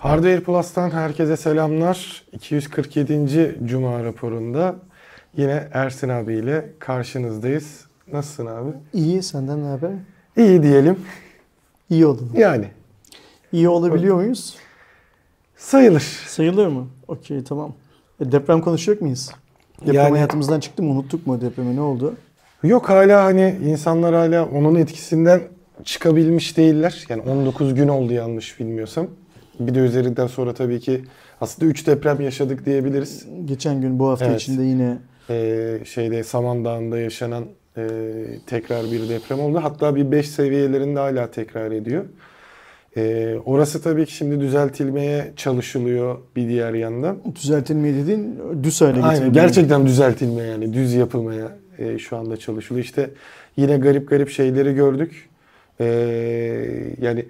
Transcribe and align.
Hardware 0.00 0.40
Plus'tan 0.40 0.90
herkese 0.90 1.36
selamlar. 1.36 2.22
247. 2.32 3.58
Cuma 3.64 4.04
raporunda 4.04 4.76
yine 5.36 5.68
Ersin 5.72 6.08
abiyle 6.08 6.70
karşınızdayız. 6.78 7.84
Nasılsın 8.12 8.46
abi? 8.46 8.70
İyi, 8.92 9.22
senden 9.22 9.64
ne 9.64 9.68
haber? 9.68 9.90
İyi 10.36 10.62
diyelim. 10.62 10.98
İyi 11.90 12.06
oldun. 12.06 12.30
Yani 12.36 12.64
İyi 13.52 13.68
olabiliyor 13.68 14.16
muyuz? 14.16 14.56
sayılır. 15.56 16.00
Sayılır 16.26 16.66
mı? 16.66 16.86
Okey, 17.08 17.44
tamam. 17.44 17.72
E, 18.20 18.32
deprem 18.32 18.60
konuşacak 18.60 19.00
mıyız? 19.02 19.30
Deprem 19.80 19.94
Yani- 19.94 20.10
hayatımızdan 20.10 20.60
çıktı 20.60 20.82
mı? 20.82 20.90
Unuttuk 20.90 21.26
mu 21.26 21.40
depremi? 21.40 21.76
Ne 21.76 21.80
oldu? 21.80 22.14
Yok 22.62 22.88
hala 22.88 23.24
hani 23.24 23.56
insanlar 23.64 24.14
hala 24.14 24.44
onun 24.46 24.74
etkisinden 24.74 25.40
çıkabilmiş 25.84 26.56
değiller. 26.56 27.04
Yani 27.08 27.22
19 27.22 27.74
gün 27.74 27.88
oldu 27.88 28.12
yanlış 28.12 28.60
bilmiyorsam. 28.60 29.06
Bir 29.60 29.74
de 29.74 29.78
üzerinden 29.78 30.26
sonra 30.26 30.54
tabii 30.54 30.80
ki 30.80 31.00
aslında 31.40 31.70
3 31.70 31.86
deprem 31.86 32.20
yaşadık 32.20 32.66
diyebiliriz. 32.66 33.26
Geçen 33.44 33.80
gün 33.80 33.98
bu 33.98 34.08
hafta 34.08 34.24
Evet. 34.26 34.40
içinde 34.40 34.62
yine 34.62 34.98
Ee, 35.30 35.78
şeyde 35.84 36.24
Samandağ'ında 36.24 36.98
yaşanan 36.98 37.44
e, 37.76 37.88
tekrar 38.46 38.84
bir 38.92 39.08
deprem 39.08 39.40
oldu. 39.40 39.60
Hatta 39.62 39.96
bir 39.96 40.10
5 40.12 40.28
seviyelerinde 40.30 40.98
hala 40.98 41.30
tekrar 41.30 41.70
ediyor. 41.72 42.04
Ee, 42.96 43.34
orası 43.44 43.82
tabii 43.82 44.06
ki 44.06 44.12
şimdi 44.14 44.40
düzeltilmeye 44.40 45.32
çalışılıyor 45.36 46.18
bir 46.36 46.48
diğer 46.48 46.74
yandan. 46.74 47.18
düzeltilmeyi 47.34 47.94
dediğin 47.94 48.38
düz 48.62 48.80
hale 48.80 48.92
Aynen 48.92 49.10
getirildi. 49.10 49.32
gerçekten 49.34 49.86
düzeltilmeye 49.86 50.48
yani 50.48 50.72
düz 50.72 50.94
yapılmaya 50.94 51.56
e, 51.78 51.98
şu 51.98 52.16
anda 52.16 52.36
çalışılıyor. 52.36 52.84
İşte 52.84 53.10
yine 53.56 53.76
garip 53.78 54.08
garip 54.10 54.30
şeyleri 54.30 54.74
gördük. 54.74 55.28
Ee, 55.80 55.84
yani 57.00 57.24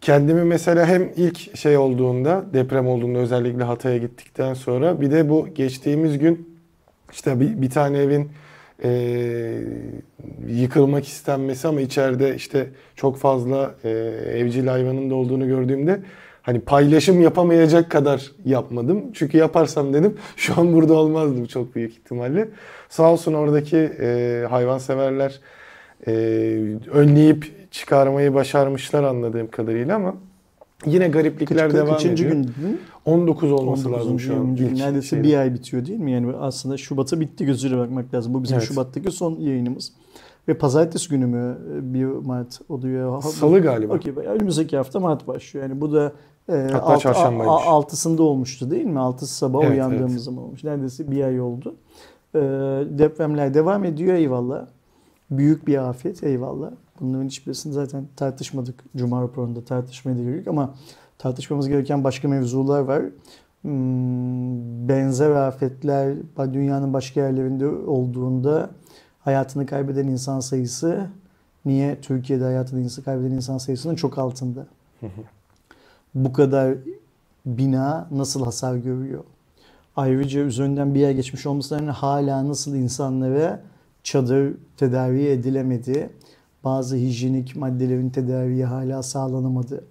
kendimi 0.00 0.44
mesela 0.44 0.86
hem 0.86 1.10
ilk 1.16 1.56
şey 1.56 1.76
olduğunda 1.76 2.44
deprem 2.52 2.88
olduğunda 2.88 3.18
özellikle 3.18 3.64
Hatay'a 3.64 3.98
gittikten 3.98 4.54
sonra 4.54 5.00
bir 5.00 5.10
de 5.10 5.28
bu 5.28 5.48
geçtiğimiz 5.54 6.18
gün 6.18 6.58
işte 7.12 7.40
bir, 7.40 7.62
bir 7.62 7.70
tane 7.70 7.98
evin 7.98 8.30
e, 8.84 8.90
yıkılmak 10.48 11.06
istenmesi 11.08 11.68
ama 11.68 11.80
içeride 11.80 12.34
işte 12.34 12.66
çok 12.96 13.16
fazla 13.16 13.74
e, 13.84 13.90
evcil 14.34 14.66
hayvanın 14.66 15.10
da 15.10 15.14
olduğunu 15.14 15.46
gördüğümde 15.46 16.00
hani 16.42 16.60
paylaşım 16.60 17.20
yapamayacak 17.20 17.90
kadar 17.90 18.32
yapmadım. 18.44 19.12
Çünkü 19.12 19.38
yaparsam 19.38 19.94
dedim 19.94 20.16
şu 20.36 20.60
an 20.60 20.72
burada 20.72 20.94
olmazdım 20.94 21.46
çok 21.46 21.74
büyük 21.74 21.92
ihtimalle. 21.92 22.48
Sağ 22.88 23.12
olsun 23.12 23.34
oradaki 23.34 23.76
e, 24.00 24.46
hayvanseverler 24.50 25.40
e, 26.06 26.12
önleyip 26.92 27.63
çıkarmayı 27.78 28.34
başarmışlar 28.34 29.02
anladığım 29.04 29.50
kadarıyla 29.50 29.96
ama 29.96 30.14
yine 30.86 31.08
gariplikler 31.08 31.58
Kaç- 31.58 31.74
devam 31.74 31.88
kaçıncı 31.94 32.24
ediyor. 32.24 32.36
gün 32.36 32.44
dedin? 32.44 32.80
19 33.04 33.52
olması 33.52 33.88
19. 33.88 33.92
lazım 34.00 34.20
şu 34.20 34.34
an. 34.34 34.38
20. 34.38 34.56
gün. 34.56 34.66
ilk 34.66 34.76
Neredeyse 34.78 35.08
şeyde. 35.08 35.22
bir 35.24 35.36
ay 35.38 35.54
bitiyor 35.54 35.86
değil 35.86 35.98
mi? 35.98 36.12
Yani 36.12 36.36
aslında 36.36 36.76
Şubat'a 36.76 37.20
bitti 37.20 37.46
gözüyle 37.46 37.78
bakmak 37.78 38.14
lazım. 38.14 38.34
Bu 38.34 38.42
bizim 38.42 38.58
Evet. 38.58 38.68
Şubat'taki 38.68 39.10
son 39.10 39.36
yayınımız. 39.40 39.92
Ve 40.48 40.54
pazartesi 40.54 41.08
günü 41.08 41.26
mü 41.26 41.58
1 41.82 42.04
Mart 42.04 42.60
oluyor? 42.68 43.22
Salı 43.22 43.60
galiba. 43.60 43.94
Okey. 43.94 44.12
Önümüzdeki 44.26 44.76
hafta 44.76 45.00
Mart 45.00 45.26
başlıyor. 45.28 45.68
Yani 45.68 45.80
bu 45.80 45.92
da 45.92 46.12
e, 46.48 46.52
Hatta 46.52 46.82
alt- 46.82 47.00
çarşambaymış. 47.00 47.46
a- 47.66 47.70
altısında 47.70 48.22
olmuştu 48.22 48.70
değil 48.70 48.84
mi? 48.86 48.98
Altısı 49.00 49.34
sabah 49.34 49.62
Evet, 49.62 49.72
uyandığımız 49.72 50.12
evet. 50.12 50.22
zaman 50.22 50.44
olmuş. 50.44 50.64
Neredeyse 50.64 51.10
bir 51.10 51.24
ay 51.24 51.40
oldu. 51.40 51.74
E, 52.34 52.38
depremler 52.98 53.54
devam 53.54 53.84
ediyor 53.84 54.14
eyvallah. 54.14 54.66
Büyük 55.30 55.66
bir 55.66 55.88
afet 55.88 56.22
eyvallah. 56.24 56.70
Bunların 57.00 57.26
hiçbirisini 57.26 57.72
zaten 57.72 58.06
tartışmadık. 58.16 58.84
Cuma 58.96 59.22
raporunda 59.22 59.64
tartışmaya 59.64 60.18
da 60.18 60.22
gerek 60.22 60.48
ama 60.48 60.74
tartışmamız 61.18 61.68
gereken 61.68 62.04
başka 62.04 62.28
mevzular 62.28 62.80
var. 62.80 63.02
Hmm, 63.62 64.88
benzer 64.88 65.30
afetler 65.30 66.16
dünyanın 66.52 66.92
başka 66.92 67.20
yerlerinde 67.20 67.66
olduğunda 67.66 68.70
hayatını 69.20 69.66
kaybeden 69.66 70.08
insan 70.08 70.40
sayısı 70.40 71.10
niye 71.64 72.00
Türkiye'de 72.00 72.44
hayatını 72.44 73.04
kaybeden 73.04 73.30
insan 73.30 73.58
sayısının 73.58 73.94
çok 73.94 74.18
altında? 74.18 74.66
Bu 76.14 76.32
kadar 76.32 76.74
bina 77.46 78.08
nasıl 78.10 78.44
hasar 78.44 78.76
görüyor? 78.76 79.24
Ayrıca 79.96 80.40
üzerinden 80.40 80.94
bir 80.94 81.06
ay 81.06 81.14
geçmiş 81.14 81.46
olmasına 81.46 81.92
hala 81.92 82.48
nasıl 82.48 82.74
insanlara 82.74 83.62
çadır 84.02 84.54
tedavi 84.76 85.26
edilemedi? 85.26 86.10
Bazı 86.64 86.96
hijyenik 86.96 87.56
maddelerin 87.56 88.10
tedariği 88.10 88.64
hala 88.64 89.02
sağlanamadı. 89.02 89.84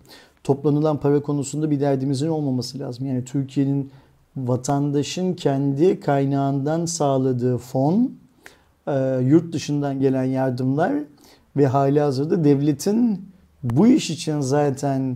Toplanılan 0.43 0.97
para 0.97 1.21
konusunda 1.21 1.71
bir 1.71 1.79
derdimizin 1.79 2.27
olmaması 2.27 2.79
lazım. 2.79 3.07
Yani 3.07 3.25
Türkiye'nin 3.25 3.91
vatandaşın 4.37 5.33
kendi 5.33 5.99
kaynağından 5.99 6.85
sağladığı 6.85 7.57
fon, 7.57 8.11
e, 8.87 9.19
yurt 9.21 9.53
dışından 9.53 9.99
gelen 9.99 10.23
yardımlar 10.23 10.93
ve 11.57 11.67
hali 11.67 11.99
hazırda 11.99 12.43
devletin 12.43 13.21
bu 13.63 13.87
iş 13.87 14.09
için 14.09 14.39
zaten 14.39 15.15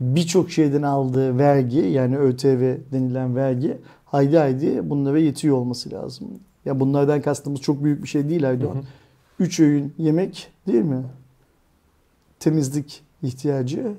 birçok 0.00 0.50
şeyden 0.50 0.82
aldığı 0.82 1.38
vergi 1.38 1.78
yani 1.78 2.18
ÖTV 2.18 2.76
denilen 2.92 3.36
vergi 3.36 3.78
haydi 4.04 4.36
haydi 4.36 4.90
bunlara 4.90 5.18
yetiyor 5.18 5.56
olması 5.56 5.90
lazım. 5.92 6.28
Ya 6.64 6.80
bunlardan 6.80 7.22
kastımız 7.22 7.60
çok 7.60 7.84
büyük 7.84 8.02
bir 8.02 8.08
şey 8.08 8.28
değil 8.28 8.42
Erdoğan. 8.42 8.74
Hı 8.74 8.78
hı. 8.78 8.84
Üç 9.40 9.60
öğün 9.60 9.94
yemek 9.98 10.52
değil 10.66 10.84
mi? 10.84 11.04
Temizlik 12.40 13.02
ihtiyacı, 13.22 13.92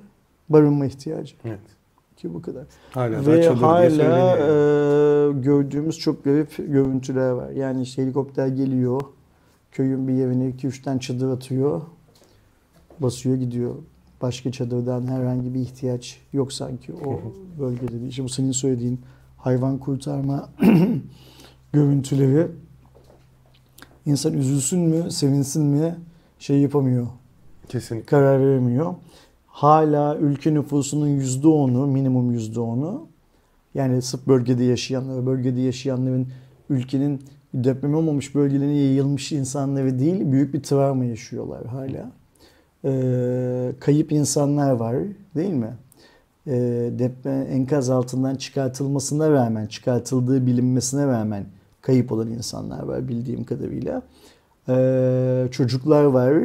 barınma 0.49 0.85
ihtiyacı 0.85 1.35
Evet. 1.45 1.59
ki 2.17 2.33
bu 2.33 2.41
kadar. 2.41 2.63
Hala 2.91 3.25
Ve 3.25 3.47
hala 3.47 4.37
e, 4.37 5.31
gördüğümüz 5.41 5.99
çok 5.99 6.23
garip 6.23 6.57
görüntüler 6.57 7.29
var. 7.29 7.49
Yani 7.49 7.81
işte 7.81 8.03
helikopter 8.03 8.47
geliyor, 8.47 9.01
köyün 9.71 10.07
bir 10.07 10.13
yerine 10.13 10.49
2-3 10.49 10.83
tane 10.83 10.99
çadır 10.99 11.29
atıyor, 11.29 11.81
basıyor 12.99 13.35
gidiyor. 13.35 13.75
Başka 14.21 14.51
çadırdan 14.51 15.07
herhangi 15.07 15.53
bir 15.53 15.59
ihtiyaç 15.59 16.19
yok 16.33 16.53
sanki 16.53 16.93
o 16.93 17.21
bölgede. 17.59 18.07
İşte 18.07 18.23
bu 18.23 18.29
senin 18.29 18.51
söylediğin 18.51 18.99
hayvan 19.37 19.77
kurtarma 19.77 20.49
görüntüleri 21.73 22.47
insan 24.05 24.33
üzülsün 24.33 24.79
mü, 24.79 25.11
sevinsin 25.11 25.63
mi 25.63 25.95
şey 26.39 26.59
yapamıyor 26.59 27.07
Kesinlikle. 27.69 28.05
karar 28.05 28.39
veremiyor. 28.39 28.95
Hala 29.47 30.17
ülke 30.17 30.53
nüfusunun 30.53 31.19
%10'u, 31.19 31.87
minimum 31.87 32.35
%10'u 32.35 33.07
yani 33.75 34.01
sırf 34.01 34.27
bölgede 34.27 34.63
yaşayanlar, 34.63 35.25
bölgede 35.25 35.61
yaşayanların 35.61 36.27
ülkenin 36.69 37.21
deprem 37.53 37.95
olmamış 37.95 38.35
bölgelerine 38.35 38.73
yayılmış 38.73 39.31
insanları 39.31 39.99
değil, 39.99 40.31
büyük 40.31 40.53
bir 40.53 40.63
travma 40.63 41.05
yaşıyorlar 41.05 41.65
hala. 41.65 42.11
Ee, 42.85 43.71
kayıp 43.79 44.11
insanlar 44.11 44.71
var 44.71 44.95
değil 45.35 45.53
mi? 45.53 45.73
Ee, 46.47 46.51
deprem 46.99 47.47
enkaz 47.49 47.89
altından 47.89 48.35
çıkartılmasına 48.35 49.31
rağmen, 49.31 49.65
çıkartıldığı 49.65 50.45
bilinmesine 50.45 51.07
rağmen 51.07 51.45
kayıp 51.81 52.11
olan 52.11 52.27
insanlar 52.27 52.83
var 52.83 53.07
bildiğim 53.07 53.43
kadarıyla. 53.43 54.01
Ee, 54.69 55.47
çocuklar 55.51 56.03
var. 56.03 56.43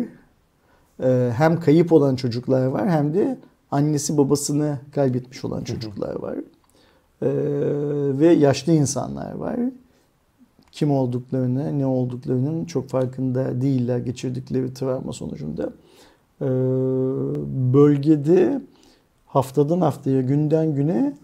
Ee, 1.02 1.30
hem 1.36 1.60
kayıp 1.60 1.92
olan 1.92 2.16
çocuklar 2.16 2.66
var 2.66 2.90
hem 2.90 3.14
de 3.14 3.38
annesi 3.70 4.18
babasını 4.18 4.78
kaybetmiş 4.94 5.44
olan 5.44 5.64
çocuklar 5.64 6.14
var. 6.14 6.36
Ee, 7.22 7.28
ve 8.18 8.26
yaşlı 8.26 8.72
insanlar 8.72 9.32
var. 9.32 9.56
Kim 10.72 10.90
olduklarını, 10.90 11.78
ne 11.78 11.86
olduklarının 11.86 12.64
çok 12.64 12.88
farkında 12.88 13.60
değiller 13.60 13.98
geçirdikleri 13.98 14.74
travma 14.74 15.12
sonucunda. 15.12 15.72
Ee, 16.40 16.46
bölgede 17.72 18.60
haftadan 19.26 19.80
haftaya, 19.80 20.20
günden 20.20 20.74
güne 20.74 21.16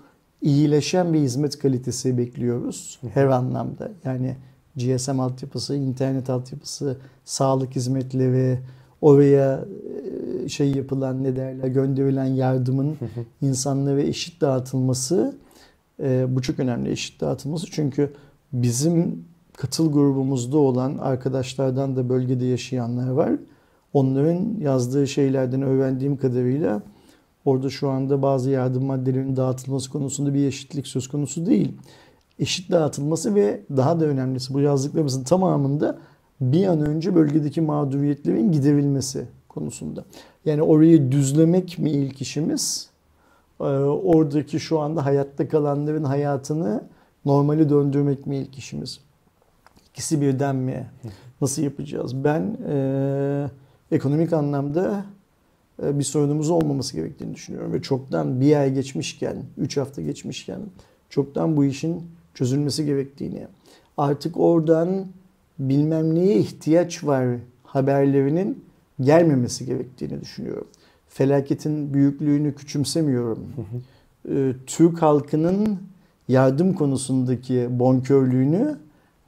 iyileşen 0.43 1.13
bir 1.13 1.19
hizmet 1.19 1.59
kalitesi 1.59 2.19
bekliyoruz 2.19 3.01
her 3.15 3.27
anlamda. 3.27 3.91
Yani 4.05 4.37
GSM 4.77 5.21
altyapısı, 5.21 5.77
internet 5.77 6.31
altyapısı, 6.31 6.97
sağlık 7.25 7.77
hizmetleri, 7.77 8.59
oraya 9.01 9.65
e, 10.45 10.49
şey 10.49 10.73
yapılan 10.73 11.25
ne 11.25 11.37
derler 11.37 11.69
gönderilen 11.69 12.25
yardımın 12.25 12.97
insanlara 13.43 14.03
eşit 14.03 14.41
dağıtılması 14.41 15.35
e, 16.03 16.27
bu 16.29 16.43
çok 16.43 16.59
önemli 16.59 16.91
eşit 16.91 17.21
dağıtılması 17.21 17.67
çünkü 17.71 18.13
bizim 18.53 19.25
katıl 19.57 19.93
grubumuzda 19.93 20.59
olan 20.59 20.99
arkadaşlardan 20.99 21.97
da 21.97 22.09
bölgede 22.09 22.45
yaşayanlar 22.45 23.09
var. 23.09 23.33
Onların 23.93 24.57
yazdığı 24.61 25.07
şeylerden 25.07 25.63
öğrendiğim 25.63 26.17
kadarıyla 26.17 26.83
orada 27.45 27.71
şu 27.71 27.91
anda 27.91 28.23
bazı 28.23 28.51
yardım 28.51 28.85
maddelerinin 28.85 29.37
dağıtılması 29.37 29.91
konusunda 29.91 30.35
bir 30.35 30.47
eşitlik 30.47 30.87
söz 30.87 31.09
konusu 31.09 31.47
değil. 31.47 31.73
Eşit 32.39 32.71
dağıtılması 32.71 33.35
ve 33.35 33.61
daha 33.77 34.01
da 34.01 34.05
önemlisi 34.05 34.55
bu 34.55 34.61
yazdıklarımızın 34.61 35.25
tamamında 35.25 35.99
bir 36.41 36.67
an 36.67 36.81
önce 36.81 37.15
bölgedeki 37.15 37.61
mağduriyetlerin 37.61 38.53
giderilmesi 38.53 39.27
konusunda. 39.49 40.05
Yani 40.45 40.63
orayı 40.63 41.13
düzlemek 41.13 41.79
mi 41.79 41.91
ilk 41.91 42.23
işimiz? 42.23 42.91
Ee, 43.61 43.65
oradaki 43.65 44.61
şu 44.61 44.81
anda 44.81 45.05
hayatta 45.05 45.49
kalanların 45.49 46.05
hayatını 46.05 46.85
normali 47.25 47.69
döndürmek 47.71 48.27
mi 48.27 48.37
ilk 48.37 48.59
işimiz? 48.59 49.01
İkisi 49.91 50.21
birden 50.21 50.57
mi? 50.57 50.91
Nasıl 51.41 51.63
yapacağız? 51.63 52.25
Ben 52.25 52.57
e, 52.69 53.51
ekonomik 53.93 54.33
anlamda 54.33 55.05
bir 55.83 56.05
sorunumuz 56.05 56.51
olmaması 56.51 56.97
gerektiğini 56.97 57.35
düşünüyorum. 57.35 57.73
Ve 57.73 57.83
çoktan 57.83 58.41
bir 58.41 58.57
ay 58.57 58.75
geçmişken, 58.75 59.37
3 59.59 59.77
hafta 59.77 60.03
geçmişken 60.03 60.61
çoktan 61.11 61.57
bu 61.57 61.65
işin 61.65 62.03
çözülmesi 62.35 62.87
gerektiğini, 62.87 63.47
artık 63.97 64.37
oradan 64.37 65.07
bilmem 65.59 66.15
neye 66.15 66.39
ihtiyaç 66.39 67.05
var 67.05 67.27
haberlerinin 67.65 68.65
gelmemesi 69.01 69.67
gerektiğini 69.67 70.21
düşünüyorum. 70.21 70.67
Felaketin 71.09 71.95
büyüklüğünü 71.95 72.55
küçümsemiyorum. 72.55 73.47
Ee, 74.29 74.53
Türk 74.67 75.03
halkının 75.03 75.79
yardım 76.29 76.75
konusundaki 76.75 77.67
bonkörlüğünü 77.71 78.79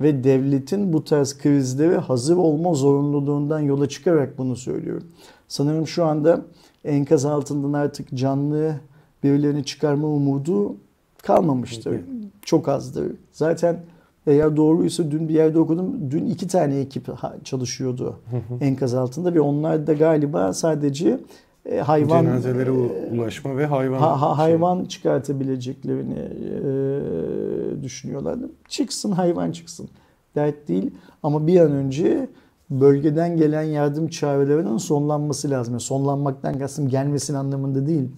ve 0.01 0.25
devletin 0.25 0.93
bu 0.93 1.05
tarz 1.05 1.39
krizlere 1.39 1.97
hazır 1.97 2.37
olma 2.37 2.75
zorunluluğundan 2.75 3.61
yola 3.61 3.89
çıkarak 3.89 4.39
bunu 4.39 4.57
söylüyorum. 4.57 5.07
Sanırım 5.49 5.87
şu 5.87 6.05
anda 6.05 6.43
enkaz 6.85 7.25
altından 7.25 7.73
artık 7.73 8.15
canlı 8.15 8.75
birilerini 9.23 9.65
çıkarma 9.65 10.09
umudu 10.09 10.77
kalmamıştır. 11.23 12.01
Çok 12.43 12.69
azdır. 12.69 13.13
Zaten 13.33 13.81
eğer 14.27 14.57
doğruysa 14.57 15.11
dün 15.11 15.29
bir 15.29 15.35
yerde 15.35 15.59
okudum. 15.59 16.11
Dün 16.11 16.27
iki 16.27 16.49
tane 16.49 16.77
ekip 16.79 17.09
çalışıyordu 17.45 18.17
enkaz 18.61 18.95
altında 18.95 19.35
ve 19.35 19.41
onlar 19.41 19.87
da 19.87 19.93
galiba 19.93 20.53
sadece 20.53 21.21
e, 21.67 21.79
hayvan 21.79 22.25
cenazelere 22.25 22.71
ulaşma 22.71 23.57
ve 23.57 23.67
hayvan 23.67 23.99
ha, 23.99 24.23
ha, 24.23 24.39
hayvan 24.39 24.79
şey. 24.79 24.89
çıkartabileceklerini 24.89 26.19
e, 26.19 27.83
düşünüyorlardı. 27.83 28.51
Çıksın 28.69 29.13
hayvan 29.13 29.53
çıksın. 29.53 29.89
Dert 30.35 30.69
değil 30.69 30.91
ama 31.23 31.47
bir 31.47 31.61
an 31.61 31.73
önce 31.73 32.29
bölgeden 32.71 33.37
gelen 33.37 33.63
yardım 33.63 34.09
çağrılarının 34.09 34.79
sonlanması 34.79 35.51
lazım. 35.51 35.81
sonlanmaktan 35.81 36.59
kastım 36.59 36.89
gelmesin 36.89 37.35
anlamında 37.35 37.87
değil. 37.87 38.09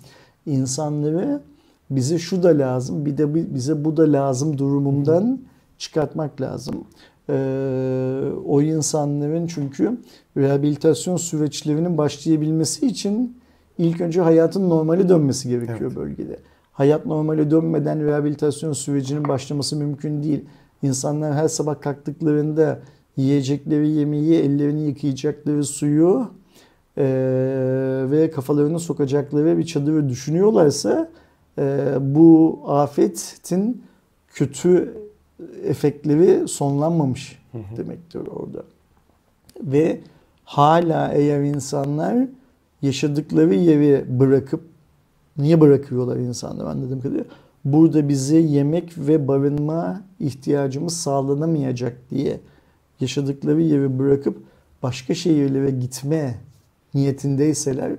İnsanları 0.46 1.40
bize 1.90 2.18
şu 2.18 2.42
da 2.42 2.48
lazım, 2.48 3.06
bir 3.06 3.18
de 3.18 3.54
bize 3.54 3.84
bu 3.84 3.96
da 3.96 4.12
lazım 4.12 4.58
durumundan 4.58 5.40
çıkartmak 5.78 6.40
lazım. 6.40 6.84
Ee, 7.30 8.32
o 8.46 8.62
insanların 8.62 9.46
çünkü 9.46 9.98
rehabilitasyon 10.36 11.16
süreçlerinin 11.16 11.98
başlayabilmesi 11.98 12.86
için 12.86 13.36
ilk 13.78 14.00
önce 14.00 14.20
hayatın 14.20 14.70
normali 14.70 15.08
dönmesi 15.08 15.48
gerekiyor 15.48 15.80
evet. 15.80 15.96
bölgede. 15.96 16.38
Hayat 16.72 17.06
normale 17.06 17.50
dönmeden 17.50 18.04
rehabilitasyon 18.06 18.72
sürecinin 18.72 19.28
başlaması 19.28 19.76
mümkün 19.76 20.22
değil. 20.22 20.44
İnsanlar 20.82 21.34
her 21.34 21.48
sabah 21.48 21.80
kalktıklarında 21.80 22.78
yiyecekleri 23.16 23.88
yemeği, 23.88 24.34
ellerini 24.34 24.82
yıkayacakları 24.86 25.64
suyu 25.64 26.30
e, 26.98 27.04
ve 28.10 28.30
kafalarını 28.30 28.80
sokacakları 28.80 29.58
bir 29.58 29.66
çadırı 29.66 30.08
düşünüyorlarsa 30.08 31.10
e, 31.58 31.94
bu 32.00 32.60
afetin 32.66 33.82
kötü 34.28 34.94
efektleri 35.64 36.48
sonlanmamış 36.48 37.38
demektir 37.76 38.20
orada. 38.26 38.62
Ve 39.62 40.00
hala 40.44 41.12
eğer 41.12 41.40
insanlar 41.40 42.28
yaşadıkları 42.82 43.54
yeri 43.54 44.04
bırakıp 44.20 44.60
niye 45.38 45.60
bırakıyorlar 45.60 46.16
insanlar 46.16 46.64
anladığım 46.64 47.00
kadarıyla 47.00 47.24
burada 47.64 48.08
bize 48.08 48.38
yemek 48.38 48.98
ve 48.98 49.28
barınma 49.28 50.02
ihtiyacımız 50.20 50.96
sağlanamayacak 50.96 51.96
diye 52.10 52.40
yaşadıkları 53.00 53.62
yeri 53.62 53.98
bırakıp 53.98 54.42
başka 54.82 55.14
şehirlere 55.14 55.70
gitme 55.70 56.38
niyetindeyseler 56.94 57.92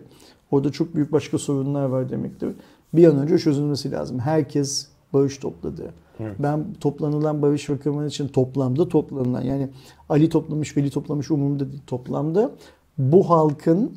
orada 0.52 0.72
çok 0.72 0.96
büyük 0.96 1.12
başka 1.12 1.38
sorunlar 1.38 1.86
var 1.86 2.10
demektir. 2.10 2.50
Bir 2.94 3.08
an 3.08 3.18
önce 3.18 3.38
çözülmesi 3.38 3.92
lazım. 3.92 4.20
Herkes 4.20 4.88
bağış 5.14 5.38
topladı. 5.38 5.94
Evet. 6.20 6.36
Ben 6.40 6.66
toplanılan 6.80 7.42
bağış 7.42 7.70
rakamı 7.70 8.06
için 8.08 8.28
toplamda 8.28 8.90
toplanılan 8.90 9.42
yani 9.42 9.70
Ali 10.10 10.30
toplamış, 10.30 10.78
Veli 10.78 10.90
toplamış 10.90 11.32
umumda 11.32 11.72
değil 11.72 11.82
toplamda 11.88 12.52
bu 12.98 13.30
halkın 13.30 13.92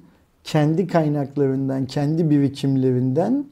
kendi 0.45 0.87
kaynaklarından, 0.87 1.87
kendi 1.87 2.31
birikimlerinden, 2.31 3.47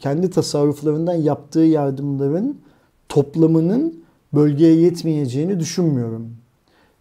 kendi 0.00 0.30
tasarruflarından 0.30 1.14
yaptığı 1.14 1.60
yardımların 1.60 2.58
toplamının 3.08 3.94
bölgeye 4.34 4.74
yetmeyeceğini 4.74 5.60
düşünmüyorum. 5.60 6.36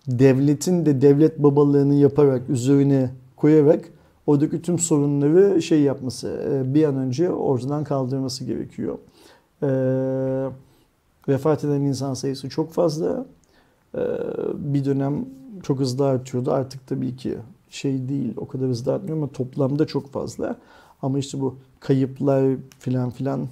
Devletin 0.08 0.86
de 0.86 1.02
devlet 1.02 1.44
babalığını 1.44 1.96
yaparak, 1.96 2.50
üzerine 2.50 3.10
koyarak 3.36 3.90
oradaki 4.28 4.62
tüm 4.62 4.80
sorunları 4.80 5.62
şey 5.62 5.82
yapması, 5.82 6.62
bir 6.66 6.84
an 6.84 6.96
önce 6.96 7.30
ortadan 7.30 7.84
kaldırması 7.84 8.46
gerekiyor. 8.46 8.98
Vefat 11.28 11.64
eden 11.64 11.82
insan 11.82 12.14
sayısı 12.14 12.50
çok 12.50 12.72
fazla. 12.72 13.26
Bir 14.54 14.86
dönem 14.86 15.26
çok 15.64 15.80
hızlı 15.80 16.06
artıyordu. 16.06 16.52
Artık 16.52 16.88
tabii 16.88 17.16
ki 17.16 17.38
şey 17.70 18.10
değil 18.10 18.34
o 18.38 18.48
kadar 18.48 18.70
hızlı 18.70 18.94
artmıyor 18.94 19.18
ama 19.18 19.28
toplamda 19.28 19.88
çok 19.88 20.12
fazla. 20.12 20.56
Ama 21.02 21.20
işte 21.20 21.42
bu 21.42 21.56
kayıplar 21.80 22.56
filan 22.80 23.10
filan 23.10 23.48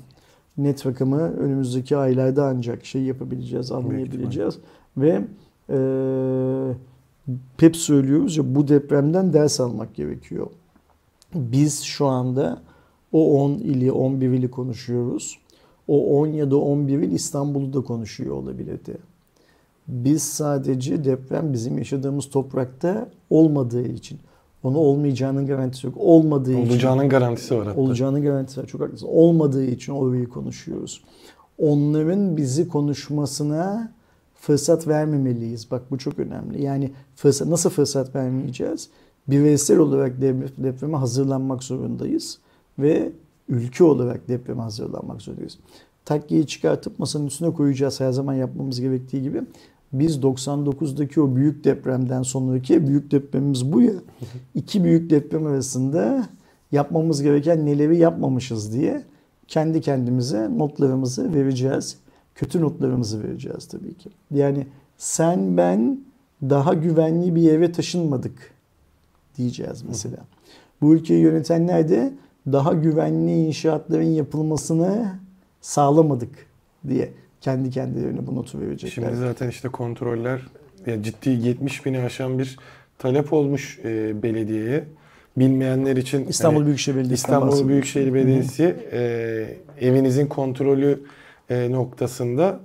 net 0.58 0.86
rakamı 0.86 1.22
önümüzdeki 1.22 1.98
aylarda 1.98 2.46
ancak 2.46 2.86
şey 2.86 3.02
yapabileceğiz, 3.02 3.72
anlayabileceğiz. 3.72 4.58
Ve 4.98 5.22
e, 5.70 5.78
hep 7.58 7.76
söylüyoruz 7.76 8.38
ya 8.38 8.56
bu 8.56 8.68
depremden 8.68 9.34
ders 9.34 9.60
almak 9.60 9.96
gerekiyor. 9.96 10.48
Biz 11.34 11.82
şu 11.82 12.06
anda 12.06 12.62
o 13.12 13.44
10 13.44 13.52
ili, 13.52 13.92
11 13.92 14.30
ili 14.30 14.52
konuşuyoruz. 14.52 15.40
O 15.88 16.20
10 16.20 16.28
ya 16.28 16.52
da 16.52 16.58
11 16.58 17.00
il 17.00 17.12
İstanbul'u 17.12 17.74
da 17.74 17.82
konuşuyor 17.82 18.36
olabilirdi. 18.36 18.98
Biz 19.88 20.24
sadece 20.24 21.06
deprem 21.06 21.54
bizim 21.54 21.78
yaşadığımız 21.78 22.30
toprakta 22.30 23.10
olmadığı 23.30 23.88
için 23.88 24.20
onu 24.64 24.78
olmayacağının 24.78 25.48
garantisi 25.48 25.88
yok. 25.88 25.96
Olmadığı 25.98 26.50
Olacağının 26.50 26.66
için. 26.66 26.74
Olacağının 26.74 27.10
garantisi 27.10 27.58
var 27.58 27.68
hatta. 27.68 27.82
Olacağının 27.82 28.22
garantisi 28.22 28.62
var. 28.62 28.66
Çok 28.66 28.82
haklısın. 28.82 29.08
Olmadığı 29.12 29.66
için 29.66 29.94
orayı 29.94 30.30
konuşuyoruz. 30.30 31.04
Onların 31.58 32.38
bizi 32.38 32.68
konuşmasına 32.68 33.92
fırsat 34.36 34.88
vermemeliyiz. 34.88 35.72
Bak 35.72 35.92
bu 35.92 35.98
çok 35.98 36.20
önemli. 36.20 36.64
Yani 36.64 36.92
fırsat, 37.16 37.48
nasıl 37.48 37.70
fırsat 37.70 38.16
vermeyeceğiz? 38.16 38.90
Bireysel 39.28 39.78
olarak 39.78 40.22
depreme 40.58 40.98
hazırlanmak 40.98 41.64
zorundayız. 41.64 42.40
Ve 42.80 43.12
ülke 43.50 43.84
olarak 43.84 44.28
depreme 44.28 44.62
hazırlanmak 44.62 45.22
zorundayız. 45.22 45.58
Takkiyi 46.06 46.48
çıkartıp 46.48 47.00
masanın 47.00 47.28
üstüne 47.28 47.54
koyacağız 47.54 48.00
her 48.00 48.12
zaman 48.12 48.34
yapmamız 48.34 48.82
gerektiği 48.82 49.22
gibi 49.22 49.42
biz 49.94 50.18
99'daki 50.18 51.22
o 51.22 51.36
büyük 51.36 51.64
depremden 51.64 52.24
sonraki 52.24 52.88
büyük 52.88 53.12
depremimiz 53.12 53.74
bu 53.74 53.82
ya. 53.82 53.94
iki 54.56 54.84
büyük 54.84 55.10
deprem 55.10 55.46
arasında 55.46 56.30
yapmamız 56.72 57.22
gereken 57.22 57.66
neleri 57.66 57.98
yapmamışız 57.98 58.74
diye 58.74 59.04
kendi 59.48 59.82
kendimize 59.82 60.58
notlarımızı 60.58 61.34
vereceğiz. 61.34 61.98
Kötü 62.36 62.62
notlarımızı 62.62 63.24
vereceğiz 63.24 63.66
tabii 63.68 63.94
ki. 63.94 64.10
Yani 64.32 64.68
sen 64.98 65.58
ben 65.58 66.00
daha 66.42 66.74
güvenli 66.74 67.36
bir 67.36 67.52
eve 67.52 67.72
taşınmadık 67.72 68.52
diyeceğiz 69.38 69.84
mesela. 69.88 70.18
Bu 70.82 70.94
ülkeyi 70.94 71.22
yönetenler 71.22 71.90
de 71.90 72.14
daha 72.52 72.74
güvenli 72.74 73.46
inşaatların 73.48 74.04
yapılmasını 74.04 75.20
sağlamadık 75.66 76.30
diye 76.90 77.10
kendi 77.42 77.70
kendilerine 77.70 78.28
bu 78.28 78.36
notu 78.36 78.62
verecekler. 78.62 78.92
Şimdi 78.92 79.16
zaten 79.16 79.50
işte 79.50 79.70
kontroller 79.70 80.42
ya 80.86 81.04
ciddi 81.04 81.30
70 81.30 81.86
bini 81.86 82.00
aşan 82.00 82.40
bir 82.40 82.58
talep 82.98 83.34
olmuş 83.34 83.80
e, 83.84 84.24
belediyeye. 84.24 84.84
Bilmeyenler 85.38 85.96
için 85.96 86.28
İstanbul 86.28 86.58
hani, 86.58 86.66
Büyükşehir 86.66 86.96
Belediyesi 86.96 87.22
İstanbul 87.22 87.68
Büyükşehir 87.68 88.14
Belediyesi 88.14 88.76
e, 88.92 89.88
evinizin 89.88 90.28
kontrolü 90.28 91.04
e, 91.50 91.72
noktasında 91.72 92.60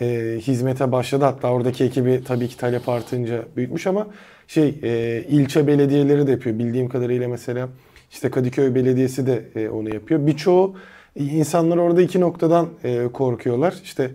e, 0.00 0.38
hizmete 0.40 0.92
başladı. 0.92 1.24
Hatta 1.24 1.50
oradaki 1.50 1.84
ekibi 1.84 2.24
tabii 2.24 2.48
ki 2.48 2.56
talep 2.56 2.88
artınca 2.88 3.44
büyütmüş 3.56 3.86
ama 3.86 4.06
şey 4.48 4.78
e, 4.82 5.22
ilçe 5.28 5.66
belediyeleri 5.66 6.26
de 6.26 6.30
yapıyor. 6.30 6.58
Bildiğim 6.58 6.88
kadarıyla 6.88 7.28
mesela 7.28 7.68
işte 8.10 8.30
Kadıköy 8.30 8.74
Belediyesi 8.74 9.26
de 9.26 9.44
e, 9.54 9.68
onu 9.68 9.94
yapıyor. 9.94 10.26
Birçoğu 10.26 10.76
İnsanlar 11.16 11.76
orada 11.76 12.02
iki 12.02 12.20
noktadan 12.20 12.68
e, 12.84 13.08
korkuyorlar. 13.12 13.74
İşte 13.82 14.10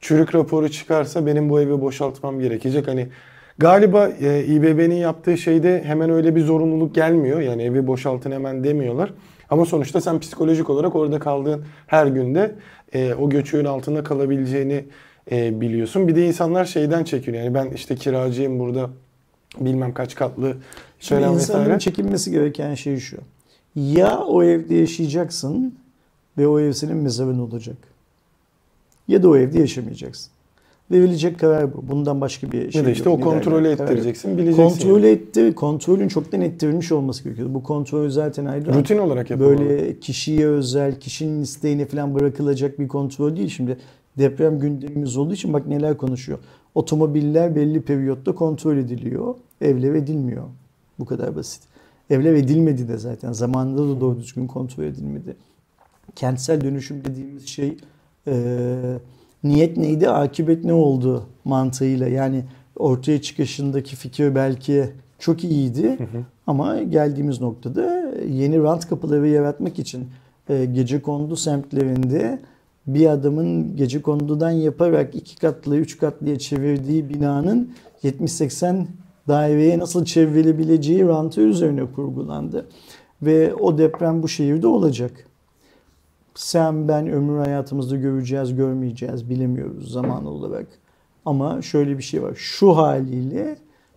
çürük 0.00 0.34
raporu 0.34 0.68
çıkarsa 0.68 1.26
benim 1.26 1.48
bu 1.50 1.60
evi 1.60 1.80
boşaltmam 1.80 2.40
gerekecek. 2.40 2.88
Hani 2.88 3.08
Galiba 3.58 4.08
e, 4.08 4.44
İBB'nin 4.44 4.94
yaptığı 4.94 5.38
şeyde 5.38 5.82
hemen 5.84 6.10
öyle 6.10 6.36
bir 6.36 6.40
zorunluluk 6.40 6.94
gelmiyor. 6.94 7.40
Yani 7.40 7.62
evi 7.62 7.86
boşaltın 7.86 8.30
hemen 8.30 8.64
demiyorlar. 8.64 9.12
Ama 9.50 9.64
sonuçta 9.64 10.00
sen 10.00 10.20
psikolojik 10.20 10.70
olarak 10.70 10.96
orada 10.96 11.18
kaldığın 11.18 11.64
her 11.86 12.06
günde 12.06 12.54
e, 12.94 13.14
o 13.14 13.30
göçüğün 13.30 13.64
altında 13.64 14.04
kalabileceğini 14.04 14.84
e, 15.32 15.60
biliyorsun. 15.60 16.08
Bir 16.08 16.16
de 16.16 16.26
insanlar 16.26 16.64
şeyden 16.64 17.04
çekiyor. 17.04 17.36
Yani 17.36 17.54
ben 17.54 17.70
işte 17.70 17.94
kiracıyım 17.94 18.58
burada 18.58 18.90
bilmem 19.60 19.94
kaç 19.94 20.14
katlı 20.14 20.56
Şimdi 21.00 21.20
insanların 21.22 21.36
vesaire. 21.36 21.78
çekinmesi 21.78 22.30
gereken 22.30 22.74
şey 22.74 22.98
şu. 22.98 23.16
Ya 23.76 24.18
o 24.18 24.42
evde 24.42 24.74
yaşayacaksın 24.74 25.74
ve 26.38 26.48
o 26.48 26.60
ev 26.60 26.72
senin 26.72 26.96
mezarın 26.96 27.38
olacak. 27.38 27.76
Ya 29.08 29.22
da 29.22 29.28
o 29.28 29.36
evde 29.36 29.58
yaşamayacaksın. 29.60 30.30
Verilecek 30.90 31.38
karar 31.38 31.74
bu. 31.74 31.88
Bundan 31.88 32.20
başka 32.20 32.52
bir 32.52 32.72
şey 32.72 32.80
Ya 32.80 32.86
da 32.86 32.90
işte 32.90 33.10
yok. 33.10 33.20
o 33.20 33.24
kontrolü 33.24 33.64
derler? 33.64 33.84
Ettireceksin, 33.84 34.38
bileceksin. 34.38 34.62
Kontrol 34.62 35.02
yani. 35.02 35.06
etti. 35.06 35.54
Kontrolün 35.54 36.08
çoktan 36.08 36.40
ettirilmiş 36.40 36.92
olması 36.92 37.24
gerekiyor. 37.24 37.54
Bu 37.54 37.62
kontrol 37.62 38.10
zaten 38.10 38.44
Aydoğan. 38.44 38.78
Rutin 38.78 38.98
olarak 38.98 39.30
yapılmalı. 39.30 39.58
Böyle 39.58 40.00
kişiye 40.00 40.46
özel, 40.46 41.00
kişinin 41.00 41.42
isteğine 41.42 41.86
falan 41.86 42.14
bırakılacak 42.14 42.78
bir 42.78 42.88
kontrol 42.88 43.36
değil. 43.36 43.48
Şimdi 43.48 43.76
deprem 44.18 44.58
gündemimiz 44.58 45.16
olduğu 45.16 45.34
için 45.34 45.52
bak 45.52 45.66
neler 45.66 45.96
konuşuyor. 45.96 46.38
Otomobiller 46.74 47.56
belli 47.56 47.80
periyotta 47.80 48.34
kontrol 48.34 48.76
ediliyor. 48.76 49.34
Evler 49.60 49.94
edilmiyor. 49.94 50.44
Bu 50.98 51.04
kadar 51.04 51.36
basit. 51.36 51.62
Evler 52.10 52.34
edilmedi 52.34 52.88
de 52.88 52.98
zaten. 52.98 53.32
Zamanında 53.32 53.96
da 53.96 54.00
doğru 54.00 54.18
düzgün 54.18 54.46
kontrol 54.46 54.84
edilmedi. 54.84 55.36
Kentsel 56.16 56.60
dönüşüm 56.60 57.04
dediğimiz 57.04 57.46
şey 57.46 57.76
e, 58.26 58.34
niyet 59.44 59.76
neydi, 59.76 60.10
akıbet 60.10 60.64
ne 60.64 60.72
oldu 60.72 61.26
mantığıyla. 61.44 62.08
Yani 62.08 62.44
ortaya 62.76 63.22
çıkışındaki 63.22 63.96
fikir 63.96 64.34
belki 64.34 64.90
çok 65.18 65.44
iyiydi 65.44 65.98
ama 66.46 66.82
geldiğimiz 66.82 67.40
noktada 67.40 68.12
yeni 68.28 68.62
rant 68.62 68.88
kapıları 68.88 69.28
yaratmak 69.28 69.78
için 69.78 70.08
e, 70.48 70.64
gece 70.64 71.02
kondu 71.02 71.36
semtlerinde 71.36 72.38
bir 72.86 73.06
adamın 73.06 73.76
gece 73.76 74.02
kondudan 74.02 74.50
yaparak 74.50 75.14
iki 75.14 75.36
katlı, 75.36 75.76
üç 75.76 75.98
katlıya 75.98 76.38
çevirdiği 76.38 77.08
binanın 77.08 77.72
70-80 78.04 78.84
daireye 79.28 79.78
nasıl 79.78 80.04
çevrilebileceği 80.04 81.06
rantı 81.06 81.40
üzerine 81.40 81.84
kurgulandı. 81.94 82.66
Ve 83.22 83.54
o 83.54 83.78
deprem 83.78 84.22
bu 84.22 84.28
şehirde 84.28 84.66
olacak. 84.66 85.29
Sen 86.34 86.88
ben 86.88 87.08
ömür 87.08 87.38
hayatımızda 87.38 87.96
göreceğiz, 87.96 88.54
görmeyeceğiz 88.54 89.30
bilemiyoruz 89.30 89.92
zaman 89.92 90.26
olarak. 90.26 90.66
Ama 91.24 91.62
şöyle 91.62 91.98
bir 91.98 92.02
şey 92.02 92.22
var. 92.22 92.34
Şu 92.34 92.76
haliyle 92.76 93.56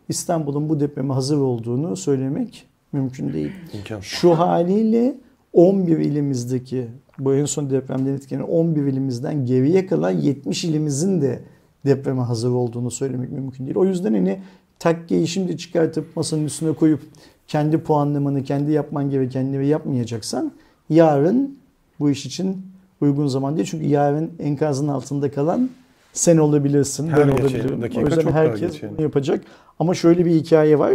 İstanbul'un 0.09 0.69
bu 0.69 0.79
depreme 0.79 1.13
hazır 1.13 1.37
olduğunu 1.37 1.95
söylemek 1.95 2.65
mümkün 2.91 3.33
değil. 3.33 3.51
İmkansız. 3.73 4.05
Şu 4.05 4.39
haliyle 4.39 5.15
11 5.53 5.97
ilimizdeki 5.97 6.87
bu 7.19 7.35
en 7.35 7.45
son 7.45 7.69
depremden 7.69 8.13
etkilenen 8.13 8.47
11 8.47 8.83
ilimizden 8.83 9.45
geriye 9.45 9.85
kalan 9.85 10.11
70 10.11 10.63
ilimizin 10.63 11.21
de 11.21 11.43
depreme 11.85 12.21
hazır 12.21 12.51
olduğunu 12.51 12.91
söylemek 12.91 13.31
mümkün 13.31 13.65
değil. 13.65 13.77
O 13.77 13.85
yüzden 13.85 14.13
hani 14.13 14.41
takkeyi 14.79 15.27
şimdi 15.27 15.57
çıkartıp 15.57 16.15
masanın 16.15 16.45
üstüne 16.45 16.73
koyup 16.73 17.01
kendi 17.47 17.77
puanlamanı, 17.77 18.43
kendi 18.43 18.71
yapman 18.71 19.09
gerekenleri 19.09 19.67
yapmayacaksan 19.67 20.51
yarın 20.89 21.57
bu 21.99 22.09
iş 22.09 22.25
için 22.25 22.61
uygun 23.01 23.27
zaman 23.27 23.55
değil. 23.55 23.67
Çünkü 23.71 23.85
yarın 23.85 24.31
enkazın 24.39 24.87
altında 24.87 25.31
kalan 25.31 25.69
sen 26.13 26.37
olabilirsin, 26.37 27.07
Her 27.07 27.17
ben 27.17 27.33
olabilirim. 27.33 27.81
dakika 27.81 28.01
O 28.01 28.05
yüzden 28.05 28.31
herkes 28.31 28.81
bunu 28.83 29.01
yapacak. 29.01 29.45
Ama 29.79 29.93
şöyle 29.93 30.25
bir 30.25 30.31
hikaye 30.31 30.79
var. 30.79 30.93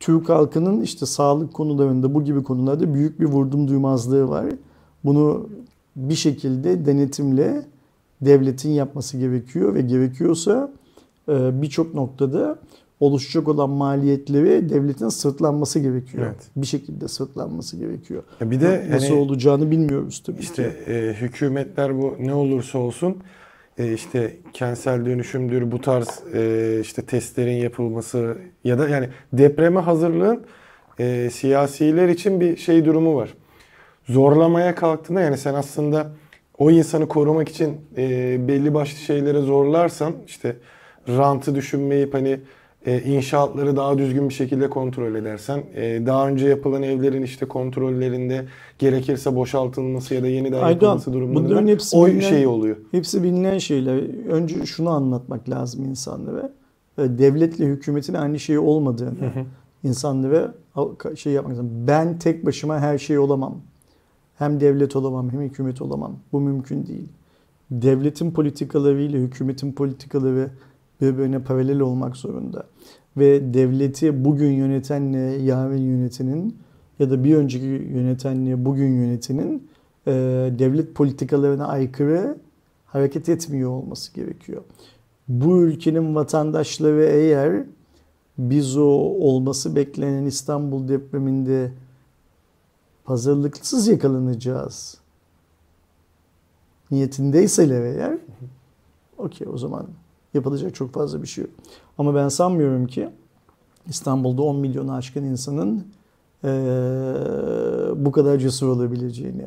Türk 0.00 0.28
halkının 0.28 0.80
işte 0.80 1.06
sağlık 1.06 1.54
konularında 1.54 2.14
bu 2.14 2.24
gibi 2.24 2.42
konularda 2.42 2.94
büyük 2.94 3.20
bir 3.20 3.24
vurdum 3.26 3.68
duymazlığı 3.68 4.28
var. 4.28 4.46
Bunu 5.04 5.48
bir 5.96 6.14
şekilde 6.14 6.86
denetimle 6.86 7.62
devletin 8.20 8.70
yapması 8.70 9.18
gerekiyor 9.18 9.74
ve 9.74 9.80
gerekiyorsa 9.80 10.70
e, 11.28 11.62
birçok 11.62 11.94
noktada 11.94 12.58
oluşacak 13.06 13.48
olan 13.48 13.70
maliyetleri 13.70 14.68
devletin 14.68 15.08
sırtlanması 15.08 15.80
gerekiyor. 15.80 16.26
Evet. 16.26 16.42
Bir 16.56 16.66
şekilde 16.66 17.08
sırtlanması 17.08 17.76
gerekiyor. 17.76 18.22
Ya 18.40 18.50
bir 18.50 18.60
de 18.60 18.86
Nasıl 18.90 19.08
hani 19.08 19.18
olacağını 19.18 19.70
bilmiyoruz 19.70 20.22
tabii 20.26 20.40
İşte 20.40 20.62
ki. 20.84 20.92
e, 20.92 21.12
hükümetler 21.20 21.98
bu 22.02 22.16
ne 22.20 22.34
olursa 22.34 22.78
olsun 22.78 23.16
e, 23.78 23.92
işte 23.92 24.36
kentsel 24.52 25.04
dönüşümdür 25.06 25.72
bu 25.72 25.80
tarz 25.80 26.20
e, 26.34 26.78
işte 26.80 27.02
testlerin 27.02 27.56
yapılması 27.56 28.36
ya 28.64 28.78
da 28.78 28.88
yani 28.88 29.08
depreme 29.32 29.80
hazırlığın 29.80 30.42
e, 30.98 31.30
siyasiler 31.32 32.08
için 32.08 32.40
bir 32.40 32.56
şey 32.56 32.84
durumu 32.84 33.16
var. 33.16 33.34
Zorlamaya 34.08 34.74
kalktığında 34.74 35.20
yani 35.20 35.38
sen 35.38 35.54
aslında 35.54 36.12
o 36.58 36.70
insanı 36.70 37.08
korumak 37.08 37.48
için 37.48 37.80
e, 37.96 38.36
belli 38.48 38.74
başlı 38.74 38.98
şeylere 38.98 39.40
zorlarsan 39.40 40.12
işte 40.26 40.56
rantı 41.08 41.54
düşünmeyip 41.54 42.14
hani 42.14 42.40
e, 42.86 43.00
inşaatları 43.02 43.76
daha 43.76 43.98
düzgün 43.98 44.28
bir 44.28 44.34
şekilde 44.34 44.70
kontrol 44.70 45.14
edersen 45.14 45.62
e, 45.74 46.06
daha 46.06 46.28
önce 46.28 46.48
yapılan 46.48 46.82
evlerin 46.82 47.22
işte 47.22 47.46
kontrollerinde 47.46 48.44
gerekirse 48.78 49.36
boşaltılması 49.36 50.14
ya 50.14 50.22
da 50.22 50.26
yeniden 50.26 50.62
Aydoğan, 50.62 50.68
yapılması 50.70 51.12
durumunda 51.12 51.48
bunların 51.48 51.66
da 51.66 51.70
hepsi 51.70 51.96
o 51.96 52.06
bilinen- 52.08 52.20
şey 52.28 52.46
oluyor. 52.46 52.76
Hepsi 52.90 53.22
bilinen 53.22 53.58
şeyler. 53.58 54.26
Önce 54.28 54.66
şunu 54.66 54.90
anlatmak 54.90 55.48
lazım 55.48 55.84
insanlara. 55.84 56.52
E, 56.98 57.02
Devletle 57.02 57.64
hükümetin 57.66 58.14
aynı 58.14 58.38
şey 58.38 58.58
olmadığını 58.58 59.32
insanlara 59.84 60.54
şey 61.16 61.32
yapmak 61.32 61.52
lazım. 61.52 61.70
Ben 61.86 62.18
tek 62.18 62.46
başıma 62.46 62.78
her 62.80 62.98
şey 62.98 63.18
olamam. 63.18 63.56
Hem 64.38 64.60
devlet 64.60 64.96
olamam 64.96 65.30
hem 65.32 65.40
hükümet 65.40 65.82
olamam. 65.82 66.16
Bu 66.32 66.40
mümkün 66.40 66.86
değil. 66.86 67.08
Devletin 67.70 68.30
politikalarıyla 68.30 69.18
hükümetin 69.20 69.72
politikaları 69.72 70.50
birbirine 71.02 71.38
paralel 71.42 71.80
olmak 71.80 72.16
zorunda. 72.16 72.66
Ve 73.16 73.54
devleti 73.54 74.24
bugün 74.24 74.50
yönetenle 74.50 75.18
yarın 75.18 75.78
yönetenin 75.78 76.56
ya 76.98 77.10
da 77.10 77.24
bir 77.24 77.36
önceki 77.36 77.64
yönetenle 77.64 78.64
bugün 78.64 78.88
yönetenin 78.88 79.68
e, 80.06 80.12
devlet 80.58 80.94
politikalarına 80.94 81.66
aykırı 81.66 82.38
hareket 82.86 83.28
etmiyor 83.28 83.70
olması 83.70 84.14
gerekiyor. 84.14 84.62
Bu 85.28 85.62
ülkenin 85.62 86.14
vatandaşları 86.14 87.04
eğer 87.04 87.64
biz 88.38 88.76
o 88.76 88.90
olması 89.20 89.76
beklenen 89.76 90.24
İstanbul 90.24 90.88
depreminde 90.88 91.72
hazırlıksız 93.04 93.88
yakalanacağız 93.88 94.98
niyetindeyseler 96.90 97.82
eğer 97.82 98.18
okey 99.18 99.48
o 99.48 99.58
zaman 99.58 99.86
yapılacak 100.34 100.74
çok 100.74 100.92
fazla 100.92 101.22
bir 101.22 101.26
şey 101.28 101.44
yok. 101.44 101.52
Ama 101.98 102.14
ben 102.14 102.28
sanmıyorum 102.28 102.86
ki 102.86 103.08
İstanbul'da 103.88 104.42
10 104.42 104.56
milyonu 104.56 104.92
aşkın 104.92 105.24
insanın 105.24 105.84
eee, 106.44 106.50
bu 107.96 108.12
kadar 108.12 108.38
cesur 108.38 108.68
olabileceğini. 108.68 109.46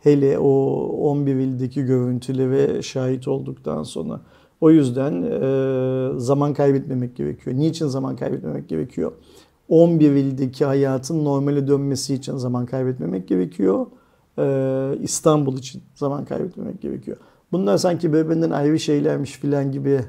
Hele 0.00 0.38
o 0.38 0.48
11 0.86 1.34
ildeki 1.34 1.82
görüntülere 1.84 2.82
şahit 2.82 3.28
olduktan 3.28 3.82
sonra. 3.82 4.20
O 4.60 4.70
yüzden 4.70 5.22
eee, 5.22 6.20
zaman 6.20 6.54
kaybetmemek 6.54 7.16
gerekiyor. 7.16 7.56
Niçin 7.56 7.86
zaman 7.86 8.16
kaybetmemek 8.16 8.68
gerekiyor? 8.68 9.12
11 9.68 10.10
ildeki 10.10 10.64
hayatın 10.64 11.24
normale 11.24 11.68
dönmesi 11.68 12.14
için 12.14 12.36
zaman 12.36 12.66
kaybetmemek 12.66 13.28
gerekiyor. 13.28 13.86
Eee, 14.38 14.98
İstanbul 15.02 15.58
için 15.58 15.82
zaman 15.94 16.24
kaybetmemek 16.24 16.80
gerekiyor. 16.82 17.16
Bunlar 17.52 17.76
sanki 17.78 18.12
birbirinden 18.12 18.50
ayrı 18.50 18.78
şeylermiş 18.78 19.32
filan 19.32 19.72
gibi 19.72 20.00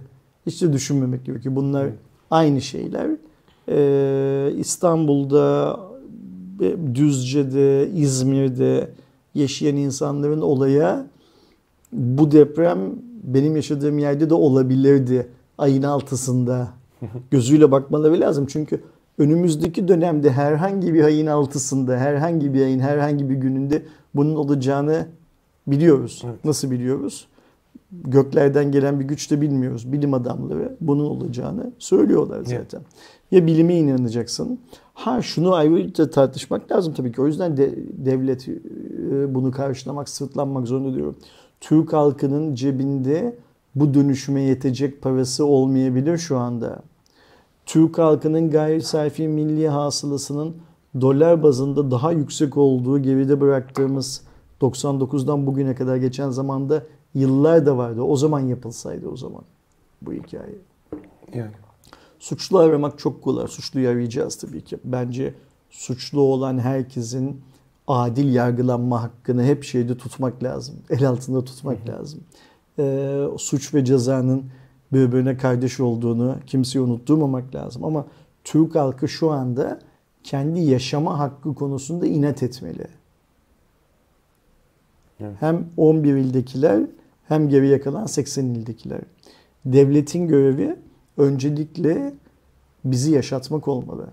hiç 0.45 0.61
de 0.61 0.73
düşünmemek 0.73 1.25
gerekiyor. 1.25 1.55
Bunlar 1.55 1.89
aynı 2.31 2.61
şeyler. 2.61 3.09
Ee, 3.69 4.53
İstanbul'da, 4.57 5.79
e, 6.61 6.95
Düzce'de, 6.95 7.89
İzmir'de 7.95 8.89
yaşayan 9.35 9.75
insanların 9.75 10.41
olaya 10.41 11.07
bu 11.91 12.31
deprem 12.31 12.79
benim 13.23 13.55
yaşadığım 13.55 13.99
yerde 13.99 14.29
de 14.29 14.33
olabilirdi 14.33 15.27
ayın 15.57 15.83
altısında 15.83 16.67
gözüyle 17.31 17.71
bakmaları 17.71 18.19
lazım. 18.19 18.45
Çünkü 18.49 18.81
önümüzdeki 19.17 19.87
dönemde 19.87 20.31
herhangi 20.31 20.93
bir 20.93 21.03
ayın 21.03 21.27
altısında, 21.27 21.97
herhangi 21.97 22.53
bir 22.53 22.61
ayın 22.61 22.79
herhangi 22.79 23.29
bir 23.29 23.35
gününde 23.35 23.85
bunun 24.15 24.35
olacağını 24.35 25.07
biliyoruz. 25.67 26.21
Evet. 26.25 26.45
Nasıl 26.45 26.71
biliyoruz? 26.71 27.27
Göklerden 28.01 28.71
gelen 28.71 28.99
bir 28.99 29.05
güç 29.05 29.31
de 29.31 29.41
bilmiyoruz. 29.41 29.91
Bilim 29.91 30.13
adamları 30.13 30.77
bunun 30.81 31.05
olacağını 31.05 31.71
söylüyorlar 31.79 32.43
zaten. 32.43 32.81
Ya 33.31 33.47
bilime 33.47 33.75
inanacaksın. 33.75 34.59
Ha 34.93 35.21
şunu 35.21 35.53
ayrıca 35.53 36.09
tartışmak 36.09 36.71
lazım 36.71 36.93
tabii 36.93 37.11
ki. 37.11 37.21
O 37.21 37.27
yüzden 37.27 37.57
de 37.57 37.75
devlet 38.05 38.47
e, 38.47 39.35
bunu 39.35 39.51
karşılamak, 39.51 40.09
sırtlanmak 40.09 40.67
zorunda 40.67 40.95
diyorum. 40.95 41.15
Türk 41.61 41.93
halkının 41.93 42.55
cebinde 42.55 43.35
bu 43.75 43.93
dönüşüme 43.93 44.41
yetecek 44.41 45.01
parası 45.01 45.45
olmayabilir 45.45 46.17
şu 46.17 46.37
anda. 46.37 46.81
Türk 47.65 47.97
halkının 47.97 48.49
gayri 48.49 48.81
safi 48.81 49.27
milli 49.27 49.67
hasılasının 49.67 50.55
dolar 51.01 51.43
bazında 51.43 51.91
daha 51.91 52.11
yüksek 52.11 52.57
olduğu 52.57 52.99
geride 52.99 53.41
bıraktığımız 53.41 54.21
99'dan 54.61 55.47
bugüne 55.47 55.75
kadar 55.75 55.95
geçen 55.95 56.29
zamanda 56.29 56.83
yıllar 57.15 57.65
da 57.65 57.77
vardı. 57.77 58.01
O 58.01 58.15
zaman 58.15 58.39
yapılsaydı 58.39 59.07
o 59.07 59.17
zaman 59.17 59.43
bu 60.01 60.13
hikaye. 60.13 60.55
Yani. 61.33 61.51
Suçlu 62.19 62.57
aramak 62.57 62.99
çok 62.99 63.21
kolay. 63.21 63.47
Suçluyu 63.47 63.89
arayacağız 63.89 64.35
tabii 64.35 64.63
ki. 64.63 64.77
Bence 64.83 65.33
suçlu 65.69 66.21
olan 66.21 66.59
herkesin 66.59 67.41
adil 67.87 68.33
yargılanma 68.33 69.03
hakkını 69.03 69.43
hep 69.43 69.63
şeyde 69.63 69.97
tutmak 69.97 70.43
lazım. 70.43 70.75
El 70.89 71.07
altında 71.09 71.45
tutmak 71.45 71.89
lazım. 71.89 72.19
Ee, 72.79 73.25
suç 73.37 73.73
ve 73.73 73.85
cezanın 73.85 74.45
birbirine 74.93 75.37
kardeş 75.37 75.79
olduğunu 75.79 76.35
kimseye 76.47 76.79
unutturmamak 76.79 77.55
lazım. 77.55 77.83
Ama 77.85 78.05
Türk 78.43 78.75
halkı 78.75 79.07
şu 79.07 79.31
anda 79.31 79.79
kendi 80.23 80.59
yaşama 80.59 81.19
hakkı 81.19 81.55
konusunda 81.55 82.05
inat 82.05 82.43
etmeli. 82.43 82.87
Evet. 85.19 85.35
Hem 85.39 85.65
11 85.77 86.15
ildekiler 86.15 86.81
hem 87.27 87.49
geriye 87.49 87.81
kalan 87.81 88.05
80 88.05 88.45
ildekiler. 88.45 89.01
Devletin 89.65 90.27
görevi 90.27 90.75
öncelikle 91.17 92.13
bizi 92.85 93.11
yaşatmak 93.11 93.67
olmalı. 93.67 94.07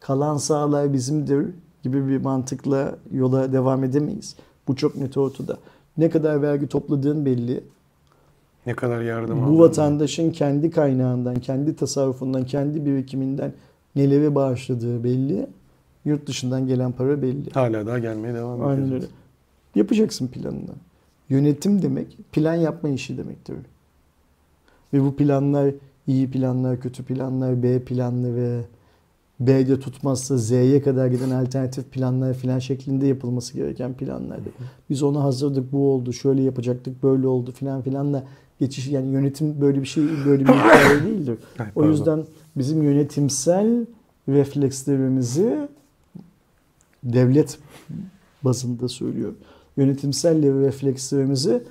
Kalan 0.00 0.36
sağlar 0.36 0.92
bizimdir 0.92 1.46
gibi 1.82 2.08
bir 2.08 2.16
mantıkla 2.18 2.96
yola 3.12 3.52
devam 3.52 3.84
edemeyiz. 3.84 4.36
Bu 4.68 4.76
çok 4.76 4.96
net 4.96 5.16
ortada. 5.16 5.58
Ne 5.96 6.10
kadar 6.10 6.42
vergi 6.42 6.66
topladığın 6.66 7.26
belli. 7.26 7.64
Ne 8.66 8.74
kadar 8.74 9.00
yardım 9.00 9.46
Bu 9.46 9.58
vatandaşın 9.58 10.30
kendi 10.30 10.70
kaynağından, 10.70 11.34
kendi 11.34 11.76
tasarrufundan, 11.76 12.46
kendi 12.46 12.86
birikiminden 12.86 13.52
neleri 13.96 14.34
bağışladığı 14.34 15.04
belli. 15.04 15.46
Yurt 16.04 16.26
dışından 16.26 16.66
gelen 16.66 16.92
para 16.92 17.22
belli. 17.22 17.50
Hala 17.50 17.86
daha 17.86 17.98
gelmeye 17.98 18.34
devam 18.34 18.54
ediyor. 18.54 18.70
Aynen 18.70 18.92
öyle. 18.92 19.06
Yapacaksın 19.74 20.26
planını. 20.26 20.70
Yönetim 21.30 21.82
demek 21.82 22.18
plan 22.32 22.54
yapma 22.54 22.88
işi 22.88 23.18
demektir. 23.18 23.56
Ve 24.92 25.02
bu 25.04 25.16
planlar 25.16 25.74
iyi 26.06 26.30
planlar, 26.30 26.80
kötü 26.80 27.04
planlar, 27.04 27.62
B 27.62 27.84
planları, 27.84 28.64
B'de 29.40 29.80
tutmazsa 29.80 30.36
Z'ye 30.36 30.82
kadar 30.82 31.06
giden 31.06 31.30
alternatif 31.30 31.90
planlar 31.90 32.34
filan 32.34 32.58
şeklinde 32.58 33.06
yapılması 33.06 33.54
gereken 33.54 33.94
planlardı. 33.94 34.48
Biz 34.90 35.02
ona 35.02 35.22
hazırdık, 35.22 35.72
bu 35.72 35.92
oldu, 35.92 36.12
şöyle 36.12 36.42
yapacaktık, 36.42 37.02
böyle 37.02 37.26
oldu 37.26 37.52
filan 37.52 37.82
filanla 37.82 38.24
geçiş 38.60 38.86
yani 38.88 39.12
yönetim 39.12 39.60
böyle 39.60 39.80
bir 39.80 39.86
şey 39.86 40.04
böyle 40.26 40.44
bir 40.46 40.52
hikaye 40.52 41.02
değildir. 41.04 41.38
Ay, 41.58 41.66
O 41.74 41.84
yüzden 41.88 42.24
bizim 42.56 42.82
yönetimsel 42.82 43.86
reflekslerimizi 44.28 45.68
devlet 47.04 47.58
bazında 48.42 48.88
söylüyorum. 48.88 49.36
Yönetimsel 49.76 50.42
reflekslerimizi 50.60 51.62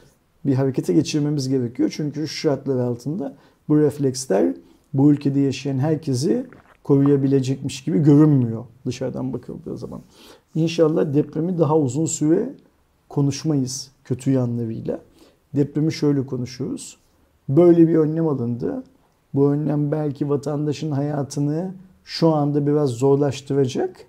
bir 0.46 0.54
harekete 0.54 0.94
geçirmemiz 0.94 1.50
gerekiyor. 1.50 1.94
Çünkü 1.96 2.28
şu 2.28 2.36
şartlar 2.36 2.80
altında 2.80 3.36
bu 3.70 3.80
refleksler 3.80 4.56
bu 4.94 5.12
ülkede 5.12 5.40
yaşayan 5.40 5.80
herkesi 5.80 6.46
koruyabilecekmiş 6.84 7.84
gibi 7.84 8.00
görünmüyor 8.00 8.66
dışarıdan 8.86 9.34
bakıldığı 9.34 9.78
zaman. 9.78 10.02
İnşallah 10.56 11.14
depremi 11.14 11.58
daha 11.58 11.78
uzun 11.78 12.06
süre 12.06 12.54
konuşmayız 13.10 13.92
kötü 14.04 14.32
yanlarıyla. 14.32 15.00
Depremi 15.56 15.94
şöyle 15.94 16.26
konuşuyoruz. 16.26 16.98
Böyle 17.50 17.88
bir 17.88 17.96
önlem 17.96 18.28
alındı. 18.28 18.84
Bu 19.34 19.52
önlem 19.52 19.92
belki 19.92 20.30
vatandaşın 20.30 20.92
hayatını 20.92 21.74
şu 22.04 22.30
anda 22.30 22.68
biraz 22.68 22.90
zorlaştıracak. 22.90 24.06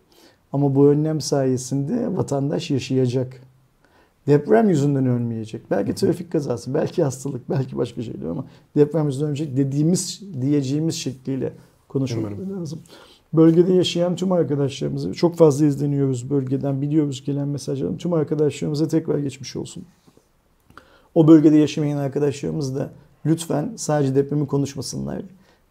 Ama 0.52 0.74
bu 0.74 0.88
önlem 0.88 1.20
sayesinde 1.20 2.16
vatandaş 2.16 2.70
yaşayacak. 2.70 3.40
Deprem 4.26 4.68
yüzünden 4.68 5.06
ölmeyecek. 5.06 5.70
Belki 5.70 5.94
trafik 5.94 6.32
kazası, 6.32 6.74
belki 6.74 7.02
hastalık, 7.02 7.50
belki 7.50 7.76
başka 7.76 8.02
şeyler 8.02 8.26
ama 8.26 8.44
deprem 8.76 9.06
yüzünden 9.06 9.28
ölecek 9.28 9.56
dediğimiz, 9.56 10.22
diyeceğimiz 10.40 10.94
şekliyle 10.94 11.52
konuşmak 11.88 12.32
lazım. 12.50 12.80
Bölgede 13.32 13.72
yaşayan 13.72 14.16
tüm 14.16 14.32
arkadaşlarımızı 14.32 15.12
çok 15.12 15.36
fazla 15.36 15.66
izleniyoruz 15.66 16.30
bölgeden 16.30 16.82
biliyoruz 16.82 17.24
gelen 17.24 17.48
mesajları. 17.48 17.96
Tüm 17.96 18.12
arkadaşlarımıza 18.12 18.88
tekrar 18.88 19.18
geçmiş 19.18 19.56
olsun. 19.56 19.84
O 21.14 21.28
bölgede 21.28 21.56
yaşamayan 21.56 21.98
arkadaşlarımız 21.98 22.76
da 22.76 22.90
lütfen 23.26 23.72
sadece 23.76 24.14
depremi 24.14 24.46
konuşmasınlar. 24.46 25.22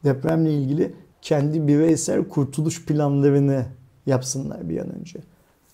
Depremle 0.04 0.54
ilgili 0.54 0.93
kendi 1.21 1.67
bireysel 1.67 2.27
kurtuluş 2.27 2.86
planlarını 2.86 3.65
yapsınlar 4.06 4.69
bir 4.69 4.80
an 4.80 4.99
önce. 4.99 5.19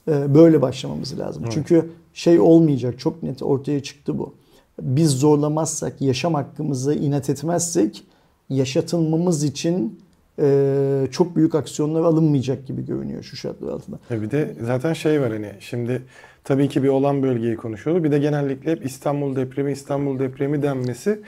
Ee, 0.08 0.36
Böyle 0.36 0.62
başlamamız 0.62 1.20
lazım. 1.20 1.44
Evet. 1.44 1.54
Çünkü 1.54 1.90
şey 2.14 2.40
olmayacak 2.40 3.00
çok 3.00 3.24
net 3.24 3.44
ortaya 3.44 3.84
çıktı 3.84 4.18
bu. 4.18 4.34
Biz 4.82 5.10
zorlamazsak, 5.10 6.02
yaşam 6.02 6.34
hakkımıza 6.34 6.94
inat 6.94 7.30
etmezsek 7.30 8.04
yaşatılmamız 8.50 9.44
için 9.44 10.00
e, 10.42 11.08
çok 11.12 11.36
büyük 11.36 11.56
aksiyonlar 11.56 12.02
alınmayacak 12.02 12.68
gibi 12.68 12.86
görünüyor 12.86 13.24
şu 13.24 13.38
şartlar 13.38 13.74
altında. 13.74 14.00
E 14.12 14.22
bir 14.22 14.32
de 14.32 14.56
zaten 14.62 14.94
şey 14.94 15.22
var 15.22 15.32
hani 15.32 15.52
şimdi 15.60 16.02
tabii 16.44 16.70
ki 16.70 16.84
bir 16.84 16.88
olan 16.88 17.24
bölgeyi 17.24 17.56
konuşuyoruz. 17.56 18.04
Bir 18.04 18.12
de 18.12 18.20
genellikle 18.20 18.72
hep 18.72 18.86
İstanbul 18.86 19.36
depremi, 19.36 19.72
İstanbul 19.72 20.20
depremi 20.20 20.62
denmesi 20.62 21.20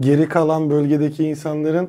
geri 0.00 0.28
kalan 0.28 0.70
bölgedeki 0.70 1.24
insanların 1.24 1.88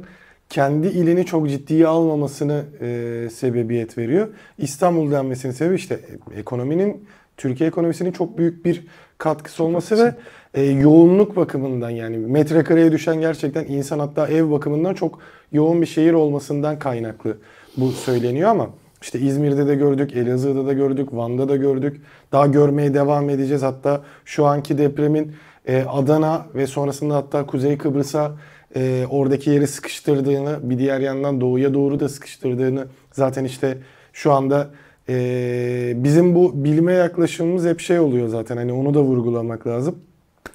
kendi 0.49 0.87
ilini 0.87 1.25
çok 1.25 1.49
ciddiye 1.49 1.87
almamasını 1.87 2.63
e, 2.81 3.29
sebebiyet 3.29 3.97
veriyor. 3.97 4.27
İstanbul 4.57 5.11
denmesinin 5.11 5.53
sebebi 5.53 5.75
işte 5.75 5.99
ekonominin, 6.35 7.05
Türkiye 7.37 7.69
ekonomisinin 7.69 8.11
çok 8.11 8.37
büyük 8.37 8.65
bir 8.65 8.87
katkısı 9.17 9.63
olması 9.63 10.05
ve 10.05 10.15
e, 10.53 10.63
yoğunluk 10.63 11.35
bakımından 11.35 11.89
yani 11.89 12.17
metrekareye 12.17 12.91
düşen 12.91 13.21
gerçekten 13.21 13.65
insan 13.65 13.99
hatta 13.99 14.27
ev 14.27 14.51
bakımından 14.51 14.93
çok 14.93 15.19
yoğun 15.51 15.81
bir 15.81 15.87
şehir 15.87 16.13
olmasından 16.13 16.79
kaynaklı 16.79 17.37
bu 17.77 17.91
söyleniyor 17.91 18.49
ama 18.49 18.69
işte 19.01 19.19
İzmir'de 19.19 19.67
de 19.67 19.75
gördük, 19.75 20.15
Elazığ'da 20.15 20.67
da 20.67 20.73
gördük, 20.73 21.09
Van'da 21.11 21.49
da 21.49 21.55
gördük. 21.55 22.01
Daha 22.31 22.47
görmeye 22.47 22.93
devam 22.93 23.29
edeceğiz. 23.29 23.63
Hatta 23.63 24.01
şu 24.25 24.45
anki 24.45 24.77
depremin 24.77 25.31
e, 25.65 25.83
Adana 25.83 26.45
ve 26.55 26.67
sonrasında 26.67 27.15
hatta 27.15 27.45
Kuzey 27.45 27.77
Kıbrıs'a 27.77 28.31
e, 28.75 29.05
oradaki 29.09 29.49
yeri 29.49 29.67
sıkıştırdığını, 29.67 30.59
bir 30.61 30.77
diğer 30.77 30.99
yandan 30.99 31.41
doğuya 31.41 31.73
doğru 31.73 31.99
da 31.99 32.09
sıkıştırdığını 32.09 32.87
zaten 33.11 33.43
işte 33.43 33.77
şu 34.13 34.31
anda 34.31 34.69
e, 35.09 35.93
bizim 35.95 36.35
bu 36.35 36.63
bilime 36.63 36.93
yaklaşımımız 36.93 37.65
hep 37.65 37.79
şey 37.79 37.99
oluyor 37.99 38.27
zaten 38.27 38.57
hani 38.57 38.73
onu 38.73 38.93
da 38.93 39.01
vurgulamak 39.01 39.67
lazım. 39.67 39.95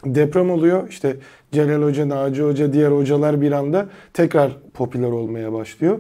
Deprem 0.05 0.51
oluyor 0.51 0.89
işte 0.89 1.17
Celal 1.53 1.83
Hoca, 1.83 2.09
Naci 2.09 2.43
Hoca, 2.43 2.73
diğer 2.73 2.91
hocalar 2.91 3.41
bir 3.41 3.53
anda 3.53 3.87
tekrar 4.13 4.57
popüler 4.75 5.11
olmaya 5.11 5.53
başlıyor. 5.53 5.99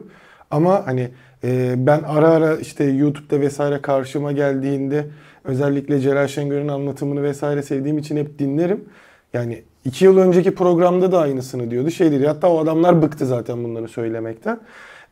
Ama 0.51 0.87
hani 0.87 1.09
e, 1.45 1.75
ben 1.77 2.03
ara 2.03 2.29
ara 2.29 2.57
işte 2.57 2.85
YouTube'da 2.85 3.41
vesaire 3.41 3.83
karşıma 3.83 4.33
geldiğinde 4.33 5.07
özellikle 5.45 6.01
Celal 6.01 6.27
Şengör'ün 6.27 6.69
anlatımını 6.69 7.23
vesaire 7.23 7.63
sevdiğim 7.63 7.99
için 7.99 8.17
hep 8.17 8.39
dinlerim. 8.39 8.85
Yani 9.33 9.63
iki 9.85 10.05
yıl 10.05 10.19
önceki 10.19 10.55
programda 10.55 11.13
da 11.13 11.21
aynısını 11.21 11.71
diyordu. 11.71 11.91
Şey 11.91 12.13
dedi 12.13 12.27
hatta 12.27 12.49
o 12.49 12.59
adamlar 12.59 13.03
bıktı 13.03 13.27
zaten 13.27 13.65
bunları 13.65 13.89
söylemekten. 13.89 14.61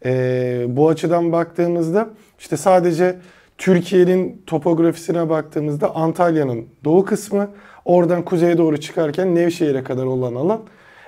E, 0.05 0.65
bu 0.69 0.89
açıdan 0.89 1.33
baktığımızda 1.33 2.11
işte 2.39 2.57
sadece 2.57 3.17
Türkiye'nin 3.59 4.43
topografisine 4.47 5.29
baktığımızda 5.29 5.97
Antalya'nın 5.97 6.67
doğu 6.85 7.05
kısmı 7.05 7.49
oradan 7.85 8.23
kuzeye 8.23 8.59
doğru 8.59 8.81
çıkarken 8.81 9.35
Nevşehir'e 9.35 9.85
kadar 9.85 10.05
olan 10.05 10.35
alan 10.35 10.61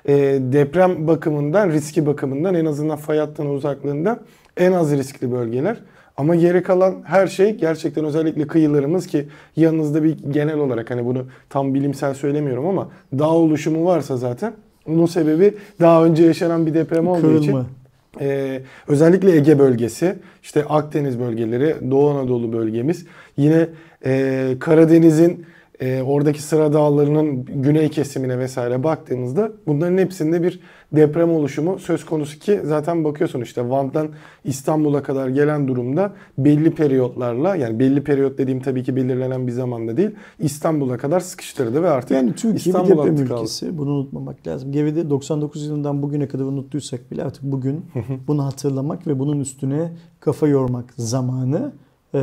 e, 0.09 0.15
deprem 0.41 1.07
bakımından, 1.07 1.71
riski 1.71 2.07
bakımından 2.07 2.55
en 2.55 2.65
azından 2.65 2.97
fay 2.97 3.19
hattına 3.19 3.51
uzaklığında 3.51 4.21
en 4.57 4.73
az 4.73 4.93
riskli 4.93 5.33
bölgeler. 5.33 5.77
Ama 6.17 6.35
geri 6.35 6.63
kalan 6.63 6.95
her 7.05 7.27
şey 7.27 7.57
gerçekten 7.57 8.05
özellikle 8.05 8.47
kıyılarımız 8.47 9.07
ki 9.07 9.27
yanınızda 9.57 10.05
bir 10.05 10.17
genel 10.31 10.59
olarak 10.59 10.91
hani 10.91 11.05
bunu 11.05 11.27
tam 11.51 11.75
bilimsel 11.75 12.15
söylemiyorum 12.15 12.67
ama 12.67 12.89
dağ 13.19 13.29
oluşumu 13.29 13.85
varsa 13.85 14.17
zaten 14.17 14.53
bunun 14.87 15.07
sebebi 15.07 15.55
daha 15.81 16.05
önce 16.05 16.25
yaşanan 16.25 16.67
bir 16.67 16.75
deprem 16.75 17.09
olduğu 17.09 17.33
için 17.39 17.53
Kırılma. 17.53 17.67
ee, 18.21 18.61
özellikle 18.89 19.37
Ege 19.37 19.59
bölgesi, 19.59 20.17
işte 20.43 20.65
Akdeniz 20.65 21.21
bölgeleri, 21.21 21.91
Doğu 21.91 22.11
Anadolu 22.11 22.53
bölgemiz, 22.53 23.07
yine 23.37 23.67
e, 24.05 24.55
Karadeniz'in 24.61 25.47
e, 25.81 26.03
oradaki 26.03 26.43
sıra 26.43 26.73
dağlarının 26.73 27.45
güney 27.45 27.89
kesimine 27.89 28.39
vesaire 28.39 28.85
baktığımızda 28.85 29.53
bunların 29.67 29.99
hepsinde 29.99 30.43
bir 30.43 30.61
deprem 30.93 31.31
oluşumu 31.31 31.79
söz 31.79 32.05
konusu 32.07 32.39
ki 32.39 32.61
zaten 32.65 33.05
bakıyorsun 33.05 33.41
işte 33.41 33.71
Van'dan 33.71 34.09
İstanbul'a 34.45 35.03
kadar 35.03 35.29
gelen 35.29 35.69
durumda 35.69 36.13
belli 36.39 36.71
periyotlarla 36.71 37.57
yani 37.57 37.79
belli 37.79 38.05
periyot 38.05 38.39
dediğim 38.39 38.61
tabii 38.61 38.83
ki 38.83 38.97
belirlenen 38.97 39.47
bir 39.47 39.53
zamanda 39.53 39.97
değil 39.97 40.11
İstanbul'a 40.39 40.97
kadar 40.97 41.21
sıkıştırdı 41.21 41.83
ve 41.83 41.91
artık 41.91 42.11
Yani 42.11 42.31
Türkiye 42.31 42.55
bir 42.55 42.59
İstanbul 42.59 42.89
deprem 42.91 43.17
hattı 43.17 43.29
kaldı. 43.29 43.41
ülkesi. 43.41 43.79
Bunu 43.79 43.91
unutmamak 43.91 44.47
lazım. 44.47 44.73
Geride 44.73 45.11
99 45.11 45.67
yılından 45.67 46.03
bugüne 46.03 46.29
kadar 46.29 46.45
unuttuysak 46.45 47.11
bile 47.11 47.25
artık 47.25 47.43
bugün 47.43 47.85
bunu 48.27 48.45
hatırlamak 48.45 49.07
ve 49.07 49.19
bunun 49.19 49.41
üstüne 49.41 49.93
kafa 50.21 50.49
yormak 50.49 50.95
zamanı. 50.97 51.73
Ee, 52.15 52.19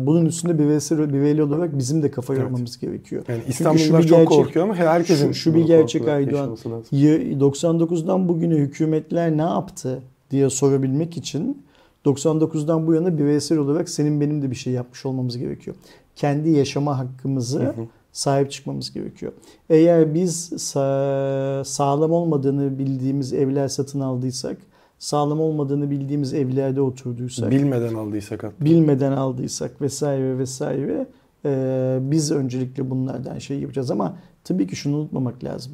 bunun 0.00 0.24
üstünde 0.26 0.58
bireysel, 0.58 1.12
bireyli 1.12 1.42
olarak 1.42 1.78
bizim 1.78 2.02
de 2.02 2.10
kafa 2.10 2.34
Evet. 2.34 2.42
yormamız 2.42 2.78
gerekiyor. 2.78 3.24
Yani 3.28 3.40
İstanbullular 3.48 4.02
bir 4.02 4.08
çok 4.08 4.18
gerçek- 4.18 4.28
korkuyor 4.28 4.64
ama 4.66 4.74
herkesin 4.76 5.26
şu, 5.32 5.34
şu 5.34 5.54
bir 5.54 5.64
gerçek 5.64 6.08
Aydoğan. 6.08 6.38
yaşaması 6.40 6.70
lazım. 6.70 6.98
Ya- 6.98 7.40
99'dan 7.40 8.28
bugüne 8.28 8.54
hükümetler 8.54 9.36
ne 9.36 9.42
yaptı 9.42 10.02
diye 10.30 10.50
sorabilmek 10.50 11.16
için 11.16 11.62
99'dan 12.04 12.86
bu 12.86 12.94
yana 12.94 13.18
bireysel 13.18 13.58
olarak 13.58 13.88
senin 13.88 14.20
benim 14.20 14.42
de 14.42 14.50
bir 14.50 14.56
şey 14.56 14.72
yapmış 14.72 15.06
olmamız 15.06 15.38
gerekiyor. 15.38 15.76
Kendi 16.16 16.50
yaşama 16.50 16.98
hakkımızı 16.98 17.74
sahip 18.12 18.50
çıkmamız 18.50 18.92
gerekiyor. 18.92 19.32
Eğer 19.70 20.14
biz 20.14 20.52
sa- 20.52 21.64
sağlam 21.64 22.10
olmadığını 22.12 22.78
bildiğimiz 22.78 23.32
evler 23.32 23.68
satın 23.68 24.00
aldıysak, 24.00 24.56
sağlam 25.02 25.40
olmadığını 25.40 25.90
bildiğimiz 25.90 26.34
evlerde 26.34 26.80
oturduysak, 26.80 27.50
Bilmeden 27.50 27.94
aldıysak 27.94 28.42
hatta. 28.42 28.64
bilmeden 28.64 29.12
aldıysak 29.12 29.80
vesaire 29.80 30.38
vesaire 30.38 31.06
e, 31.44 31.98
biz 32.02 32.30
öncelikle 32.30 32.90
bunlardan 32.90 33.38
şey 33.38 33.60
yapacağız 33.60 33.90
ama 33.90 34.16
tabii 34.44 34.66
ki 34.66 34.76
şunu 34.76 34.96
unutmamak 34.96 35.44
lazım. 35.44 35.72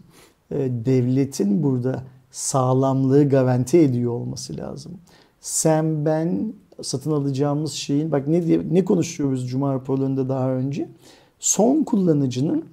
E, 0.50 0.56
devletin 0.84 1.62
burada 1.62 2.02
sağlamlığı 2.30 3.28
garanti 3.28 3.78
ediyor 3.78 4.12
olması 4.12 4.56
lazım. 4.56 4.92
Sen 5.40 6.04
ben 6.04 6.52
satın 6.82 7.10
alacağımız 7.10 7.72
şeyin 7.72 8.12
bak 8.12 8.28
ne 8.28 8.46
diye 8.46 8.60
ne 8.70 8.84
konuşuyoruz 8.84 9.48
cuma 9.50 9.74
raporlarında 9.74 10.28
daha 10.28 10.50
önce? 10.50 10.88
Son 11.38 11.84
kullanıcının 11.84 12.64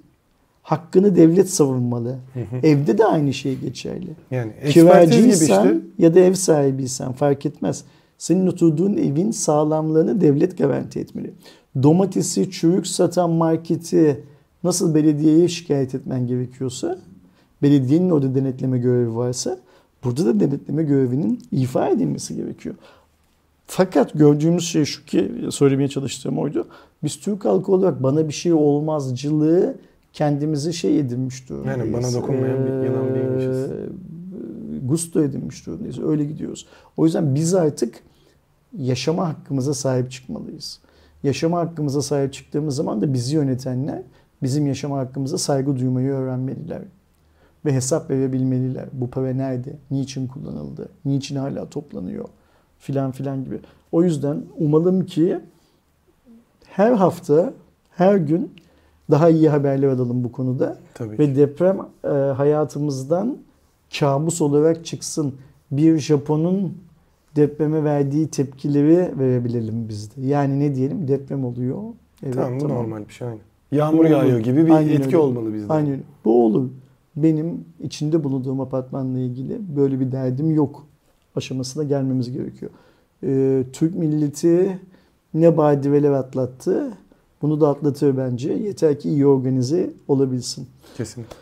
hakkını 0.65 1.15
devlet 1.15 1.49
savunmalı. 1.49 2.15
Evde 2.63 2.97
de 2.97 3.05
aynı 3.05 3.33
şey 3.33 3.55
geçerli. 3.55 4.09
Yani 4.31 4.51
gibi 4.51 4.67
işte. 4.67 4.81
Kiracıysan 4.81 5.83
ya 5.97 6.15
da 6.15 6.19
ev 6.19 6.33
sahibiysen 6.33 7.11
fark 7.11 7.45
etmez. 7.45 7.83
Senin 8.17 8.47
oturduğun 8.47 8.97
evin 8.97 9.31
sağlamlığını 9.31 10.21
devlet 10.21 10.57
garanti 10.57 10.99
etmeli. 10.99 11.33
Domatesi, 11.83 12.51
çürük 12.51 12.87
satan 12.87 13.29
marketi 13.29 14.23
nasıl 14.63 14.95
belediyeye 14.95 15.47
şikayet 15.47 15.95
etmen 15.95 16.27
gerekiyorsa, 16.27 16.97
belediyenin 17.61 18.09
orada 18.09 18.35
denetleme 18.35 18.77
görevi 18.77 19.15
varsa, 19.15 19.57
burada 20.03 20.25
da 20.25 20.39
denetleme 20.39 20.83
görevinin 20.83 21.41
ifa 21.51 21.89
edilmesi 21.89 22.35
gerekiyor. 22.35 22.75
Fakat 23.67 24.13
gördüğümüz 24.13 24.67
şey 24.67 24.85
şu 24.85 25.05
ki 25.05 25.31
söylemeye 25.49 25.89
çalıştığım 25.89 26.39
oydu. 26.39 26.67
Biz 27.03 27.19
Türk 27.19 27.45
halkı 27.45 27.71
olarak 27.71 28.03
bana 28.03 28.27
bir 28.27 28.33
şey 28.33 28.53
olmazcılığı 28.53 29.75
kendimizi 30.15 30.73
şey 30.73 30.99
edinmiş 30.99 31.49
durumdayız. 31.49 31.79
Yani 31.79 31.93
bana 31.93 32.13
dokunmayan 32.13 32.65
bir 32.65 32.89
yılan 32.89 33.15
değilmişiz. 33.15 33.71
Ee, 33.71 34.87
Gusto 34.87 35.23
edinmiş 35.23 35.67
durumdayız. 35.67 35.99
Öyle 35.99 36.25
gidiyoruz. 36.25 36.67
O 36.97 37.05
yüzden 37.05 37.35
biz 37.35 37.55
artık 37.55 37.99
yaşama 38.77 39.27
hakkımıza 39.29 39.73
sahip 39.73 40.11
çıkmalıyız. 40.11 40.79
Yaşama 41.23 41.59
hakkımıza 41.59 42.01
sahip 42.01 42.33
çıktığımız 42.33 42.75
zaman 42.75 43.01
da 43.01 43.13
bizi 43.13 43.35
yönetenler 43.35 44.01
bizim 44.43 44.67
yaşama 44.67 44.97
hakkımıza 44.97 45.37
saygı 45.37 45.79
duymayı 45.79 46.11
öğrenmeliler. 46.11 46.81
Ve 47.65 47.73
hesap 47.73 48.09
verebilmeliler. 48.09 48.85
Bu 48.93 49.09
para 49.09 49.33
nerede? 49.33 49.73
Niçin 49.91 50.27
kullanıldı? 50.27 50.89
Niçin 51.05 51.35
hala 51.35 51.69
toplanıyor? 51.69 52.25
Filan 52.79 53.11
filan 53.11 53.43
gibi. 53.43 53.59
O 53.91 54.03
yüzden 54.03 54.43
umalım 54.57 55.05
ki 55.05 55.39
her 56.65 56.91
hafta, 56.91 57.53
her 57.91 58.15
gün 58.15 58.51
daha 59.11 59.29
iyi 59.29 59.49
haberler 59.49 59.87
alalım 59.87 60.23
bu 60.23 60.31
konuda. 60.31 60.77
Tabii 60.93 61.19
Ve 61.19 61.25
ki. 61.25 61.35
deprem 61.35 61.79
e, 62.03 62.07
hayatımızdan 62.07 63.37
kabus 63.99 64.41
olarak 64.41 64.85
çıksın. 64.85 65.33
Bir 65.71 65.97
Japon'un 65.97 66.73
depreme 67.35 67.83
verdiği 67.83 68.27
tepkileri 68.27 69.19
verebilelim 69.19 69.89
biz 69.89 70.15
de. 70.15 70.21
Yani 70.21 70.59
ne 70.59 70.75
diyelim? 70.75 71.07
Deprem 71.07 71.45
oluyor. 71.45 71.77
Evet, 72.23 72.35
tamam 72.35 72.55
bu 72.55 72.61
tamam. 72.61 72.77
normal 72.77 73.07
bir 73.07 73.13
şey 73.13 73.27
aynı. 73.27 73.39
Yağmur 73.71 73.99
Bu 74.03 74.07
yağıyor 74.07 74.33
olur. 74.35 74.43
gibi 74.43 74.65
bir 74.65 74.71
Aynen 74.71 74.89
etki 74.93 75.05
öyle. 75.05 75.17
olmalı 75.17 75.53
bizde. 75.53 75.73
Aynen. 75.73 75.99
Bu 76.25 76.45
olur. 76.45 76.69
Benim 77.15 77.65
içinde 77.83 78.23
bulunduğum 78.23 78.61
apartmanla 78.61 79.19
ilgili 79.19 79.57
böyle 79.75 79.99
bir 79.99 80.11
derdim 80.11 80.51
yok 80.55 80.85
aşamasına 81.35 81.83
gelmemiz 81.83 82.31
gerekiyor. 82.31 82.71
Ee, 83.23 83.63
Türk 83.73 83.95
milleti 83.95 84.79
ne 85.33 85.57
badireler 85.57 86.11
atlattı 86.11 86.91
bunu 87.41 87.61
da 87.61 87.69
atlatıyor 87.69 88.17
bence. 88.17 88.53
Yeter 88.53 88.99
ki 88.99 89.09
iyi 89.09 89.27
organize 89.27 89.89
olabilsin. 90.07 90.67
Kesinlikle. 90.97 91.35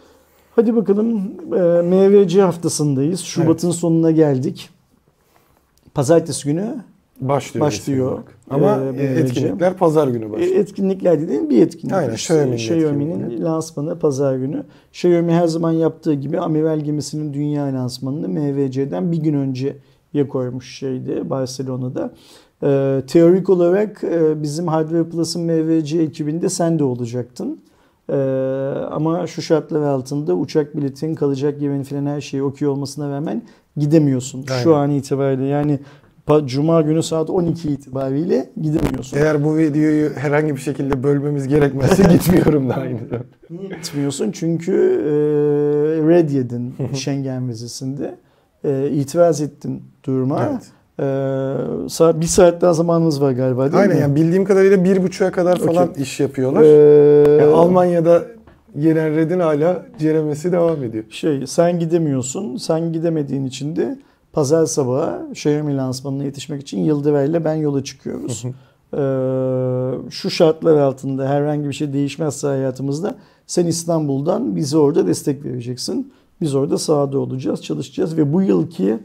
Hadi 0.55 0.75
bakalım 0.75 1.31
e, 1.53 1.81
MVC 1.81 2.41
haftasındayız. 2.41 3.19
Şubat'ın 3.19 3.71
sonuna 3.71 4.11
geldik. 4.11 4.69
Pazartesi 5.93 6.45
günü 6.45 6.75
Başlıyor. 7.21 7.65
Başlıyor. 7.65 8.19
Ama 8.49 8.75
e, 8.75 8.97
böylece- 8.97 9.21
etkinlikler 9.21 9.73
pazar 9.73 10.07
günü 10.07 10.25
e, 10.25 10.31
başlıyor. 10.31 10.55
etkinlikler 10.55 11.21
dediğin 11.21 11.49
bir 11.49 11.61
etkinlik. 11.61 11.95
Aynen, 11.95 12.13
Xiaomi'nin 12.13 12.57
Xiaomi'nin 12.57 13.43
lansmanı 13.45 13.99
pazar 13.99 14.35
günü. 14.35 14.63
Xiaomi 14.91 15.33
her 15.33 15.47
zaman 15.47 15.71
yaptığı 15.71 16.13
gibi 16.13 16.39
amiral 16.39 16.79
gemisinin 16.79 17.33
dünya 17.33 17.63
lansmanını 17.65 18.29
MVC'den 18.29 19.11
bir 19.11 19.17
gün 19.17 19.33
önce 19.33 19.77
koymuş 20.29 20.77
şeydi 20.77 21.29
Barcelona'da. 21.29 22.13
Ee, 22.63 23.01
teorik 23.07 23.49
olarak 23.49 24.03
e, 24.03 24.41
bizim 24.43 24.67
Hardware 24.67 25.03
Plus'ın 25.03 25.43
MVC 25.43 26.01
ekibinde 26.01 26.49
sen 26.49 26.79
de 26.79 26.83
olacaktın. 26.83 27.59
Ee, 28.09 28.15
ama 28.91 29.27
şu 29.27 29.41
şartlar 29.41 29.81
altında 29.81 30.33
uçak 30.35 30.77
biletin, 30.77 31.15
kalacak 31.15 31.61
yerin 31.61 31.83
falan 31.83 32.05
her 32.05 32.21
şeyi 32.21 32.43
okey 32.43 32.67
olmasına 32.67 33.09
rağmen 33.09 33.43
gidemiyorsun. 33.77 34.45
Şu 34.63 34.75
Aynen. 34.75 34.89
an 34.89 34.95
itibariyle 34.95 35.45
yani 35.45 35.79
Cuma 36.45 36.81
günü 36.81 37.03
saat 37.03 37.29
12 37.29 37.69
itibariyle 37.69 38.49
gidemiyorsun. 38.61 39.17
Eğer 39.17 39.43
bu 39.43 39.57
videoyu 39.57 40.09
herhangi 40.15 40.55
bir 40.55 40.61
şekilde 40.61 41.03
bölmemiz 41.03 41.47
gerekmezse 41.47 42.03
gitmiyorum 42.13 42.69
da 42.69 42.75
aynı 42.75 42.97
zamanda. 42.97 43.75
Gitmiyorsun 43.75 44.31
çünkü 44.31 44.73
e, 44.73 45.11
red 46.09 46.29
yedin 46.29 46.73
Schengen 46.93 47.49
vizesinde. 47.49 48.15
E, 48.63 48.89
itiraz 48.89 49.41
ettin 49.41 49.83
duruma. 50.05 50.49
Evet. 50.51 50.71
E, 50.99 51.03
sa- 51.87 52.21
bir 52.21 52.25
saat 52.25 52.61
daha 52.61 52.73
zamanımız 52.73 53.21
var 53.21 53.31
galiba 53.31 53.63
değil 53.71 53.83
Aynen 53.83 53.95
mi? 53.95 54.01
yani 54.01 54.15
bildiğim 54.15 54.45
kadarıyla 54.45 54.83
bir 54.83 55.03
buçuğa 55.03 55.31
kadar 55.31 55.57
falan 55.59 55.89
Okey. 55.89 56.03
iş 56.03 56.19
yapıyorlar. 56.19 56.61
E, 56.61 57.41
Yani 57.43 57.53
Almanya'da 57.53 58.21
gelen 58.79 59.15
redin 59.15 59.39
hala 59.39 59.85
ceremesi 59.99 60.51
devam 60.51 60.83
ediyor. 60.83 61.03
şey 61.09 61.47
sen 61.47 61.79
gidemiyorsun. 61.79 62.57
Sen 62.57 62.93
gidemediğin 62.93 63.45
için 63.45 63.75
de 63.75 63.99
pazar 64.33 64.65
sabahı 64.65 65.27
Xiaomi 65.31 65.77
lansmanına 65.77 66.23
yetişmek 66.23 66.61
için 66.61 66.79
Yıldıray 66.79 67.29
ile 67.29 67.45
ben 67.45 67.55
yola 67.55 67.83
çıkıyoruz. 67.83 68.43
Ee, 68.45 68.97
şu 70.09 70.29
şartlar 70.29 70.77
altında 70.77 71.27
herhangi 71.29 71.67
bir 71.67 71.73
şey 71.73 71.93
değişmezse 71.93 72.47
hayatımızda 72.47 73.15
sen 73.47 73.65
İstanbul'dan 73.65 74.55
bize 74.55 74.77
orada 74.77 75.07
destek 75.07 75.45
vereceksin. 75.45 76.13
Biz 76.41 76.55
orada 76.55 76.77
sahada 76.77 77.19
olacağız, 77.19 77.61
çalışacağız 77.63 78.17
ve 78.17 78.33
bu 78.33 78.41
yılki 78.41 78.97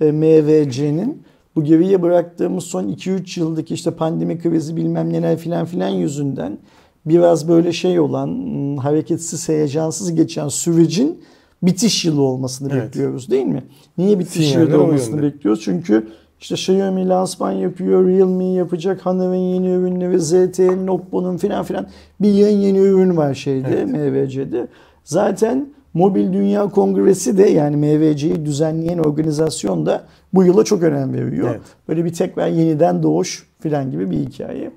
e, 0.00 0.12
MVC'nin 0.12 1.22
bu 1.56 1.64
geriye 1.64 2.02
bıraktığımız 2.02 2.64
son 2.64 2.88
2-3 2.88 3.40
yıldaki 3.40 3.74
işte 3.74 3.90
pandemi 3.90 4.38
krizi 4.38 4.76
bilmem 4.76 5.12
neler 5.12 5.38
filan 5.38 5.66
filan 5.66 5.88
yüzünden 5.88 6.58
biraz 7.06 7.48
böyle 7.48 7.72
şey 7.72 8.00
olan 8.00 8.26
hmm, 8.26 8.76
hareketsiz, 8.76 9.48
heyecansız 9.48 10.14
geçen 10.14 10.48
sürecin 10.48 11.20
bitiş 11.62 12.04
yılı 12.04 12.22
olmasını 12.22 12.72
Evet. 12.72 12.84
bekliyoruz 12.84 13.30
değil 13.30 13.46
mi? 13.46 13.64
Niye 13.98 14.18
bitiş 14.18 14.48
Sinyaller 14.48 14.72
yılı 14.72 14.82
olmasını 14.82 15.22
bekliyoruz? 15.22 15.62
Çünkü 15.64 16.08
işte 16.40 16.54
Xiaomi 16.54 17.08
lansman 17.08 17.52
yapıyor, 17.52 18.06
Realme 18.06 18.44
yapacak, 18.44 19.06
Honor'ın 19.06 19.34
yeni 19.34 19.70
ürünleri, 19.70 20.20
ZTE'nin, 20.20 20.86
Oppo'nun 20.86 21.36
filan 21.36 21.64
filan 21.64 21.86
bir 22.20 22.32
yayın 22.32 22.58
yeni 22.58 22.78
ürün 22.78 23.16
var 23.16 23.34
şeyde, 23.34 23.68
Evet. 23.68 23.88
MVC'de. 23.88 24.68
Zaten 25.04 25.68
Mobil 25.94 26.32
Dünya 26.32 26.68
Kongresi 26.68 27.38
de 27.38 27.48
yani 27.48 27.76
MVC'yi 27.76 28.46
düzenleyen 28.46 28.98
organizasyon 28.98 29.86
da 29.86 30.04
bu 30.34 30.44
yıla 30.44 30.64
çok 30.64 30.82
önem 30.82 31.12
veriyor. 31.12 31.48
Evet. 31.50 31.60
Böyle 31.88 32.04
bir 32.04 32.12
tekrar 32.12 32.48
yeniden 32.48 33.02
doğuş 33.02 33.46
filan 33.60 33.90
gibi 33.90 34.10
bir 34.10 34.18
hikaye. 34.18 34.70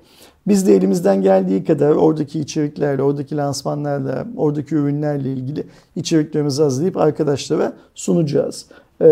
Biz 0.46 0.66
de 0.66 0.76
elimizden 0.76 1.22
geldiği 1.22 1.64
kadar 1.64 1.90
oradaki 1.90 2.40
içeriklerle, 2.40 3.02
oradaki 3.02 3.36
lansmanlarla, 3.36 4.26
oradaki 4.36 4.74
ürünlerle 4.74 5.32
ilgili 5.32 5.64
içeriklerimizi 5.96 6.62
hazırlayıp 6.62 6.96
arkadaşlara 6.96 7.72
sunacağız. 7.94 8.66
Ee, 9.02 9.06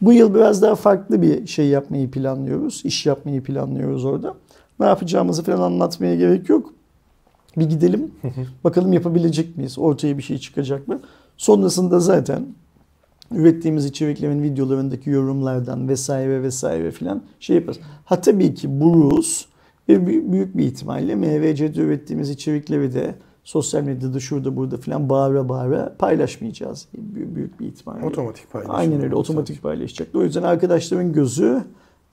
bu 0.00 0.12
yıl 0.12 0.34
biraz 0.34 0.62
daha 0.62 0.74
farklı 0.74 1.22
bir 1.22 1.46
şey 1.46 1.66
yapmayı 1.66 2.10
planlıyoruz. 2.10 2.82
iş 2.84 3.06
yapmayı 3.06 3.42
planlıyoruz 3.42 4.04
orada. 4.04 4.34
Ne 4.80 4.86
yapacağımızı 4.86 5.42
falan 5.42 5.62
anlatmaya 5.62 6.16
gerek 6.16 6.48
yok. 6.48 6.74
Bir 7.58 7.64
gidelim. 7.64 8.10
Bakalım 8.64 8.92
yapabilecek 8.92 9.56
miyiz? 9.56 9.78
Ortaya 9.78 10.18
bir 10.18 10.22
şey 10.22 10.38
çıkacak 10.38 10.88
mı? 10.88 11.00
Sonrasında 11.36 12.00
zaten 12.00 12.46
ürettiğimiz 13.34 13.84
içeriklerin 13.84 14.42
videolarındaki 14.42 15.10
yorumlardan 15.10 15.88
vesaire 15.88 16.42
vesaire 16.42 16.90
filan 16.90 17.22
şey 17.40 17.56
yaparız. 17.56 17.80
Ha 18.04 18.20
tabii 18.20 18.54
ki 18.54 18.80
Bruce 18.80 19.28
ve 19.88 20.06
büyük 20.32 20.56
bir 20.56 20.64
ihtimalle 20.64 21.14
MVC'de 21.14 21.80
ürettiğimiz 21.80 22.30
içerikleri 22.30 22.94
de 22.94 23.14
sosyal 23.44 23.82
medyada 23.82 24.20
şurada 24.20 24.56
burada 24.56 24.76
filan 24.76 25.08
bağıra 25.08 25.48
bağıra 25.48 25.96
paylaşmayacağız. 25.98 26.88
Büyük 26.94 27.60
bir 27.60 27.66
ihtimalle. 27.66 28.06
Otomatik 28.06 28.52
paylaşım. 28.52 28.74
Aynen 28.74 29.02
öyle 29.02 29.14
otomatik 29.14 29.62
paylaşacak. 29.62 30.08
O 30.14 30.22
yüzden 30.22 30.42
arkadaşların 30.42 31.12
gözü 31.12 31.64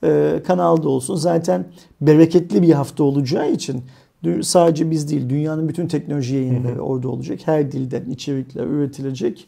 e, 0.04 0.41
kanalda 0.47 0.89
olsun. 0.89 1.15
Zaten 1.15 1.65
bereketli 2.02 2.62
bir 2.62 2.71
hafta 2.73 3.04
olacağı 3.04 3.52
için 3.52 3.84
sadece 4.42 4.92
biz 4.92 5.12
değil 5.12 5.30
dünyanın 5.30 5.70
bütün 5.70 5.88
teknoloji 5.88 6.36
yayınları 6.36 6.82
orada 6.82 7.10
olacak. 7.10 7.40
Her 7.46 7.72
dilden 7.72 8.10
içerikler 8.10 8.66
üretilecek. 8.66 9.48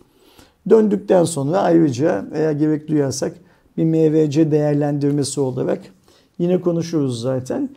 Döndükten 0.70 1.24
sonra 1.24 1.58
ayrıca 1.58 2.26
eğer 2.34 2.52
gerek 2.52 2.88
duyarsak 2.88 3.34
bir 3.78 3.86
MVC 3.86 4.52
değerlendirmesi 4.52 5.42
olarak 5.42 5.80
yine 6.40 6.62
konuşuruz 6.62 7.22
zaten. 7.22 7.70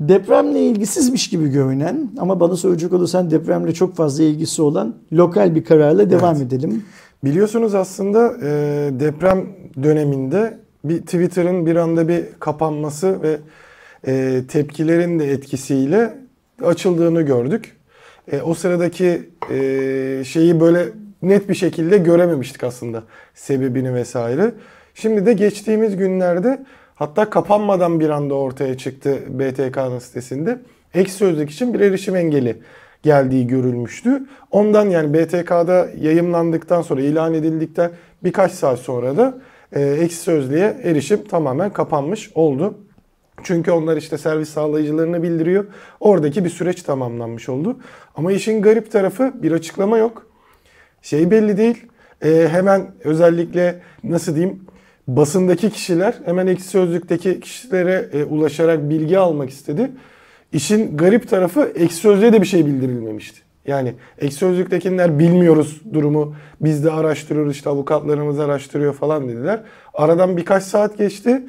Depremle 0.00 0.66
ilgisizmiş 0.66 1.28
gibi 1.30 1.48
görünen 1.48 2.10
ama 2.18 2.40
bana 2.40 2.56
soracak 2.56 2.92
olursan 2.92 3.30
depremle 3.30 3.74
çok 3.74 3.94
fazla 3.94 4.24
ilgisi 4.24 4.62
olan 4.62 4.94
lokal 5.12 5.54
bir 5.54 5.64
kararla 5.64 6.10
devam 6.10 6.36
evet. 6.36 6.52
edelim. 6.52 6.84
Biliyorsunuz 7.24 7.74
aslında 7.74 8.34
e, 8.42 8.50
deprem 9.00 9.46
döneminde 9.82 10.58
bir 10.84 10.98
Twitter'ın 10.98 11.66
bir 11.66 11.76
anda 11.76 12.08
bir 12.08 12.24
kapanması 12.40 13.22
ve 13.22 13.38
e, 14.06 14.42
tepkilerin 14.48 15.18
de 15.18 15.32
etkisiyle 15.32 16.14
açıldığını 16.62 17.22
gördük. 17.22 17.76
E, 18.32 18.40
o 18.40 18.54
sıradaki 18.54 19.22
e, 19.50 20.22
şeyi 20.24 20.60
böyle 20.60 20.88
net 21.22 21.48
bir 21.48 21.54
şekilde 21.54 21.98
görememiştik 21.98 22.64
aslında 22.64 23.02
sebebini 23.34 23.94
vesaire. 23.94 24.52
Şimdi 24.94 25.26
de 25.26 25.32
geçtiğimiz 25.32 25.96
günlerde 25.96 26.64
hatta 26.94 27.30
kapanmadan 27.30 28.00
bir 28.00 28.10
anda 28.10 28.34
ortaya 28.34 28.78
çıktı 28.78 29.18
BTK'nın 29.28 29.98
sitesinde. 29.98 30.58
Ek 30.94 31.10
sözlük 31.10 31.50
için 31.50 31.74
bir 31.74 31.80
erişim 31.80 32.16
engeli 32.16 32.56
geldiği 33.02 33.46
görülmüştü. 33.46 34.22
Ondan 34.50 34.90
yani 34.90 35.14
BTK'da 35.14 35.88
yayımlandıktan 36.00 36.82
sonra 36.82 37.00
ilan 37.00 37.34
edildikten 37.34 37.90
birkaç 38.24 38.52
saat 38.52 38.78
sonra 38.78 39.16
da 39.16 39.38
e, 39.72 39.80
eksi 39.80 40.16
sözlüğe 40.16 40.76
erişim 40.82 41.24
tamamen 41.24 41.72
kapanmış 41.72 42.30
oldu. 42.34 42.74
Çünkü 43.44 43.70
onlar 43.70 43.96
işte 43.96 44.18
servis 44.18 44.48
sağlayıcılarını 44.48 45.22
bildiriyor. 45.22 45.64
Oradaki 46.00 46.44
bir 46.44 46.50
süreç 46.50 46.82
tamamlanmış 46.82 47.48
oldu. 47.48 47.78
Ama 48.16 48.32
işin 48.32 48.62
garip 48.62 48.92
tarafı 48.92 49.32
bir 49.42 49.52
açıklama 49.52 49.98
yok. 49.98 50.26
Şey 51.02 51.30
belli 51.30 51.56
değil. 51.56 51.86
E, 52.24 52.48
hemen 52.50 52.90
özellikle 53.04 53.80
nasıl 54.04 54.34
diyeyim 54.34 54.60
basındaki 55.08 55.70
kişiler 55.70 56.14
hemen 56.24 56.46
eksi 56.46 56.68
sözlükteki 56.68 57.40
kişilere 57.40 58.08
e, 58.12 58.24
ulaşarak 58.24 58.90
bilgi 58.90 59.18
almak 59.18 59.50
istedi. 59.50 59.90
İşin 60.52 60.96
garip 60.96 61.28
tarafı 61.28 61.72
eksi 61.74 61.96
sözlüğe 61.96 62.32
de 62.32 62.42
bir 62.42 62.46
şey 62.46 62.66
bildirilmemişti. 62.66 63.40
Yani 63.66 63.94
ek 64.18 64.34
sözlüktekiler 64.34 65.18
bilmiyoruz 65.18 65.82
durumu. 65.92 66.34
Biz 66.60 66.84
de 66.84 66.90
araştırıyoruz 66.90 67.52
işte 67.52 67.70
avukatlarımız 67.70 68.40
araştırıyor 68.40 68.94
falan 68.94 69.28
dediler. 69.28 69.60
Aradan 69.94 70.36
birkaç 70.36 70.62
saat 70.62 70.98
geçti. 70.98 71.42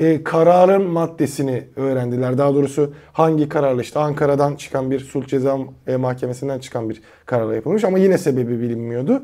E, 0.00 0.24
kararın 0.24 0.82
maddesini 0.86 1.64
öğrendiler. 1.76 2.38
Daha 2.38 2.54
doğrusu 2.54 2.94
hangi 3.12 3.48
kararla 3.48 3.82
işte 3.82 3.98
Ankara'dan 3.98 4.56
çıkan 4.56 4.90
bir 4.90 5.00
sulh 5.00 5.26
ceza 5.26 5.58
e, 5.86 5.96
mahkemesinden 5.96 6.58
çıkan 6.58 6.90
bir 6.90 7.02
kararla 7.26 7.54
yapılmış 7.54 7.84
ama 7.84 7.98
yine 7.98 8.18
sebebi 8.18 8.60
bilinmiyordu. 8.60 9.22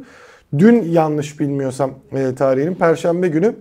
Dün 0.59 0.83
yanlış 0.83 1.41
bilmiyorsam 1.41 1.95
e, 2.13 2.35
tarihinin 2.35 2.75
perşembe 2.75 3.29
günü 3.29 3.55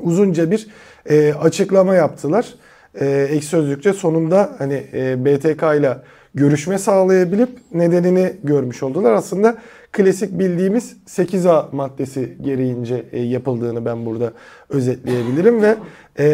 uzunca 0.00 0.50
bir 0.50 0.66
e, 1.06 1.34
açıklama 1.34 1.94
yaptılar. 1.94 2.54
E, 3.00 3.28
ek 3.30 3.42
sözlükçe 3.42 3.92
sonunda 3.92 4.50
hani 4.58 4.84
e, 4.92 5.24
BTK 5.24 5.62
ile 5.62 5.96
görüşme 6.34 6.78
sağlayabilip 6.78 7.48
nedenini 7.72 8.32
görmüş 8.44 8.82
oldular. 8.82 9.12
Aslında 9.12 9.56
klasik 9.92 10.38
bildiğimiz 10.38 10.96
8A 11.06 11.76
maddesi 11.76 12.36
gereğince 12.40 13.04
e, 13.12 13.20
yapıldığını 13.22 13.84
ben 13.84 14.06
burada 14.06 14.32
özetleyebilirim 14.68 15.62
ve 15.62 15.76
e, 16.20 16.24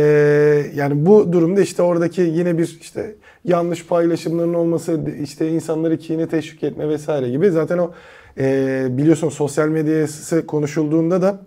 yani 0.74 1.06
bu 1.06 1.32
durumda 1.32 1.60
işte 1.60 1.82
oradaki 1.82 2.20
yine 2.20 2.58
bir 2.58 2.78
işte 2.80 3.14
yanlış 3.44 3.86
paylaşımların 3.86 4.54
olması, 4.54 5.00
işte 5.22 5.48
insanları 5.48 5.98
kine 5.98 6.28
teşvik 6.28 6.62
etme 6.64 6.88
vesaire 6.88 7.30
gibi 7.30 7.50
zaten 7.50 7.78
o 7.78 7.92
e, 8.38 8.86
biliyorsun 8.90 9.28
sosyal 9.28 9.68
medyası 9.68 10.46
konuşulduğunda 10.46 11.22
da 11.22 11.38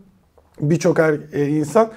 birçok 0.61 0.99
er, 0.99 1.17
e, 1.33 1.47
insan 1.47 1.91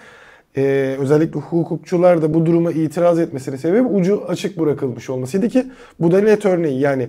e, 0.57 0.97
özellikle 1.01 1.41
hukukçular 1.41 2.23
da 2.23 2.35
bu 2.35 2.47
duruma 2.47 2.73
itiraz 2.73 3.19
etmesinin 3.19 3.57
sebebi 3.57 3.89
ucu 3.89 4.25
açık 4.29 4.59
bırakılmış 4.59 5.11
olmasıydı 5.11 5.49
ki 5.49 5.67
bu 6.01 6.13
da 6.13 6.21
net 6.21 6.47
örneği 6.47 6.81
yani 6.81 7.09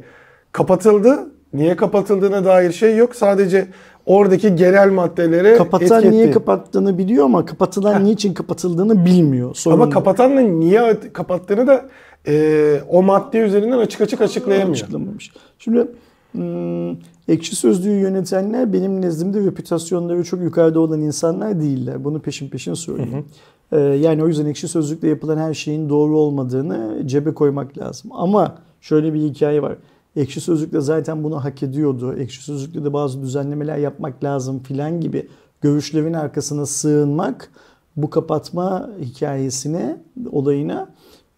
kapatıldı. 0.52 1.30
Niye 1.54 1.76
kapatıldığına 1.76 2.46
dair 2.46 2.72
şey 2.72 2.98
yok. 2.98 3.16
Sadece 3.16 3.68
oradaki 4.06 4.56
genel 4.56 4.92
maddelere 4.92 5.58
Kapatan 5.58 5.98
etketti. 5.98 6.12
niye 6.12 6.32
kapattığını 6.32 6.98
biliyor 6.98 7.26
ama 7.26 7.46
kapatılan 7.46 8.00
Heh. 8.00 8.04
niçin 8.04 8.34
kapatıldığını 8.34 9.06
bilmiyor. 9.06 9.56
Sorun 9.56 9.76
ama 9.76 9.90
kapatanla 9.90 10.42
niye 10.42 11.00
kapattığını 11.14 11.68
da 11.68 11.86
e, 12.28 12.82
o 12.90 13.04
madde 13.04 13.40
üzerinden 13.40 13.78
açık 13.78 14.02
açık 14.02 14.22
açıklayamıyor. 14.22 14.76
Açıklamamış. 14.76 15.34
Şimdi 15.60 15.88
hmm, 16.32 16.92
ekşi 17.28 17.56
sözlüğü 17.56 18.00
yönetenler 18.00 18.74
benim 18.74 19.02
nezdimde 19.02 19.46
reputasyonları 19.46 20.24
çok 20.24 20.42
yukarıda 20.42 20.80
olan 20.80 21.02
insanlar 21.02 21.62
değiller. 21.62 22.04
Bunu 22.04 22.20
peşin 22.20 22.50
peşin 22.50 22.74
söyleyeyim. 22.74 23.14
Hı 23.14 23.18
hı. 23.18 23.24
Ee, 23.72 23.80
yani 23.80 24.24
o 24.24 24.28
yüzden 24.28 24.46
ekşi 24.46 24.68
sözlükle 24.68 25.08
yapılan 25.08 25.38
her 25.38 25.54
şeyin 25.54 25.90
doğru 25.90 26.18
olmadığını 26.18 27.02
cebe 27.06 27.34
koymak 27.34 27.78
lazım. 27.78 28.12
Ama 28.14 28.56
şöyle 28.82 29.14
bir 29.14 29.20
hikaye 29.20 29.62
var. 29.62 29.76
Ekşi 30.16 30.42
Sözlük'te 30.42 30.82
zaten 30.82 31.24
bunu 31.24 31.44
hak 31.44 31.64
ediyordu. 31.64 32.16
Ekşi 32.18 32.44
Sözlük'te 32.44 32.84
de 32.84 32.94
bazı 32.94 33.22
düzenlemeler 33.22 33.78
yapmak 33.78 34.24
lazım 34.24 34.64
filan 34.64 35.02
gibi 35.02 35.28
görüşlerin 35.62 36.14
arkasına 36.14 36.66
sığınmak 36.66 37.52
bu 37.98 38.10
kapatma 38.10 38.90
hikayesine, 39.02 39.98
olayına 40.32 40.90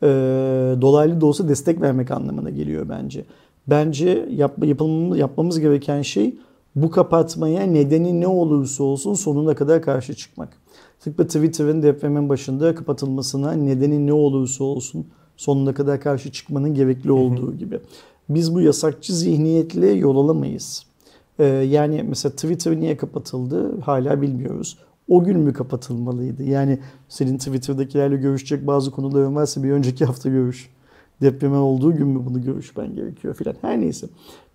e, 0.04 0.08
dolaylı 0.82 1.22
da 1.22 1.26
olsa 1.26 1.50
destek 1.50 1.82
vermek 1.82 2.12
anlamına 2.12 2.50
geliyor 2.50 2.90
bence. 2.90 3.26
Bence 3.68 4.30
yap, 4.32 4.66
yapılmamız, 4.66 5.18
yapmamız 5.18 5.60
gereken 5.60 6.02
şey 6.02 6.36
bu 6.76 6.92
kapatmaya 6.92 7.64
nedeni 7.64 8.22
ne 8.22 8.28
olursa 8.28 8.84
olsun 8.84 9.14
sonuna 9.14 9.56
kadar 9.56 9.82
karşı 9.82 10.14
çıkmak. 10.14 10.50
Tıpkı 11.00 11.28
Twitter'ın 11.28 11.84
depremin 11.84 12.30
başında 12.30 12.76
kapatılmasına 12.76 13.52
nedeni 13.52 14.08
ne 14.08 14.14
olursa 14.14 14.64
olsun 14.64 15.08
sonuna 15.38 15.74
kadar 15.74 16.02
karşı 16.02 16.32
çıkmanın 16.32 16.74
gerekli 16.74 17.12
olduğu 17.12 17.58
gibi. 17.58 17.80
Biz 18.30 18.56
bu 18.56 18.62
yasakçı 18.62 19.16
zihniyetle 19.16 19.90
yol 19.90 20.18
alamayız. 20.18 20.86
Ee, 21.40 21.46
yani 21.46 22.06
mesela 22.10 22.36
Twitter 22.36 22.80
niye 22.80 22.98
kapatıldı 22.98 23.82
hala 23.82 24.22
bilmiyoruz. 24.22 24.78
O 25.10 25.24
gün 25.24 25.40
mü 25.40 25.54
kapatılmalıydı? 25.54 26.44
Yani 26.44 26.80
senin 27.10 27.38
Twitter'dakilerle 27.38 28.16
görüşecek 28.16 28.68
bazı 28.68 28.92
konuların 28.92 29.36
varsa 29.36 29.64
bir 29.64 29.72
önceki 29.72 30.06
hafta 30.06 30.30
görüş. 30.30 30.70
Depreme 31.22 31.58
olduğu 31.58 31.96
gün 31.96 32.08
mü 32.08 32.26
bunu 32.26 32.42
görüşmen 32.42 32.96
gerekiyor 32.96 33.34
filan. 33.34 33.56
Her 33.62 33.82
neyse. 33.82 34.08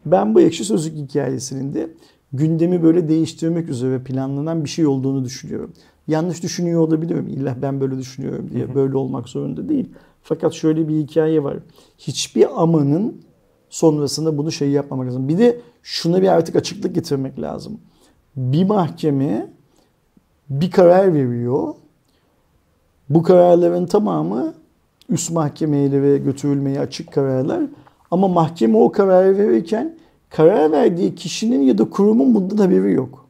Ben 0.07 0.35
bu 0.35 0.41
ekşi 0.41 0.65
sözlük 0.65 0.97
hikayesinin 0.97 1.75
de 1.75 1.91
gündemi 2.33 2.83
böyle 2.83 3.09
değiştirmek 3.09 3.69
üzere 3.69 4.03
planlanan 4.03 4.65
bir 4.65 4.69
şey 4.69 4.87
olduğunu 4.87 5.25
düşünüyorum. 5.25 5.73
Yanlış 6.09 6.43
düşünüyor 6.43 6.81
olabilirim. 6.81 7.29
İlla 7.29 7.57
ben 7.63 7.81
böyle 7.81 7.99
düşünüyorum 7.99 8.51
diye. 8.55 8.75
Böyle 8.75 8.97
olmak 8.97 9.29
zorunda 9.29 9.69
değil. 9.69 9.89
Fakat 10.23 10.53
şöyle 10.53 10.89
bir 10.89 10.97
hikaye 10.97 11.45
var. 11.45 11.57
Hiçbir 11.99 12.63
amanın 12.63 13.21
sonrasında 13.71 14.39
bunu 14.39 14.53
şey 14.53 14.71
yapmamak 14.71 15.07
lazım. 15.07 15.29
Bir 15.29 15.39
de 15.39 15.61
şuna 15.83 16.23
bir 16.23 16.29
artık 16.29 16.57
açıklık 16.57 16.95
getirmek 16.95 17.41
lazım. 17.41 17.81
Bir 18.37 18.65
mahkeme 18.65 19.51
bir 20.51 20.71
karar 20.71 21.15
veriyor. 21.15 21.75
Bu 23.11 23.23
kararların 23.23 23.87
tamamı 23.87 24.55
üst 25.09 25.31
mahkemelere 25.31 26.19
götürülmeye 26.19 26.81
açık 26.81 27.13
kararlar. 27.13 27.63
Ama 28.11 28.29
mahkeme 28.29 28.79
o 28.79 28.93
kararı 28.93 29.39
verirken 29.39 29.97
karar 30.31 30.73
verdiği 30.73 31.15
kişinin 31.15 31.63
ya 31.63 31.79
da 31.79 31.91
kurumun 31.91 32.35
bundan 32.35 32.57
haberi 32.57 32.93
yok. 32.93 33.27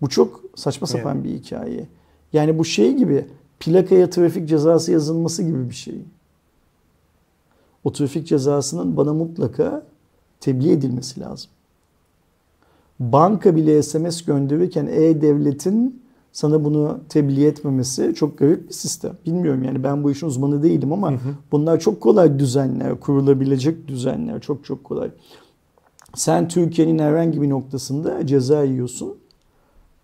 Bu 0.00 0.08
çok 0.08 0.40
saçma 0.54 0.86
sapan 0.86 1.14
yani. 1.14 1.24
bir 1.24 1.30
hikaye. 1.30 1.86
Yani 2.32 2.58
bu 2.58 2.64
şey 2.64 2.96
gibi 2.96 3.24
plakaya 3.60 4.10
trafik 4.10 4.48
cezası 4.48 4.92
yazılması 4.92 5.42
gibi 5.42 5.70
bir 5.70 5.74
şey 5.74 5.94
o 7.84 7.92
trafik 7.92 8.26
cezasının 8.26 8.96
bana 8.96 9.14
mutlaka 9.14 9.82
tebliğ 10.40 10.70
edilmesi 10.70 11.20
lazım. 11.20 11.50
Banka 13.00 13.56
bile 13.56 13.82
SMS 13.82 14.24
gönderirken 14.24 14.86
E-Devlet'in 14.86 16.02
sana 16.32 16.64
bunu 16.64 17.00
tebliğ 17.08 17.46
etmemesi 17.46 18.14
çok 18.14 18.38
garip 18.38 18.68
bir 18.68 18.74
sistem. 18.74 19.16
Bilmiyorum 19.26 19.64
yani 19.64 19.84
ben 19.84 20.04
bu 20.04 20.10
işin 20.10 20.26
uzmanı 20.26 20.62
değilim 20.62 20.92
ama 20.92 21.12
bunlar 21.52 21.80
çok 21.80 22.00
kolay 22.00 22.38
düzenler, 22.38 23.00
kurulabilecek 23.00 23.88
düzenler 23.88 24.40
çok 24.40 24.64
çok 24.64 24.84
kolay. 24.84 25.10
Sen 26.14 26.48
Türkiye'nin 26.48 26.98
herhangi 26.98 27.42
bir 27.42 27.50
noktasında 27.50 28.26
ceza 28.26 28.62
yiyorsun 28.62 29.16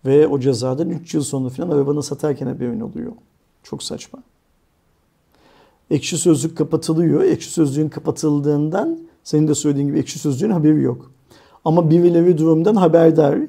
ve 0.05 0.27
o 0.27 0.39
cezadan 0.39 0.89
3 0.89 1.13
yıl 1.13 1.21
sonra 1.21 1.49
falan 1.49 1.69
arabanı 1.69 2.03
satarken 2.03 2.47
haberin 2.47 2.79
oluyor. 2.79 3.11
Çok 3.63 3.83
saçma. 3.83 4.19
Ekşi 5.89 6.17
Sözlük 6.17 6.57
kapatılıyor. 6.57 7.23
Ekşi 7.23 7.49
Sözlük'ün 7.49 7.89
kapatıldığından 7.89 8.99
senin 9.23 9.47
de 9.47 9.55
söylediğin 9.55 9.87
gibi 9.87 9.99
Ekşi 9.99 10.19
Sözlük'ün 10.19 10.51
haberi 10.51 10.81
yok. 10.81 11.11
Ama 11.65 11.89
birileri 11.89 12.37
durumdan 12.37 12.75
haberdar. 12.75 13.39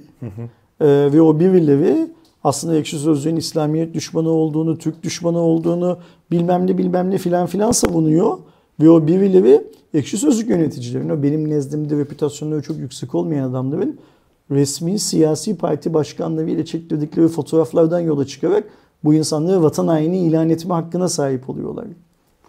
Ee, 0.80 1.08
ve 1.12 1.22
o 1.22 1.40
birileri 1.40 2.10
aslında 2.44 2.76
Ekşi 2.76 2.98
Sözlük'ün 2.98 3.36
İslamiyet 3.36 3.94
düşmanı 3.94 4.28
olduğunu, 4.28 4.78
Türk 4.78 5.02
düşmanı 5.02 5.38
olduğunu 5.38 5.98
bilmem 6.30 6.66
ne 6.66 6.78
bilmem 6.78 7.10
ne 7.10 7.18
filan 7.18 7.46
filan 7.46 7.72
savunuyor. 7.72 8.38
Ve 8.80 8.90
o 8.90 9.06
birileri 9.06 9.66
Ekşi 9.94 10.18
Sözlük 10.18 10.48
yöneticilerin, 10.48 11.08
o 11.08 11.22
benim 11.22 11.50
nezdimde 11.50 11.98
reputasyonları 11.98 12.62
çok 12.62 12.76
yüksek 12.76 13.14
olmayan 13.14 13.50
adamların 13.50 13.98
resmi 14.50 14.98
siyasi 14.98 15.56
parti 15.56 15.94
başkanlarıyla 15.94 16.64
çektirdikleri 16.64 17.28
fotoğraflardan 17.28 18.00
yola 18.00 18.26
çıkarak 18.26 18.64
bu 19.04 19.14
insanları 19.14 19.62
vatan 19.62 19.88
haini 19.88 20.18
ilan 20.18 20.50
etme 20.50 20.74
hakkına 20.74 21.08
sahip 21.08 21.50
oluyorlar. 21.50 21.86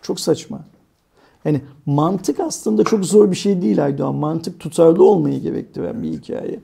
Çok 0.02 0.20
saçma. 0.20 0.62
Yani 1.46 1.62
mantık 1.86 2.40
aslında 2.40 2.84
çok 2.84 3.06
zor 3.06 3.32
bir 3.32 3.36
şey 3.36 3.62
değil 3.62 3.86
Aydoğan. 3.86 4.16
Mantık 4.16 4.60
tutarlı 4.60 5.04
olmayı 5.04 5.42
gerektiren 5.42 6.04
bir 6.04 6.12
hikaye. 6.12 6.60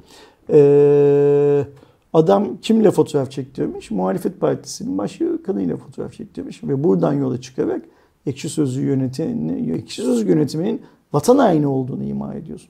Ee, 0.49 1.65
adam 2.13 2.57
kimle 2.61 2.91
fotoğraf 2.91 3.31
çektirmiş? 3.31 3.91
Muhalefet 3.91 4.39
Partisi'nin 4.39 4.97
başkanıyla 4.97 5.77
fotoğraf 5.77 6.13
çektirmiş. 6.13 6.63
Ve 6.63 6.83
buradan 6.83 7.13
yola 7.13 7.41
çıkarak 7.41 7.81
ekşi 8.25 8.49
sözlü 8.49 8.81
yönetimi, 8.81 9.71
ekşi 9.73 10.01
sözlü 10.01 10.29
yönetiminin 10.29 10.81
vatan 11.13 11.37
haini 11.37 11.67
olduğunu 11.67 12.03
ima 12.03 12.35
ediyorsun. 12.35 12.69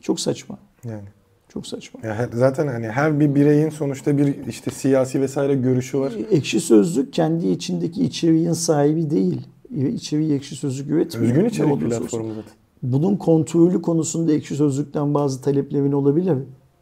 Çok 0.00 0.20
saçma. 0.20 0.58
Yani. 0.84 1.08
Çok 1.48 1.66
saçma. 1.66 2.00
Ya 2.06 2.28
zaten 2.32 2.66
hani 2.66 2.88
her 2.88 3.20
bir 3.20 3.34
bireyin 3.34 3.70
sonuçta 3.70 4.18
bir 4.18 4.46
işte 4.46 4.70
siyasi 4.70 5.20
vesaire 5.20 5.54
görüşü 5.54 5.98
var. 6.00 6.12
Ekşi 6.30 6.60
Sözlük 6.60 7.12
kendi 7.12 7.48
içindeki 7.48 8.04
içeriğin 8.04 8.52
sahibi 8.52 9.10
değil. 9.10 9.40
İçeriği 9.76 10.32
ekşi 10.32 10.56
sözlük 10.56 10.90
üretmiyor. 10.90 11.32
Özgün 11.32 11.48
içerik 11.48 11.80
platformu 11.80 12.28
zaten. 12.34 12.52
Bunun 12.82 13.16
kontrolü 13.16 13.82
konusunda 13.82 14.32
ekşi 14.32 14.56
sözlükten 14.56 15.14
bazı 15.14 15.42
taleplerin 15.42 15.92
olabilir. 15.92 16.38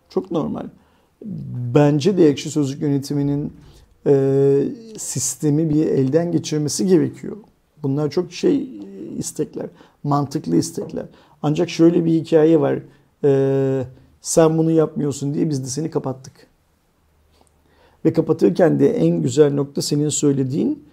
Çok 0.09 0.31
normal. 0.31 0.67
Bence 1.75 2.19
de 2.19 2.29
ekşi 2.29 2.51
sözlük 2.51 2.83
yönetiminin 2.83 3.53
e, 4.07 4.65
sistemi 4.99 5.71
bir 5.71 5.87
elden 5.87 6.33
geçirmesi 6.33 6.87
gerekiyor. 6.87 7.37
Bunlar 7.83 8.11
çok 8.11 8.33
şey 8.33 8.81
istekler, 9.19 9.67
mantıklı 10.03 10.57
istekler. 10.57 11.07
Ancak 11.43 11.71
şöyle 11.71 12.05
bir 12.05 12.13
hikaye 12.13 12.61
var. 12.61 12.79
E, 13.25 13.85
sen 14.21 14.59
bunu 14.59 14.71
yapmıyorsun 14.71 15.35
diye 15.35 15.51
biz 15.51 15.65
de 15.65 15.67
seni 15.67 15.91
kapattık. 15.91 16.33
Ve 18.05 18.13
kapatırken 18.13 18.81
de 18.81 18.97
en 18.97 19.23
güzel 19.23 19.55
nokta 19.55 19.83
senin 19.83 20.09
söylediğin 20.09 20.88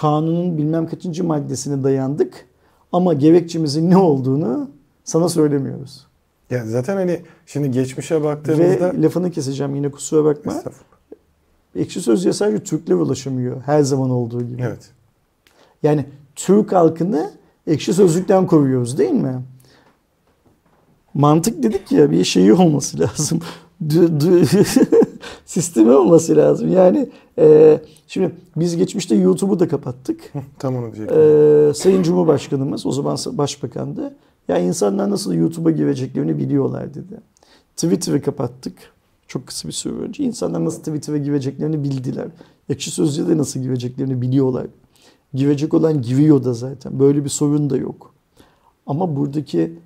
kanunun 0.00 0.58
bilmem 0.58 0.86
kaçıncı 0.86 1.24
maddesine 1.24 1.84
dayandık 1.84 2.46
ama 2.92 3.14
gerekçemizin 3.14 3.90
ne 3.90 3.96
olduğunu 3.96 4.70
sana 5.04 5.28
söylemiyoruz. 5.28 6.06
Ya 6.50 6.66
zaten 6.66 6.96
hani 6.96 7.22
şimdi 7.46 7.70
geçmişe 7.70 8.24
baktığımızda 8.24 8.92
Ve 8.92 9.02
lafını 9.02 9.30
keseceğim 9.30 9.74
yine 9.74 9.90
kusura 9.90 10.24
bakma. 10.24 10.62
Ekşi 11.76 12.00
Sözlüğe 12.00 12.32
sadece 12.32 12.64
Türkler 12.64 12.94
ulaşamıyor 12.94 13.62
her 13.62 13.82
zaman 13.82 14.10
olduğu 14.10 14.42
gibi. 14.42 14.62
Evet. 14.62 14.90
Yani 15.82 16.06
Türk 16.36 16.72
halkını 16.72 17.30
Ekşi 17.66 17.94
Sözlük'ten 17.94 18.46
koruyoruz 18.46 18.98
değil 18.98 19.12
mi? 19.12 19.42
Mantık 21.14 21.62
dedik 21.62 21.92
ya 21.92 22.10
bir 22.10 22.24
şeyi 22.24 22.52
olması 22.52 23.00
lazım. 23.00 23.40
Sistemi 25.48 25.90
olması 25.90 26.36
lazım. 26.36 26.72
Yani 26.72 27.08
e, 27.38 27.80
şimdi 28.06 28.32
biz 28.56 28.76
geçmişte 28.76 29.14
YouTube'u 29.14 29.60
da 29.60 29.68
kapattık. 29.68 30.32
Tam 30.58 30.76
onu 30.76 30.84
diyecektim. 30.84 31.18
Ee, 31.18 31.74
Sayın 31.74 32.02
Cumhurbaşkanımız 32.02 32.86
o 32.86 32.92
zaman 32.92 33.18
başbakandı. 33.26 34.14
Ya 34.48 34.58
insanlar 34.58 35.10
nasıl 35.10 35.34
YouTube'a 35.34 35.70
gireceklerini 35.70 36.38
biliyorlar 36.38 36.94
dedi. 36.94 37.20
Twitter'ı 37.76 38.22
kapattık. 38.22 38.74
Çok 39.28 39.46
kısa 39.46 39.68
bir 39.68 39.72
süre 39.72 39.94
önce. 39.94 40.24
İnsanlar 40.24 40.64
nasıl 40.64 40.78
Twitter'a 40.78 41.16
gireceklerini 41.16 41.84
bildiler. 41.84 42.28
Ekşi 42.68 42.90
Sözlüğe 42.90 43.28
de 43.28 43.38
nasıl 43.38 43.60
gireceklerini 43.60 44.22
biliyorlar. 44.22 44.66
Girecek 45.34 45.74
olan 45.74 46.02
giriyor 46.02 46.44
da 46.44 46.52
zaten. 46.52 46.98
Böyle 46.98 47.24
bir 47.24 47.30
sorun 47.30 47.70
da 47.70 47.76
yok. 47.76 48.14
Ama 48.86 49.16
buradaki 49.16 49.78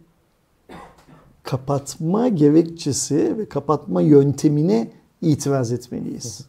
kapatma 1.42 2.28
gerekçesi 2.28 3.38
ve 3.38 3.48
kapatma 3.48 4.00
yöntemine 4.00 5.01
itiraz 5.22 5.72
etmeliyiz. 5.72 6.46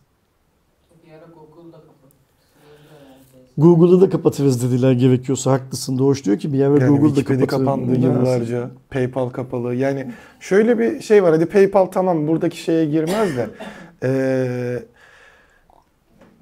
Google'ı 3.57 4.01
da 4.01 4.09
kapatırız 4.09 4.63
dediler 4.63 4.91
gerekiyorsa. 4.91 5.51
Haklısın. 5.51 5.97
Doğuş 5.97 6.25
diyor 6.25 6.39
ki 6.39 6.53
bir 6.53 6.61
ara 6.63 6.83
Yani 6.83 6.99
Google'da 6.99 7.23
kapatırız. 7.23 7.47
kapandı 7.47 7.99
yıllarca. 7.99 8.69
PayPal 8.89 9.29
kapalı. 9.29 9.75
Yani 9.75 10.11
şöyle 10.39 10.79
bir 10.79 11.01
şey 11.01 11.23
var. 11.23 11.31
Hadi 11.31 11.45
PayPal 11.45 11.85
tamam 11.85 12.27
buradaki 12.27 12.57
şeye 12.57 12.85
girmez 12.85 13.29
de. 13.37 13.49
eee, 14.03 14.83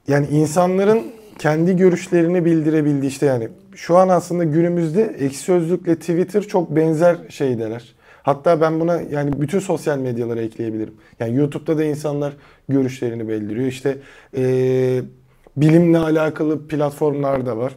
yani 0.08 0.28
insanların 0.28 1.02
kendi 1.40 1.76
görüşlerini 1.76 2.46
bildirebildiği 2.46 3.12
işte 3.12 3.26
yani 3.26 3.48
şu 3.76 3.98
an 3.98 4.10
aslında 4.10 4.44
günümüzde 4.44 5.04
Ekşi 5.04 5.40
Sözlük'le 5.40 5.96
Twitter 6.00 6.42
çok 6.44 6.76
benzer 6.76 7.18
şeydeler. 7.30 7.96
Hatta 8.24 8.62
ben 8.62 8.80
buna 8.80 9.02
yani 9.02 9.42
bütün 9.42 9.60
sosyal 9.60 9.98
medyalara 9.98 10.42
ekleyebilirim. 10.42 10.94
Yani 11.20 11.36
YouTube'da 11.36 11.78
da 11.78 11.84
insanlar 11.84 12.34
görüşlerini 12.70 13.28
bildiriyor. 13.28 13.68
İşte 13.68 13.98
eee, 14.34 15.04
bilimle 15.58 15.98
alakalı 15.98 16.68
platformlar 16.68 17.46
da 17.46 17.58
var. 17.58 17.76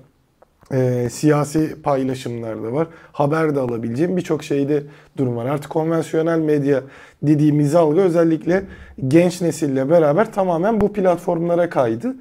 Eee, 0.73 1.11
siyasi 1.11 1.83
paylaşımlar 1.83 2.63
da 2.63 2.73
var. 2.73 2.89
Haber 3.13 3.55
de 3.57 3.61
alabileceğim 3.61 4.17
birçok 4.17 4.45
şeyde 4.45 4.83
durum 5.17 5.37
var. 5.37 5.47
Artık 5.47 5.71
konvansiyonel 5.71 6.39
medya 6.39 6.83
dediğimiz 7.23 7.75
algı 7.75 8.01
özellikle 8.01 8.63
genç 9.09 9.41
nesille 9.41 9.91
beraber 9.91 10.33
tamamen 10.33 10.81
bu 10.81 10.93
platformlara 10.93 11.71
kaydı. 11.71 12.17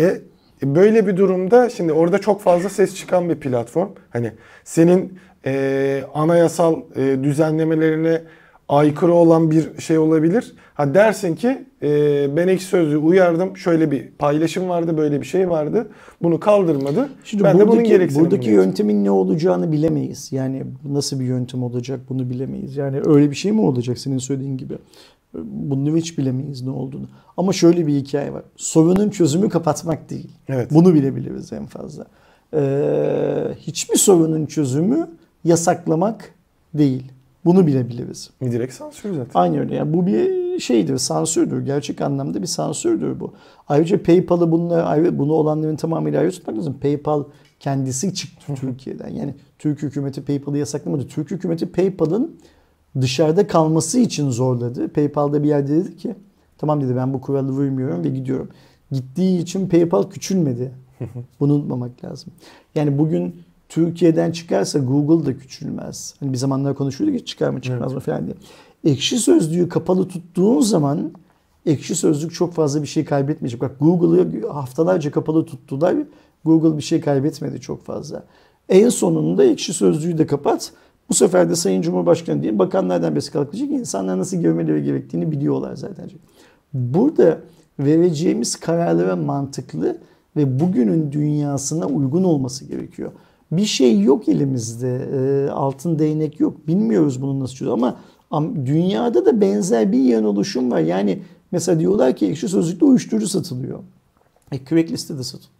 E, 0.00 0.20
böyle 0.62 1.06
bir 1.06 1.16
durumda 1.16 1.70
şimdi 1.70 1.92
orada 1.92 2.18
çok 2.18 2.42
fazla 2.42 2.68
ses 2.68 2.94
çıkan 2.94 3.28
bir 3.28 3.34
platform. 3.34 3.88
Hani 4.10 4.32
senin 4.64 5.18
e, 5.46 6.04
anayasal 6.14 6.76
e, 6.96 7.18
düzenlemelerine 7.22 8.22
aykırı 8.68 9.14
olan 9.14 9.50
bir 9.50 9.80
şey 9.80 9.98
olabilir. 9.98 10.54
Ha 10.74 10.94
dersin 10.94 11.34
ki 11.34 11.66
e, 11.82 12.36
ben 12.36 12.48
ekşi 12.48 12.66
sözlüğü 12.66 12.96
uyardım. 12.96 13.56
Şöyle 13.56 13.90
bir 13.90 14.08
paylaşım 14.18 14.68
vardı, 14.68 14.96
böyle 14.96 15.20
bir 15.20 15.26
şey 15.26 15.50
vardı. 15.50 15.88
Bunu 16.22 16.40
kaldırmadı. 16.40 17.08
Şimdi 17.24 17.44
ben 17.44 17.58
de 17.58 17.60
bunun 17.60 17.68
buradaki, 17.68 17.88
gereksinimini 17.88 18.30
buradaki 18.30 18.50
yöntemin 18.50 19.04
ne 19.04 19.10
olacağını 19.10 19.72
bilemeyiz. 19.72 20.32
Yani 20.32 20.64
nasıl 20.88 21.20
bir 21.20 21.24
yöntem 21.24 21.62
olacak 21.62 22.00
bunu 22.08 22.30
bilemeyiz. 22.30 22.76
Yani 22.76 23.00
öyle 23.04 23.30
bir 23.30 23.36
şey 23.36 23.52
mi 23.52 23.60
olacak 23.60 23.98
senin 23.98 24.18
söylediğin 24.18 24.56
gibi? 24.56 24.74
Bunu 25.44 25.96
hiç 25.96 26.18
bilemeyiz 26.18 26.62
ne 26.62 26.70
olduğunu. 26.70 27.06
Ama 27.36 27.52
şöyle 27.52 27.86
bir 27.86 27.94
hikaye 27.94 28.32
var. 28.32 28.42
Sorunun 28.56 29.10
çözümü 29.10 29.48
kapatmak 29.48 30.10
değil. 30.10 30.30
Evet. 30.48 30.70
Bunu 30.70 30.94
bilebiliriz 30.94 31.52
en 31.52 31.66
fazla. 31.66 32.06
Ee, 32.54 33.54
hiçbir 33.58 33.96
sorunun 33.96 34.46
çözümü 34.46 35.08
yasaklamak 35.44 36.34
değil. 36.74 37.12
Bunu 37.44 37.66
bilebiliriz. 37.66 38.30
Direkt 38.42 38.74
sansür 38.74 39.14
zaten. 39.14 39.30
Aynı 39.34 39.60
öyle. 39.60 39.74
Yani 39.74 39.94
bu 39.94 40.06
bir 40.06 40.58
şeydir, 40.60 40.98
sansürdür. 40.98 41.64
Gerçek 41.64 42.00
anlamda 42.00 42.42
bir 42.42 42.46
sansürdür 42.46 43.20
bu. 43.20 43.32
Ayrıca 43.68 44.02
PayPal'ı 44.02 44.52
bununla 44.52 44.82
ayrı, 44.82 45.18
bunu 45.18 45.32
olanların 45.32 45.76
tamamıyla 45.76 46.20
ayrı 46.20 46.30
tutmak 46.30 46.56
lazım. 46.56 46.76
PayPal 46.80 47.24
kendisi 47.60 48.14
çıktı 48.14 48.54
Türkiye'den. 48.54 49.08
Yani 49.08 49.34
Türk 49.58 49.82
hükümeti 49.82 50.24
PayPal'ı 50.24 50.58
yasaklamadı. 50.58 51.06
Türk 51.06 51.30
hükümeti 51.30 51.72
PayPal'ın 51.72 52.36
dışarıda 53.00 53.46
kalması 53.46 53.98
için 53.98 54.30
zorladı. 54.30 54.88
PayPal'da 54.88 55.42
bir 55.42 55.48
yerde 55.48 55.76
dedi 55.76 55.96
ki 55.96 56.14
tamam 56.58 56.80
dedi 56.80 56.96
ben 56.96 57.14
bu 57.14 57.20
kuralı 57.20 57.52
uymuyorum 57.52 58.04
ve 58.04 58.08
gidiyorum. 58.08 58.48
Gittiği 58.92 59.38
için 59.38 59.68
PayPal 59.68 60.10
küçülmedi. 60.10 60.72
Bunu 61.40 61.54
unutmamak 61.54 62.04
lazım. 62.04 62.32
Yani 62.74 62.98
bugün 62.98 63.36
Türkiye'den 63.68 64.32
çıkarsa 64.32 64.78
Google 64.78 65.26
da 65.26 65.38
küçülmez. 65.38 66.14
Hani 66.20 66.32
bir 66.32 66.38
zamanlar 66.38 66.74
konuşuyorduk 66.74 67.20
ya 67.20 67.24
çıkar 67.24 67.50
mı 67.50 67.60
çıkmaz 67.60 67.94
mı 67.94 68.00
falan 68.00 68.26
diye. 68.26 68.36
Ekşi 68.84 69.18
sözlüğü 69.18 69.68
kapalı 69.68 70.08
tuttuğun 70.08 70.60
zaman 70.60 71.12
ekşi 71.66 71.94
sözlük 71.94 72.34
çok 72.34 72.52
fazla 72.52 72.82
bir 72.82 72.86
şey 72.86 73.04
kaybetmeyecek. 73.04 73.60
Bak 73.60 73.80
Google'ı 73.80 74.48
haftalarca 74.48 75.10
kapalı 75.10 75.46
tuttular. 75.46 75.96
Google 76.44 76.76
bir 76.76 76.82
şey 76.82 77.00
kaybetmedi 77.00 77.60
çok 77.60 77.84
fazla. 77.84 78.24
En 78.68 78.88
sonunda 78.88 79.44
ekşi 79.44 79.74
sözlüğü 79.74 80.18
de 80.18 80.26
kapat. 80.26 80.72
Bu 81.08 81.14
sefer 81.14 81.50
de 81.50 81.56
Sayın 81.56 81.82
Cumhurbaşkanı 81.82 82.42
değil 82.42 82.58
bakanlardan 82.58 83.14
birisi 83.14 83.32
kalkacak. 83.32 83.70
İnsanlar 83.70 84.18
nasıl 84.18 84.36
görmeleri 84.36 84.84
gerektiğini 84.84 85.30
biliyorlar 85.30 85.76
zaten. 85.76 86.10
Burada 86.72 87.38
vereceğimiz 87.78 88.56
kararlara 88.56 89.16
mantıklı 89.16 89.98
ve 90.36 90.60
bugünün 90.60 91.12
dünyasına 91.12 91.86
uygun 91.86 92.24
olması 92.24 92.64
gerekiyor. 92.64 93.12
Bir 93.52 93.64
şey 93.64 94.00
yok 94.00 94.28
elimizde. 94.28 95.08
e, 95.12 95.50
altın 95.50 95.98
değnek 95.98 96.40
yok. 96.40 96.68
Bilmiyoruz 96.68 97.22
bunun 97.22 97.40
nasıl 97.40 97.54
çözülür 97.54 97.72
ama 97.72 98.00
am- 98.30 98.66
dünyada 98.66 99.26
da 99.26 99.40
benzer 99.40 99.92
bir 99.92 99.98
yan 100.04 100.24
oluşum 100.24 100.70
var. 100.70 100.80
Yani 100.80 101.22
mesela 101.52 101.80
diyorlar 101.80 102.16
ki 102.16 102.26
ekşi 102.26 102.48
sözlükte 102.48 102.84
uyuşturucu 102.84 103.28
satılıyor. 103.28 103.78
E 104.52 104.64
Craigslist'te 104.64 105.18
de 105.18 105.22
satılıyor. 105.22 105.50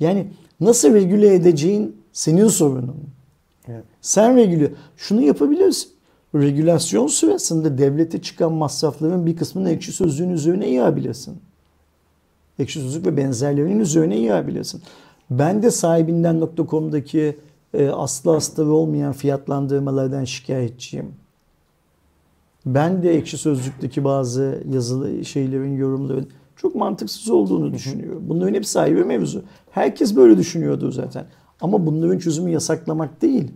Yani 0.00 0.26
nasıl 0.60 0.94
regüle 0.94 1.34
edeceğin 1.34 1.96
senin 2.12 2.48
sorunun. 2.48 2.96
Evet. 3.68 3.84
Sen 4.00 4.36
regüle. 4.36 4.72
Şunu 4.96 5.22
yapabilirsin. 5.22 5.90
Regülasyon 6.34 7.06
sırasında 7.06 7.78
devlete 7.78 8.22
çıkan 8.22 8.52
masrafların 8.52 9.26
bir 9.26 9.36
kısmını 9.36 9.70
ekşi 9.70 9.92
sözlüğün 9.92 10.30
üzerine 10.30 10.68
yığabilirsin. 10.68 11.36
Ekşi 12.58 12.80
sözlük 12.80 13.06
ve 13.06 13.16
benzerlerinin 13.16 13.80
üzerine 13.80 14.16
yığabilirsin. 14.18 14.82
Ben 15.30 15.62
de 15.62 15.70
sahibinden.com'daki 15.70 17.36
e, 17.74 17.88
aslı 17.88 18.36
astarı 18.36 18.72
olmayan 18.72 19.12
fiyatlandırmalardan 19.12 20.24
şikayetçiyim. 20.24 21.14
Ben 22.66 23.02
de 23.02 23.16
ekşi 23.16 23.38
sözlükteki 23.38 24.04
bazı 24.04 24.62
yazılı 24.72 25.24
şeylerin, 25.24 25.76
yorumların 25.76 26.28
çok 26.56 26.74
mantıksız 26.74 27.30
olduğunu 27.30 27.72
düşünüyorum. 27.72 28.24
Bunların 28.28 28.54
hepsi 28.54 28.80
ayrı 28.80 29.06
mevzu. 29.06 29.42
Herkes 29.70 30.16
böyle 30.16 30.38
düşünüyordu 30.38 30.92
zaten. 30.92 31.26
Ama 31.60 31.86
bunların 31.86 32.18
çözümü 32.18 32.50
yasaklamak 32.50 33.22
değil. 33.22 33.50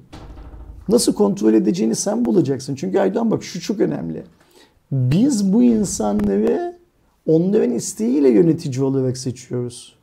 Nasıl 0.89 1.15
kontrol 1.15 1.55
edeceğini 1.55 1.95
sen 1.95 2.25
bulacaksın. 2.25 2.75
Çünkü 2.75 2.99
Aydoğan 2.99 3.31
bak 3.31 3.45
şu 3.45 3.61
çok 3.61 3.81
önemli. 3.81 4.25
Biz 4.93 5.53
bu 5.53 5.63
insanları 5.63 6.79
onların 7.27 7.71
isteğiyle 7.71 8.31
yönetici 8.31 8.85
olarak 8.85 9.17
seçiyoruz. 9.17 9.95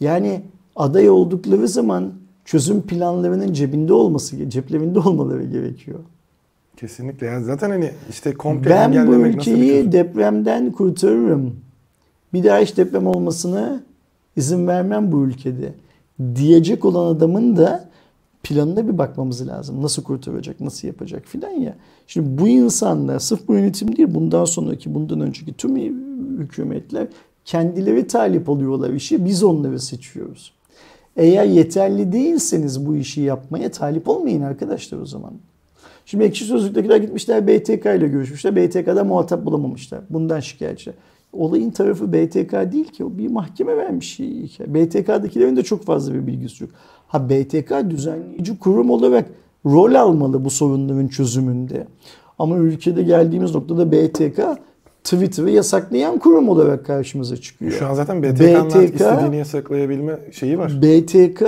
Yani 0.00 0.42
aday 0.76 1.10
oldukları 1.10 1.68
zaman 1.68 2.12
çözüm 2.44 2.82
planlarının 2.82 3.52
cebinde 3.52 3.92
olması, 3.92 4.50
ceplerinde 4.50 4.98
olmaları 4.98 5.44
gerekiyor. 5.44 5.98
Kesinlikle. 6.76 7.26
Yani 7.26 7.44
zaten 7.44 7.70
hani 7.70 7.90
işte 8.10 8.34
komple 8.34 8.70
Ben 8.70 9.06
bu 9.06 9.14
ülkeyi 9.14 9.92
depremden 9.92 10.72
kurtarırım. 10.72 11.56
Bir 12.32 12.44
daha 12.44 12.58
hiç 12.58 12.76
deprem 12.76 13.06
olmasına 13.06 13.82
izin 14.36 14.66
vermem 14.66 15.12
bu 15.12 15.24
ülkede. 15.24 15.74
Diyecek 16.34 16.84
olan 16.84 17.14
adamın 17.14 17.56
da 17.56 17.88
planına 18.42 18.88
bir 18.88 18.98
bakmamız 18.98 19.48
lazım. 19.48 19.82
Nasıl 19.82 20.02
kurtaracak, 20.02 20.60
nasıl 20.60 20.88
yapacak 20.88 21.26
filan 21.26 21.50
ya. 21.50 21.76
Şimdi 22.06 22.38
bu 22.42 22.48
insanlar 22.48 23.18
sırf 23.18 23.48
bu 23.48 23.54
yönetim 23.54 23.96
değil 23.96 24.14
bundan 24.14 24.44
sonraki, 24.44 24.94
bundan 24.94 25.20
önceki 25.20 25.52
tüm 25.52 25.76
hükümetler 26.38 27.06
kendileri 27.44 28.06
talip 28.06 28.48
oluyorlar 28.48 28.90
işi. 28.90 29.24
Biz 29.24 29.42
onları 29.42 29.80
seçiyoruz. 29.80 30.52
Eğer 31.16 31.44
yeterli 31.44 32.12
değilseniz 32.12 32.86
bu 32.86 32.96
işi 32.96 33.20
yapmaya 33.20 33.70
talip 33.70 34.08
olmayın 34.08 34.42
arkadaşlar 34.42 34.98
o 34.98 35.06
zaman. 35.06 35.32
Şimdi 36.06 36.24
ekşi 36.24 36.44
sözlüktekiler 36.44 36.96
gitmişler 36.96 37.46
BTK 37.46 37.86
ile 37.86 38.08
görüşmüşler. 38.08 38.56
BTK'da 38.56 39.04
muhatap 39.04 39.44
bulamamışlar. 39.44 40.00
Bundan 40.10 40.40
şikayetçi. 40.40 40.92
Olayın 41.32 41.70
tarafı 41.70 42.12
BTK 42.12 42.52
değil 42.72 42.88
ki. 42.88 43.04
O 43.04 43.18
bir 43.18 43.28
mahkeme 43.28 43.76
vermiş. 43.76 44.20
BTK'dakilerin 44.66 45.56
de 45.56 45.62
çok 45.62 45.84
fazla 45.84 46.14
bir 46.14 46.26
bilgisi 46.26 46.64
yok. 46.64 46.72
Ha 47.08 47.30
BTK 47.30 47.90
düzenleyici 47.90 48.58
kurum 48.58 48.90
olarak 48.90 49.28
rol 49.66 49.94
almalı 49.94 50.44
bu 50.44 50.50
sorunların 50.50 51.08
çözümünde. 51.08 51.86
Ama 52.38 52.56
ülkede 52.56 53.02
geldiğimiz 53.02 53.54
noktada 53.54 53.92
BTK 53.92 54.40
Twitter'ı 55.04 55.50
yasaklayan 55.50 56.18
kurum 56.18 56.48
olarak 56.48 56.86
karşımıza 56.86 57.36
çıkıyor. 57.36 57.72
Şu 57.72 57.86
an 57.86 57.94
zaten 57.94 58.22
BTK'nın 58.22 58.70
BTK 58.70 58.94
istediğini 58.94 59.36
yasaklayabilme 59.36 60.18
şeyi 60.32 60.58
var. 60.58 60.82
BTK 60.82 61.42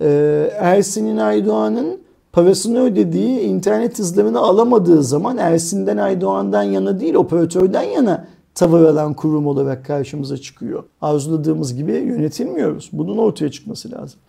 e, 0.00 0.50
Ersin'in 0.58 1.16
Aydoğan'ın 1.16 1.98
parasını 2.32 2.80
ödediği 2.80 3.40
internet 3.40 3.98
hızlarını 3.98 4.38
alamadığı 4.38 5.02
zaman 5.02 5.38
Ersin'den 5.38 5.96
Aydoğan'dan 5.96 6.62
yana 6.62 7.00
değil 7.00 7.14
operatörden 7.14 7.82
yana 7.82 8.26
tavır 8.54 8.84
alan 8.84 9.14
kurum 9.14 9.46
olarak 9.46 9.84
karşımıza 9.84 10.36
çıkıyor. 10.36 10.84
Arzuladığımız 11.00 11.74
gibi 11.74 11.92
yönetilmiyoruz. 11.92 12.90
Bunun 12.92 13.18
ortaya 13.18 13.50
çıkması 13.50 13.90
lazım. 13.90 14.20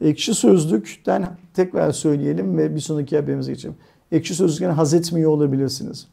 Ekşi 0.00 0.34
Sözlük'ten 0.34 1.26
tekrar 1.54 1.92
söyleyelim 1.92 2.58
ve 2.58 2.74
bir 2.74 2.80
sonraki 2.80 3.16
haberimize 3.16 3.52
geçelim. 3.52 3.76
Ekşi 4.12 4.34
Sözlük'ten 4.34 4.70
haz 4.70 4.94
etmiyor 4.94 5.30
olabilirsiniz. 5.30 6.06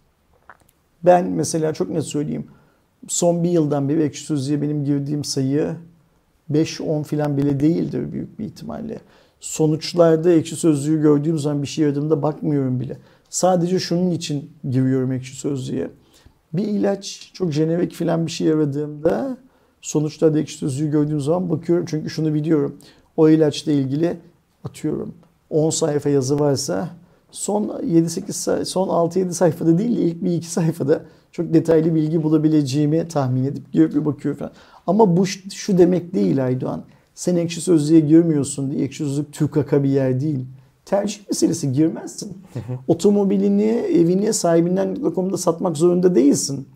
Ben 1.03 1.25
mesela 1.25 1.73
çok 1.73 1.89
net 1.89 2.03
söyleyeyim. 2.03 2.47
Son 3.07 3.43
bir 3.43 3.49
yıldan 3.49 3.89
beri 3.89 4.01
Ekşi 4.01 4.23
Sözlük'e 4.23 4.61
benim 4.61 4.85
girdiğim 4.85 5.23
sayı 5.23 5.75
5-10 6.51 7.03
filan 7.03 7.37
bile 7.37 7.59
değildir 7.59 8.11
büyük 8.11 8.39
bir 8.39 8.45
ihtimalle. 8.45 8.99
Sonuçlarda 9.39 10.31
ekşi 10.31 10.55
sözlüğü 10.55 11.01
gördüğüm 11.01 11.39
zaman 11.39 11.61
bir 11.61 11.67
şey 11.67 11.85
aradığımda 11.85 12.21
bakmıyorum 12.21 12.79
bile. 12.79 12.97
Sadece 13.29 13.79
şunun 13.79 14.11
için 14.11 14.51
giriyorum 14.69 15.11
ekşi 15.11 15.35
sözlüğe. 15.35 15.89
Bir 16.53 16.67
ilaç 16.67 17.31
çok 17.33 17.51
jenerik 17.51 17.93
filan 17.93 18.25
bir 18.25 18.31
şey 18.31 18.53
aradığımda 18.53 19.37
sonuçlarda 19.81 20.39
ekşi 20.39 20.57
sözlüğü 20.57 20.91
gördüğüm 20.91 21.19
zaman 21.19 21.49
bakıyorum. 21.49 21.85
Çünkü 21.89 22.09
şunu 22.09 22.33
biliyorum. 22.33 22.77
O 23.17 23.29
ilaçla 23.29 23.71
ilgili 23.71 24.17
atıyorum 24.63 25.13
10 25.49 25.69
sayfa 25.69 26.09
yazı 26.09 26.39
varsa 26.39 26.89
son 27.31 27.63
7-8 27.83 28.35
say- 28.35 28.65
son 28.65 28.87
6-7 28.87 29.33
sayfada 29.33 29.77
değil 29.77 29.97
de 29.97 30.01
ilk 30.01 30.23
bir 30.23 30.31
iki 30.31 30.51
sayfada 30.51 31.01
çok 31.31 31.53
detaylı 31.53 31.95
bilgi 31.95 32.23
bulabileceğimi 32.23 33.07
tahmin 33.07 33.43
edip 33.43 33.73
girip 33.73 33.95
bir 33.95 34.05
bakıyorum 34.05 34.39
falan. 34.39 34.51
Ama 34.87 35.17
bu 35.17 35.25
şu 35.53 35.77
demek 35.77 36.13
değil 36.13 36.45
Aydoğan. 36.45 36.83
Sen 37.15 37.35
ekşi 37.35 37.61
sözlüğe 37.61 37.99
girmiyorsun 37.99 38.71
diye 38.71 38.83
ekşi 38.83 38.97
sözlük 39.03 39.33
TÜKAK'a 39.33 39.83
bir 39.83 39.89
yer 39.89 40.19
değil. 40.21 40.45
Tercih 40.85 41.19
meselesi 41.29 41.71
girmezsin. 41.71 42.37
Otomobilini, 42.87 43.63
evini 43.69 44.33
sahibinden.com'da 44.33 45.37
satmak 45.37 45.77
zorunda 45.77 46.15
değilsin. 46.15 46.67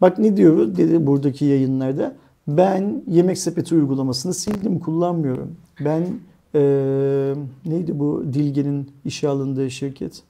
Bak 0.00 0.18
ne 0.18 0.36
diyor 0.36 0.76
dedi 0.76 1.06
buradaki 1.06 1.44
yayınlarda. 1.44 2.14
Ben 2.48 3.02
yemek 3.06 3.38
sepeti 3.38 3.74
uygulamasını 3.74 4.34
sildim, 4.34 4.78
kullanmıyorum. 4.78 5.56
Ben 5.84 6.06
eee, 6.54 7.34
neydi 7.66 7.98
bu 7.98 8.24
Dilge'nin 8.32 8.90
işe 9.04 9.28
alındığı 9.28 9.70
şirket? 9.70 10.22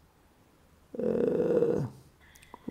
Eee, 0.98 1.04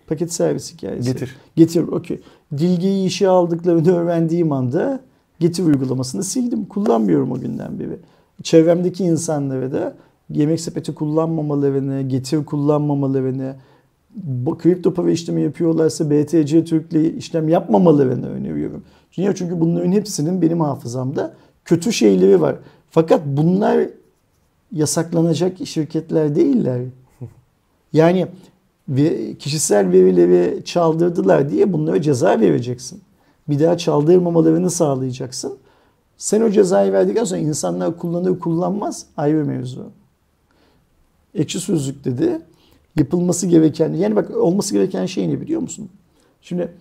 paket 0.06 0.32
servis 0.32 0.74
hikayesi. 0.74 1.12
Getir. 1.12 1.36
Getir, 1.56 1.82
okey. 1.82 2.20
Dilge'yi 2.58 3.06
işe 3.06 3.28
aldıklarını 3.28 3.96
öğrendiğim 3.96 4.52
anda 4.52 5.00
Getir 5.40 5.64
uygulamasını 5.64 6.24
sildim. 6.24 6.64
Kullanmıyorum 6.64 7.32
o 7.32 7.40
günden 7.40 7.78
beri. 7.78 7.98
Çevremdeki 8.42 9.04
insanlara 9.04 9.72
da 9.72 9.94
yemek 10.30 10.60
sepeti 10.60 10.94
kullanmamalarını, 10.94 12.02
Getir 12.02 12.44
kullanmamalarını, 12.44 13.56
kripto 14.58 14.94
para 14.94 15.10
işlemi 15.10 15.42
yapıyorlarsa 15.42 16.10
BTC 16.10 16.64
Türk'le 16.64 17.16
işlem 17.16 17.48
yapmamalarını 17.48 18.28
öneriyorum. 18.30 18.84
Niye? 19.18 19.34
Çünkü 19.34 19.60
bunların 19.60 19.92
hepsinin 19.92 20.42
benim 20.42 20.60
hafızamda 20.60 21.34
kötü 21.64 21.92
şeyleri 21.92 22.40
var. 22.40 22.56
Fakat 22.90 23.22
bunlar 23.26 23.88
yasaklanacak 24.72 25.66
şirketler 25.66 26.34
değiller. 26.34 26.82
Yani 27.92 28.26
kişisel 29.38 29.92
verileri 29.92 30.64
çaldırdılar 30.64 31.50
diye 31.50 31.72
bunlara 31.72 32.02
ceza 32.02 32.40
vereceksin. 32.40 33.00
Bir 33.48 33.60
daha 33.60 33.78
çaldırmamalarını 33.78 34.70
sağlayacaksın. 34.70 35.58
Sen 36.16 36.40
o 36.40 36.50
cezayı 36.50 36.92
verdikten 36.92 37.24
sonra 37.24 37.40
insanlar 37.40 37.96
kullanır 37.96 38.38
kullanmaz 38.38 39.06
ayrı 39.16 39.44
mevzu. 39.44 39.90
Ekşi 41.34 41.60
Sözlük 41.60 42.04
dedi. 42.04 42.40
Yapılması 42.96 43.46
gereken, 43.46 43.92
yani 43.92 44.16
bak 44.16 44.36
olması 44.36 44.74
gereken 44.74 45.06
şey 45.06 45.28
ne 45.28 45.40
biliyor 45.40 45.60
musun? 45.60 45.88
Şimdi 46.42 46.72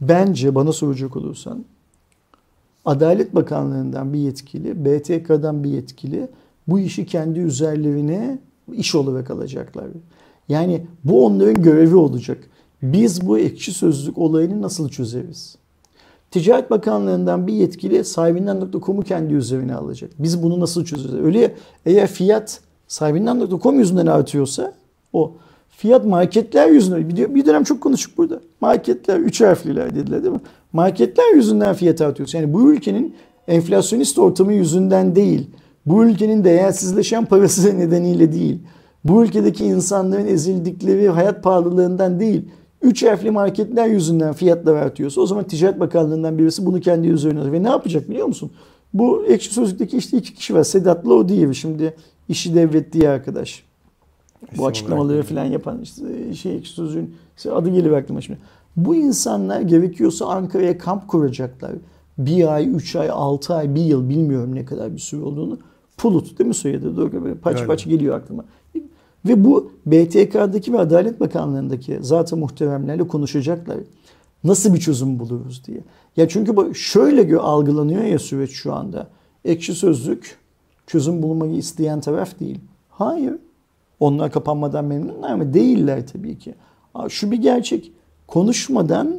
bence 0.00 0.54
bana 0.54 0.72
soracak 0.72 1.16
olursan 1.16 1.64
Adalet 2.86 3.34
Bakanlığı'ndan 3.34 4.12
bir 4.12 4.18
yetkili, 4.18 4.84
BTK'dan 4.84 5.64
bir 5.64 5.70
yetkili 5.70 6.28
bu 6.68 6.78
işi 6.78 7.06
kendi 7.06 7.40
üzerlerine 7.40 8.38
iş 8.72 8.94
olarak 8.94 9.30
alacaklar. 9.30 9.86
Yani 10.48 10.86
bu 11.04 11.26
onların 11.26 11.62
görevi 11.62 11.96
olacak. 11.96 12.38
Biz 12.82 13.26
bu 13.26 13.38
ekşi 13.38 13.72
sözlük 13.72 14.18
olayını 14.18 14.62
nasıl 14.62 14.88
çözeriz? 14.88 15.56
Ticaret 16.30 16.70
Bakanlığı'ndan 16.70 17.46
bir 17.46 17.52
yetkili 17.52 18.04
sahibinden.com'u 18.04 19.02
kendi 19.02 19.34
üzerine 19.34 19.74
alacak. 19.74 20.10
Biz 20.18 20.42
bunu 20.42 20.60
nasıl 20.60 20.84
çözeceğiz? 20.84 21.24
Öyle 21.24 21.54
eğer 21.86 22.06
fiyat 22.06 22.60
sahibinden.com 22.88 23.78
yüzünden 23.78 24.06
artıyorsa 24.06 24.72
o 25.12 25.32
fiyat 25.68 26.04
marketler 26.04 26.68
yüzünden 26.68 27.34
bir 27.34 27.46
dönem 27.46 27.64
çok 27.64 27.80
konuştuk 27.80 28.18
burada. 28.18 28.40
Marketler 28.60 29.18
üç 29.18 29.40
harfliler 29.40 29.94
dediler 29.94 30.22
değil 30.22 30.34
mi? 30.34 30.40
Marketler 30.76 31.34
yüzünden 31.34 31.74
fiyat 31.74 32.00
artıyorsa 32.00 32.38
yani 32.38 32.52
bu 32.52 32.72
ülkenin 32.72 33.14
enflasyonist 33.48 34.18
ortamı 34.18 34.52
yüzünden 34.52 35.16
değil. 35.16 35.50
Bu 35.86 36.04
ülkenin 36.04 36.44
değersizleşen 36.44 37.24
parası 37.24 37.78
nedeniyle 37.78 38.32
değil. 38.32 38.58
Bu 39.04 39.24
ülkedeki 39.24 39.64
insanların 39.64 40.26
ezildikleri 40.26 41.08
hayat 41.08 41.42
pahalılığından 41.42 42.20
değil. 42.20 42.48
Üç 42.82 43.04
harfli 43.04 43.30
marketler 43.30 43.86
yüzünden 43.86 44.32
fiyatlar 44.32 44.74
artıyorsa 44.76 45.20
o 45.20 45.26
zaman 45.26 45.44
Ticaret 45.44 45.80
Bakanlığı'ndan 45.80 46.38
birisi 46.38 46.66
bunu 46.66 46.80
kendi 46.80 47.08
üzerine 47.08 47.40
alır. 47.40 47.52
Ve 47.52 47.62
ne 47.62 47.68
yapacak 47.68 48.10
biliyor 48.10 48.26
musun? 48.26 48.50
Bu 48.94 49.26
ekşi 49.26 49.54
sözlükteki 49.54 49.96
işte 49.96 50.16
iki 50.16 50.34
kişi 50.34 50.54
var. 50.54 50.64
Sedat'la 50.64 51.14
o 51.14 51.28
diye 51.28 51.54
şimdi 51.54 51.94
işi 52.28 52.54
devlet 52.54 52.92
diye 52.92 53.08
arkadaş. 53.08 53.64
Bu 54.58 54.66
açıklamaları 54.66 55.22
falan 55.22 55.44
yapan 55.44 55.80
işte 55.82 56.34
şey 56.34 56.56
ekşi 56.56 56.72
sözlüğün 56.72 57.14
adı 57.52 57.70
geliyor 57.70 57.96
aklıma 57.96 58.20
şimdi. 58.20 58.38
Bu 58.76 58.94
insanlar 58.94 59.60
gerekiyorsa 59.60 60.26
Ankara'ya 60.26 60.78
kamp 60.78 61.08
kuracaklar. 61.08 61.72
Bir 62.18 62.54
ay, 62.54 62.76
üç 62.76 62.96
ay, 62.96 63.10
altı 63.10 63.54
ay, 63.54 63.74
bir 63.74 63.80
yıl 63.80 64.08
bilmiyorum 64.08 64.54
ne 64.54 64.64
kadar 64.64 64.94
bir 64.94 64.98
süre 64.98 65.22
olduğunu. 65.22 65.58
Pulut 65.96 66.38
değil 66.38 66.48
mi 66.48 66.54
soyadı? 66.54 66.96
Doğru 66.96 67.24
böyle 67.24 67.34
paç 67.34 67.56
Öyle. 67.56 67.66
paç 67.66 67.84
geliyor 67.84 68.16
aklıma. 68.16 68.44
Ve 69.24 69.44
bu 69.44 69.70
BTK'daki 69.86 70.72
ve 70.72 70.78
Adalet 70.78 71.20
Bakanlığı'ndaki 71.20 71.98
zaten 72.00 72.38
muhteremlerle 72.38 73.08
konuşacaklar. 73.08 73.78
Nasıl 74.44 74.74
bir 74.74 74.80
çözüm 74.80 75.18
buluruz 75.18 75.62
diye. 75.66 75.80
Ya 76.16 76.28
çünkü 76.28 76.56
bu 76.56 76.74
şöyle 76.74 77.36
algılanıyor 77.36 78.02
ya 78.02 78.18
süreç 78.18 78.50
şu 78.50 78.74
anda. 78.74 79.08
Ekşi 79.44 79.74
sözlük 79.74 80.38
çözüm 80.86 81.22
bulmayı 81.22 81.54
isteyen 81.54 82.00
taraf 82.00 82.40
değil. 82.40 82.58
Hayır. 82.90 83.34
Onlar 84.00 84.32
kapanmadan 84.32 84.84
memnunlar 84.84 85.34
mı? 85.34 85.54
Değiller 85.54 86.06
tabii 86.06 86.38
ki. 86.38 86.54
Şu 87.08 87.30
bir 87.30 87.36
gerçek. 87.36 87.92
Konuşmadan 88.26 89.16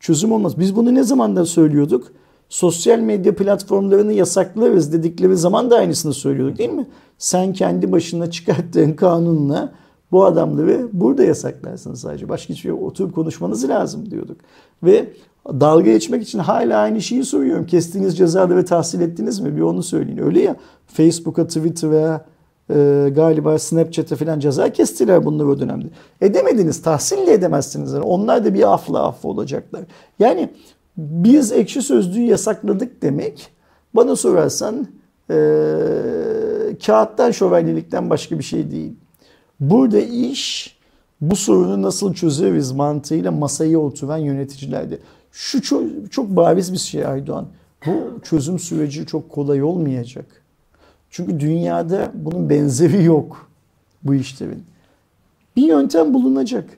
çözüm 0.00 0.32
olmaz. 0.32 0.58
Biz 0.58 0.76
bunu 0.76 0.94
ne 0.94 1.02
zamandan 1.02 1.44
söylüyorduk? 1.44 2.12
Sosyal 2.48 2.98
medya 2.98 3.36
platformlarını 3.36 4.12
yasaklarız 4.12 4.92
dedikleri 4.92 5.36
zaman 5.36 5.70
da 5.70 5.76
aynısını 5.76 6.14
söylüyorduk 6.14 6.58
değil 6.58 6.70
mi? 6.70 6.86
Sen 7.18 7.52
kendi 7.52 7.92
başına 7.92 8.30
çıkarttığın 8.30 8.92
kanunla 8.92 9.72
bu 10.12 10.24
adamları 10.24 10.88
burada 10.92 11.24
yasaklarsın 11.24 11.94
sadece. 11.94 12.28
Başka 12.28 12.54
hiçbir 12.54 12.68
yere 12.68 12.80
oturup 12.80 13.14
konuşmanız 13.14 13.68
lazım 13.68 14.10
diyorduk. 14.10 14.36
Ve 14.82 15.12
dalga 15.48 15.90
geçmek 15.90 16.22
için 16.22 16.38
hala 16.38 16.78
aynı 16.78 17.02
şeyi 17.02 17.24
soruyorum. 17.24 17.66
Kestiğiniz 17.66 18.16
cezaları 18.16 18.64
tahsil 18.64 19.00
ettiniz 19.00 19.40
mi? 19.40 19.56
Bir 19.56 19.60
onu 19.60 19.82
söyleyin. 19.82 20.18
Öyle 20.18 20.40
ya 20.40 20.56
Facebook'a, 20.86 21.46
Twitter'a, 21.46 22.24
e, 22.70 23.08
galiba 23.14 23.58
Snapchat'e 23.58 24.16
falan 24.16 24.40
ceza 24.40 24.72
kestiler 24.72 25.24
bunları 25.24 25.48
o 25.48 25.60
dönemde. 25.60 25.86
Edemediniz, 26.20 26.82
tahsil 26.82 27.26
de 27.26 27.32
edemezsiniz. 27.32 27.94
Onlar 27.94 28.44
da 28.44 28.54
bir 28.54 28.72
afla 28.72 29.06
affı 29.06 29.28
olacaklar. 29.28 29.82
Yani 30.18 30.50
biz 30.96 31.52
ekşi 31.52 31.82
sözlüğü 31.82 32.22
yasakladık 32.22 33.02
demek 33.02 33.48
bana 33.94 34.16
sorarsan 34.16 34.86
e, 35.30 35.36
kağıttan 36.86 37.30
şövalyelikten 37.30 38.10
başka 38.10 38.38
bir 38.38 38.44
şey 38.44 38.70
değil. 38.70 38.92
Burada 39.60 39.98
iş 39.98 40.76
bu 41.20 41.36
sorunu 41.36 41.82
nasıl 41.82 42.14
çözeriz 42.14 42.72
mantığıyla 42.72 43.32
masaya 43.32 43.78
oturan 43.78 44.18
yöneticilerde. 44.18 44.98
Şu 45.32 45.62
çok, 45.62 45.82
çok 46.10 46.28
bariz 46.28 46.72
bir 46.72 46.78
şey 46.78 47.06
Aydoğan. 47.06 47.46
Bu 47.86 48.20
çözüm 48.22 48.58
süreci 48.58 49.06
çok 49.06 49.30
kolay 49.30 49.62
olmayacak. 49.62 50.43
Çünkü 51.14 51.40
dünyada 51.40 52.12
bunun 52.14 52.50
benzeri 52.50 53.04
yok 53.04 53.50
bu 54.02 54.14
işlerin. 54.14 54.64
Bir 55.56 55.62
yöntem 55.62 56.14
bulunacak. 56.14 56.70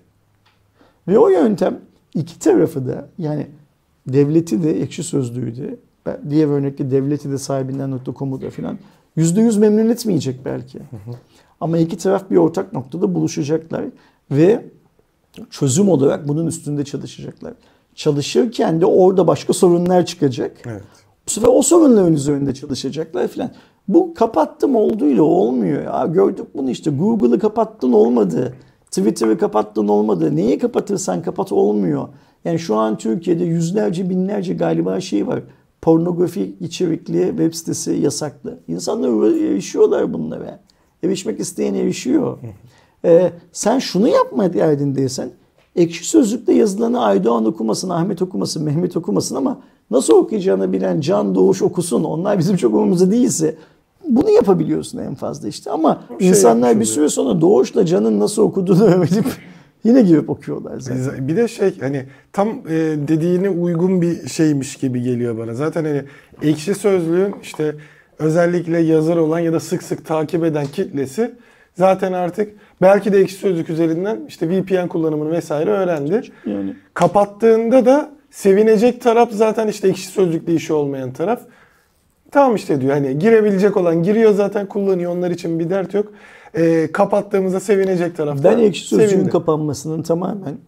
Ve 1.09 1.19
o 1.19 1.29
yöntem 1.29 1.81
iki 2.15 2.39
tarafı 2.39 2.87
da 2.89 3.09
yani 3.19 3.47
devleti 4.07 4.63
de 4.63 4.81
ekşi 4.83 5.03
sözlüğü 5.03 5.57
de 5.57 5.77
diğer 6.31 6.49
örnekte 6.49 6.91
devleti 6.91 7.31
de 7.31 7.39
sahibinden.com'u 7.39 8.41
da 8.41 8.51
filan 8.51 8.79
yüzde 9.17 9.41
yüz 9.41 9.57
memnun 9.57 9.89
etmeyecek 9.89 10.45
belki. 10.45 10.79
Ama 11.61 11.79
iki 11.79 11.99
taraf 11.99 12.31
bir 12.31 12.37
ortak 12.37 12.73
noktada 12.73 13.15
buluşacaklar 13.15 13.85
ve 14.31 14.65
çözüm 15.51 15.89
olarak 15.89 16.29
bunun 16.29 16.47
üstünde 16.47 16.85
çalışacaklar. 16.85 17.55
Çalışırken 17.95 18.81
de 18.81 18.87
orada 18.87 19.27
başka 19.27 19.53
sorunlar 19.53 20.07
çıkacak. 20.07 20.57
Evet. 20.67 20.83
Bu 21.27 21.31
sefer 21.31 21.49
o 21.49 21.63
sorunların 21.63 22.13
üzerinde 22.13 22.55
çalışacaklar 22.55 23.29
filan. 23.29 23.51
Bu 23.89 24.15
kapattım 24.15 24.77
olduğuyla 24.77 25.23
olmuyor. 25.23 25.85
Ya 25.85 26.07
gördük 26.07 26.47
bunu 26.55 26.71
işte 26.71 26.91
Google'ı 26.91 27.39
kapattın 27.39 27.93
olmadı. 27.93 28.55
Twitter'ı 28.91 29.39
kapattın 29.39 29.89
olmadı. 29.89 30.37
Neyi 30.37 30.59
kapatırsan 30.59 31.23
kapat 31.23 31.53
olmuyor. 31.53 32.09
Yani 32.45 32.59
şu 32.59 32.77
an 32.77 32.99
Türkiye'de 32.99 33.45
yüzlerce 33.45 34.11
binlerce 34.11 34.55
galiba 34.55 35.01
şey 35.01 35.27
var. 35.27 35.43
Pornografi 35.83 36.57
içerikli 36.61 37.27
web 37.29 37.55
sitesi 37.55 37.93
yasaklı. 37.93 38.59
İnsanlar 38.69 39.33
erişiyorlar 39.33 40.13
bunlara. 40.13 40.61
Erişmek 41.03 41.41
isteyen 41.41 41.75
erişiyor. 41.75 42.39
Ee, 43.05 43.33
sen 43.53 43.79
şunu 43.79 44.09
yapma 44.09 44.53
derdindeysen 44.53 45.31
ekşi 45.77 46.09
sözlükte 46.09 46.53
yazılanı 46.53 47.05
Aydoğan 47.05 47.45
okumasın, 47.45 47.91
Ahmet 47.91 48.23
okumasın, 48.23 48.65
Mehmet 48.65 48.97
okumasın 48.97 49.37
ama 49.37 49.61
nasıl 49.91 50.15
okuyacağını 50.15 50.73
bilen 50.73 51.01
Can 51.01 51.35
Doğuş 51.35 51.63
okusun. 51.63 52.05
Onlar 52.05 52.39
bizim 52.39 52.57
çok 52.57 52.75
umurumuzda 52.75 53.11
değilse 53.11 53.57
bunu 54.09 54.31
yapabiliyorsun 54.31 54.99
en 54.99 55.15
fazla 55.15 55.49
işte. 55.49 55.71
Ama 55.71 56.03
şey 56.19 56.29
insanlar 56.29 56.81
bir 56.81 56.85
süre 56.85 57.09
sonra 57.09 57.41
Doğuş'la 57.41 57.87
Can'ın 57.87 58.21
nasıl 58.21 58.43
okuduğunu 58.43 58.85
öğrenip 58.95 59.27
yine 59.85 60.03
girip 60.03 60.31
okuyorlar 60.31 60.81
zaten. 60.81 61.29
Bir 61.29 61.37
de 61.37 61.49
şey 61.49 61.81
hani 61.81 62.05
tam 62.33 62.49
e, 62.49 62.73
dediğine 63.09 63.49
uygun 63.49 64.03
bir 64.03 64.29
şeymiş 64.29 64.77
gibi 64.77 65.03
geliyor 65.03 65.39
bana. 65.39 65.55
Zaten 65.55 65.85
hani 65.85 66.03
ekşi 66.43 66.75
sözlüğün 66.75 67.35
işte 67.43 67.75
özellikle 68.19 68.79
yazar 68.79 69.17
olan 69.17 69.39
ya 69.39 69.53
da 69.53 69.61
sık 69.61 69.83
sık 69.83 70.07
takip 70.07 70.45
eden 70.45 70.67
kitlesi 70.67 71.35
zaten 71.75 72.13
artık 72.13 72.55
belki 72.83 73.13
de 73.13 73.19
ekşi 73.19 73.35
sözlük 73.35 73.71
üzerinden 73.71 74.21
işte 74.29 74.49
VPN 74.51 74.89
kullanımını 74.89 75.31
vesaire 75.31 75.71
öğrendi. 75.71 76.23
Yani 76.47 76.77
Kapattığında 76.95 77.87
da 77.87 78.11
sevinecek 78.31 79.01
taraf 79.01 79.33
zaten 79.33 79.69
işte 79.69 79.89
ekşi 79.89 80.07
sözlükte 80.07 80.55
işi 80.55 80.73
olmayan 80.73 81.13
taraf. 81.13 81.41
Tamam 82.31 82.57
işte 82.57 82.81
diyor 82.81 82.93
hani 82.93 83.19
girebilecek 83.19 83.77
olan 83.77 84.03
giriyor 84.03 84.35
zaten 84.35 84.67
kullanıyor 84.67 85.17
onlar 85.17 85.31
için 85.31 85.59
bir 85.59 85.71
dert 85.71 85.95
yok. 85.95 86.13
E, 86.55 86.93
kapattığımızda 86.93 87.61
sevinecek 87.61 88.17
taraf 88.17 88.39
da 88.39 88.45
Ben 88.45 88.59
ekşi 88.59 88.87
sözlüğün 88.87 89.29
kapanmasının 89.29 90.03
tamamen 90.03 90.59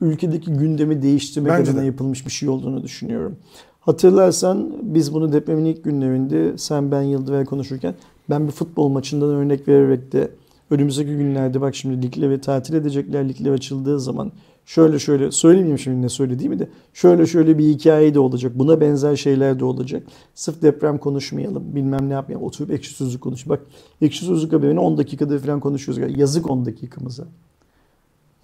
ülkedeki 0.00 0.52
gündemi 0.52 1.02
değiştirmek 1.02 1.52
Bence 1.52 1.70
adına 1.70 1.82
de. 1.82 1.86
yapılmış 1.86 2.26
bir 2.26 2.30
şey 2.30 2.48
olduğunu 2.48 2.82
düşünüyorum. 2.82 3.36
Hatırlarsan 3.80 4.72
biz 4.82 5.14
bunu 5.14 5.32
depremin 5.32 5.64
ilk 5.64 5.84
günlerinde 5.84 6.58
sen 6.58 6.90
ben 6.90 7.02
Yıldıray 7.02 7.44
konuşurken 7.44 7.94
ben 8.30 8.46
bir 8.46 8.52
futbol 8.52 8.88
maçından 8.88 9.28
örnek 9.28 9.68
vererek 9.68 10.12
de 10.12 10.30
önümüzdeki 10.70 11.16
günlerde 11.16 11.60
bak 11.60 11.74
şimdi 11.74 12.02
ligleri 12.02 12.40
tatil 12.40 12.74
edecekler 12.74 13.28
ligler 13.28 13.52
açıldığı 13.52 14.00
zaman 14.00 14.32
şöyle 14.66 14.98
şöyle 14.98 15.30
söylemeyeyim 15.30 15.78
şimdi 15.78 16.02
ne 16.02 16.08
söylediğimi 16.08 16.58
de 16.58 16.68
şöyle 16.94 17.26
şöyle 17.26 17.58
bir 17.58 17.64
hikaye 17.64 18.14
de 18.14 18.18
olacak. 18.18 18.52
Buna 18.54 18.80
benzer 18.80 19.16
şeyler 19.16 19.60
de 19.60 19.64
olacak. 19.64 20.02
Sırf 20.34 20.62
deprem 20.62 20.98
konuşmayalım 20.98 21.74
bilmem 21.74 22.08
ne 22.08 22.12
yapmayalım. 22.12 22.46
Oturup 22.46 22.70
ekşi 22.70 22.94
sözlük 22.94 23.20
konuş. 23.20 23.48
Bak 23.48 23.60
ekşi 24.00 24.24
sözlük 24.24 24.52
haberini 24.52 24.80
10 24.80 24.98
dakikada 24.98 25.38
falan 25.38 25.60
konuşuyoruz. 25.60 26.18
Yazık 26.18 26.50
10 26.50 26.66
dakikamıza. 26.66 27.24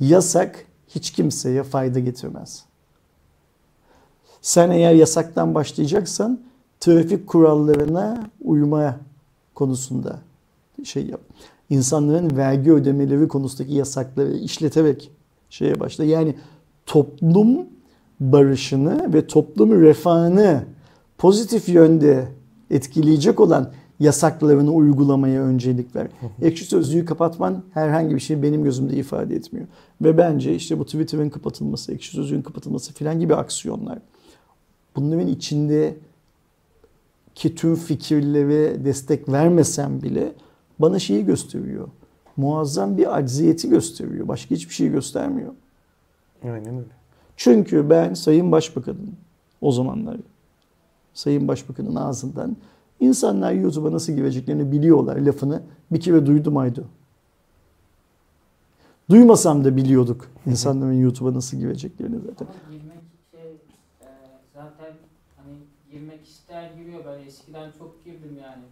Yasak 0.00 0.66
hiç 0.88 1.10
kimseye 1.10 1.62
fayda 1.62 1.98
getirmez. 1.98 2.64
Sen 4.42 4.70
eğer 4.70 4.94
yasaktan 4.94 5.54
başlayacaksan 5.54 6.40
trafik 6.80 7.26
kurallarına 7.26 8.30
uyma 8.44 9.00
konusunda 9.54 10.18
şey 10.84 11.06
yap. 11.06 11.20
İnsanların 11.70 12.36
vergi 12.36 12.72
ödemeleri 12.72 13.28
konusundaki 13.28 13.74
yasakları 13.74 14.32
işleterek 14.32 15.10
şeye 15.52 15.80
başla. 15.80 16.04
Yani 16.04 16.34
toplum 16.86 17.66
barışını 18.20 19.14
ve 19.14 19.26
toplum 19.26 19.82
refahını 19.82 20.64
pozitif 21.18 21.68
yönde 21.68 22.28
etkileyecek 22.70 23.40
olan 23.40 23.72
yasaklarını 24.00 24.72
uygulamaya 24.72 25.42
öncelik 25.42 25.96
ver. 25.96 26.08
Ekşi 26.42 26.64
sözlüğü 26.64 27.04
kapatman 27.04 27.62
herhangi 27.74 28.14
bir 28.14 28.20
şey 28.20 28.42
benim 28.42 28.64
gözümde 28.64 28.96
ifade 28.96 29.34
etmiyor. 29.34 29.66
Ve 30.02 30.18
bence 30.18 30.54
işte 30.54 30.78
bu 30.78 30.84
Twitter'ın 30.84 31.30
kapatılması, 31.30 31.92
ekşi 31.92 32.10
sözlüğün 32.12 32.42
kapatılması 32.42 32.92
filan 32.92 33.20
gibi 33.20 33.34
aksiyonlar 33.34 33.98
bunların 34.96 35.26
içinde 35.26 35.96
ki 37.34 37.54
tüm 37.54 37.74
fikirlere 37.74 38.84
destek 38.84 39.28
vermesem 39.28 40.02
bile 40.02 40.32
bana 40.78 40.98
şeyi 40.98 41.24
gösteriyor. 41.24 41.88
Muazzam 42.36 42.98
bir 42.98 43.18
acziyeti 43.18 43.68
gösteriyor. 43.68 44.28
Başka 44.28 44.54
hiçbir 44.54 44.74
şey 44.74 44.88
göstermiyor. 44.88 45.52
Aynen 46.44 46.74
öyle. 46.74 46.88
Çünkü 47.36 47.90
ben 47.90 48.14
Sayın 48.14 48.52
Başbakan'ın 48.52 49.14
o 49.60 49.72
zamanlar 49.72 50.16
Sayın 51.14 51.48
Başbakan'ın 51.48 51.94
ağzından 51.94 52.56
insanlar 53.00 53.52
YouTube'a 53.52 53.92
nasıl 53.92 54.12
gireceklerini 54.12 54.72
biliyorlar 54.72 55.16
lafını 55.16 55.62
bir 55.92 56.00
kere 56.00 56.26
duydum 56.26 56.56
Aydo. 56.56 56.82
Duymasam 59.10 59.64
da 59.64 59.76
biliyorduk 59.76 60.30
insanların 60.46 60.92
YouTube'a 60.92 61.34
nasıl 61.34 61.56
gireceklerini 61.56 62.16
zaten. 62.18 62.46
Ama 62.46 62.76
girmek 62.76 63.02
şey 63.30 63.50
e, 64.00 64.08
zaten 64.54 64.92
hani 65.36 65.56
girmek 65.92 66.24
ister 66.24 66.70
giriyor 66.70 67.00
ben 67.06 67.26
eskiden 67.26 67.70
çok 67.78 68.04
girdim 68.04 68.38
yani. 68.42 68.62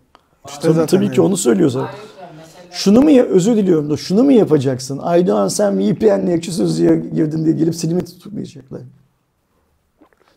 İşte 0.48 0.60
Tabii, 0.62 0.72
zaten 0.74 0.86
tabii 0.98 1.10
ki 1.14 1.20
onu 1.20 1.36
söylüyor 1.36 1.70
zaten. 1.70 1.86
Hayır, 1.86 2.02
yani 2.20 2.30
mesela 2.36 2.64
Şunu 2.72 3.00
mu 3.02 3.10
ya- 3.10 3.24
özür 3.24 3.56
diliyorum 3.56 3.90
da 3.90 3.96
şunu 3.96 4.22
mu 4.24 4.32
yapacaksın? 4.32 4.98
Aydoğan 4.98 5.48
sen 5.48 5.78
VPN'le 5.78 6.28
ekşi 6.28 6.52
sözlüğe 6.52 6.96
girdin 7.14 7.44
diye 7.44 7.54
gelip 7.54 7.74
seni 7.74 7.94
mi 7.94 8.04
tutuklayacaklar? 8.04 8.80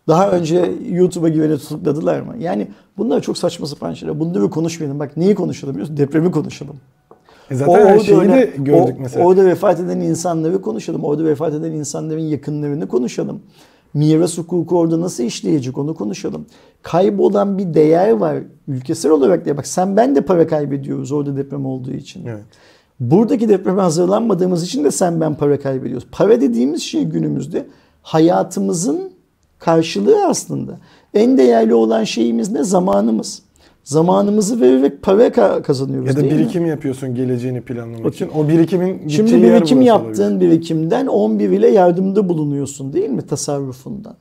Daha 0.07 0.31
önce 0.31 0.71
YouTube'a 0.89 1.29
gireni 1.29 1.57
tutukladılar 1.57 2.21
mı? 2.21 2.35
Yani 2.39 2.67
bunlar 2.97 3.21
çok 3.21 3.37
saçma 3.37 3.67
sapan 3.67 3.93
şeyler. 3.93 4.19
Bunları 4.19 4.49
konuşmayalım. 4.49 4.99
Bak 4.99 5.17
neyi 5.17 5.35
konuşalım 5.35 5.73
biliyorsun? 5.73 5.97
Depremi 5.97 6.31
konuşalım. 6.31 6.75
E 7.51 7.55
zaten 7.55 7.87
her 7.87 7.99
şeyi 7.99 8.17
öyle- 8.19 8.33
de 8.33 8.53
gördük 8.57 8.95
o- 8.99 9.01
mesela. 9.01 9.25
Orada 9.25 9.45
vefat 9.45 9.79
eden 9.79 9.99
insanları 9.99 10.61
konuşalım. 10.61 11.03
Orada 11.03 11.25
vefat 11.25 11.53
eden 11.53 11.71
insanların 11.71 12.19
yakınlarını 12.21 12.87
konuşalım. 12.87 13.41
Miras 13.93 14.37
hukuku 14.37 14.77
orada 14.77 15.01
nasıl 15.01 15.23
işleyecek 15.23 15.77
onu 15.77 15.95
konuşalım. 15.95 16.45
Kaybolan 16.81 17.57
bir 17.57 17.73
değer 17.73 18.11
var 18.11 18.37
ülkesel 18.67 19.11
olarak 19.11 19.45
diye. 19.45 19.57
Bak 19.57 19.67
sen 19.67 19.97
ben 19.97 20.15
de 20.15 20.21
para 20.21 20.47
kaybediyoruz 20.47 21.11
orada 21.11 21.37
deprem 21.37 21.65
olduğu 21.65 21.91
için. 21.91 22.25
Evet. 22.25 22.43
Buradaki 22.99 23.49
depreme 23.49 23.81
hazırlanmadığımız 23.81 24.63
için 24.63 24.83
de 24.83 24.91
sen 24.91 25.21
ben 25.21 25.35
para 25.35 25.59
kaybediyoruz. 25.59 26.07
Para 26.11 26.41
dediğimiz 26.41 26.81
şey 26.81 27.03
günümüzde 27.03 27.65
hayatımızın 28.01 29.11
karşılığı 29.59 30.25
aslında. 30.27 30.77
En 31.13 31.37
değerli 31.37 31.73
olan 31.73 32.03
şeyimiz 32.03 32.51
ne? 32.51 32.63
Zamanımız. 32.63 33.41
Zamanımızı 33.83 34.61
vererek 34.61 35.01
para 35.01 35.27
ka- 35.27 35.61
kazanıyoruz 35.61 36.09
Ya 36.09 36.15
da 36.15 36.21
değil 36.21 36.33
mi? 36.33 36.39
birikim 36.39 36.65
yapıyorsun 36.65 37.15
geleceğini 37.15 37.61
planlamak 37.61 38.13
için. 38.15 38.29
O 38.35 38.47
birikimin 38.47 39.07
Şimdi 39.07 39.33
birikim 39.43 39.81
yaptığın 39.81 40.31
olabilir. 40.31 40.51
birikimden 40.51 41.07
11 41.07 41.49
ile 41.49 41.67
yardımda 41.69 42.29
bulunuyorsun 42.29 42.93
değil 42.93 43.09
mi 43.09 43.21
tasarrufundan? 43.21 44.15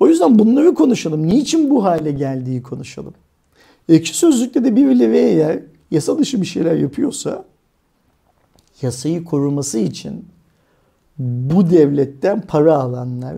O 0.00 0.06
yüzden 0.06 0.38
bunları 0.38 0.74
konuşalım. 0.74 1.26
Niçin 1.26 1.70
bu 1.70 1.84
hale 1.84 2.12
geldiği 2.12 2.62
konuşalım. 2.62 3.14
Ekşi 3.88 4.14
Sözlük'te 4.18 4.64
de 4.64 4.76
birileri 4.76 5.16
eğer 5.16 5.58
yasa 5.90 6.18
dışı 6.18 6.40
bir 6.40 6.46
şeyler 6.46 6.74
yapıyorsa 6.76 7.44
yasayı 8.82 9.24
koruması 9.24 9.78
için 9.78 10.24
bu 11.18 11.70
devletten 11.70 12.40
para 12.40 12.76
alanlar 12.76 13.34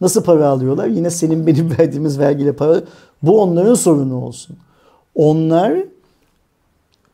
nasıl 0.00 0.22
para 0.24 0.48
alıyorlar? 0.48 0.86
Yine 0.86 1.10
senin 1.10 1.46
benim 1.46 1.70
verdiğimiz 1.78 2.18
vergiyle 2.18 2.52
para. 2.52 2.80
Bu 3.22 3.40
onların 3.42 3.74
sorunu 3.74 4.24
olsun. 4.24 4.56
Onlar 5.18 5.78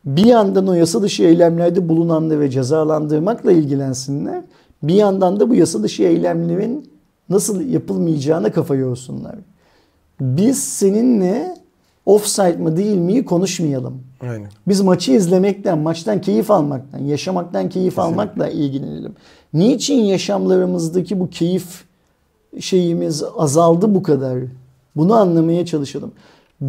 bir 0.05 0.25
yandan 0.25 0.67
o 0.67 0.73
yasa 0.73 1.01
dışı 1.01 1.23
eylemlerde 1.23 1.89
bulunanları 1.89 2.39
ve 2.39 2.49
cezalandırmakla 2.49 3.51
ilgilensinler. 3.51 4.43
Bir 4.83 4.93
yandan 4.93 5.39
da 5.39 5.49
bu 5.49 5.55
yasa 5.55 5.83
dışı 5.83 6.03
eylemlerin 6.03 6.89
nasıl 7.29 7.61
yapılmayacağına 7.61 8.51
kafa 8.51 8.75
yorsunlar. 8.75 9.35
Biz 10.21 10.63
seninle 10.63 11.57
offside 12.05 12.57
mı 12.57 12.77
değil 12.77 12.97
miyi 12.97 13.25
konuşmayalım. 13.25 14.01
Aynen. 14.21 14.49
Biz 14.67 14.81
maçı 14.81 15.11
izlemekten, 15.11 15.77
maçtan 15.77 16.21
keyif 16.21 16.51
almaktan, 16.51 16.99
yaşamaktan 16.99 17.69
keyif 17.69 17.99
almakla 17.99 18.49
ilgilenelim. 18.49 19.15
Niçin 19.53 20.03
yaşamlarımızdaki 20.03 21.19
bu 21.19 21.29
keyif 21.29 21.83
şeyimiz 22.59 23.23
azaldı 23.37 23.95
bu 23.95 24.03
kadar? 24.03 24.39
Bunu 24.95 25.13
anlamaya 25.13 25.65
çalışalım. 25.65 26.11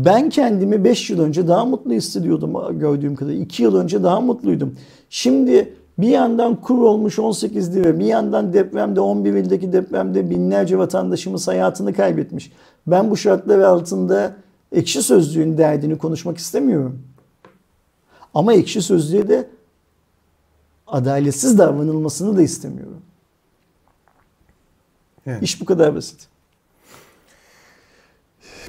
Ben 0.05 0.31
kendimi 0.31 0.85
5 0.85 1.11
yıl 1.11 1.21
önce 1.21 1.49
daha 1.49 1.65
mutlu 1.65 1.93
hissediyordum 1.93 2.79
gördüğüm 2.79 3.17
kadarıyla. 3.17 3.45
2 3.45 3.63
yıl 3.63 3.77
önce 3.77 4.03
daha 4.03 4.21
mutluydum. 4.21 4.77
Şimdi 5.11 5.75
bir 5.99 6.09
yandan 6.09 6.61
kur 6.61 6.79
olmuş 6.79 7.19
18 7.19 7.77
lira, 7.77 7.99
bir 7.99 8.05
yandan 8.05 8.53
depremde 8.53 9.01
11 9.01 9.35
ildeki 9.35 9.73
depremde 9.73 10.31
binlerce 10.31 10.79
vatandaşımız 10.79 11.49
hayatını 11.49 11.95
kaybetmiş. 11.95 12.53
Ben 12.87 13.11
bu 13.11 13.17
şartlar 13.17 13.59
altında 13.59 14.37
ekşi 14.73 15.03
sözlüğün 15.03 15.59
derdini 15.59 15.99
konuşmak 15.99 16.39
istemiyorum. 16.39 17.03
Ama 18.35 18.53
ekşi 18.53 18.83
sözlüğe 18.83 19.29
de 19.29 19.49
adaletsiz 20.87 21.59
davranılmasını 21.59 22.37
da 22.37 22.43
istemiyorum. 22.43 23.03
Yani. 25.27 25.45
İş 25.45 25.61
bu 25.61 25.65
kadar 25.65 25.95
basit. 25.95 26.29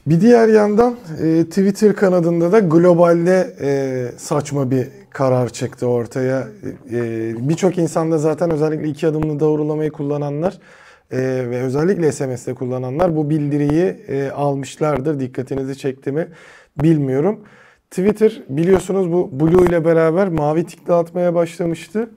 Bir 0.06 0.22
diğer 0.22 0.48
yandan 0.48 0.96
e, 1.24 1.44
Twitter 1.46 1.96
kanadında 1.96 2.52
da 2.52 2.60
globalde 2.60 3.56
e, 3.62 4.12
saçma 4.18 4.72
bir 4.72 4.88
karar 5.10 5.50
çıktı 5.50 5.88
ortaya. 5.88 6.48
E, 6.92 7.50
Birçok 7.50 7.78
insanda 7.78 8.18
zaten 8.18 8.52
özellikle 8.52 8.88
iki 8.88 9.08
adımlı 9.08 9.40
doğrulamayı 9.40 9.92
kullananlar 9.92 10.58
e, 11.12 11.18
ve 11.50 11.62
özellikle 11.62 12.12
SMS'te 12.12 12.54
kullananlar 12.54 13.16
bu 13.16 13.30
bildiriyi 13.30 13.84
e, 14.08 14.30
almışlardır. 14.30 15.20
Dikkatinizi 15.20 15.78
çekti 15.78 16.12
mi 16.12 16.28
bilmiyorum. 16.82 17.40
Twitter 17.92 18.44
biliyorsunuz 18.50 19.12
bu 19.12 19.30
Blue 19.40 19.66
ile 19.66 19.86
beraber 19.86 20.28
mavi 20.28 20.66
tik 20.66 20.88
dağıtmaya 20.88 21.36
başlamıştı. 21.36 22.10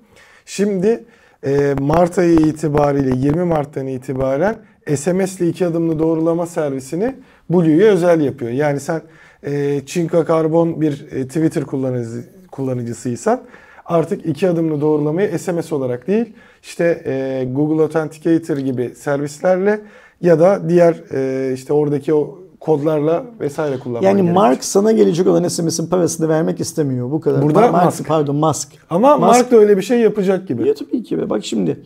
Şimdi 0.46 1.04
e, 1.46 1.74
Mart 1.80 2.18
ayı 2.18 2.38
itibariyle 2.38 3.16
20 3.16 3.44
Mart'tan 3.44 3.86
itibaren 3.86 4.56
SMS'li 4.96 5.48
iki 5.48 5.66
adımlı 5.66 5.98
doğrulama 5.98 6.46
servisini 6.46 7.14
Blue'ya 7.50 7.92
özel 7.92 8.20
yapıyor. 8.20 8.50
Yani 8.50 8.80
sen 8.80 9.02
e, 9.46 9.80
Çinka 9.86 10.24
Karbon 10.24 10.80
bir 10.80 11.06
e, 11.12 11.26
Twitter 11.26 11.64
kullanıcı, 11.64 12.24
kullanıcısıysan 12.50 13.40
artık 13.86 14.26
iki 14.26 14.48
adımlı 14.48 14.80
doğrulamayı 14.80 15.38
SMS 15.38 15.72
olarak 15.72 16.06
değil 16.06 16.32
işte 16.62 17.02
e, 17.06 17.44
Google 17.52 17.82
Authenticator 17.82 18.56
gibi 18.56 18.92
servislerle 18.96 19.80
ya 20.20 20.40
da 20.40 20.68
diğer 20.68 20.94
e, 21.14 21.52
işte 21.54 21.72
oradaki 21.72 22.14
o 22.14 22.38
kodlarla 22.60 23.24
vesaire 23.40 23.78
kullanman 23.78 24.08
Yani 24.08 24.16
gerekir. 24.16 24.34
Mark 24.34 24.64
sana 24.64 24.92
gelecek 24.92 25.26
olan 25.26 25.48
SMS'in 25.48 25.86
parasını 25.86 26.28
vermek 26.28 26.60
istemiyor. 26.60 27.10
Bu 27.10 27.20
kadar. 27.20 27.42
Burada 27.42 27.72
Mark, 27.72 27.84
Musk. 27.84 28.08
Pardon 28.08 28.36
Musk. 28.36 28.68
Ama 28.90 29.08
Musk- 29.08 29.20
Mark 29.20 29.50
da 29.50 29.56
öyle 29.56 29.76
bir 29.76 29.82
şey 29.82 30.00
yapacak 30.00 30.48
gibi. 30.48 30.68
Ya 30.68 30.74
tabii 30.74 31.02
ki. 31.02 31.18
be. 31.18 31.30
Bak 31.30 31.44
şimdi 31.44 31.80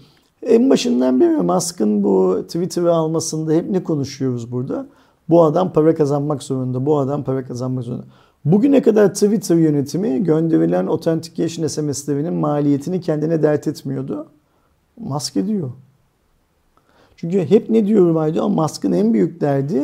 en 0.47 0.71
başından 0.71 1.21
beri 1.21 1.31
Musk'ın 1.31 2.05
bu 2.05 2.43
Twitter'ı 2.47 2.93
almasında 2.93 3.53
hep 3.53 3.71
ne 3.71 3.85
konuşuyoruz 3.85 4.53
burada? 4.53 4.87
Bu 5.29 5.45
adam 5.45 5.73
para 5.73 5.95
kazanmak 5.95 6.43
zorunda. 6.43 6.87
Bu 6.87 6.99
adam 6.99 7.25
para 7.25 7.45
kazanmak 7.45 7.85
zorunda. 7.85 8.05
Bugüne 8.45 8.83
kadar 8.83 9.15
Twitter 9.15 9.57
yönetimi 9.57 10.25
gönderilen 10.25 10.87
authentication 10.87 11.67
SMS'lerinin 11.67 12.35
maliyetini 12.35 13.01
kendine 13.01 13.43
dert 13.43 13.69
etmiyordu. 13.69 14.27
Musk 14.97 15.37
ediyor. 15.37 15.71
Çünkü 17.17 17.51
hep 17.51 17.71
ne 17.71 17.87
diyorum 17.87 18.17
Aydoğan? 18.17 18.51
Musk'ın 18.51 18.93
en 18.93 19.15
büyük 19.15 19.41
derdi 19.41 19.83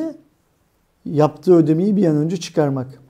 yaptığı 1.05 1.55
ödemeyi 1.55 1.97
bir 1.97 2.07
an 2.07 2.17
önce 2.17 2.37
çıkarmak. 2.37 3.01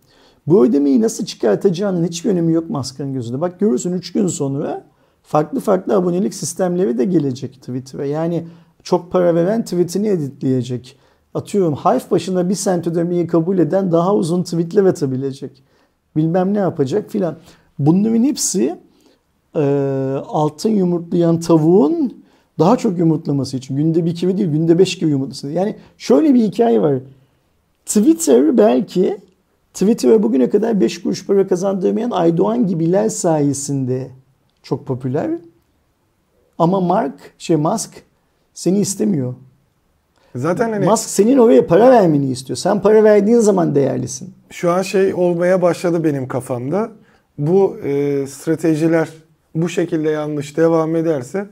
Bu 0.46 0.64
ödemeyi 0.64 1.00
nasıl 1.02 1.24
çıkartacağının 1.24 2.04
hiçbir 2.04 2.30
önemi 2.30 2.52
yok 2.52 2.70
Musk'ın 2.70 3.12
gözünde. 3.12 3.40
Bak 3.40 3.60
görürsün 3.60 3.92
3 3.92 4.12
gün 4.12 4.26
sonra 4.26 4.84
farklı 5.22 5.60
farklı 5.60 5.96
abonelik 5.96 6.34
sistemleri 6.34 6.98
de 6.98 7.04
gelecek 7.04 7.54
Twitter'a. 7.54 8.04
Yani 8.04 8.46
çok 8.82 9.12
para 9.12 9.34
veren 9.34 9.64
tweetini 9.64 10.08
editleyecek. 10.08 10.99
Atıyorum 11.34 11.74
harf 11.74 12.10
başına 12.10 12.48
bir 12.48 12.54
sent 12.54 12.86
ödemeyi 12.86 13.26
kabul 13.26 13.58
eden 13.58 13.92
daha 13.92 14.14
uzun 14.14 14.42
tweetler 14.42 14.84
atabilecek. 14.84 15.62
Bilmem 16.16 16.54
ne 16.54 16.58
yapacak 16.58 17.10
filan. 17.10 17.36
Bunların 17.78 18.24
hepsi 18.24 18.78
e, 19.56 19.60
altın 20.26 20.70
yumurtlayan 20.70 21.40
tavuğun 21.40 22.22
daha 22.58 22.76
çok 22.76 22.98
yumurtlaması 22.98 23.56
için. 23.56 23.76
Günde 23.76 24.04
bir 24.04 24.14
kere 24.14 24.38
değil 24.38 24.50
günde 24.50 24.78
beş 24.78 24.98
kere 24.98 25.10
yumurtlasın. 25.10 25.50
Yani 25.50 25.76
şöyle 25.98 26.34
bir 26.34 26.42
hikaye 26.42 26.82
var. 26.82 26.98
Twitter 27.86 28.58
belki 28.58 29.18
Twitter'a 29.74 30.22
bugüne 30.22 30.50
kadar 30.50 30.80
5 30.80 31.02
kuruş 31.02 31.26
para 31.26 31.46
kazandırmayan 31.46 32.10
Aydoğan 32.10 32.66
gibiler 32.66 33.08
sayesinde 33.08 34.10
çok 34.62 34.86
popüler. 34.86 35.30
Ama 36.58 36.80
Mark, 36.80 37.34
şey 37.38 37.56
Musk 37.56 38.02
seni 38.54 38.78
istemiyor. 38.78 39.34
Zaten 40.34 40.72
hani 40.72 40.86
Musk 40.86 41.10
senin 41.10 41.38
oraya 41.38 41.66
para 41.66 41.90
vermeni 41.90 42.30
istiyor. 42.30 42.56
Sen 42.56 42.82
para 42.82 43.04
verdiğin 43.04 43.38
zaman 43.38 43.74
değerlisin. 43.74 44.34
şu 44.50 44.70
an 44.70 44.82
şey 44.82 45.14
olmaya 45.14 45.62
başladı 45.62 46.04
benim 46.04 46.28
kafamda. 46.28 46.90
Bu 47.38 47.76
e, 47.84 48.26
stratejiler 48.26 49.08
bu 49.54 49.68
şekilde 49.68 50.10
yanlış 50.10 50.56
devam 50.56 50.96
ederse 50.96 51.46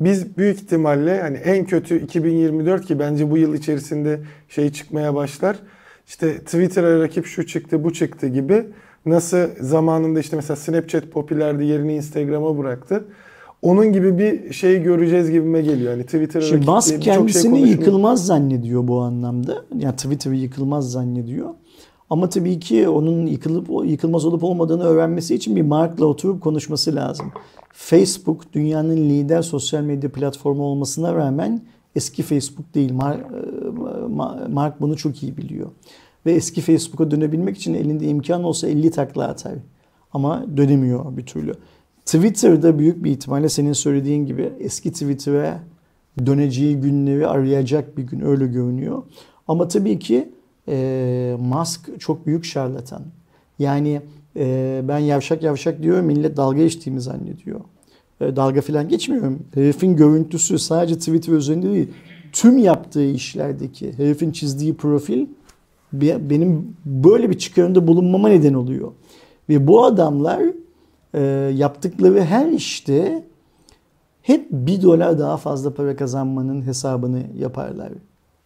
biz 0.00 0.36
büyük 0.36 0.56
ihtimalle 0.62 1.20
hani 1.20 1.36
en 1.36 1.64
kötü 1.64 2.00
2024 2.00 2.86
ki 2.86 2.98
bence 2.98 3.30
bu 3.30 3.38
yıl 3.38 3.54
içerisinde 3.54 4.20
şey 4.48 4.72
çıkmaya 4.72 5.14
başlar. 5.14 5.56
İşte 6.06 6.38
Twitter'a 6.38 7.00
rakip 7.00 7.26
şu 7.26 7.46
çıktı 7.46 7.84
bu 7.84 7.92
çıktı 7.92 8.26
gibi 8.26 8.66
nasıl 9.06 9.46
zamanında 9.60 10.20
işte 10.20 10.36
mesela 10.36 10.56
Snapchat 10.56 11.04
popülerdi 11.04 11.64
yerini 11.64 11.94
Instagram'a 11.94 12.58
bıraktı. 12.58 13.04
Onun 13.62 13.92
gibi 13.92 14.18
bir 14.18 14.52
şey 14.52 14.82
göreceğiz 14.82 15.30
gibime 15.30 15.62
geliyor. 15.62 15.92
Hani 15.92 16.04
Twitter'a 16.04 16.42
Şimdi 16.42 16.70
Musk 16.70 16.88
şey 16.88 17.00
kendisini 17.00 17.50
konuşuluyor. 17.50 17.78
yıkılmaz 17.78 18.26
zannediyor 18.26 18.88
bu 18.88 19.00
anlamda. 19.00 19.64
Yani 19.78 19.96
Twitter'ı 19.96 20.36
yıkılmaz 20.36 20.92
zannediyor. 20.92 21.48
Ama 22.10 22.28
tabii 22.28 22.60
ki 22.60 22.88
onun 22.88 23.26
yıkılıp 23.26 23.68
yıkılmaz 23.84 24.24
olup 24.24 24.44
olmadığını 24.44 24.84
öğrenmesi 24.84 25.34
için 25.34 25.56
bir 25.56 25.62
Mark'la 25.62 26.06
oturup 26.06 26.40
konuşması 26.42 26.94
lazım. 26.94 27.32
Facebook 27.72 28.52
dünyanın 28.52 28.96
lider 28.96 29.42
sosyal 29.42 29.82
medya 29.82 30.12
platformu 30.12 30.62
olmasına 30.62 31.14
rağmen 31.14 31.62
eski 31.96 32.22
Facebook 32.22 32.74
değil. 32.74 32.92
Mark, 32.92 33.26
Mark 34.48 34.80
bunu 34.80 34.96
çok 34.96 35.22
iyi 35.22 35.36
biliyor. 35.36 35.66
Ve 36.26 36.32
eski 36.32 36.60
Facebook'a 36.60 37.10
dönebilmek 37.10 37.56
için 37.56 37.74
elinde 37.74 38.06
imkan 38.06 38.44
olsa 38.44 38.68
50 38.68 38.90
takla 38.90 39.24
atar. 39.28 39.52
Ama 40.12 40.46
dönemiyor 40.56 41.16
bir 41.16 41.26
türlü. 41.26 41.54
Twitter'da 42.10 42.78
büyük 42.78 43.04
bir 43.04 43.10
ihtimalle 43.10 43.48
senin 43.48 43.72
söylediğin 43.72 44.26
gibi 44.26 44.52
eski 44.60 44.92
Twitter'a 44.92 45.60
döneceği 46.26 46.76
günleri 46.76 47.26
arayacak 47.26 47.98
bir 47.98 48.02
gün 48.02 48.20
öyle 48.20 48.46
görünüyor. 48.46 49.02
Ama 49.48 49.68
tabii 49.68 49.98
ki 49.98 50.28
e, 50.68 51.36
Musk 51.40 52.00
çok 52.00 52.26
büyük 52.26 52.44
şarlatan. 52.44 53.02
Yani 53.58 54.00
e, 54.36 54.80
ben 54.88 54.98
yavşak 54.98 55.42
yavşak 55.42 55.82
diyorum 55.82 56.04
millet 56.04 56.36
dalga 56.36 56.58
geçtiğimi 56.58 57.00
zannediyor. 57.00 57.60
E, 58.20 58.36
dalga 58.36 58.60
falan 58.60 58.88
geçmiyorum. 58.88 59.38
Herifin 59.54 59.96
görüntüsü 59.96 60.58
sadece 60.58 60.98
Twitter 60.98 61.32
üzerinde 61.32 61.72
değil. 61.72 61.88
Tüm 62.32 62.58
yaptığı 62.58 63.04
işlerdeki 63.04 63.92
herifin 63.98 64.30
çizdiği 64.30 64.74
profil 64.74 65.26
be- 65.92 66.30
benim 66.30 66.76
böyle 66.84 67.30
bir 67.30 67.38
çıkarımda 67.38 67.86
bulunmama 67.86 68.28
neden 68.28 68.54
oluyor. 68.54 68.92
Ve 69.48 69.66
bu 69.66 69.84
adamlar 69.84 70.42
e, 71.14 71.20
yaptıkları 71.56 72.24
her 72.24 72.48
işte 72.48 73.24
hep 74.22 74.46
bir 74.50 74.82
dolar 74.82 75.18
daha 75.18 75.36
fazla 75.36 75.74
para 75.74 75.96
kazanmanın 75.96 76.66
hesabını 76.66 77.22
yaparlar. 77.38 77.92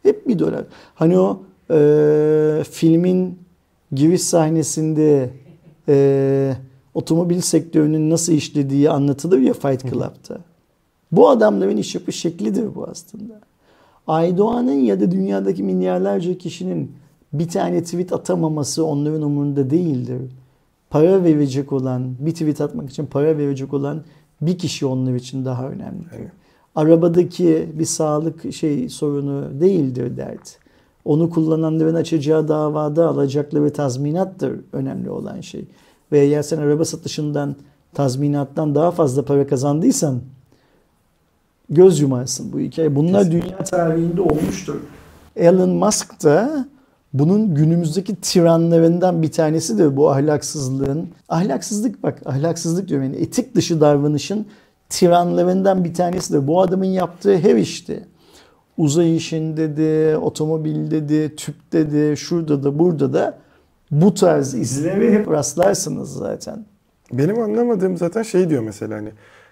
Hep 0.03 0.29
bir 0.29 0.39
dolar. 0.39 0.65
Hani 0.95 1.19
o 1.19 1.43
e, 1.71 2.63
filmin 2.71 3.39
giriş 3.93 4.23
sahnesinde 4.23 5.31
e, 5.89 6.57
otomobil 6.95 7.41
sektörünün 7.41 8.11
nasıl 8.11 8.33
işlediği 8.33 8.91
anlatılır 8.91 9.39
ya 9.39 9.53
Fight 9.53 9.83
Club'ta. 9.83 10.39
Bu 11.13 11.29
adamların 11.29 11.77
iş 11.77 11.95
yapış 11.95 12.17
şeklidir 12.17 12.75
bu 12.75 12.87
aslında. 12.91 13.41
Aydoğan'ın 14.07 14.73
ya 14.73 15.01
da 15.01 15.11
dünyadaki 15.11 15.63
milyarlarca 15.63 16.39
kişinin 16.39 16.93
bir 17.33 17.49
tane 17.49 17.83
tweet 17.85 18.13
atamaması 18.13 18.87
onların 18.87 19.23
umurunda 19.23 19.71
değildir. 19.71 20.21
Para 20.95 21.25
verecek 21.25 21.73
olan, 21.73 22.15
bir 22.19 22.33
tweet 22.33 22.61
atmak 22.61 22.91
için 22.91 23.07
para 23.07 23.39
verecek 23.39 23.75
olan 23.75 24.03
bir 24.41 24.59
kişi 24.59 24.87
onlar 24.87 25.15
için 25.15 25.45
daha 25.45 25.69
önemlidir. 25.69 26.11
Evet. 26.19 26.31
Arabadaki 26.75 27.69
bir 27.75 27.85
sağlık 27.85 28.55
şey 28.55 28.89
sorunu 28.89 29.61
değildir 29.61 30.17
dert. 30.17 30.59
Onu 31.05 31.31
kullananların 31.31 31.95
açacağı 31.95 32.49
davada 32.49 33.09
alacakları 33.09 33.73
tazminattır 33.73 34.61
önemli 34.73 35.11
olan 35.11 35.41
şey. 35.41 35.65
Ve 36.13 36.21
eğer 36.21 36.43
sen 36.43 36.59
araba 36.59 36.85
satışından 36.85 37.57
tazminattan 37.95 38.75
daha 38.75 38.91
fazla 38.91 39.25
para 39.25 39.47
kazandıysan 39.47 40.21
göz 41.71 42.01
yumarsın 42.01 42.53
bu 42.53 42.61
hikaye. 42.61 42.97
Bunlar 42.97 43.25
Kesinlikle. 43.25 43.49
dünya 43.49 43.65
tarihinde 43.65 44.21
olmuştur. 44.21 44.81
Elon 45.37 45.71
Musk 45.71 46.25
da 46.25 46.67
bunun 47.15 47.55
günümüzdeki 47.55 48.17
tiranlarından 48.17 49.23
bir 49.23 49.33
tanesi 49.33 49.79
de 49.79 49.97
bu 49.97 50.11
ahlaksızlığın. 50.11 51.09
Ahlaksızlık 51.29 52.03
bak 52.03 52.23
ahlaksızlık 52.25 52.89
diyorum 52.89 53.07
yani 53.07 53.17
etik 53.17 53.55
dışı 53.55 53.81
davranışın 53.81 54.47
tiranlarından 54.89 55.85
bir 55.85 55.95
tanesi 55.95 56.33
de 56.33 56.47
bu 56.47 56.61
adamın 56.61 56.85
yaptığı 56.85 57.39
her 57.39 57.57
işte. 57.57 58.05
Uzay 58.77 59.17
işinde 59.17 59.77
de, 59.77 60.19
otomobilde 60.19 61.09
de, 61.09 61.35
tüpte 61.37 61.93
de, 61.93 62.17
şurada 62.17 62.63
da, 62.63 62.79
burada 62.79 63.13
da 63.13 63.39
bu 63.91 64.15
tarz 64.15 64.55
izleri 64.55 65.13
hep 65.13 65.31
rastlarsınız 65.31 66.13
zaten. 66.13 66.65
Benim 67.13 67.39
anlamadığım 67.39 67.97
zaten 67.97 68.23
şey 68.23 68.51
diyor 68.51 68.63
mesela 68.63 68.97
hani 68.97 69.09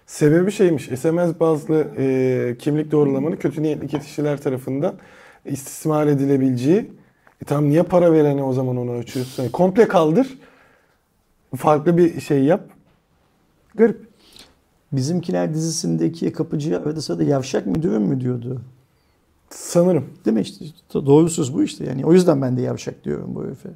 sebebi 0.06 0.52
şeymiş 0.52 0.84
SMS 0.84 1.40
bazlı 1.40 1.86
e, 1.98 2.56
kimlik 2.58 2.90
doğrulamanın 2.90 3.36
kötü 3.36 3.62
niyetli 3.62 3.88
kişiler 4.00 4.40
tarafından 4.40 4.94
istismar 5.44 6.06
edilebileceği. 6.06 6.90
E 7.42 7.44
tamam 7.44 7.70
niye 7.70 7.82
para 7.82 8.12
verene 8.12 8.42
o 8.42 8.52
zaman 8.52 8.76
onu 8.76 8.92
ölçüyorsun? 8.92 9.42
Yani 9.42 9.52
komple 9.52 9.88
kaldır. 9.88 10.38
Farklı 11.56 11.96
bir 11.96 12.20
şey 12.20 12.44
yap. 12.44 12.68
Garip. 13.74 14.08
Bizimkiler 14.92 15.54
dizisindeki 15.54 16.32
kapıcıya 16.32 16.78
arada 16.78 17.00
sırada 17.00 17.22
yavşak 17.22 17.66
müdürüm 17.66 18.02
mü 18.02 18.20
diyordu. 18.20 18.60
Sanırım. 19.50 20.04
Değil 20.24 20.34
mi 20.34 20.40
işte? 20.40 20.64
Doğru 20.94 21.30
söz 21.30 21.54
bu 21.54 21.62
işte. 21.62 21.84
Yani 21.84 22.06
o 22.06 22.12
yüzden 22.12 22.42
ben 22.42 22.56
de 22.56 22.62
yavşak 22.62 23.04
diyorum 23.04 23.34
bu 23.34 23.44
herife. 23.44 23.68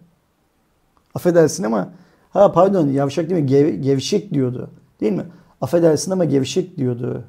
Affedersin 1.14 1.64
ama 1.64 1.92
ha 2.30 2.52
pardon 2.52 2.88
yavşak 2.88 3.30
değil 3.30 3.40
mi? 3.42 3.46
Gev- 3.46 3.74
gevşek 3.74 4.34
diyordu. 4.34 4.70
Değil 5.00 5.12
mi? 5.12 5.24
Affedersin 5.60 6.10
ama 6.10 6.24
gevşek 6.24 6.76
diyordu. 6.76 7.24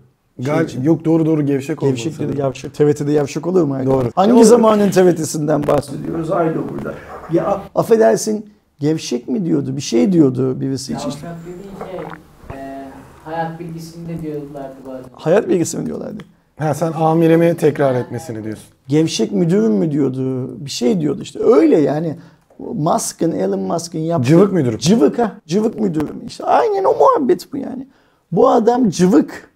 Şey 0.45 0.53
Gal- 0.53 0.65
için. 0.65 0.83
yok 0.83 1.05
doğru 1.05 1.25
doğru 1.25 1.45
gevşek 1.45 1.83
olmalı. 1.83 1.95
Gevşek 1.95 2.19
diyordu 2.19 2.37
yavşak. 2.39 2.73
TVT'de 2.73 3.11
yavşak 3.11 3.47
olur 3.47 3.63
mu? 3.63 3.77
Doğru. 3.85 4.09
Hangi 4.15 4.31
Doğru. 4.35 4.43
zamanın 4.43 4.89
TVT'sinden 4.91 5.67
bahsediyoruz? 5.67 6.31
Aynı 6.31 6.55
burada. 6.69 6.93
Ya 7.33 7.61
affedersin 7.75 8.49
gevşek 8.79 9.27
mi 9.27 9.45
diyordu? 9.45 9.75
Bir 9.75 9.81
şey 9.81 10.11
diyordu 10.11 10.61
birisi 10.61 10.93
için. 10.93 11.03
Yavşak 11.09 11.35
dediğin 11.41 11.91
şey 11.91 12.59
e, 12.59 12.87
hayat 13.25 13.59
bilgisinde 13.59 14.21
diyorlardı 14.21 14.75
bazen. 14.87 15.09
Hayat 15.13 15.49
bilgisi 15.49 15.77
mi 15.77 15.85
diyorlardı? 15.85 16.23
Ha 16.59 16.73
sen 16.73 16.91
amirime 16.91 17.57
tekrar 17.57 17.95
etmesini 17.95 18.43
diyorsun. 18.43 18.65
Gevşek 18.87 19.31
müdürüm 19.31 19.71
mü 19.73 19.91
diyordu? 19.91 20.49
Bir 20.65 20.69
şey 20.69 21.01
diyordu 21.01 21.21
işte. 21.21 21.39
Öyle 21.43 21.77
yani. 21.77 22.15
Musk'ın, 22.59 23.31
Elon 23.31 23.59
Musk'ın 23.59 23.99
yaptığı... 23.99 24.27
Cıvık 24.29 24.53
müdürüm. 24.53 24.77
Cıvık 24.79 25.19
ha. 25.19 25.31
Cıvık 25.47 25.79
müdürüm 25.79 26.25
işte. 26.27 26.43
Aynen 26.43 26.83
o 26.83 26.93
muhabbet 26.93 27.53
bu 27.53 27.57
yani. 27.57 27.87
Bu 28.31 28.49
adam 28.49 28.89
cıvık. 28.89 29.49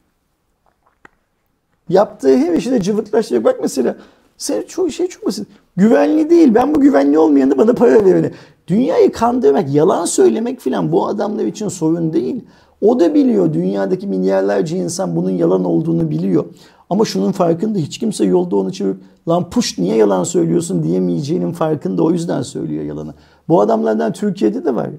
Yaptığı 1.92 2.38
her 2.38 2.54
işi 2.54 2.72
de 2.72 2.82
cıvıklaştırıyor. 2.82 3.44
Bak 3.44 3.60
mesela 3.62 3.96
sen 4.38 4.64
çok 4.68 4.92
şey 4.92 5.08
çok 5.08 5.26
basit. 5.26 5.48
Güvenli 5.76 6.30
değil. 6.30 6.54
Ben 6.56 6.76
bu 6.76 6.82
güvenli 6.82 7.20
olmayanı 7.20 7.58
bana 7.58 7.74
para 7.74 8.06
verene. 8.06 8.32
Dünyayı 8.68 9.12
kandırmak, 9.12 9.74
yalan 9.74 10.06
söylemek 10.06 10.60
filan 10.60 10.92
bu 10.92 11.08
adamlar 11.08 11.46
için 11.46 11.68
sorun 11.68 12.14
değil. 12.14 12.44
O 12.82 13.00
da 13.00 13.14
biliyor. 13.14 13.54
Dünyadaki 13.54 14.08
milyarlarca 14.08 14.78
insan 14.78 15.16
bunun 15.16 15.30
yalan 15.30 15.64
olduğunu 15.64 16.10
biliyor. 16.10 16.46
Ama 16.89 17.06
şunun 17.06 17.32
farkında 17.32 17.78
hiç 17.78 17.98
kimse 17.98 18.26
yolda 18.26 18.56
onu 18.56 18.74
çevirip 18.74 18.98
lan 19.28 19.50
puş 19.50 19.78
niye 19.78 19.96
yalan 19.96 20.24
söylüyorsun 20.24 20.84
diyemeyeceğinin 20.84 21.52
farkında 21.52 22.04
o 22.04 22.12
yüzden 22.12 22.42
söylüyor 22.42 22.84
yalanı. 22.84 23.14
Bu 23.50 23.62
adamlardan 23.62 24.14
Türkiye'de 24.14 24.66
de 24.66 24.76
var. 24.76 24.89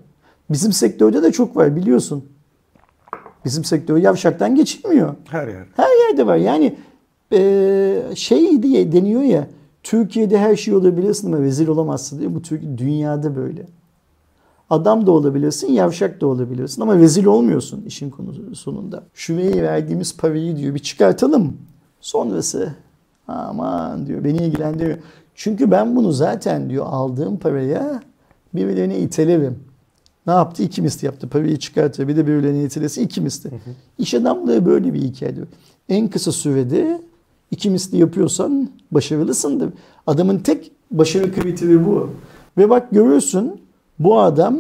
Bizim 0.51 0.73
sektörde 0.73 1.23
de 1.23 1.33
çok 1.33 1.57
var 1.57 1.77
biliyorsun. 1.77 2.25
Bizim 3.45 3.65
sektör 3.65 3.97
yavşaktan 3.97 4.55
geçilmiyor. 4.55 5.15
Her 5.29 5.49
yer. 5.49 5.65
Her 5.77 6.09
yerde 6.09 6.27
var. 6.27 6.37
Yani 6.37 6.77
eee, 7.31 8.03
şey 8.15 8.63
diye 8.63 8.93
deniyor 8.93 9.23
ya 9.23 9.47
Türkiye'de 9.83 10.39
her 10.39 10.57
şey 10.57 10.75
olabilirsin 10.75 11.33
ama 11.33 11.43
rezil 11.43 11.69
olamazsın 11.69 12.19
diye. 12.19 12.35
Bu 12.35 12.43
Türkiye 12.43 12.79
dünyada 12.79 13.37
böyle. 13.37 13.67
Adam 14.71 15.07
da 15.07 15.11
olabilirsin, 15.13 15.73
yavşak 15.73 16.21
da 16.21 16.27
olabilirsin 16.27 16.83
ama 16.83 16.97
rezil 16.97 17.25
olmuyorsun 17.25 17.85
işin 17.87 18.15
sonunda. 18.55 19.03
Şuraya 19.15 19.63
verdiğimiz 19.63 20.17
parayı 20.17 20.57
diyor 20.57 20.75
bir 20.75 20.79
çıkartalım. 20.81 21.57
Sonrası 22.01 22.75
aman 23.29 24.07
diyor 24.07 24.25
beni 24.25 24.37
ilgilendiriyor. 24.37 24.99
Çünkü 25.35 25.71
ben 25.71 25.97
bunu 25.97 26.13
zaten 26.13 26.71
diyor 26.71 26.87
aldığım 26.89 27.39
paraya 27.39 28.03
birilerine 28.55 28.99
itelerim. 28.99 29.59
Ne 30.27 30.33
yaptı? 30.33 30.63
İki 30.63 30.83
misli 30.83 31.07
yaptı. 31.07 31.29
Parayı 31.29 31.57
çıkartıyor. 31.59 32.09
Bir 32.09 32.17
de 32.17 32.27
birilerine 32.27 32.65
itelesi 32.65 33.03
iki 33.03 33.21
misli. 33.21 33.51
İş 33.99 34.15
adamlığı 34.15 34.67
böyle 34.67 34.95
bir 34.95 35.03
hikaye 35.03 35.37
diyor. 35.37 35.47
En 35.89 36.09
kısa 36.09 36.33
sürede 36.33 37.03
iki 37.51 37.71
misli 37.71 37.99
yapıyorsan 37.99 38.71
başarılısındır. 38.93 39.71
Adamın 40.07 40.39
tek 40.39 40.73
başarı 40.91 41.35
kriteri 41.35 41.87
bu. 41.87 42.11
Ve 42.59 42.71
bak 42.71 42.91
görüyorsun 42.91 43.61
bu 43.99 44.21
adam 44.21 44.59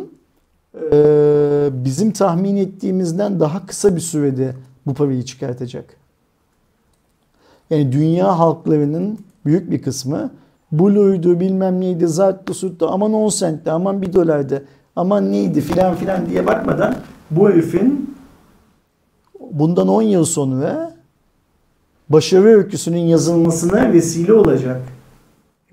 eee, 0.75 1.71
bizim 1.73 2.13
tahmin 2.13 2.57
ettiğimizden 2.57 3.41
daha 3.41 3.67
kısa 3.67 3.97
bir 3.97 4.01
sürede 4.01 4.55
bu 4.87 4.95
parayı 4.95 5.23
çıkartacak. 5.23 5.97
Yani 7.71 7.93
dünya 7.93 8.39
halklarının 8.39 9.19
büyük 9.47 9.71
bir 9.71 9.83
kısmı 9.83 10.31
Blue'ydu 10.73 11.41
bilmem 11.41 11.81
neydi 11.81 12.07
zarttı 12.07 12.55
surttu 12.55 12.87
aman 12.91 13.13
10 13.13 13.29
centti 13.29 13.71
aman 13.71 14.03
1 14.03 14.13
dolardı 14.13 14.65
aman 14.97 15.32
neydi 15.32 15.61
filan 15.61 15.95
filan 15.95 16.26
diye 16.26 16.47
bakmadan 16.47 16.97
bu 17.30 17.49
herifin 17.49 18.14
bundan 19.40 19.88
10 19.88 20.03
yıl 20.03 20.24
sonra 20.24 20.95
başarı 22.09 22.45
öyküsünün 22.45 22.99
yazılmasına 22.99 23.93
vesile 23.93 24.32
olacak 24.32 24.80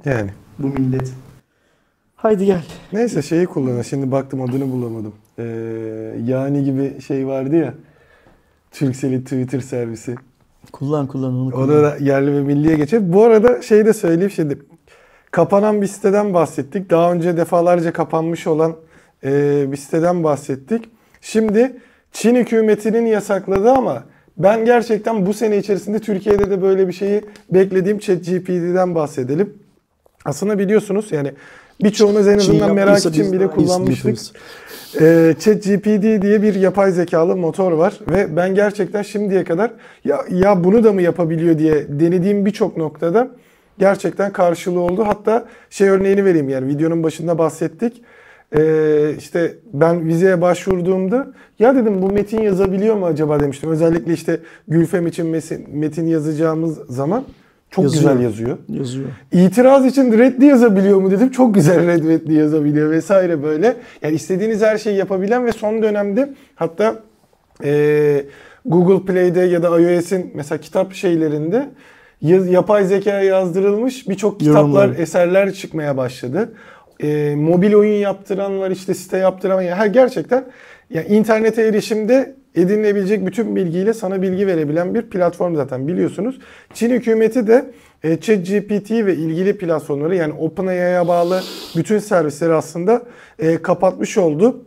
Yani. 0.06 0.30
bu 0.60 0.68
millet. 0.68 1.14
Haydi 2.16 2.46
gel. 2.46 2.64
Neyse 2.94 3.22
şeyi 3.22 3.46
kullanıyor. 3.46 3.84
Şimdi 3.84 4.12
baktım 4.12 4.42
adını 4.42 4.72
bulamadım. 4.72 5.14
Ee, 5.40 5.44
yani 6.26 6.64
gibi 6.64 7.02
şey 7.02 7.28
vardı 7.28 7.56
ya. 7.56 7.74
Turkcell'in 8.72 9.22
Twitter 9.22 9.60
servisi. 9.60 10.16
Kullan 10.72 11.08
kullan 11.08 11.34
onu 11.34 11.52
kullan. 11.52 11.70
Ona 11.70 11.84
da 11.84 11.98
yerli 12.00 12.34
ve 12.34 12.42
milliye 12.42 12.76
geçelim. 12.76 13.14
Bu 13.14 13.24
arada 13.24 13.62
şey 13.62 13.86
de 13.86 13.94
söyleyeyim 13.94 14.32
şimdi. 14.32 14.60
Kapanan 15.32 15.82
bir 15.82 15.88
siteden 15.88 16.34
bahsettik. 16.34 16.90
Daha 16.90 17.12
önce 17.12 17.38
defalarca 17.38 17.94
kapanmış 17.94 18.48
olan 18.48 18.76
e, 19.24 19.66
bir 19.72 19.78
siteden 19.78 20.24
bahsettik. 20.24 20.90
Şimdi 21.22 21.76
Çin 22.12 22.36
hükümetinin 22.36 23.06
yasakladığı 23.06 23.72
ama 23.72 24.04
ben 24.38 24.66
gerçekten 24.66 25.26
bu 25.26 25.34
sene 25.34 25.58
içerisinde 25.58 26.00
Türkiye'de 26.00 26.50
de 26.50 26.62
böyle 26.62 26.88
bir 26.88 26.94
şeyi 26.94 27.22
beklediğim 27.52 28.00
ChatGPT'den 28.00 28.96
bahsedelim. 28.96 29.54
Aslında 30.26 30.60
biliyorsunuz 30.60 31.12
yani 31.12 31.34
Birçoğunuz 31.84 32.28
en 32.28 32.38
azından 32.38 32.76
merak 32.76 32.88
yaptıysa 32.88 33.10
için 33.10 33.34
bile 33.34 33.48
kullanmıştık. 33.48 34.18
Ee, 35.02 35.36
ChatGPT 35.40 36.22
diye 36.22 36.42
bir 36.42 36.56
yapay 36.56 36.92
zekalı 36.92 37.36
motor 37.36 37.72
var 37.72 38.00
ve 38.12 38.36
ben 38.36 38.56
gerçekten 38.56 39.02
şimdiye 39.02 39.44
kadar 39.44 39.72
ya 40.06 40.26
ya 40.30 40.64
bunu 40.64 40.84
da 40.84 40.94
mı 40.94 41.02
yapabiliyor 41.02 41.58
diye 41.58 41.86
denediğim 41.90 42.46
birçok 42.46 42.78
noktada 42.78 43.28
gerçekten 43.80 44.34
karşılığı 44.34 44.80
oldu. 44.80 45.04
Hatta 45.08 45.46
şey 45.70 45.90
örneğini 45.90 46.26
vereyim 46.26 46.50
yani 46.50 46.68
videonun 46.68 47.04
başında 47.04 47.38
bahsettik. 47.38 48.02
Ee, 48.58 49.12
işte 49.18 49.54
ben 49.74 50.08
vizeye 50.08 50.42
başvurduğumda 50.42 51.28
ya 51.60 51.76
dedim 51.76 52.02
bu 52.02 52.12
metin 52.12 52.42
yazabiliyor 52.42 52.96
mu 52.96 53.06
acaba 53.06 53.40
demiştim. 53.40 53.70
Özellikle 53.72 54.14
işte 54.14 54.40
Gülfem 54.68 55.08
için 55.08 55.28
metin 55.74 56.08
yazacağımız 56.08 56.78
zaman 56.90 57.24
çok 57.70 57.84
Yazıyor. 57.84 58.04
güzel 58.12 58.24
yazıyor. 58.24 58.58
Yazıyor. 58.70 59.08
İtiraz 59.32 59.86
için 59.86 60.18
reddi 60.18 60.46
yazabiliyor 60.46 61.02
mu 61.02 61.12
dedim. 61.12 61.30
Çok 61.32 61.56
güzel 61.56 61.88
reddi 61.88 62.34
yazabiliyor 62.34 62.92
vesaire 62.92 63.44
böyle. 63.44 63.76
Yani 64.02 64.16
istediğiniz 64.16 64.62
her 64.62 64.78
şeyi 64.78 64.98
yapabilen 64.98 65.46
ve 65.46 65.52
son 65.52 65.82
dönemde 65.82 66.34
hatta 66.56 66.96
eee, 67.64 68.26
Google 68.66 69.06
Play'de 69.14 69.40
ya 69.42 69.64
da 69.64 69.80
iOS'in 69.80 70.32
mesela 70.34 70.62
kitap 70.62 70.94
şeylerinde 70.94 71.70
yapay 72.22 72.86
zekaya 72.86 73.24
yazdırılmış 73.24 74.10
birçok 74.10 74.40
kitaplar, 74.40 74.62
Yorumlar. 74.62 75.00
eserler 75.00 75.54
çıkmaya 75.54 75.98
başladı. 75.98 76.54
Eee, 77.04 77.36
mobil 77.36 77.74
oyun 77.74 78.00
yaptıran 78.00 78.60
var, 78.60 78.72
işte 78.72 78.94
site 78.94 79.18
yaptıran 79.18 79.62
yani 79.62 79.76
her 79.76 79.88
gerçekten 79.88 80.46
yani 80.90 81.08
internete 81.08 81.62
erişimde 81.62 82.36
edinilebilecek 82.56 83.26
bütün 83.26 83.56
bilgiyle 83.56 83.94
sana 83.94 84.22
bilgi 84.22 84.48
verebilen 84.48 84.96
bir 84.96 85.02
platform 85.02 85.56
zaten 85.56 85.88
biliyorsunuz. 85.88 86.40
Çin 86.74 86.90
hükümeti 86.90 87.48
de 87.48 87.72
e, 88.04 88.20
ChatGPT 88.20 88.92
ve 88.92 89.16
ilgili 89.16 89.58
platformları 89.58 90.16
yani 90.16 90.34
OpenAI'ya 90.34 91.08
bağlı 91.08 91.42
bütün 91.78 92.00
servisleri 92.00 92.54
aslında 92.54 93.04
e, 93.40 93.62
kapatmış 93.62 94.18
oldu. 94.18 94.66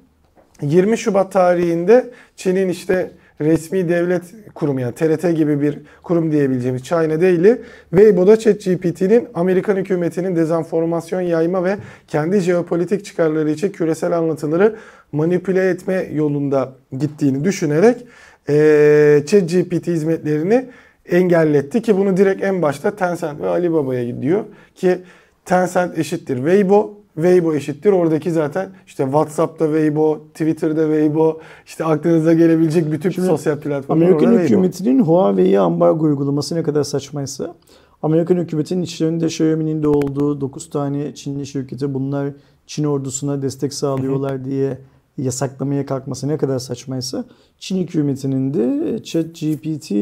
20 0.62 0.98
Şubat 0.98 1.32
tarihinde 1.32 2.10
Çin'in 2.36 2.68
işte 2.68 3.10
resmi 3.40 3.88
devlet 3.88 4.22
kurumu 4.54 4.80
yani 4.80 4.94
TRT 4.94 5.36
gibi 5.36 5.60
bir 5.60 5.78
kurum 6.02 6.32
diyebileceğimiz 6.32 6.82
China 6.82 7.20
Daily 7.20 7.56
Weibo'da 7.90 8.38
ChatGPT'nin 8.38 9.28
Amerikan 9.34 9.76
hükümetinin 9.76 10.36
dezenformasyon 10.36 11.20
yayma 11.20 11.64
ve 11.64 11.76
kendi 12.08 12.40
jeopolitik 12.40 13.04
çıkarları 13.04 13.50
için 13.50 13.68
küresel 13.68 14.18
anlatıları 14.18 14.76
manipüle 15.12 15.68
etme 15.68 16.08
yolunda 16.12 16.72
gittiğini 16.98 17.44
düşünerek 17.44 18.06
eee 18.48 19.22
ChatGPT 19.26 19.86
hizmetlerini 19.86 20.66
engelletti 21.06 21.82
ki 21.82 21.96
bunu 21.96 22.16
direkt 22.16 22.44
en 22.44 22.62
başta 22.62 22.96
Tencent 22.96 23.40
ve 23.40 23.48
Alibaba'ya 23.48 24.04
gidiyor 24.04 24.44
ki 24.74 24.98
Tencent 25.44 25.98
eşittir 25.98 26.36
Weibo, 26.36 27.01
Weibo 27.14 27.54
eşittir. 27.54 27.92
Oradaki 27.92 28.30
zaten 28.30 28.70
işte 28.86 29.04
WhatsApp'ta 29.04 29.64
Weibo, 29.64 30.18
Twitter'da 30.34 30.82
Weibo, 30.82 31.40
işte 31.66 31.84
aklınıza 31.84 32.32
gelebilecek 32.32 32.92
bütün 32.92 33.10
Şimdi 33.10 33.26
sosyal 33.26 33.58
platformlar 33.58 34.06
Amerikan 34.06 34.32
hükümetinin 34.32 34.98
Huawei'ye 35.02 35.60
ambargo 35.60 36.04
uygulaması 36.04 36.54
ne 36.54 36.62
kadar 36.62 36.82
saçmaysa 36.82 37.54
Amerikan 38.02 38.36
hükümetinin 38.36 38.82
içlerinde 38.82 39.26
Xiaomi'nin 39.26 39.82
de 39.82 39.88
olduğu 39.88 40.40
9 40.40 40.70
tane 40.70 41.14
Çinli 41.14 41.46
şirketi 41.46 41.94
bunlar 41.94 42.30
Çin 42.66 42.84
ordusuna 42.84 43.42
destek 43.42 43.74
sağlıyorlar 43.74 44.44
diye 44.44 44.78
yasaklamaya 45.18 45.86
kalkması 45.86 46.28
ne 46.28 46.36
kadar 46.36 46.58
saçmaysa 46.58 47.24
Çin 47.58 47.76
hükümetinin 47.76 48.54
de 48.54 48.98
ChatGPT 49.02 49.92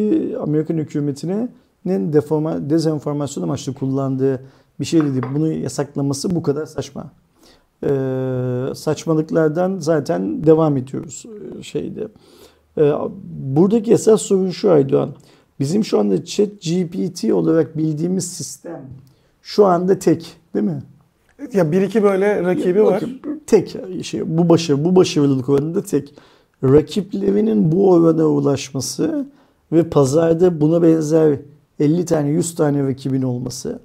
Amerikan 0.43 0.77
hükümetine 0.77 1.49
ne 1.85 2.13
deforma, 2.13 2.71
dezenformasyon 2.71 3.45
amaçlı 3.45 3.75
kullandığı 3.75 4.41
bir 4.81 4.85
şey 4.85 5.05
dedi. 5.05 5.21
Bunu 5.35 5.53
yasaklaması 5.53 6.37
bu 6.37 6.43
kadar 6.43 6.67
saçma. 6.67 7.11
Ee, 7.85 8.67
saçmalıklardan 8.75 9.79
zaten 9.79 10.47
devam 10.47 10.77
ediyoruz 10.77 11.27
e, 11.59 11.63
şeyde. 11.63 12.09
Ee, 12.79 12.93
buradaki 13.25 13.93
esas 13.93 14.23
sorun 14.23 14.51
şu 14.51 14.71
Aydoğan. 14.71 15.15
Bizim 15.61 15.85
şu 15.85 15.99
anda 15.99 16.25
chat 16.25 16.49
GPT 16.49 17.25
olarak 17.25 17.77
bildiğimiz 17.77 18.33
sistem 18.33 18.83
şu 19.43 19.67
anda 19.67 19.99
tek 19.99 20.37
değil 20.55 20.65
mi? 20.65 20.83
Ya 21.53 21.73
bir 21.73 21.83
iki 21.83 22.03
böyle 22.03 22.43
rakibi 22.43 22.85
var. 22.85 22.95
Bakın, 22.95 23.41
Tek 23.47 23.77
şey 24.03 24.39
bu 24.39 24.49
başarı 24.49 24.85
bu 24.85 24.97
başarılılık 24.97 25.49
oranında 25.49 25.83
tek. 25.83 26.15
Rakiplerinin 26.65 27.73
bu 27.73 27.91
orana 27.91 28.27
ulaşması 28.27 29.27
ve 29.73 29.85
pazarda 29.89 30.61
buna 30.61 30.83
benzer 30.83 31.39
50 31.81 32.05
tane 32.05 32.29
100 32.29 32.55
tane 32.55 32.89
rakibin 32.89 33.23
olması. 33.23 33.81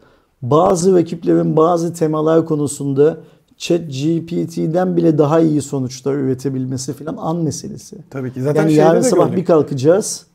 Bazı 0.52 0.96
rakiplerin 0.98 1.58
bazı 1.58 1.93
temalar 1.93 2.46
konusunda 2.46 3.18
chat 3.58 3.80
GPT'den 3.80 4.98
bile 4.98 5.18
daha 5.18 5.39
iyi 5.39 5.62
sonuçlar 5.62 6.14
üretebilmesi 6.14 6.93
falan 6.93 7.18
an 7.18 7.38
meselesi. 7.38 7.96
Tabii 8.10 8.34
ki. 8.34 8.41
Zaten 8.41 8.62
Yani 8.62 8.74
yarın 8.74 9.02
sabah 9.02 9.26
gördük. 9.26 9.38
bir 9.38 9.46
kalkacağız. 9.46 10.26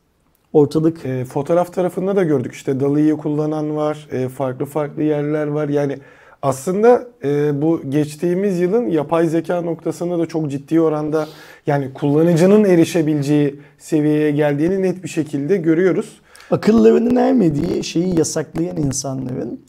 Ortalık 0.52 1.06
E, 1.06 1.24
fotoğraf 1.24 1.72
tarafında 1.72 2.16
da 2.16 2.22
gördük 2.22 2.52
işte 2.52 2.80
Dali'yi 2.80 3.16
kullanan 3.16 3.76
var, 3.76 4.08
e, 4.12 4.28
farklı 4.28 4.64
farklı 4.66 5.02
yerler 5.02 5.46
var. 5.46 5.68
Yani 5.68 5.98
aslında 6.42 7.06
e, 7.24 7.62
bu 7.62 7.80
geçtiğimiz 7.88 8.60
yılın 8.60 8.86
yapay 8.88 9.26
zeka 9.26 9.60
noktasında 9.62 10.18
da 10.18 10.26
çok 10.26 10.50
ciddi 10.50 10.80
oranda 10.80 11.26
yani 11.66 11.94
kullanıcının 11.94 12.64
erişebileceği 12.64 13.60
seviyeye 13.78 14.30
geldiğini 14.30 14.82
net 14.82 15.02
bir 15.04 15.08
şekilde 15.08 15.56
görüyoruz. 15.56 16.20
akıllarının 16.50 17.16
ermediği 17.16 17.84
şeyi 17.84 18.18
yasaklayan 18.18 18.76
insanların 18.76 19.60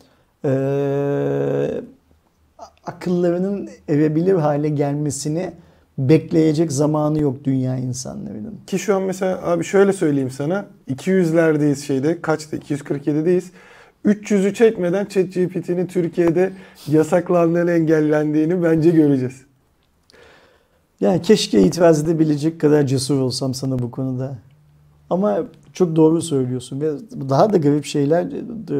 eee, 0.43 1.81
akıllarının 2.85 3.69
erebilir 3.89 4.33
hale 4.35 4.69
gelmesini 4.69 5.51
bekleyecek 5.97 6.71
zamanı 6.71 7.19
yok 7.21 7.43
dünya 7.43 7.77
insanlarının. 7.77 8.53
Ki 8.67 8.79
şu 8.79 8.95
an 8.95 9.01
mesela 9.01 9.47
abi 9.47 9.63
şöyle 9.63 9.93
söyleyeyim 9.93 10.31
sana 10.31 10.65
200'lerdeyiz 10.89 11.85
şeyde 11.85 12.21
kaçtı 12.21 12.57
247'deyiz. 12.57 13.43
300'ü 14.05 14.53
çekmeden 14.53 15.05
ChatGPT'nin 15.05 15.87
Türkiye'de 15.87 16.51
yasaklandığını 16.87 17.71
engellendiğini 17.71 18.63
bence 18.63 18.89
göreceğiz. 18.89 19.41
Yani 21.01 21.21
keşke 21.21 21.61
itiraz 21.61 22.03
edebilecek 22.03 22.61
kadar 22.61 22.87
cesur 22.87 23.19
olsam 23.19 23.53
sana 23.53 23.79
bu 23.79 23.91
konuda. 23.91 24.37
Ama 25.09 25.39
çok 25.73 25.95
doğru 25.95 26.21
söylüyorsun. 26.21 26.81
Ve 26.81 26.91
daha 27.29 27.53
da 27.53 27.57
garip 27.57 27.85
şeyler 27.85 28.23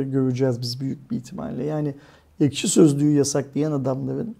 göreceğiz 0.04 0.62
biz 0.62 0.82
büyük 0.82 1.12
bir 1.12 1.18
ihtimalle. 1.18 1.64
Yani 1.64 1.96
ekşi 2.40 2.68
sözlüğü 2.68 3.12
yasaklayan 3.12 3.72
adamların, 3.72 4.36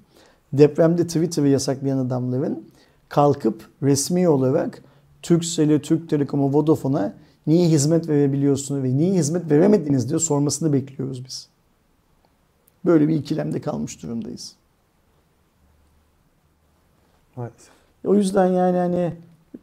depremde 0.54 1.08
Twitter'ı 1.08 1.48
yasaklayan 1.48 1.98
adamların 1.98 2.64
kalkıp 3.10 3.70
resmi 3.84 4.30
olarak 4.30 4.84
Turkcell'e, 5.22 5.82
Türk 5.82 6.10
Telekom'a, 6.10 6.54
Vodafone'a 6.54 7.14
niye 7.48 7.70
hizmet 7.70 8.10
verebiliyorsunuz 8.10 8.84
ve 8.84 8.98
niye 8.98 9.14
hizmet 9.14 9.52
veremediniz 9.52 10.10
diye 10.10 10.20
sormasını 10.20 10.74
bekliyoruz 10.74 11.26
biz. 11.26 11.48
Böyle 12.86 13.08
bir 13.08 13.16
ikilemde 13.16 13.62
kalmış 13.62 14.04
durumdayız. 14.04 14.56
Maalesef. 17.36 17.70
O 18.06 18.16
yüzden 18.16 18.48
yani 18.48 18.78
hani 18.78 19.14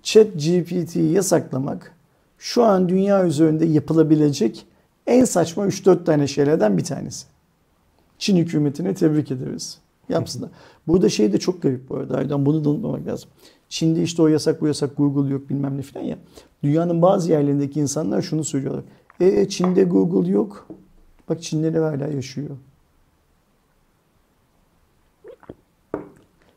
chat 0.03 0.26
GPT'yi 0.34 1.12
yasaklamak 1.12 1.98
şu 2.39 2.64
an 2.64 2.89
dünya 2.89 3.26
üzerinde 3.26 3.66
yapılabilecek 3.66 4.66
en 5.07 5.24
saçma 5.24 5.66
3-4 5.66 6.05
tane 6.05 6.26
şeylerden 6.26 6.78
bir 6.78 6.84
tanesi. 6.84 7.26
Çin 8.18 8.36
hükümetine 8.36 8.95
tebrik 8.95 9.30
ederiz. 9.30 9.78
Yapsınlar. 10.09 10.51
Burada 10.86 11.09
şey 11.09 11.32
de 11.32 11.39
çok 11.39 11.62
garip 11.62 11.89
bu 11.89 11.97
arada. 11.97 12.16
Aydan 12.16 12.47
bunu 12.47 12.64
da 12.64 12.70
unutmamak 12.70 13.07
lazım. 13.07 13.30
Çin'de 13.68 14.03
işte 14.03 14.22
o 14.22 14.28
yasak 14.28 14.61
bu 14.61 14.66
yasak 14.66 14.97
Google 14.97 15.32
yok 15.32 15.51
bilmem 15.51 15.78
ne 15.78 15.82
falan 15.82 16.05
ya. 16.05 16.18
Dünyanın 16.62 17.03
bazı 17.03 17.30
yerlerindeki 17.30 17.80
insanlar 17.80 18.22
şunu 18.22 18.45
söylüyorlar. 18.45 18.84
E 19.20 19.49
Çin'de 19.49 19.84
Google 19.84 20.30
yok. 20.30 20.68
Bak 21.28 21.43
Çinliler 21.43 21.82
hala 21.82 22.07
yaşıyor. 22.07 22.57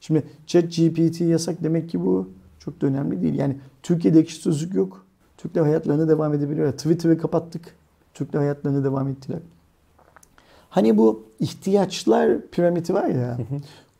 Şimdi 0.01 0.23
chat 0.47 0.63
GPT 0.63 1.21
yasak 1.21 1.63
demek 1.63 1.89
ki 1.89 2.05
bu 2.05 2.29
çok 2.59 2.82
da 2.82 2.88
önemli 2.88 3.21
değil. 3.21 3.36
Yani 3.36 3.57
Türkiye'de 3.84 4.19
ekşi 4.19 4.36
sözlük 4.36 4.73
yok. 4.73 5.05
Türkler 5.42 5.62
hayatlarına 5.62 6.08
devam 6.08 6.34
edebiliyorlar. 6.34 6.78
Twitter'ı 6.78 7.18
kapattık. 7.18 7.76
Türkler 8.14 8.39
hayatlarına 8.39 8.84
devam 8.84 9.08
ettiler. 9.08 9.39
Hani 10.70 10.98
bu 10.98 11.24
ihtiyaçlar 11.39 12.48
piramidi 12.52 12.94
var 12.94 13.08
ya. 13.08 13.38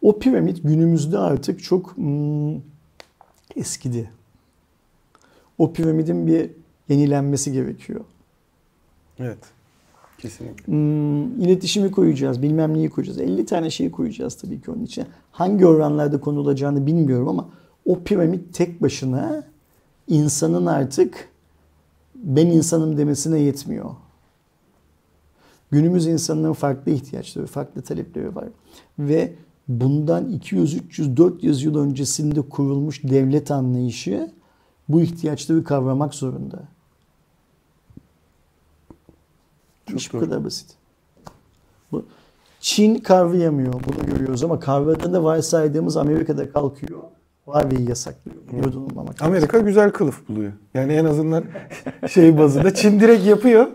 O 0.02 0.20
piramit 0.20 0.64
günümüzde 0.64 1.18
artık 1.18 1.64
çok 1.64 1.98
hmm, 1.98 2.56
eskidi. 3.56 4.12
O 5.58 5.74
piramidin 5.74 6.28
bir 6.28 6.50
yenilenmesi 6.90 7.52
gerekiyor. 7.52 8.02
Evet. 9.20 9.40
Kesinlikle. 10.18 10.68
Hmm, 10.68 11.42
iletişimi 11.42 11.92
koyacağız, 11.92 12.42
bilmem 12.42 12.74
neyi 12.74 12.90
koyacağız. 12.90 13.20
50 13.20 13.46
tane 13.46 13.70
şey 13.70 13.92
koyacağız 13.92 14.36
tabii 14.36 14.62
ki 14.62 14.72
onun 14.72 14.84
için. 14.84 15.06
Hangi 15.32 15.66
oranlarda 15.66 16.20
konulacağını 16.20 16.86
bilmiyorum 16.86 17.28
ama 17.28 17.50
o 17.86 18.00
piramit 18.04 18.54
tek 18.54 18.82
başına 18.82 19.44
insanın 20.08 20.66
artık 20.66 21.31
ben 22.24 22.48
insanım 22.48 22.98
demesine 22.98 23.40
yetmiyor. 23.40 23.90
Günümüz 25.72 26.08
insanların 26.08 26.54
farklı 26.54 26.92
ihtiyaçları, 26.92 27.48
farklı 27.48 27.82
talepleri 27.82 28.36
var. 28.36 28.48
Ve 29.00 29.36
bundan 29.68 30.30
200, 30.30 30.76
300, 30.76 31.18
400 31.18 31.64
yıl 31.64 31.78
öncesinde 31.78 32.42
kurulmuş 32.42 33.04
devlet 33.04 33.52
anlayışı 33.52 34.32
bu 34.90 35.02
ihtiyaçları 35.02 35.64
kavramak 35.64 36.14
zorunda. 36.14 36.64
Çok 39.86 40.00
İş 40.00 40.14
bu 40.14 40.20
kadar 40.20 40.44
basit. 40.44 40.76
Bu, 41.92 42.06
Çin 42.60 42.96
kavrayamıyor 42.96 43.74
bunu 43.74 44.06
görüyoruz 44.06 44.44
ama 44.44 44.60
kavradığında 44.60 45.24
varsaydığımız 45.24 45.98
Amerika'da 45.98 46.52
kalkıyor. 46.52 47.00
Huawei'yi 47.46 47.90
yasaklıyor. 47.90 48.38
Yodulmamak. 48.66 49.22
lazım. 49.22 49.28
Amerika 49.28 49.60
güzel 49.60 49.92
kılıf 49.92 50.30
buluyor. 50.30 50.52
Yani 50.74 50.94
en 50.94 51.06
azından 51.06 51.44
şey 52.08 52.38
bazında 52.38 52.74
Çin 52.74 53.00
direkt 53.00 53.26
yapıyor. 53.26 53.68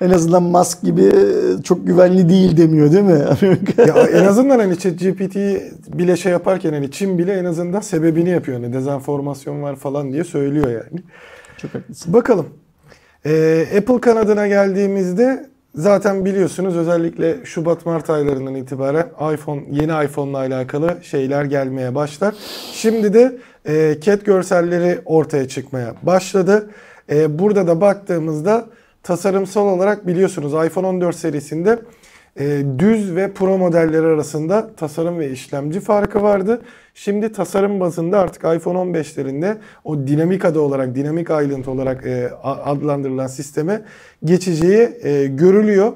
En 0.00 0.10
azından 0.10 0.42
Musk 0.42 0.82
gibi 0.82 1.12
çok 1.64 1.86
güvenli 1.86 2.28
değil 2.28 2.56
demiyor 2.56 2.92
değil 2.92 3.04
mi 3.04 3.24
Amerika? 3.42 3.82
Ya 3.82 4.02
en 4.02 4.24
azından 4.24 4.58
hani 4.58 4.78
ChatGPT 4.78 5.36
bile 5.98 6.16
şey 6.16 6.32
yaparken 6.32 6.72
hani 6.72 6.90
Çin 6.90 7.18
bile 7.18 7.32
en 7.32 7.44
azından 7.44 7.80
sebebini 7.80 8.28
yapıyor. 8.28 8.60
Hani 8.62 8.72
dezenformasyon 8.72 9.62
var 9.62 9.76
falan 9.76 10.12
diye 10.12 10.24
söylüyor 10.24 10.70
yani. 10.70 11.02
Çok 11.56 11.74
haklısın. 11.74 12.12
Bakalım. 12.12 12.46
Ee, 13.26 13.66
Apple 13.78 14.00
kanadına 14.00 14.46
geldiğimizde 14.48 15.50
zaten 15.74 16.24
biliyorsunuz 16.24 16.76
özellikle 16.76 17.44
Şubat-Mart 17.44 18.10
aylarından 18.10 18.54
itibaren 18.54 19.08
iPhone 19.34 19.62
yeni 19.70 20.04
iPhone'la 20.04 20.38
alakalı 20.38 20.96
şeyler 21.02 21.44
gelmeye 21.44 21.94
başlar. 21.94 22.34
Şimdi 22.72 23.14
de 23.14 23.38
e, 23.68 24.00
cat 24.00 24.24
görselleri 24.24 24.98
ortaya 25.04 25.48
çıkmaya 25.48 25.94
başladı. 26.02 26.70
E, 27.10 27.38
burada 27.38 27.66
da 27.66 27.80
baktığımızda 27.80 28.66
tasarımsal 29.02 29.66
olarak 29.66 30.06
biliyorsunuz 30.06 30.66
iPhone 30.66 30.86
14 30.86 31.16
serisinde 31.16 31.78
e, 32.40 32.64
düz 32.78 33.16
ve 33.16 33.32
pro 33.32 33.58
modelleri 33.58 34.06
arasında 34.06 34.70
tasarım 34.76 35.18
ve 35.18 35.30
işlemci 35.30 35.80
farkı 35.80 36.22
vardı. 36.22 36.62
Şimdi 36.94 37.32
tasarım 37.32 37.80
bazında 37.80 38.18
artık 38.18 38.44
iPhone 38.44 38.78
15'lerinde 38.78 39.56
o 39.84 40.06
dinamik 40.06 40.44
adı 40.44 40.60
olarak, 40.60 40.94
dinamik 40.94 41.26
island 41.30 41.64
olarak 41.64 42.06
e, 42.06 42.30
adlandırılan 42.42 43.26
sisteme 43.26 43.82
geçeceği 44.24 44.90
e, 45.02 45.26
görülüyor. 45.26 45.92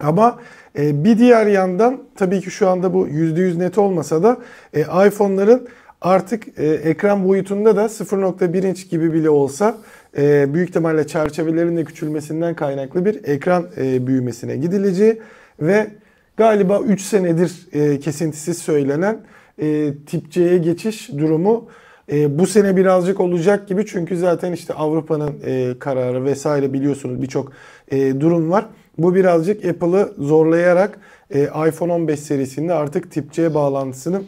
Ama 0.00 0.38
e, 0.78 1.04
bir 1.04 1.18
diğer 1.18 1.46
yandan 1.46 2.02
tabii 2.16 2.40
ki 2.40 2.50
şu 2.50 2.68
anda 2.68 2.94
bu 2.94 3.08
%100 3.08 3.58
net 3.58 3.78
olmasa 3.78 4.22
da 4.22 4.36
e, 4.74 4.80
iPhone'ların 4.80 5.68
artık 6.00 6.58
e, 6.58 6.66
ekran 6.66 7.28
boyutunda 7.28 7.76
da 7.76 7.84
0.1 7.84 8.66
inç 8.66 8.90
gibi 8.90 9.12
bile 9.12 9.30
olsa 9.30 9.74
e, 10.16 10.54
büyük 10.54 10.68
ihtimalle 10.68 11.06
çerçevelerin 11.06 11.76
de 11.76 11.84
küçülmesinden 11.84 12.54
kaynaklı 12.54 13.04
bir 13.04 13.24
ekran 13.24 13.66
e, 13.76 14.06
büyümesine 14.06 14.56
gidileceği 14.56 15.20
ve 15.60 15.90
galiba 16.36 16.80
3 16.80 17.00
senedir 17.00 17.68
e, 17.72 18.00
kesintisiz 18.00 18.58
söylenen 18.58 19.20
e, 19.58 19.94
tip 20.06 20.30
C'ye 20.30 20.58
geçiş 20.58 21.08
durumu 21.08 21.68
e, 22.12 22.38
bu 22.38 22.46
sene 22.46 22.76
birazcık 22.76 23.20
olacak 23.20 23.68
gibi 23.68 23.86
çünkü 23.86 24.16
zaten 24.16 24.52
işte 24.52 24.74
Avrupa'nın 24.74 25.34
e, 25.46 25.78
kararı 25.78 26.24
vesaire 26.24 26.72
biliyorsunuz 26.72 27.22
birçok 27.22 27.52
e, 27.90 28.20
durum 28.20 28.50
var. 28.50 28.66
Bu 28.98 29.14
birazcık 29.14 29.64
Apple'ı 29.64 30.12
zorlayarak 30.18 30.98
e, 31.30 31.42
iPhone 31.42 31.92
15 31.92 32.20
serisinde 32.20 32.74
artık 32.74 33.10
tip 33.10 33.32
C 33.32 33.54
bağlantısını 33.54 34.22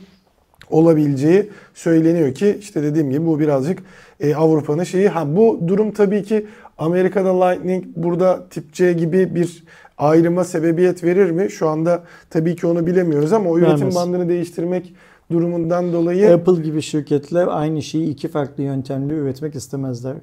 olabileceği 0.70 1.50
söyleniyor 1.74 2.34
ki 2.34 2.58
işte 2.60 2.82
dediğim 2.82 3.10
gibi 3.10 3.26
bu 3.26 3.40
birazcık 3.40 3.82
e, 4.20 4.34
Avrupa'nın 4.34 4.84
şeyi. 4.84 5.08
Ha 5.08 5.36
bu 5.36 5.60
durum 5.68 5.90
tabii 5.90 6.22
ki 6.22 6.46
Amerika'da 6.78 7.44
Lightning 7.44 7.84
burada 7.96 8.48
tip 8.50 8.72
C 8.72 8.92
gibi 8.92 9.34
bir 9.34 9.64
ayrıma 9.98 10.44
sebebiyet 10.44 11.04
verir 11.04 11.30
mi? 11.30 11.50
Şu 11.50 11.68
anda 11.68 12.02
tabii 12.30 12.56
ki 12.56 12.66
onu 12.66 12.86
bilemiyoruz 12.86 13.32
ama 13.32 13.50
o 13.50 13.58
üretim 13.58 13.76
Vermez. 13.76 13.94
bandını 13.94 14.28
değiştirmek 14.28 14.94
durumundan 15.32 15.92
dolayı 15.92 16.34
Apple 16.34 16.62
gibi 16.62 16.82
şirketler 16.82 17.46
aynı 17.50 17.82
şeyi 17.82 18.08
iki 18.08 18.28
farklı 18.28 18.62
yöntemle 18.62 19.14
üretmek 19.14 19.54
istemezler. 19.54 20.14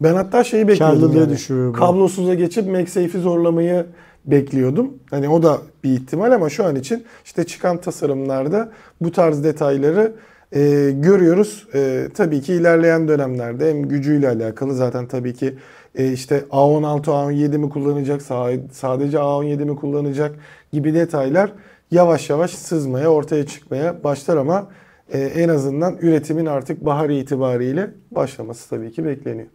ben 0.00 0.14
hatta 0.14 0.44
şeyi 0.44 0.68
bekliyordum. 0.68 1.00
Karlılığı 1.00 1.18
yani. 1.18 1.30
düşürür 1.30 1.68
bu. 1.68 1.72
Kablosuza 1.72 2.34
geçip 2.34 2.68
MagSafe'i 2.68 3.20
zorlamayı 3.20 3.86
bekliyordum. 4.26 4.90
Hani 5.10 5.28
o 5.28 5.42
da 5.42 5.58
bir 5.84 5.90
ihtimal 5.90 6.32
ama 6.32 6.50
şu 6.50 6.64
an 6.64 6.76
için 6.76 7.04
işte 7.24 7.44
çıkan 7.44 7.80
tasarımlarda 7.80 8.72
bu 9.00 9.12
tarz 9.12 9.44
detayları 9.44 10.12
e, 10.54 10.90
görüyoruz. 10.90 11.66
E, 11.74 12.08
tabii 12.14 12.40
ki 12.40 12.54
ilerleyen 12.54 13.08
dönemlerde 13.08 13.70
hem 13.70 13.82
gücüyle 13.82 14.28
alakalı 14.28 14.74
zaten 14.74 15.06
tabii 15.06 15.34
ki 15.34 15.54
e, 15.94 16.12
işte 16.12 16.44
A16, 16.50 17.02
A17 17.04 17.58
mi 17.58 17.68
kullanacak, 17.70 18.20
sa- 18.20 18.60
sadece 18.72 19.16
A17 19.16 19.64
mi 19.64 19.76
kullanacak 19.76 20.36
gibi 20.72 20.94
detaylar 20.94 21.52
yavaş 21.90 22.30
yavaş 22.30 22.50
sızmaya, 22.50 23.08
ortaya 23.08 23.46
çıkmaya 23.46 24.04
başlar 24.04 24.36
ama 24.36 24.68
e, 25.12 25.18
en 25.18 25.48
azından 25.48 25.96
üretimin 26.00 26.46
artık 26.46 26.84
bahar 26.84 27.10
itibariyle 27.10 27.90
başlaması 28.10 28.70
tabii 28.70 28.92
ki 28.92 29.04
bekleniyor. 29.04 29.48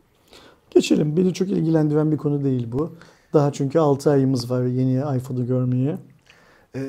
Geçelim. 0.72 1.18
Beni 1.18 1.34
çok 1.34 1.48
ilgilendiren 1.50 2.12
bir 2.12 2.18
konu 2.18 2.44
değil 2.44 2.68
bu. 2.72 2.96
Daha 3.34 3.52
çünkü 3.54 3.80
6 3.80 4.12
ayımız 4.12 4.52
var 4.52 4.64
yeni 4.64 5.18
iPhone'u 5.18 5.48
görmeye. 5.48 5.98
Ee, 6.76 6.82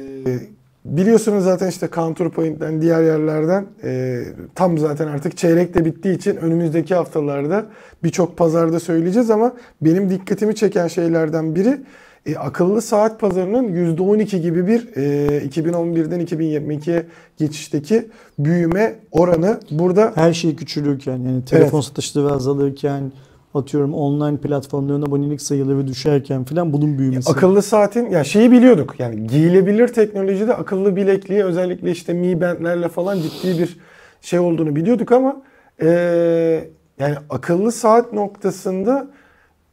biliyorsunuz 0.84 1.44
zaten 1.44 1.68
işte 1.68 1.88
Counterpoint'ten 1.94 2.82
diğer 2.82 3.02
yerlerden 3.02 3.66
e, 3.84 4.22
tam 4.54 4.78
zaten 4.78 5.08
artık 5.08 5.36
çeyrek 5.36 5.74
de 5.74 5.84
bittiği 5.84 6.16
için 6.16 6.36
önümüzdeki 6.36 6.94
haftalarda 6.94 7.66
birçok 8.04 8.36
pazarda 8.36 8.80
söyleyeceğiz 8.80 9.30
ama 9.30 9.52
benim 9.82 10.10
dikkatimi 10.10 10.54
çeken 10.54 10.88
şeylerden 10.88 11.54
biri 11.54 11.80
e, 12.26 12.36
akıllı 12.36 12.82
saat 12.82 13.20
pazarının 13.20 13.96
%12 13.96 14.36
gibi 14.36 14.66
bir 14.66 14.96
e, 14.96 15.26
2011'den 15.48 16.20
2022'ye 16.20 17.06
geçişteki 17.36 18.08
büyüme 18.38 18.94
oranı 19.10 19.60
burada 19.70 20.12
Her 20.14 20.32
şey 20.32 20.56
küçülürken 20.56 21.18
yani 21.18 21.44
telefon 21.44 21.80
satışları 21.80 22.32
azalırken 22.32 23.12
atıyorum 23.54 23.94
online 23.94 24.36
platformların 24.36 25.02
abonelik 25.02 25.42
sayıları 25.42 25.86
düşerken 25.86 26.44
falan 26.44 26.72
bunun 26.72 26.98
büyümesi. 26.98 27.30
Akıllı 27.30 27.62
saatin 27.62 28.10
ya 28.10 28.24
şeyi 28.24 28.52
biliyorduk 28.52 28.94
yani 28.98 29.26
giyilebilir 29.26 29.88
teknolojide 29.88 30.54
akıllı 30.54 30.96
bilekliğe 30.96 31.44
özellikle 31.44 31.90
işte 31.90 32.12
Mi 32.12 32.40
Band'lerle 32.40 32.88
falan 32.88 33.18
ciddi 33.18 33.58
bir 33.58 33.76
şey 34.20 34.38
olduğunu 34.38 34.76
biliyorduk 34.76 35.12
ama 35.12 35.42
eee, 35.82 36.68
yani 36.98 37.14
akıllı 37.30 37.72
saat 37.72 38.12
noktasında 38.12 39.06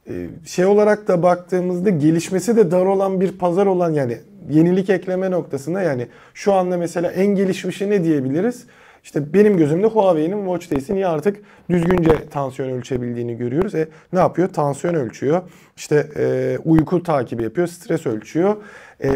e, 0.09 0.28
şey 0.45 0.65
olarak 0.65 1.07
da 1.07 1.23
baktığımızda 1.23 1.89
gelişmesi 1.89 2.55
de 2.55 2.71
dar 2.71 2.86
olan 2.86 3.21
bir 3.21 3.32
pazar 3.32 3.65
olan 3.65 3.93
yani 3.93 4.17
yenilik 4.49 4.89
ekleme 4.89 5.32
noktasında 5.32 5.82
yani 5.82 6.07
şu 6.34 6.53
anda 6.53 6.78
mesela 6.78 7.11
en 7.11 7.28
gelişmişi 7.28 7.89
ne 7.89 8.03
diyebiliriz? 8.03 8.65
İşte 9.07 9.33
benim 9.33 9.57
gözümde 9.57 9.87
Huawei'nin 9.87 10.45
Watch 10.45 10.67
Face'in 10.67 11.01
artık 11.01 11.37
düzgünce 11.69 12.29
tansiyon 12.29 12.69
ölçebildiğini 12.69 13.37
görüyoruz. 13.37 13.75
E, 13.75 13.87
ne 14.13 14.19
yapıyor? 14.19 14.49
Tansiyon 14.49 14.93
ölçüyor. 14.93 15.41
İşte 15.77 16.07
e, 16.17 16.57
uyku 16.65 17.03
takibi 17.03 17.43
yapıyor, 17.43 17.67
stres 17.67 18.05
ölçüyor. 18.05 18.55
E, 18.99 19.09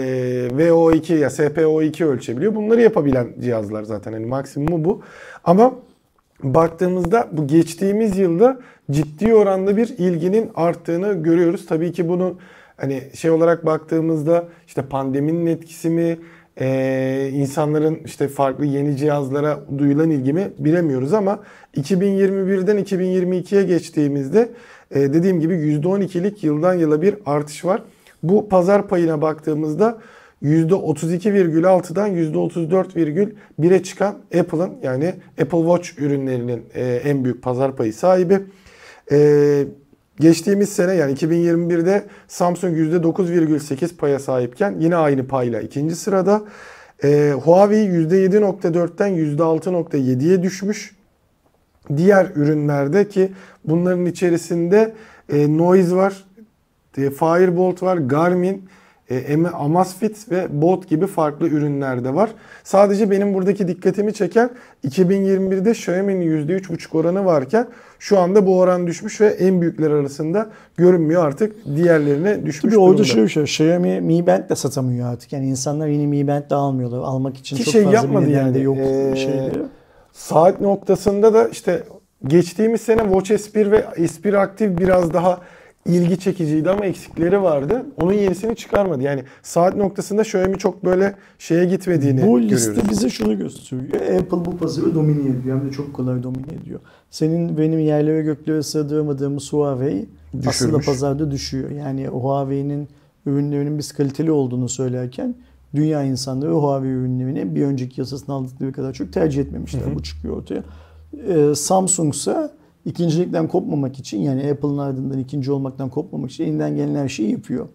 VO2 0.48 1.14
ya 1.14 1.28
SPO2 1.28 2.06
ölçebiliyor. 2.06 2.56
Bunları 2.56 2.82
yapabilen 2.82 3.28
cihazlar 3.40 3.84
zaten. 3.84 4.14
Hani 4.14 4.26
maksimumu 4.26 4.86
bu. 4.86 5.02
Ama 5.44 5.74
baktığımızda 6.44 7.28
bu 7.32 7.48
geçtiğimiz 7.48 8.18
yılda 8.18 8.60
ciddi 8.92 9.36
oranda 9.36 9.78
bir 9.78 9.88
ilginin 9.88 10.52
arttığını 10.56 11.24
görüyoruz. 11.24 11.66
Tabii 11.66 11.92
ki 11.92 12.10
bunu 12.10 12.38
hani 12.78 13.04
şey 13.14 13.32
olarak 13.32 13.66
baktığımızda 13.66 14.48
işte 14.68 14.82
pandeminin 14.82 15.46
etkisi 15.46 15.90
mi, 15.90 16.18
e, 16.62 17.30
insanların 17.34 18.00
işte 18.06 18.28
farklı 18.28 18.66
yeni 18.66 18.98
cihazlara 18.98 19.60
duyulan 19.78 20.10
ilgimi 20.10 20.52
bilemiyoruz 20.60 21.14
ama 21.14 21.40
2021'den 21.78 22.78
2022'ye 22.84 23.64
geçtiğimizde 23.64 24.50
e, 24.92 25.14
dediğim 25.14 25.40
gibi 25.40 25.54
%12'lik 25.54 26.44
yıldan 26.44 26.74
yıla 26.74 27.02
bir 27.02 27.16
artış 27.26 27.66
var. 27.66 27.84
Bu 28.24 28.50
pazar 28.50 28.88
payına 28.88 29.22
baktığımızda 29.22 29.98
%32,6'dan 30.44 32.10
%34,1'e 32.10 33.84
çıkan 33.84 34.16
Apple'ın 34.40 34.72
yani 34.84 35.14
Apple 35.42 35.58
Watch 35.58 35.90
ürünlerinin 35.98 36.64
e, 36.74 37.02
en 37.06 37.24
büyük 37.24 37.44
pazar 37.44 37.76
payı 37.76 37.94
sahibi. 37.94 38.40
E, 39.12 39.66
geçtiğimiz 40.20 40.70
sene 40.70 40.94
yani 40.94 41.14
2021'de 41.14 42.06
Samsung 42.28 42.78
%9,8 42.78 43.96
paya 43.96 44.20
sahipken 44.20 44.76
yine 44.80 44.96
aynı 44.96 45.28
payla 45.28 45.62
ikinci 45.62 45.96
sırada. 45.96 46.42
E, 47.04 47.34
Huawei 47.44 47.88
%7,4'ten 47.88 49.10
%6,7'ye 49.10 50.44
düşmüş. 50.44 50.96
Diğer 51.98 52.32
ürünlerde 52.36 53.10
ki 53.10 53.32
bunların 53.66 54.06
içerisinde 54.06 54.94
e, 55.30 55.58
Noise 55.58 55.96
var, 55.96 56.26
e, 56.98 57.10
Firebolt 57.10 57.84
var, 57.84 57.98
Garmin, 57.98 58.70
e, 59.12 59.48
Amazfit 59.48 60.32
ve 60.32 60.62
Bolt 60.62 60.90
gibi 60.90 61.08
farklı 61.08 61.48
ürünler 61.48 62.04
de 62.04 62.16
var. 62.16 62.30
Sadece 62.64 63.12
benim 63.12 63.34
buradaki 63.34 63.68
dikkatimi 63.68 64.14
çeken 64.14 64.50
2021'de 64.88 65.72
Xiaomi'nin 65.72 66.48
%3,5 66.48 66.98
oranı 66.98 67.26
varken 67.26 67.68
şu 68.00 68.20
anda 68.20 68.46
bu 68.46 68.60
oran 68.60 68.88
düşmüş 68.88 69.22
ve 69.22 69.28
en 69.28 69.62
büyükler 69.62 69.92
arasında 69.92 70.50
görünmüyor 70.78 71.26
artık 71.26 71.56
diğerlerine 71.76 72.46
düşmüş 72.46 72.74
Tabii 72.74 72.82
orada 72.82 72.98
durumda. 72.98 73.08
şöyle 73.08 73.26
bir 73.26 73.30
şey. 73.32 73.44
Xiaomi 73.44 74.02
Mi 74.02 74.28
Band 74.28 74.50
de 74.50 74.56
satamıyor 74.56 75.14
artık. 75.14 75.34
Yani 75.34 75.48
insanlar 75.48 75.88
yeni 75.88 76.08
Mi 76.08 76.28
Band 76.28 76.50
de 76.50 76.56
almıyorlar. 76.56 77.00
Almak 77.00 77.38
için 77.38 77.56
Ki 77.56 77.64
çok 77.64 77.72
şey 77.72 77.84
fazla 77.84 77.98
yapmadı 77.98 78.26
bir 78.26 78.32
nedeni 78.32 78.54
de 78.54 78.60
yani, 78.60 78.66
yok 78.66 78.78
ee, 78.78 79.16
şeyleri. 79.16 79.62
Saat 80.14 80.62
noktasında 80.62 81.34
da 81.34 81.48
işte 81.48 81.84
geçtiğimiz 82.28 82.82
sene 82.82 83.02
Watch 83.02 83.32
S1 83.32 83.72
ve 83.72 83.86
S1 83.98 84.38
Active 84.38 84.78
biraz 84.78 85.14
daha 85.14 85.42
ilgi 85.86 86.20
çekiciydi 86.20 86.70
ama 86.70 86.86
eksikleri 86.86 87.42
vardı. 87.42 87.86
Onun 88.02 88.14
yenisini 88.14 88.56
çıkarmadı. 88.56 89.04
Yani 89.04 89.24
saat 89.44 89.76
noktasında 89.76 90.22
Xiaomi 90.22 90.58
çok 90.58 90.86
böyle 90.86 91.16
şeye 91.40 91.66
gitmediğini 91.66 92.22
Bu 92.28 92.40
görüyoruz. 92.40 92.52
liste 92.52 92.90
bize 92.90 93.10
şunu 93.10 93.38
gösteriyor. 93.38 94.20
Apple 94.22 94.46
bu 94.46 94.58
pazarı 94.58 94.96
domine 94.96 95.30
ediyor. 95.30 95.60
Hem 95.60 95.68
de 95.68 95.72
çok 95.72 95.94
kolay 95.94 96.24
domine 96.24 96.54
ediyor. 96.62 96.80
Senin 97.10 97.58
benim 97.58 97.80
yerlere 97.80 98.22
göklere 98.22 98.64
sığdıramadığımız 98.64 99.54
Huawei 99.54 100.06
aslında 100.38 100.50
Düşürmüş. 100.50 100.86
pazarda 100.86 101.32
düşüyor. 101.32 101.70
Yani 101.72 102.08
Huawei'nin 102.08 102.88
ürünlerinin 103.26 103.78
biz 103.78 103.92
kaliteli 103.92 104.32
olduğunu 104.32 104.70
söylerken 104.70 105.36
dünya 105.76 106.04
insanları 106.04 106.52
Huawei 106.52 106.92
ürünlerini 106.92 107.56
bir 107.56 107.64
önceki 107.66 108.02
yasasını 108.02 108.36
aldıkları 108.36 108.72
kadar 108.72 108.94
çok 108.94 109.14
tercih 109.14 109.42
etmemişler. 109.42 109.82
Hı 109.82 109.90
hı. 109.90 109.96
Bu 109.96 110.04
çıkıyor 110.04 110.38
ortaya. 110.38 110.64
Ee, 111.28 111.56
Samsung 111.56 112.14
ise 112.14 112.50
ikincilikten 112.86 113.48
kopmamak 113.48 114.00
için 114.00 114.22
yani 114.22 114.52
Apple'ın 114.52 114.78
ardından 114.78 115.20
ikinci 115.20 115.52
olmaktan 115.52 115.90
kopmamak 115.90 116.32
için 116.32 116.44
elinden 116.44 116.76
gelen 116.76 116.96
her 116.96 117.10
şeyi 117.10 117.32
yapıyor. 117.32 117.68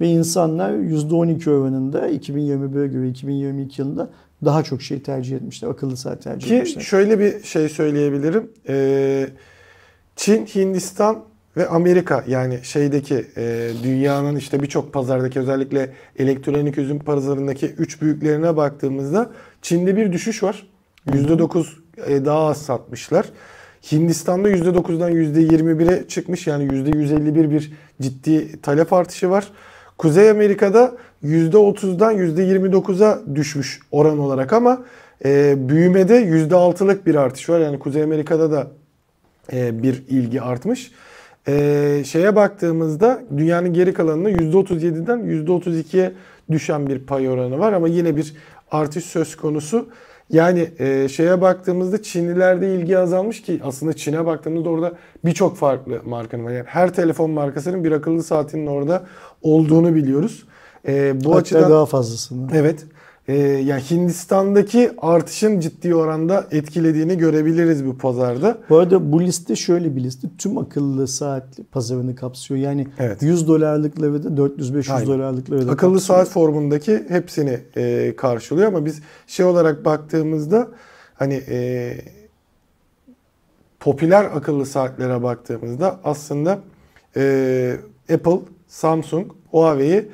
Ve 0.00 0.08
insanlar 0.08 0.70
%12 0.70 1.50
oranında 1.50 2.10
2021'e 2.10 2.86
göre 2.86 3.08
2022 3.08 3.82
yılında 3.82 4.10
daha 4.44 4.62
çok 4.62 4.82
şey 4.82 5.02
tercih 5.02 5.36
etmişler. 5.36 5.68
Akıllı 5.68 5.96
saat 5.96 6.22
tercih 6.22 6.48
Ki 6.48 6.54
etmişler. 6.54 6.80
şöyle 6.80 7.18
bir 7.18 7.42
şey 7.42 7.68
söyleyebilirim. 7.68 8.50
Ee, 8.68 9.28
Çin, 10.16 10.46
Hindistan 10.46 11.24
ve 11.56 11.68
Amerika 11.68 12.24
yani 12.28 12.58
şeydeki 12.62 13.26
e, 13.36 13.70
dünyanın 13.82 14.36
işte 14.36 14.62
birçok 14.62 14.92
pazardaki 14.92 15.40
özellikle 15.40 15.92
elektronik 16.18 16.78
ürün 16.78 16.98
pazarındaki 16.98 17.66
üç 17.66 18.02
büyüklerine 18.02 18.56
baktığımızda 18.56 19.30
Çin'de 19.62 19.96
bir 19.96 20.12
düşüş 20.12 20.42
var. 20.42 20.66
%9 21.06 21.66
e, 22.06 22.24
daha 22.24 22.38
az 22.38 22.62
satmışlar. 22.62 23.26
Hindistan'da 23.92 24.50
%9'dan 24.50 25.12
%21'e 25.12 26.08
çıkmış 26.08 26.46
yani 26.46 26.64
%151 26.64 27.50
bir 27.50 27.72
ciddi 28.00 28.60
talep 28.60 28.92
artışı 28.92 29.30
var. 29.30 29.48
Kuzey 29.98 30.30
Amerika'da 30.30 30.96
%30'dan 31.24 32.16
%29'a 32.16 33.22
düşmüş 33.34 33.80
oran 33.90 34.18
olarak 34.18 34.52
ama 34.52 34.84
e, 35.24 35.54
büyümede 35.68 36.22
%6'lık 36.22 37.06
bir 37.06 37.14
artış 37.14 37.48
var. 37.48 37.60
Yani 37.60 37.78
Kuzey 37.78 38.02
Amerika'da 38.02 38.52
da 38.52 38.70
e, 39.52 39.82
bir 39.82 40.02
ilgi 40.08 40.42
artmış. 40.42 40.90
E, 41.48 42.02
şeye 42.06 42.36
baktığımızda 42.36 43.22
dünyanın 43.36 43.72
geri 43.72 43.92
kalanında 43.92 44.30
%37'den 44.30 45.18
%32'ye 45.18 46.12
düşen 46.50 46.88
bir 46.88 46.98
pay 46.98 47.28
oranı 47.28 47.58
var 47.58 47.72
ama 47.72 47.88
yine 47.88 48.16
bir 48.16 48.34
artış 48.70 49.04
söz 49.04 49.36
konusu. 49.36 49.88
Yani 50.30 50.70
e, 50.78 51.08
şeye 51.08 51.40
baktığımızda 51.40 52.02
Çinlilerde 52.02 52.74
ilgi 52.74 52.98
azalmış 52.98 53.42
ki 53.42 53.60
aslında 53.64 53.92
Çin'e 53.92 54.26
baktığımızda 54.26 54.68
orada 54.68 54.92
birçok 55.24 55.56
farklı 55.56 56.00
markanın 56.04 56.44
var. 56.44 56.50
Yani 56.50 56.66
her 56.66 56.94
telefon 56.94 57.30
markasının 57.30 57.84
bir 57.84 57.92
akıllı 57.92 58.22
saatinin 58.22 58.66
orada 58.66 59.06
olduğunu 59.42 59.94
biliyoruz. 59.94 60.44
E, 60.88 61.24
bu 61.24 61.30
Hatta 61.30 61.38
açıdan 61.38 61.70
daha 61.70 61.86
fazlasını. 61.86 62.50
Evet. 62.54 62.86
Ee, 63.28 63.34
yani 63.36 63.82
Hindistan'daki 63.90 64.90
artışın 64.98 65.60
ciddi 65.60 65.94
oranda 65.94 66.46
etkilediğini 66.50 67.18
görebiliriz 67.18 67.86
bu 67.86 67.98
pazarda. 67.98 68.58
Bu 68.70 68.78
arada 68.78 69.12
bu 69.12 69.22
liste 69.22 69.56
şöyle 69.56 69.96
bir 69.96 70.00
liste. 70.04 70.28
Tüm 70.38 70.58
akıllı 70.58 71.08
saat 71.08 71.44
pazarını 71.72 72.16
kapsıyor. 72.16 72.60
Yani 72.60 72.86
Evet. 72.98 73.22
100 73.22 73.48
dolarlıkları 73.48 74.24
da 74.24 74.28
400-500 74.42 74.92
Aynen. 74.92 75.06
dolarlıkları 75.06 75.68
da 75.68 75.72
Akıllı 75.72 75.92
kapsıyor. 75.94 76.18
saat 76.18 76.28
formundaki 76.28 77.04
hepsini 77.08 77.60
e, 77.76 78.14
karşılıyor 78.16 78.68
ama 78.68 78.84
biz 78.84 79.00
şey 79.26 79.46
olarak 79.46 79.84
baktığımızda 79.84 80.68
hani 81.14 81.34
e, 81.48 81.92
popüler 83.80 84.24
akıllı 84.24 84.66
saatlere 84.66 85.22
baktığımızda 85.22 86.00
aslında 86.04 86.58
e, 87.16 87.76
Apple, 88.14 88.38
Samsung, 88.68 89.32
Huawei 89.50 90.08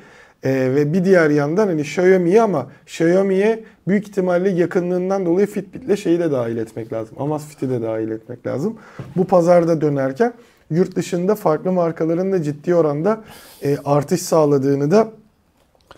e, 0.45 0.75
ve 0.75 0.93
bir 0.93 1.05
diğer 1.05 1.29
yandan 1.29 1.67
hani 1.67 1.81
Xiaomi'yi 1.81 2.41
ama 2.41 2.67
Xiaomi'ye 2.85 3.63
büyük 3.87 4.07
ihtimalle 4.07 4.49
yakınlığından 4.49 5.25
dolayı 5.25 5.47
Fitbit'le 5.47 5.97
şeyi 5.97 6.19
de 6.19 6.31
dahil 6.31 6.57
etmek 6.57 6.93
lazım. 6.93 7.15
Amazfit'i 7.19 7.69
de 7.69 7.81
dahil 7.81 8.11
etmek 8.11 8.47
lazım. 8.47 8.77
Bu 9.15 9.27
pazarda 9.27 9.81
dönerken 9.81 10.33
yurt 10.69 10.95
dışında 10.95 11.35
farklı 11.35 11.71
markaların 11.71 12.31
da 12.31 12.43
ciddi 12.43 12.75
oranda 12.75 13.23
e, 13.63 13.77
artış 13.85 14.21
sağladığını 14.21 14.91
da 14.91 15.11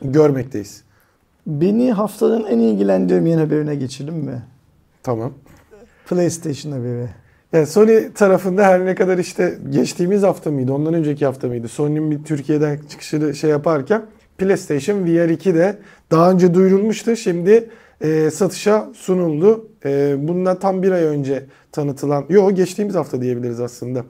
görmekteyiz. 0.02 0.84
Beni 1.48 1.92
haftanın 1.92 2.44
en 2.44 2.60
ilgilendirmeyen 2.60 3.38
haberine 3.38 3.76
geçelim 3.76 4.16
mi? 4.16 4.44
Tamam. 5.04 5.34
PlayStation 6.10 6.72
haberi. 6.72 7.10
Yani 7.54 7.66
Sony 7.66 8.14
tarafında 8.14 8.64
her 8.64 8.86
ne 8.86 8.96
kadar 8.96 9.18
işte 9.18 9.58
geçtiğimiz 9.70 10.24
hafta 10.24 10.52
mıydı, 10.52 10.74
ondan 10.74 10.94
önceki 10.94 11.26
hafta 11.26 11.48
mıydı? 11.48 11.68
Sony'nin 11.68 12.12
bir 12.12 12.24
Türkiye'den 12.24 12.80
çıkışını 12.90 13.36
şey 13.36 13.50
yaparken 13.50 14.02
PlayStation 14.38 15.06
VR 15.06 15.30
2 15.30 15.56
de 15.56 15.78
daha 16.12 16.32
önce 16.32 16.54
duyurulmuştu. 16.54 17.16
Şimdi 17.16 17.70
e, 18.02 18.32
satışa 18.32 18.90
sunuldu. 18.96 19.68
E, 19.86 20.16
bundan 20.28 20.60
tam 20.60 20.84
bir 20.84 20.92
ay 20.92 21.04
önce 21.04 21.46
tanıtılan, 21.72 22.26
yok 22.30 22.56
geçtiğimiz 22.56 22.96
hafta 22.96 23.22
diyebiliriz 23.22 23.60
aslında. 23.60 24.06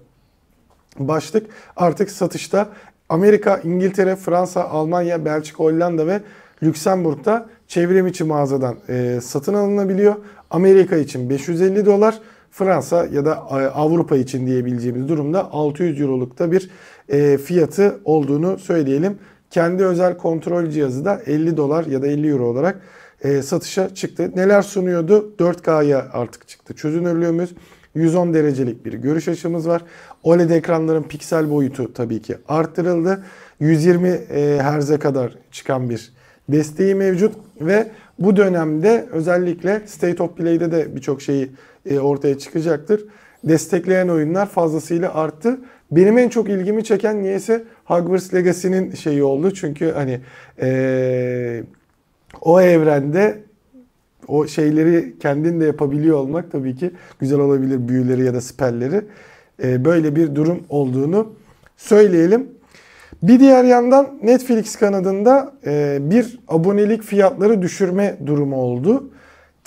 Başlık 1.00 1.48
artık 1.76 2.12
satışta 2.12 2.70
Amerika, 3.10 3.58
İngiltere, 3.58 4.16
Fransa, 4.16 4.64
Almanya, 4.64 5.26
Belçika, 5.26 5.64
Hollanda 5.64 6.08
ve 6.08 6.22
Lüksemburg'da 6.64 7.50
çevrim 7.68 8.08
içi 8.08 8.24
mağazadan 8.24 8.78
e, 8.90 9.20
satın 9.24 9.54
alınabiliyor. 9.54 10.16
Amerika 10.50 10.98
için 10.98 11.30
550 11.30 11.86
dolar, 11.86 12.20
Fransa 12.52 13.06
ya 13.06 13.26
da 13.26 13.32
e, 13.32 13.54
Avrupa 13.54 14.18
için 14.18 14.48
diyebileceğimiz 14.48 15.08
durumda 15.08 15.52
600 15.52 16.02
eurolukta 16.02 16.52
bir 16.52 16.70
e, 17.10 17.38
fiyatı 17.38 18.00
olduğunu 18.06 18.60
söyleyelim. 18.60 19.18
Kendi 19.52 19.86
özel 19.86 20.18
kontrol 20.18 20.70
cihazı 20.70 21.06
da 21.06 21.22
50 21.26 21.58
dolar 21.58 21.86
ya 21.86 22.02
da 22.02 22.08
50 22.08 22.30
euro 22.30 22.46
olarak 22.46 22.80
e, 23.22 23.42
satışa 23.42 23.96
çıktı. 23.96 24.32
Neler 24.36 24.62
sunuyordu? 24.62 25.34
4K'ya 25.40 26.08
artık 26.14 26.48
çıktı. 26.48 26.74
Çözünürlüğümüz 26.74 27.54
110 27.96 28.34
derecelik 28.34 28.86
bir 28.86 28.94
görüş 28.94 29.28
açımız 29.28 29.68
var. 29.68 29.82
OLED 30.24 30.50
ekranların 30.50 31.04
piksel 31.04 31.52
boyutu 31.52 31.94
tabii 31.94 32.22
ki 32.22 32.38
arttırıldı. 32.48 33.24
120 33.60 34.08
e, 34.10 34.60
Hz'e 34.64 35.00
kadar 35.00 35.36
çıkan 35.52 35.90
bir 35.90 36.14
desteği 36.50 36.96
mevcut 36.96 37.36
ve 37.62 37.88
bu 38.20 38.36
dönemde 38.36 39.08
özellikle 39.12 39.82
State 39.86 40.24
of 40.24 40.38
Play'de 40.38 40.72
de 40.72 40.96
birçok 40.96 41.22
şeyi 41.22 41.52
e, 41.90 42.00
ortaya 42.00 42.38
çıkacaktır. 42.38 43.06
Destekleyen 43.44 44.08
oyunlar 44.08 44.46
fazlasıyla 44.46 45.14
arttı. 45.14 45.60
Benim 45.92 46.18
en 46.18 46.30
çok 46.30 46.50
ilgimi 46.50 46.84
çeken 46.84 47.24
niyeyse 47.24 47.64
Hogwarts 47.88 48.34
Legacy'nin 48.34 48.96
şeyi 48.96 49.24
oldu. 49.24 49.54
Çünkü 49.54 49.92
hani 49.92 50.20
e, 50.62 51.64
o 52.42 52.62
evrende 52.62 53.44
o 54.28 54.48
şeyleri 54.48 55.14
kendin 55.20 55.60
de 55.60 55.66
yapabiliyor 55.66 56.18
olmak 56.18 56.52
tabii 56.52 56.76
ki 56.76 56.92
güzel 57.20 57.40
olabilir 57.40 57.88
büyüleri 57.88 58.24
ya 58.26 58.34
da 58.34 58.42
spelleri. 58.42 59.02
Ee, 59.64 59.86
böyle 59.86 60.16
bir 60.16 60.36
durum 60.36 60.60
olduğunu 60.70 61.34
söyleyelim. 61.78 62.48
Bir 63.24 63.40
diğer 63.40 63.64
yandan 63.64 64.20
Netflix 64.24 64.76
kanadında 64.76 65.54
e, 65.66 65.98
bir 66.02 66.40
abonelik 66.48 67.04
fiyatları 67.04 67.62
düşürme 67.62 68.18
durumu 68.26 68.56
oldu. 68.56 69.10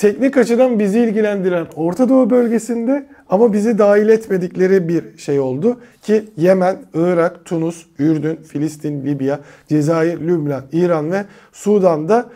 Teknik 0.01 0.37
açıdan 0.37 0.79
bizi 0.79 1.01
ilgilendiren 1.01 1.67
Orta 1.77 2.09
Doğu 2.09 2.31
bölgesinde 2.31 3.07
ama 3.29 3.53
bizi 3.53 3.79
dahil 3.79 4.09
etmedikleri 4.09 4.89
bir 4.89 5.19
şey 5.19 5.41
oldu 5.41 5.81
ki 6.03 6.25
Yemen, 6.37 6.77
Irak, 6.95 7.45
Tunus, 7.45 7.87
Ürdün, 7.99 8.37
Filistin, 8.37 9.07
Libya, 9.07 9.41
Cezayir, 9.69 10.21
Lübnan, 10.21 10.63
İran 10.73 11.13
ve 11.13 11.25
Sudan'da 11.53 12.27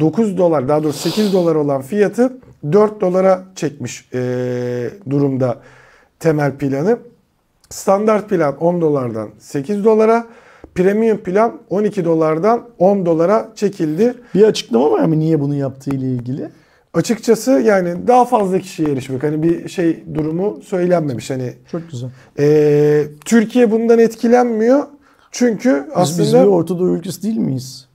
9 0.00 0.38
dolar 0.38 0.68
daha 0.68 0.82
doğrusu 0.82 0.98
8 0.98 1.32
dolar 1.32 1.54
olan 1.54 1.82
fiyatı 1.82 2.32
4 2.72 3.00
dolara 3.00 3.44
çekmiş 3.56 4.08
e, 4.14 4.90
durumda 5.10 5.58
temel 6.20 6.56
planı. 6.56 6.98
Standart 7.70 8.28
plan 8.28 8.56
10 8.56 8.80
dolardan 8.80 9.28
8 9.38 9.84
dolara, 9.84 10.26
premium 10.74 11.18
plan 11.18 11.58
12 11.70 12.04
dolardan 12.04 12.68
10 12.78 13.06
dolara 13.06 13.48
çekildi. 13.54 14.14
Bir 14.34 14.42
açıklama 14.42 14.90
var 14.90 15.04
mı 15.04 15.18
niye 15.18 15.40
bunu 15.40 15.54
yaptığı 15.54 15.90
ile 15.90 16.06
ilgili? 16.06 16.61
Açıkçası 16.94 17.50
yani 17.50 17.94
daha 18.06 18.24
fazla 18.24 18.58
kişiye 18.58 18.88
erişmek 18.92 19.22
hani 19.22 19.42
bir 19.42 19.68
şey 19.68 20.04
durumu 20.14 20.60
söylenmemiş 20.64 21.30
hani 21.30 21.52
Çok 21.72 21.82
güzel. 21.90 22.08
e, 22.38 23.04
Türkiye 23.24 23.70
bundan 23.70 23.98
etkilenmiyor 23.98 24.82
çünkü 25.30 25.84
Biz, 25.86 25.92
aslında 25.94 26.22
biz 26.22 26.32
bir 26.34 26.38
Orta 26.38 26.78
Doğu 26.78 26.96
ülkesi 26.96 27.22
değil 27.22 27.36
miyiz? 27.36 27.88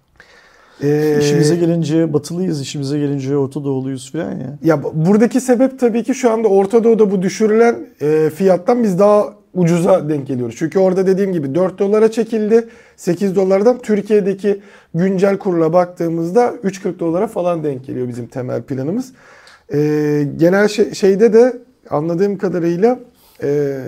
Ee, 0.84 1.18
İşimize 1.22 1.56
gelince 1.56 2.14
batılıyız, 2.14 2.62
işimize 2.62 3.00
gelince 3.00 3.38
Orta 3.38 3.64
Doğuluyuz 3.64 4.12
falan 4.12 4.32
ya. 4.32 4.58
Ya 4.64 4.84
bu- 4.84 4.92
buradaki 4.96 5.42
sebep 5.42 5.80
tabii 5.80 6.04
ki 6.04 6.16
şu 6.16 6.32
anda 6.32 6.48
Orta 6.48 6.84
Doğu'da 6.84 7.12
bu 7.12 7.22
düşürülen 7.22 7.76
e, 8.02 8.30
fiyattan 8.36 8.84
biz 8.84 9.00
daha 9.00 9.34
ucuza 9.58 10.10
denk 10.10 10.28
geliyoruz. 10.28 10.56
Çünkü 10.58 10.80
orada 10.80 11.08
dediğim 11.08 11.34
gibi 11.34 11.56
4 11.56 11.80
dolara 11.80 12.12
çekildi. 12.12 12.68
8 12.96 13.36
dolardan 13.36 13.78
Türkiye'deki 13.82 14.62
güncel 14.96 15.38
kurla 15.38 15.74
baktığımızda 15.74 16.48
3.40 16.64 17.00
dolara 17.00 17.28
falan 17.28 17.64
denk 17.64 17.86
geliyor 17.86 18.08
bizim 18.08 18.28
temel 18.28 18.62
planımız. 18.64 19.14
E, 19.74 19.78
genel 20.38 20.68
şey- 20.68 20.94
şeyde 20.94 21.34
de 21.34 21.58
anladığım 21.90 22.38
kadarıyla 22.38 23.00
e, 23.44 23.80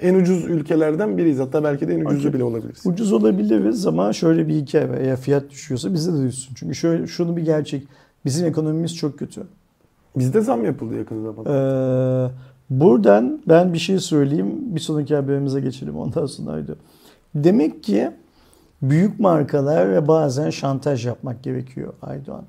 en 0.00 0.14
ucuz 0.14 0.44
ülkelerden 0.44 1.18
biriyiz. 1.18 1.38
Hatta 1.38 1.64
belki 1.64 1.88
de 1.88 1.94
en 1.94 2.04
ucuzu 2.04 2.32
bile 2.32 2.44
olabiliriz. 2.44 2.86
Ucuz 2.86 3.12
olabiliriz 3.12 3.86
ama 3.86 4.12
şöyle 4.12 4.48
bir 4.48 4.54
hikaye 4.54 4.88
var. 4.88 4.96
Eğer 5.00 5.16
fiyat 5.16 5.50
düşüyorsa 5.50 5.94
bize 5.94 6.12
de 6.12 6.22
düşsün. 6.22 6.54
Çünkü 6.54 6.74
şöyle 6.74 7.06
şunu 7.06 7.36
bir 7.36 7.42
gerçek. 7.42 7.88
Bizim 8.24 8.46
ekonomimiz 8.46 8.96
çok 8.96 9.18
kötü. 9.18 9.42
Bizde 10.16 10.40
zam 10.40 10.64
yapıldı 10.64 10.96
yakın 10.96 11.22
zamanda. 11.24 11.50
Ee, 11.50 12.55
buradan 12.70 13.40
ben 13.48 13.72
bir 13.72 13.78
şey 13.78 13.98
söyleyeyim. 13.98 14.54
Bir 14.60 14.80
sonraki 14.80 15.14
haberimize 15.14 15.60
geçelim 15.60 15.96
ondan 15.96 16.26
sonra. 16.26 16.52
haydi. 16.52 16.74
Demek 17.34 17.82
ki 17.84 18.10
büyük 18.82 19.20
markalar 19.20 19.90
ve 19.92 20.08
bazen 20.08 20.50
şantaj 20.50 21.06
yapmak 21.06 21.42
gerekiyor 21.42 21.92
Aydoğan. 22.02 22.44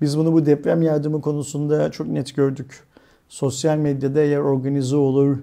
Biz 0.00 0.18
bunu 0.18 0.32
bu 0.32 0.46
deprem 0.46 0.82
yardımı 0.82 1.20
konusunda 1.20 1.90
çok 1.90 2.06
net 2.06 2.36
gördük. 2.36 2.80
Sosyal 3.28 3.76
medyada 3.76 4.20
eğer 4.20 4.38
organize 4.38 4.96
olur, 4.96 5.36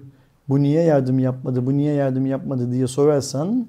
bu 0.48 0.62
niye 0.62 0.82
yardım 0.82 1.18
yapmadı, 1.18 1.66
bu 1.66 1.76
niye 1.76 1.94
yardım 1.94 2.26
yapmadı 2.26 2.72
diye 2.72 2.86
sorarsan 2.86 3.66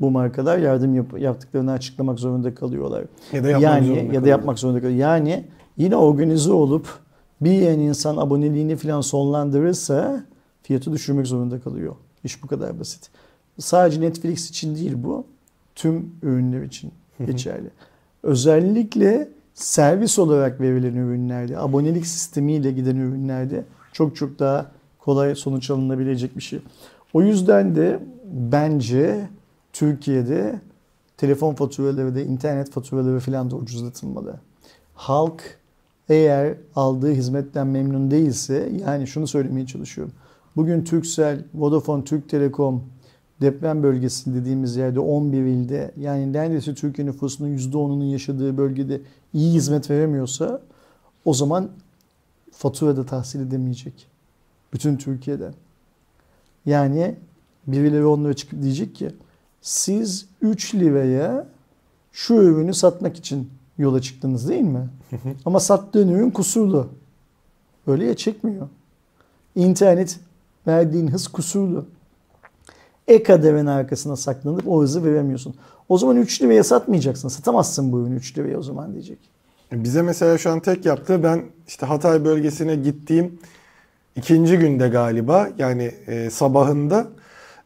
bu 0.00 0.10
markalar 0.10 0.58
yardım 0.58 0.94
yap- 0.94 1.18
yaptıklarını 1.18 1.72
açıklamak 1.72 2.18
zorunda 2.18 2.54
kalıyorlar. 2.54 3.04
Ya 3.32 3.44
da 3.44 3.48
yapmak 3.50 3.62
yani 3.62 3.86
zorunda 3.86 4.14
ya 4.14 4.24
da 4.24 4.28
yapmak 4.28 4.58
zorunda 4.58 4.80
kalıyor. 4.80 4.98
Yani 4.98 5.44
yine 5.76 5.96
organize 5.96 6.52
olup 6.52 6.86
yiyen 7.50 7.78
insan 7.78 8.16
aboneliğini 8.16 8.76
falan 8.76 9.00
sonlandırırsa 9.00 10.24
fiyatı 10.62 10.92
düşürmek 10.92 11.26
zorunda 11.26 11.60
kalıyor. 11.60 11.96
İş 12.24 12.42
bu 12.42 12.46
kadar 12.46 12.80
basit. 12.80 13.10
Sadece 13.58 14.00
Netflix 14.00 14.50
için 14.50 14.74
değil 14.74 14.92
bu. 14.96 15.24
Tüm 15.74 16.12
ürünler 16.22 16.62
için 16.62 16.92
geçerli. 17.26 17.70
Özellikle 18.22 19.28
servis 19.54 20.18
olarak 20.18 20.60
verilen 20.60 20.94
ürünlerde, 20.94 21.58
abonelik 21.58 22.06
sistemiyle 22.06 22.72
giden 22.72 22.96
ürünlerde 22.96 23.64
çok 23.92 24.16
çok 24.16 24.38
daha 24.38 24.70
kolay 24.98 25.34
sonuç 25.34 25.70
alınabilecek 25.70 26.36
bir 26.36 26.42
şey. 26.42 26.60
O 27.12 27.22
yüzden 27.22 27.76
de 27.76 28.00
bence 28.32 29.28
Türkiye'de 29.72 30.60
telefon 31.16 31.54
faturaları 31.54 32.14
da 32.14 32.20
internet 32.20 32.70
faturaları 32.70 33.20
falan 33.20 33.50
da 33.50 33.56
ucuzlatılmalı. 33.56 34.40
Halk 34.94 35.58
eğer 36.08 36.54
aldığı 36.76 37.12
hizmetten 37.12 37.66
memnun 37.66 38.10
değilse 38.10 38.72
yani 38.86 39.06
şunu 39.06 39.26
söylemeye 39.26 39.66
çalışıyorum. 39.66 40.14
Bugün 40.56 40.84
Turkcell, 40.84 41.44
Vodafone, 41.54 42.04
Türk 42.04 42.28
Telekom 42.28 42.84
deprem 43.40 43.82
bölgesi 43.82 44.34
dediğimiz 44.34 44.76
yerde 44.76 45.00
11 45.00 45.38
ilde 45.38 45.90
yani 46.00 46.32
neredeyse 46.32 46.74
Türkiye 46.74 47.06
nüfusunun 47.06 47.56
%10'unun 47.56 48.04
yaşadığı 48.04 48.56
bölgede 48.56 49.00
iyi 49.32 49.52
hizmet 49.52 49.90
veremiyorsa 49.90 50.60
o 51.24 51.34
zaman 51.34 51.70
fatura 52.52 52.96
da 52.96 53.06
tahsil 53.06 53.40
edemeyecek. 53.40 54.06
Bütün 54.72 54.96
Türkiye'den. 54.96 55.54
Yani 56.66 57.14
birileri 57.66 58.04
onlara 58.04 58.34
çıkıp 58.34 58.62
diyecek 58.62 58.94
ki 58.94 59.10
siz 59.60 60.26
3 60.42 60.74
liraya 60.74 61.46
şu 62.12 62.34
ürünü 62.34 62.74
satmak 62.74 63.16
için 63.16 63.48
yola 63.78 64.00
çıktınız 64.00 64.48
değil 64.48 64.62
mi? 64.62 64.88
Ama 65.44 65.60
sattığın 65.60 66.08
ürün 66.08 66.30
kusurlu. 66.30 66.88
Öyle 67.86 68.04
ya 68.04 68.16
çekmiyor. 68.16 68.68
İnternet 69.54 70.20
verdiğin 70.66 71.08
hız 71.08 71.28
kusurlu. 71.28 71.86
E-kaderin 73.08 73.66
arkasına 73.66 74.16
saklanıp 74.16 74.68
o 74.68 74.82
hızı 74.82 75.04
veremiyorsun. 75.04 75.54
O 75.88 75.98
zaman 75.98 76.16
3 76.16 76.42
liraya 76.42 76.64
satmayacaksın. 76.64 77.28
Satamazsın 77.28 77.92
bu 77.92 78.00
ürünü 78.00 78.16
3 78.16 78.38
liraya 78.38 78.58
o 78.58 78.62
zaman 78.62 78.92
diyecek. 78.92 79.18
Bize 79.72 80.02
mesela 80.02 80.38
şu 80.38 80.50
an 80.50 80.60
tek 80.60 80.86
yaptığı 80.86 81.22
ben 81.22 81.42
işte 81.68 81.86
Hatay 81.86 82.24
bölgesine 82.24 82.76
gittiğim 82.76 83.38
ikinci 84.16 84.58
günde 84.58 84.88
galiba 84.88 85.48
yani 85.58 85.94
e, 86.06 86.30
sabahında 86.30 87.06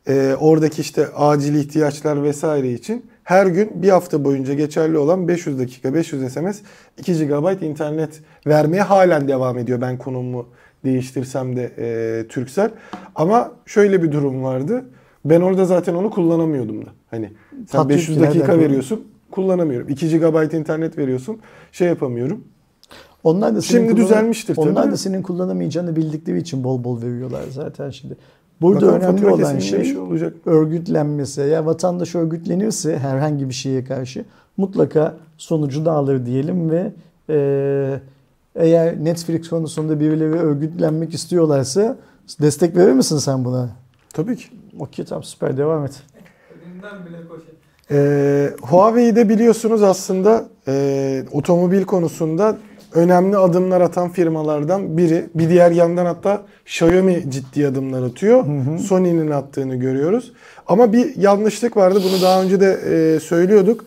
e, 0.07 0.37
oradaki 0.41 0.81
işte 0.81 1.09
acil 1.09 1.55
ihtiyaçlar 1.55 2.23
vesaire 2.23 2.73
için 2.73 3.07
her 3.29 3.47
gün 3.47 3.83
bir 3.83 3.89
hafta 3.89 4.25
boyunca 4.25 4.55
geçerli 4.55 4.99
olan 4.99 5.29
500 5.29 5.59
dakika 5.59 5.95
500 5.95 6.33
SMS 6.33 6.61
2 6.99 7.27
GB 7.27 7.63
internet 7.63 8.21
vermeye 8.47 8.83
halen 8.83 9.29
devam 9.29 9.59
ediyor 9.59 9.81
ben 9.81 9.99
konumumu 9.99 10.47
değiştirsem 10.85 11.57
de 11.57 11.73
e, 11.79 12.29
Turkcell. 12.29 12.71
Ama 13.15 13.53
şöyle 13.67 14.03
bir 14.03 14.13
durum 14.13 14.43
vardı. 14.43 14.85
Ben 15.25 15.41
orada 15.41 15.65
zaten 15.65 15.95
onu 15.95 16.11
kullanamıyordum 16.11 16.87
da. 16.87 16.91
Hani 17.11 17.33
sen 17.53 17.67
Tatlı 17.67 17.89
500 17.89 18.17
ülkelerden 18.17 18.41
dakika 18.41 18.59
veriyorsun 18.59 19.09
kullanamıyorum. 19.31 19.89
2 19.89 20.19
GB 20.19 20.55
internet 20.55 20.99
veriyorsun 20.99 21.39
şey 21.73 21.89
yapamıyorum. 21.89 22.45
Onlar 23.25 23.57
da 23.57 23.63
senin 23.63 23.89
Şimdi 23.89 24.01
düzelmiştir 24.01 24.55
tabii 24.55 24.69
Onlar 24.69 24.93
da 24.93 24.97
senin 24.97 25.23
kullanamayacağını 25.23 25.97
bildikleri 25.97 26.39
için 26.39 26.65
bol 26.65 26.85
bol 26.85 27.03
veriyorlar 27.03 27.43
zaten 27.51 27.91
şimdi. 27.91 28.17
Burada 28.61 28.87
Bakalım 28.87 29.03
önemli 29.17 29.27
olan 29.29 29.59
şey 29.59 29.85
şey 29.85 29.99
olacak. 29.99 30.35
örgütlenmesi. 30.47 31.41
Ya 31.41 31.67
vatandaş 31.67 32.15
örgütlenirse 32.15 32.99
herhangi 32.99 33.49
bir 33.49 33.55
şeye 33.55 33.85
karşı 33.85 34.25
mutlaka 34.57 35.15
sonucu 35.39 35.85
da 35.85 35.93
alır 35.93 36.27
diyelim 36.27 36.71
ve 36.71 36.93
e, 37.31 38.01
eğer 38.55 39.05
Netflix 39.05 39.49
konusunda 39.49 40.01
birileri 40.01 40.33
örgütlenmek 40.35 41.15
istiyorlarsa 41.15 41.97
destek 42.41 42.77
verir 42.77 42.93
misin 42.93 43.19
sen 43.19 43.45
buna? 43.45 43.69
Tabii 44.13 44.37
ki. 44.37 44.45
Okey 44.79 45.05
tamam 45.05 45.23
süper 45.25 45.57
devam 45.57 45.85
et. 45.85 46.03
Önünden 46.67 47.07
bile 47.07 47.29
koşar. 47.29 47.49
Ee, 47.91 48.51
Huawei'de 48.63 49.29
biliyorsunuz 49.29 49.83
aslında 49.83 50.49
e, 50.69 51.25
otomobil 51.33 51.85
konusunda 51.85 52.57
önemli 52.95 53.37
adımlar 53.37 53.81
atan 53.81 54.09
firmalardan 54.09 54.97
biri. 54.97 55.27
Bir 55.35 55.49
diğer 55.49 55.71
yandan 55.71 56.07
hatta 56.07 56.43
Xiaomi 56.67 57.31
ciddi 57.31 57.67
adımlar 57.67 58.03
atıyor. 58.03 58.45
Sony'nin 58.79 59.31
attığını 59.31 59.77
görüyoruz. 59.77 60.33
Ama 60.67 60.93
bir 60.93 61.17
yanlışlık 61.17 61.77
vardı. 61.77 62.01
Bunu 62.05 62.23
daha 62.23 62.43
önce 62.43 62.61
de 62.61 62.73
e, 62.73 63.21
söylüyorduk. 63.21 63.85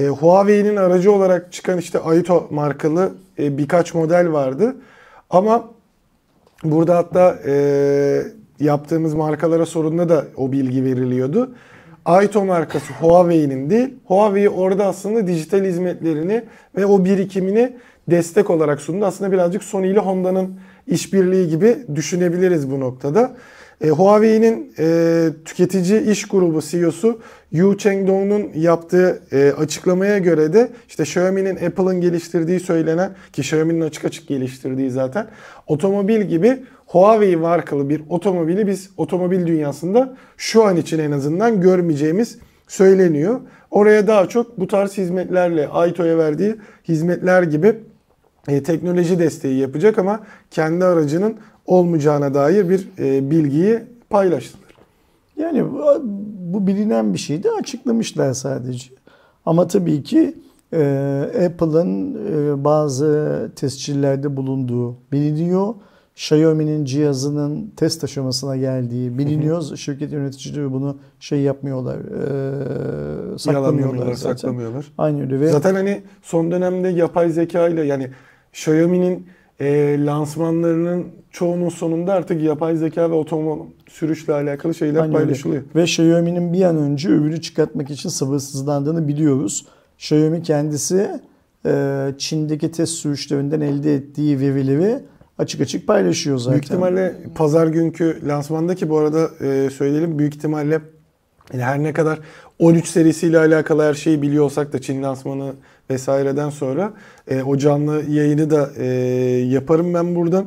E, 0.00 0.06
Huawei'nin 0.06 0.76
aracı 0.76 1.12
olarak 1.12 1.52
çıkan 1.52 1.78
işte 1.78 1.98
Aito 1.98 2.46
markalı 2.50 3.12
e, 3.38 3.58
birkaç 3.58 3.94
model 3.94 4.32
vardı. 4.32 4.76
Ama 5.30 5.76
Burada 6.64 6.96
hatta 6.96 7.38
e, 7.46 8.22
yaptığımız 8.60 9.14
markalara 9.14 9.66
sorunda 9.66 10.08
da 10.08 10.24
o 10.36 10.52
bilgi 10.52 10.84
veriliyordu. 10.84 11.54
Aito 12.04 12.44
markası 12.44 12.92
Huawei'nin 12.92 13.70
değil. 13.70 13.94
Huawei 14.04 14.48
orada 14.48 14.86
aslında 14.86 15.26
dijital 15.26 15.64
hizmetlerini 15.64 16.44
ve 16.76 16.86
o 16.86 17.04
birikimini 17.04 17.76
destek 18.08 18.50
olarak 18.50 18.80
sundu. 18.80 19.04
Aslında 19.04 19.32
birazcık 19.32 19.64
Sony 19.64 19.90
ile 19.90 19.98
Honda'nın 19.98 20.60
işbirliği 20.86 21.48
gibi 21.48 21.76
düşünebiliriz 21.94 22.70
bu 22.70 22.80
noktada. 22.80 23.36
E, 23.80 23.88
Huawei'nin 23.88 24.72
e, 24.78 25.28
tüketici 25.44 26.10
iş 26.10 26.28
grubu 26.28 26.60
CEO'su 26.60 27.20
Yu 27.52 27.76
Chengdong'un 27.78 28.50
yaptığı 28.54 29.22
e, 29.32 29.52
açıklamaya 29.52 30.18
göre 30.18 30.52
de 30.52 30.68
işte 30.88 31.02
Xiaomi'nin 31.02 31.56
Apple'ın 31.56 32.00
geliştirdiği 32.00 32.60
söylenen 32.60 33.10
ki 33.32 33.40
Xiaomi'nin 33.40 33.80
açık 33.80 34.04
açık 34.04 34.28
geliştirdiği 34.28 34.90
zaten 34.90 35.26
otomobil 35.66 36.22
gibi 36.22 36.62
Huawei 36.86 37.36
markalı 37.36 37.88
bir 37.88 38.02
otomobili 38.08 38.66
biz 38.66 38.90
otomobil 38.96 39.46
dünyasında 39.46 40.16
şu 40.36 40.64
an 40.64 40.76
için 40.76 40.98
en 40.98 41.12
azından 41.12 41.60
görmeyeceğimiz 41.60 42.38
söyleniyor. 42.68 43.40
Oraya 43.70 44.06
daha 44.06 44.28
çok 44.28 44.60
bu 44.60 44.66
tarz 44.66 44.98
hizmetlerle 44.98 45.68
Aito'ya 45.68 46.18
verdiği 46.18 46.56
hizmetler 46.88 47.42
gibi 47.42 47.74
e, 48.48 48.62
teknoloji 48.62 49.18
desteği 49.18 49.58
yapacak 49.58 49.98
ama 49.98 50.20
kendi 50.50 50.84
aracının 50.84 51.34
olmayacağına 51.66 52.34
dair 52.34 52.68
bir 52.68 52.88
e, 52.98 53.30
bilgiyi 53.30 53.80
paylaştılar. 54.10 54.66
Yani 55.36 55.64
bu- 56.42 56.66
bilinen 56.66 57.12
bir 57.14 57.18
şeydi 57.18 57.48
açıklamışlar 57.60 58.32
sadece. 58.32 58.88
Ama 59.46 59.66
tabii 59.66 60.02
ki 60.02 60.34
e, 60.72 60.78
Apple'ın 61.46 62.14
e, 62.14 62.64
bazı 62.64 63.50
tescillerde 63.56 64.36
bulunduğu 64.36 64.96
biliniyor. 65.12 65.74
Xiaomi'nin 66.14 66.84
cihazının 66.84 67.72
test 67.76 68.04
aşamasına 68.04 68.56
geldiği 68.56 69.18
biliniyor. 69.18 69.76
Şirket 69.76 70.12
yöneticileri 70.12 70.72
bunu 70.72 70.96
şey 71.20 71.40
yapmıyorlar, 71.40 71.96
e, 71.96 73.38
saklamıyorlar 73.38 74.12
zaten. 74.14 74.36
saklamıyorlar. 74.36 74.92
Aynı 74.98 75.20
öyle 75.22 75.40
ve 75.40 75.48
Zaten 75.48 75.74
hani 75.74 76.02
son 76.22 76.50
dönemde 76.50 76.88
yapay 76.88 77.30
zeka 77.30 77.68
ile 77.68 77.82
yani 77.84 78.10
Xiaomi'nin 78.56 79.26
e, 79.60 79.96
lansmanlarının 80.04 81.06
çoğunun 81.30 81.68
sonunda 81.68 82.12
artık 82.12 82.42
yapay 82.42 82.76
zeka 82.76 83.10
ve 83.10 83.14
otonom 83.14 83.66
sürüşle 83.88 84.32
alakalı 84.32 84.74
şeyler 84.74 85.00
Aynen 85.00 85.14
öyle. 85.14 85.24
paylaşılıyor. 85.24 85.62
Ve 85.74 85.82
Xiaomi'nin 85.82 86.52
bir 86.52 86.62
an 86.62 86.76
önce 86.76 87.08
ürünü 87.08 87.40
çıkartmak 87.40 87.90
için 87.90 88.08
sabırsızlandığını 88.08 89.08
biliyoruz. 89.08 89.66
Xiaomi 89.98 90.42
kendisi 90.42 91.10
e, 91.66 92.06
Çin'deki 92.18 92.70
test 92.70 92.92
sürüşlerinden 92.92 93.60
elde 93.60 93.94
ettiği 93.94 94.40
verileri 94.40 94.98
açık 95.38 95.60
açık 95.60 95.86
paylaşıyor 95.86 96.38
zaten. 96.38 96.52
Büyük 96.52 96.64
ihtimalle 96.64 97.14
pazar 97.34 97.66
günkü 97.66 98.28
lansmandaki 98.28 98.88
bu 98.88 98.98
arada 98.98 99.30
e, 99.40 99.70
söyleyelim 99.70 100.18
büyük 100.18 100.34
ihtimalle 100.34 100.80
yani 101.52 101.62
her 101.62 101.82
ne 101.82 101.92
kadar 101.92 102.18
13 102.58 102.86
serisiyle 102.86 103.38
alakalı 103.38 103.82
her 103.82 103.94
şeyi 103.94 104.22
biliyor 104.22 104.44
olsak 104.44 104.72
da 104.72 104.80
Çin 104.80 105.02
lansmanı 105.02 105.52
vesaireden 105.90 106.50
sonra 106.50 106.92
e, 107.28 107.42
o 107.42 107.56
canlı 107.56 108.02
yayını 108.10 108.50
da 108.50 108.70
e, 108.76 108.86
yaparım 109.48 109.94
ben 109.94 110.14
buradan. 110.14 110.46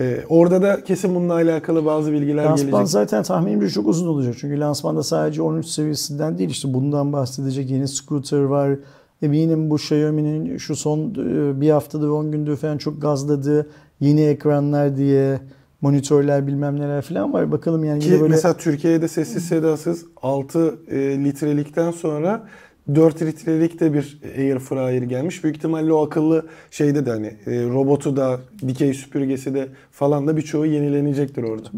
E, 0.00 0.18
orada 0.28 0.62
da 0.62 0.84
kesin 0.84 1.14
bununla 1.14 1.34
alakalı 1.34 1.84
bazı 1.84 2.12
bilgiler 2.12 2.44
Lansman 2.44 2.70
gelecek. 2.70 2.88
zaten 2.88 3.22
tahminimce 3.22 3.68
çok 3.68 3.86
uzun 3.86 4.08
olacak. 4.08 4.34
Çünkü 4.38 4.60
lansmanda 4.60 5.02
sadece 5.02 5.42
13 5.42 5.66
seviyesinden 5.66 6.38
değil 6.38 6.50
işte 6.50 6.74
bundan 6.74 7.12
bahsedecek 7.12 7.70
yeni 7.70 7.88
scooter 7.88 8.42
var. 8.42 8.78
Eminim 9.22 9.70
bu 9.70 9.74
Xiaomi'nin 9.76 10.58
şu 10.58 10.76
son 10.76 11.10
e, 11.10 11.60
bir 11.60 11.70
haftadır 11.70 12.08
10 12.08 12.32
gündür 12.32 12.56
falan 12.56 12.78
çok 12.78 13.02
gazladığı 13.02 13.66
yeni 14.00 14.20
ekranlar 14.20 14.96
diye 14.96 15.40
monitörler 15.80 16.46
bilmem 16.46 16.80
neler 16.80 17.02
falan 17.02 17.32
var. 17.32 17.52
Bakalım 17.52 17.84
yani 17.84 18.00
Ki 18.00 18.10
böyle 18.10 18.28
mesela 18.28 18.56
Türkiye'de 18.56 19.08
sessiz 19.08 19.44
sedasız 19.44 20.04
6 20.22 20.78
e, 20.88 20.98
litrelikten 21.24 21.90
sonra 21.90 22.46
4 22.94 23.22
litrelik 23.22 23.80
de 23.80 23.94
bir 23.94 24.20
air 24.38 24.58
fryer 24.58 25.02
gelmiş. 25.02 25.44
Büyük 25.44 25.56
ihtimalle 25.56 25.92
o 25.92 26.06
akıllı 26.06 26.46
şeyde 26.70 27.06
de 27.06 27.10
hani 27.10 27.26
e, 27.26 27.64
robotu 27.68 28.16
da 28.16 28.40
dikey 28.68 28.94
süpürgesi 28.94 29.54
de 29.54 29.68
falan 29.92 30.26
da 30.26 30.36
birçoğu 30.36 30.66
yenilenecektir 30.66 31.42
orada. 31.42 31.68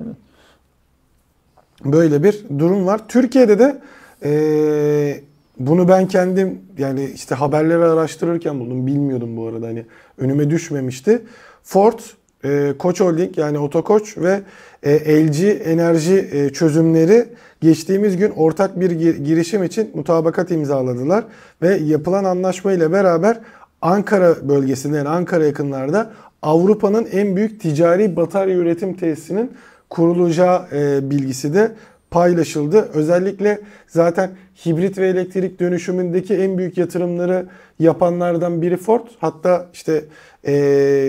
Böyle 1.84 2.22
bir 2.22 2.44
durum 2.58 2.86
var. 2.86 3.08
Türkiye'de 3.08 3.58
de 3.58 3.80
e, 4.24 5.20
bunu 5.58 5.88
ben 5.88 6.08
kendim 6.08 6.58
yani 6.78 7.10
işte 7.14 7.34
haberleri 7.34 7.84
araştırırken 7.84 8.60
buldum. 8.60 8.86
Bilmiyordum 8.86 9.36
bu 9.36 9.46
arada 9.46 9.66
hani 9.66 9.86
önüme 10.18 10.50
düşmemişti. 10.50 11.22
Ford, 11.62 11.98
e, 12.44 12.72
Koç 12.78 13.00
Holding 13.00 13.38
yani 13.38 13.58
Otokoç 13.58 14.18
ve 14.18 14.40
e, 14.82 15.26
LG 15.26 15.40
Enerji 15.64 16.28
e, 16.32 16.50
çözümleri 16.52 17.24
geçtiğimiz 17.60 18.16
gün 18.16 18.30
ortak 18.30 18.80
bir 18.80 18.90
gir- 18.90 19.16
girişim 19.16 19.64
için 19.64 19.90
mutabakat 19.94 20.50
imzaladılar. 20.50 21.24
Ve 21.62 21.76
yapılan 21.76 22.24
anlaşma 22.24 22.72
ile 22.72 22.92
beraber 22.92 23.40
Ankara 23.82 24.48
bölgesinde 24.48 24.96
yani 24.96 25.08
Ankara 25.08 25.44
yakınlarda 25.44 26.10
Avrupa'nın 26.42 27.08
en 27.12 27.36
büyük 27.36 27.60
ticari 27.60 28.16
batarya 28.16 28.56
üretim 28.56 28.96
tesisinin 28.96 29.52
kurulacağı 29.90 30.66
e, 30.72 31.10
bilgisi 31.10 31.54
de 31.54 31.72
paylaşıldı. 32.10 32.88
Özellikle 32.94 33.60
zaten 33.86 34.30
hibrit 34.66 34.98
ve 34.98 35.08
elektrik 35.08 35.60
dönüşümündeki 35.60 36.34
en 36.34 36.58
büyük 36.58 36.78
yatırımları 36.78 37.46
yapanlardan 37.78 38.62
biri 38.62 38.76
Ford. 38.76 39.06
Hatta 39.18 39.66
işte 39.72 40.04
e, 40.44 40.52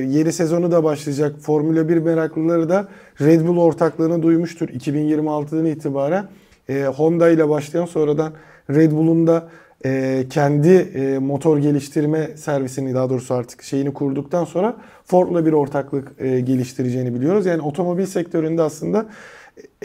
yeni 0.10 0.34
sezonu 0.34 0.72
da 0.72 0.84
başlayacak 0.84 1.36
Formula 1.42 1.90
1 1.90 1.98
meraklıları 1.98 2.70
da 2.70 2.88
Red 3.22 3.48
Bull 3.48 3.58
ortaklığını 3.58 4.24
duymuştur 4.24 4.70
2026'dan 4.70 5.66
itibaren. 5.66 6.28
E, 6.70 6.84
Honda 6.84 7.30
ile 7.30 7.50
başlayan 7.50 7.86
sonradan 7.86 8.34
Red 8.70 8.92
Bull'un 8.92 9.28
da 9.28 9.50
e, 9.86 10.24
kendi 10.30 10.70
e, 10.70 11.20
motor 11.20 11.58
geliştirme 11.58 12.38
servisini 12.38 12.94
daha 12.94 13.10
doğrusu 13.10 13.34
artık 13.34 13.64
şeyini 13.64 13.94
kurduktan 13.94 14.46
sonra 14.46 14.78
Ford'la 15.06 15.46
bir 15.46 15.54
ortaklık 15.54 16.12
e, 16.20 16.40
geliştireceğini 16.40 17.16
biliyoruz. 17.16 17.46
Yani 17.46 17.62
otomobil 17.62 18.06
sektöründe 18.06 18.62
aslında 18.62 19.06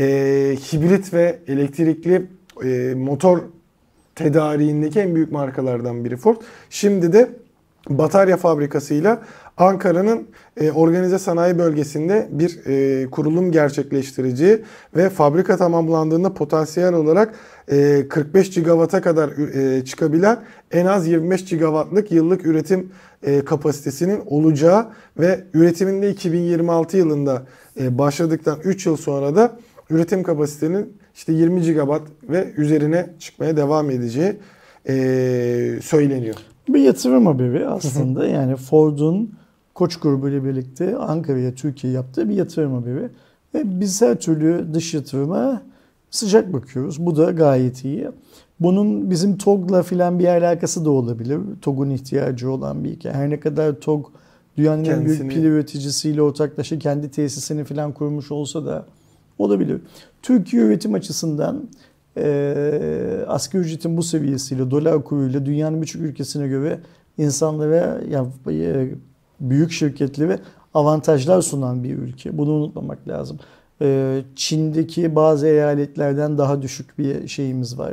e, 0.01 0.05
hibrit 0.73 1.15
ve 1.15 1.39
elektrikli 1.49 2.27
e, 2.65 2.95
motor 2.95 3.39
tedariğindeki 4.15 5.01
en 5.01 5.15
büyük 5.15 5.33
markalardan 5.33 6.05
biri 6.05 6.17
Ford. 6.17 6.37
Şimdi 6.71 7.13
de 7.13 7.29
batarya 7.89 8.37
fabrikasıyla 8.37 9.23
Ankara'nın 9.57 10.29
e, 10.57 10.71
organize 10.71 11.19
sanayi 11.19 11.59
bölgesinde 11.59 12.29
bir 12.31 12.61
e, 12.67 13.11
kurulum 13.11 13.53
gerçekleştireceği 13.53 14.63
ve 14.97 15.11
fabrika 15.11 15.57
tamamlandığında 15.57 16.35
potansiyel 16.35 16.95
olarak 16.95 17.35
e, 17.69 18.09
45 18.09 18.51
gigawata 18.51 19.03
kadar 19.03 19.55
e, 19.55 19.85
çıkabilen 19.85 20.41
en 20.73 20.87
az 20.87 21.07
25 21.07 21.45
gigawattlık 21.45 22.13
yıllık 22.13 22.47
üretim 22.47 22.93
e, 23.23 23.45
kapasitesinin 23.45 24.21
olacağı 24.27 24.87
ve 25.19 25.45
üretiminde 25.55 26.11
2026 26.11 26.97
yılında 26.97 27.43
e, 27.81 27.99
başladıktan 27.99 28.59
3 28.65 28.87
yıl 28.87 28.97
sonra 28.97 29.37
da 29.37 29.59
üretim 29.91 30.23
kapasitenin 30.23 30.97
işte 31.15 31.33
20 31.33 31.63
gigawatt 31.63 32.03
ve 32.23 32.53
üzerine 32.57 33.11
çıkmaya 33.19 33.57
devam 33.57 33.91
edeceği 33.91 34.37
e, 34.89 34.95
söyleniyor. 35.83 36.54
Bir 36.69 36.81
yatırım 36.81 37.27
haberi 37.27 37.69
aslında. 37.69 38.27
yani 38.27 38.57
Ford'un 38.57 39.31
Koç 39.75 39.97
grubu 39.97 40.29
ile 40.29 40.45
birlikte 40.45 40.97
Ankara'ya, 40.97 41.55
Türkiye 41.55 41.93
yaptığı 41.93 42.29
bir 42.29 42.35
yatırım 42.35 42.75
haberi. 42.75 43.09
Ve 43.55 43.81
biz 43.81 44.03
her 44.03 44.21
türlü 44.21 44.75
dış 44.75 44.95
yatırıma 44.95 45.63
sıcak 46.11 46.53
bakıyoruz. 46.53 47.07
Bu 47.07 47.17
da 47.17 47.31
gayet 47.31 47.85
iyi. 47.85 48.09
Bunun 48.61 49.11
bizim 49.11 49.39
TOG'la 49.39 49.83
filan 49.83 50.19
bir 50.19 50.27
alakası 50.27 50.85
da 50.85 50.91
olabilir. 50.91 51.41
TOG'un 51.63 51.91
ihtiyacı 51.91 52.51
olan 52.51 52.85
bir 52.85 52.91
hikaye. 52.91 53.15
Her 53.15 53.31
ne 53.31 53.41
kadar 53.41 53.81
TOG 53.81 54.07
dünyanın 54.57 54.85
en 54.85 55.07
büyük 55.07 55.31
pil 55.31 55.45
üreticisiyle 55.45 56.23
ortaklaşa 56.23 56.79
kendi 56.79 57.11
tesisini 57.11 57.65
filan 57.65 57.93
kurmuş 57.93 58.31
olsa 58.31 58.67
da 58.67 58.87
olabilir. 59.39 59.81
Türkiye 60.23 60.63
üretim 60.63 60.95
açısından 60.95 61.69
e, 62.17 63.25
asgari 63.29 63.63
ücretin 63.63 63.97
bu 63.97 64.03
seviyesiyle, 64.03 64.71
dolar 64.71 65.05
kuruyla 65.05 65.47
dünyanın 65.47 65.83
birçok 65.83 66.03
ülkesine 66.03 66.49
göre 66.49 66.81
insanlara 67.19 68.01
ya, 68.11 68.27
e, 68.51 68.89
büyük 69.41 69.73
şirketlere 69.73 70.39
avantajlar 70.75 71.43
sunan 71.43 71.85
bir 71.85 71.99
ülke. 71.99 72.39
Bunu 72.39 72.51
unutmamak 72.51 73.09
lazım. 73.09 73.39
E, 73.83 74.21
Çin'deki 74.37 75.17
bazı 75.17 75.47
eyaletlerden 75.47 76.39
daha 76.39 76.63
düşük 76.63 76.99
bir 76.99 77.29
şeyimiz 77.29 77.79
var. 77.79 77.93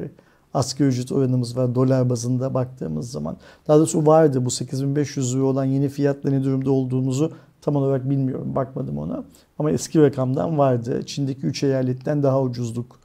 Asgari 0.54 0.88
ücret 0.90 1.12
oranımız 1.12 1.58
var 1.58 1.76
dolar 1.76 2.10
bazında 2.10 2.54
baktığımız 2.54 3.12
zaman. 3.12 3.38
Daha 3.68 3.78
doğrusu 3.78 4.06
vardı 4.06 4.46
bu 4.46 4.52
8500 4.52 5.36
lira 5.36 5.44
olan 5.44 5.66
yeni 5.66 5.90
fiyatla 5.90 6.30
ne 6.30 6.44
durumda 6.44 6.72
olduğumuzu 6.72 7.32
tam 7.62 7.76
olarak 7.76 8.10
bilmiyorum. 8.10 8.56
Bakmadım 8.56 8.98
ona. 8.98 9.24
Ama 9.60 9.72
eski 9.72 10.02
rakamdan 10.02 10.58
vardı. 10.58 11.06
Çin'deki 11.06 11.42
3 11.42 11.64
eyaletten 11.64 12.24
daha 12.24 12.42
ucuzluk 12.42 13.01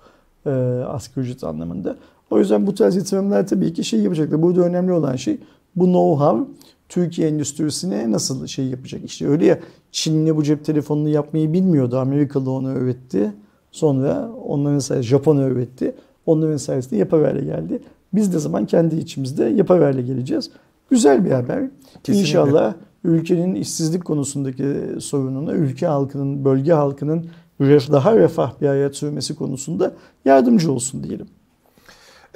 e, 0.46 0.50
asgari 0.84 1.24
ücret 1.24 1.44
anlamında. 1.44 1.96
O 2.30 2.38
yüzden 2.38 2.66
bu 2.66 2.74
tarz 2.74 2.96
yatırımlar 2.96 3.46
tabii 3.46 3.72
ki 3.72 3.84
şey 3.84 4.00
yapacaklar. 4.00 4.42
Burada 4.42 4.60
önemli 4.60 4.92
olan 4.92 5.16
şey 5.16 5.38
bu 5.76 5.84
know-how 5.84 6.44
Türkiye 6.88 7.28
endüstrisine 7.28 8.12
nasıl 8.12 8.46
şey 8.46 8.66
yapacak. 8.66 9.04
İşte 9.04 9.28
öyle 9.28 9.46
ya 9.46 9.58
Çinli 9.92 10.36
bu 10.36 10.42
cep 10.42 10.64
telefonunu 10.64 11.08
yapmayı 11.08 11.52
bilmiyordu. 11.52 11.98
Amerikalı 11.98 12.50
onu 12.50 12.68
öğretti. 12.68 13.32
Sonra 13.72 14.30
onların 14.44 14.78
sayesinde 14.78 15.08
Japon 15.08 15.36
öğretti. 15.36 15.94
Onların 16.26 16.56
sayesinde 16.56 16.96
yapıverle 16.96 17.44
geldi. 17.44 17.82
Biz 18.12 18.34
de 18.34 18.38
zaman 18.38 18.66
kendi 18.66 18.96
içimizde 18.96 19.44
yapıverle 19.44 20.02
geleceğiz. 20.02 20.50
Güzel 20.90 21.24
bir 21.24 21.30
haber. 21.30 21.64
Kesinlikle. 22.02 22.20
İnşallah 22.20 22.74
ülkenin 23.04 23.54
işsizlik 23.54 24.04
konusundaki 24.04 24.64
sorununa, 25.00 25.52
ülke 25.52 25.86
halkının, 25.86 26.44
bölge 26.44 26.72
halkının 26.72 27.26
daha 27.60 28.16
refah 28.16 28.60
bir 28.60 28.66
hayat 28.66 28.96
sürmesi 28.96 29.34
konusunda 29.34 29.92
yardımcı 30.24 30.72
olsun 30.72 31.04
diyelim. 31.04 31.26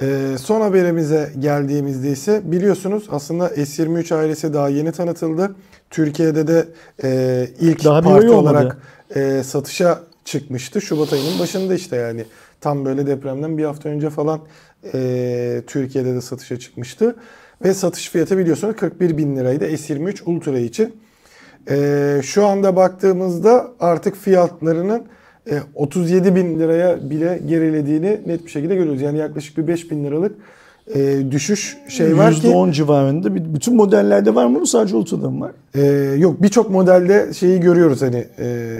Ee, 0.01 0.35
son 0.39 0.61
haberimize 0.61 1.33
geldiğimizde 1.39 2.11
ise 2.11 2.41
biliyorsunuz 2.43 3.07
aslında 3.11 3.47
S23 3.47 4.15
ailesi 4.15 4.53
daha 4.53 4.69
yeni 4.69 4.91
tanıtıldı. 4.91 5.55
Türkiye'de 5.89 6.47
de 6.47 6.67
e, 7.03 7.47
ilk 7.59 7.85
Daha 7.85 8.01
parti 8.01 8.29
olarak 8.29 8.77
e, 9.15 9.43
satışa 9.43 9.99
çıkmıştı. 10.25 10.81
Şubat 10.81 11.13
ayının 11.13 11.39
başında 11.39 11.75
işte 11.75 11.95
yani 11.95 12.25
tam 12.61 12.85
böyle 12.85 13.07
depremden 13.07 13.57
bir 13.57 13.65
hafta 13.65 13.89
önce 13.89 14.09
falan 14.09 14.39
e, 14.93 15.61
Türkiye'de 15.67 16.15
de 16.15 16.21
satışa 16.21 16.59
çıkmıştı. 16.59 17.15
Ve 17.63 17.73
satış 17.73 18.09
fiyatı 18.09 18.37
biliyorsunuz 18.37 18.75
41 18.75 19.17
bin 19.17 19.35
liraydı 19.35 19.65
S23 19.65 20.23
Ultra 20.23 20.59
için. 20.59 20.95
E, 21.69 22.19
şu 22.23 22.45
anda 22.45 22.75
baktığımızda 22.75 23.67
artık 23.79 24.15
fiyatlarının 24.15 25.03
e, 25.51 25.53
37 25.75 26.35
bin 26.35 26.59
liraya 26.59 27.09
bile 27.09 27.41
gerilediğini 27.45 28.19
net 28.25 28.45
bir 28.45 28.51
şekilde 28.51 28.75
görüyoruz. 28.75 29.01
Yani 29.01 29.17
yaklaşık 29.17 29.57
bir 29.57 29.67
5 29.67 29.91
bin 29.91 30.05
liralık 30.05 30.35
e, 30.95 31.31
düşüş 31.31 31.77
şey 31.87 32.17
var 32.17 32.33
ki 32.33 32.47
%10 32.47 32.71
civarında. 32.71 33.35
Bütün 33.35 33.75
modellerde 33.75 34.35
var 34.35 34.45
mı 34.45 34.61
bu 34.61 34.67
sadece 34.67 34.95
Ultra'da 34.95 35.29
mı 35.29 35.39
var? 35.41 35.51
e, 35.75 35.81
yok 36.17 36.41
birçok 36.41 36.69
modelde 36.69 37.33
şeyi 37.33 37.59
görüyoruz 37.59 38.01
hani 38.01 38.25
e, 38.39 38.77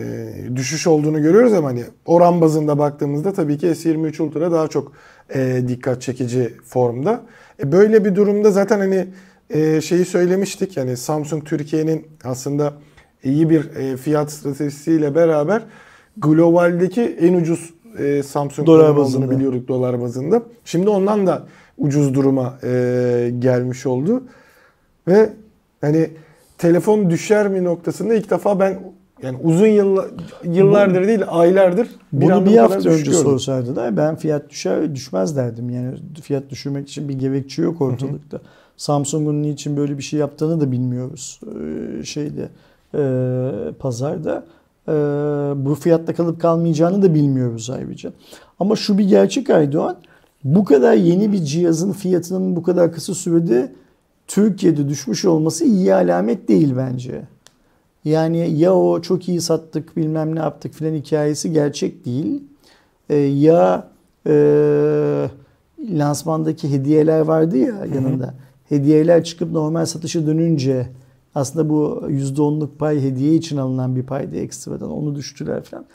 düşüş 0.55 0.87
olduğunu 0.87 1.21
görüyoruz 1.21 1.53
ama 1.53 1.67
hani 1.67 1.83
oran 2.05 2.41
bazında 2.41 2.79
baktığımızda 2.79 3.33
tabii 3.33 3.57
ki 3.57 3.67
S23 3.67 4.21
Ultra 4.21 4.51
daha 4.51 4.67
çok 4.67 4.91
e, 5.35 5.61
dikkat 5.67 6.01
çekici 6.01 6.53
formda. 6.65 7.21
E, 7.63 7.71
böyle 7.71 8.05
bir 8.05 8.15
durumda 8.15 8.51
zaten 8.51 8.79
hani 8.79 9.07
e, 9.53 9.81
şeyi 9.81 10.05
söylemiştik 10.05 10.77
yani 10.77 10.97
Samsung 10.97 11.45
Türkiye'nin 11.45 12.07
aslında 12.23 12.73
iyi 13.23 13.49
bir 13.49 13.75
e, 13.75 13.97
fiyat 13.97 14.31
stratejisiyle 14.31 15.15
beraber 15.15 15.63
globaldeki 16.17 17.01
en 17.01 17.33
ucuz 17.33 17.73
e, 17.97 18.23
Samsung 18.23 18.67
Dolar 18.67 18.97
bazında. 18.97 19.31
biliyorduk 19.31 19.67
dolar 19.67 20.01
bazında. 20.01 20.43
Şimdi 20.65 20.89
ondan 20.89 21.27
da 21.27 21.43
ucuz 21.77 22.13
duruma 22.13 22.59
e, 22.63 23.33
gelmiş 23.39 23.85
oldu. 23.85 24.23
Ve 25.07 25.29
hani 25.81 26.09
telefon 26.57 27.09
düşer 27.09 27.47
mi 27.47 27.63
noktasında 27.63 28.13
ilk 28.13 28.29
defa 28.29 28.59
ben 28.59 28.79
yani 29.23 29.37
uzun 29.43 29.67
yılla, 29.67 30.05
yıllardır 30.43 31.07
değil 31.07 31.21
aylardır 31.27 31.87
bir 32.13 32.25
Bunu 32.25 32.45
bir 32.45 32.57
hafta 32.57 32.89
önce 32.89 32.89
düşüyorum. 33.05 33.23
sorsaydılar 33.23 33.97
ben 33.97 34.15
fiyat 34.15 34.49
düşer 34.49 34.95
düşmez 34.95 35.37
derdim. 35.37 35.69
Yani 35.69 35.95
fiyat 36.23 36.49
düşürmek 36.49 36.89
için 36.89 37.09
bir 37.09 37.13
gerekçe 37.13 37.61
yok 37.61 37.81
ortalıkta. 37.81 38.41
Samsung'un 38.81 39.43
niçin 39.43 39.77
böyle 39.77 39.97
bir 39.97 40.03
şey 40.03 40.19
yaptığını 40.19 40.61
da 40.61 40.71
bilmiyoruz. 40.71 41.39
Ee, 41.45 42.03
şeyde 42.03 42.49
e, 42.95 43.03
pazarda 43.79 44.45
e, 44.87 44.91
bu 45.65 45.75
fiyatta 45.75 46.13
kalıp 46.15 46.41
kalmayacağını 46.41 47.01
da 47.01 47.13
bilmiyoruz 47.13 47.69
ayrıca. 47.69 48.11
Ama 48.59 48.75
şu 48.75 48.97
bir 48.97 49.03
gerçek 49.03 49.49
Aydoğan. 49.49 49.97
Bu 50.43 50.65
kadar 50.65 50.93
yeni 50.93 51.31
bir 51.31 51.43
cihazın 51.43 51.91
fiyatının 51.91 52.55
bu 52.55 52.63
kadar 52.63 52.93
kısa 52.93 53.13
sürede 53.13 53.71
Türkiye'de 54.27 54.89
düşmüş 54.89 55.25
olması 55.25 55.65
iyi 55.65 55.93
alamet 55.93 56.47
değil 56.47 56.73
bence. 56.77 57.21
Yani 58.05 58.59
ya 58.59 58.75
o 58.75 59.01
çok 59.01 59.29
iyi 59.29 59.41
sattık 59.41 59.97
bilmem 59.97 60.35
ne 60.35 60.39
yaptık 60.39 60.73
filan 60.73 60.93
hikayesi 60.93 61.53
gerçek 61.53 62.05
değil. 62.05 62.43
Ee, 63.09 63.15
ya 63.15 63.87
e, 64.27 64.33
lansmandaki 65.79 66.71
hediyeler 66.71 67.19
vardı 67.19 67.57
ya 67.57 67.85
yanında. 67.95 68.33
Hediyeler 68.75 69.23
çıkıp 69.23 69.51
normal 69.51 69.85
satışa 69.85 70.27
dönünce 70.27 70.87
aslında 71.35 71.69
bu 71.69 72.03
%10'luk 72.09 72.69
pay 72.79 73.01
hediye 73.01 73.35
için 73.35 73.57
alınan 73.57 73.95
bir 73.95 74.03
paydı 74.03 74.35
ekstradan. 74.35 74.91
Onu 74.91 75.15
düştüler 75.15 75.63
falan. 75.63 75.85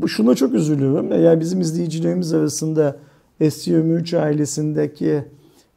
Bu- 0.00 0.08
Şuna 0.08 0.34
çok 0.34 0.54
üzülüyorum. 0.54 1.12
Eğer 1.12 1.40
bizim 1.40 1.60
izleyicilerimiz 1.60 2.32
arasında 2.32 2.96
S23 3.40 4.18
ailesindeki 4.18 5.24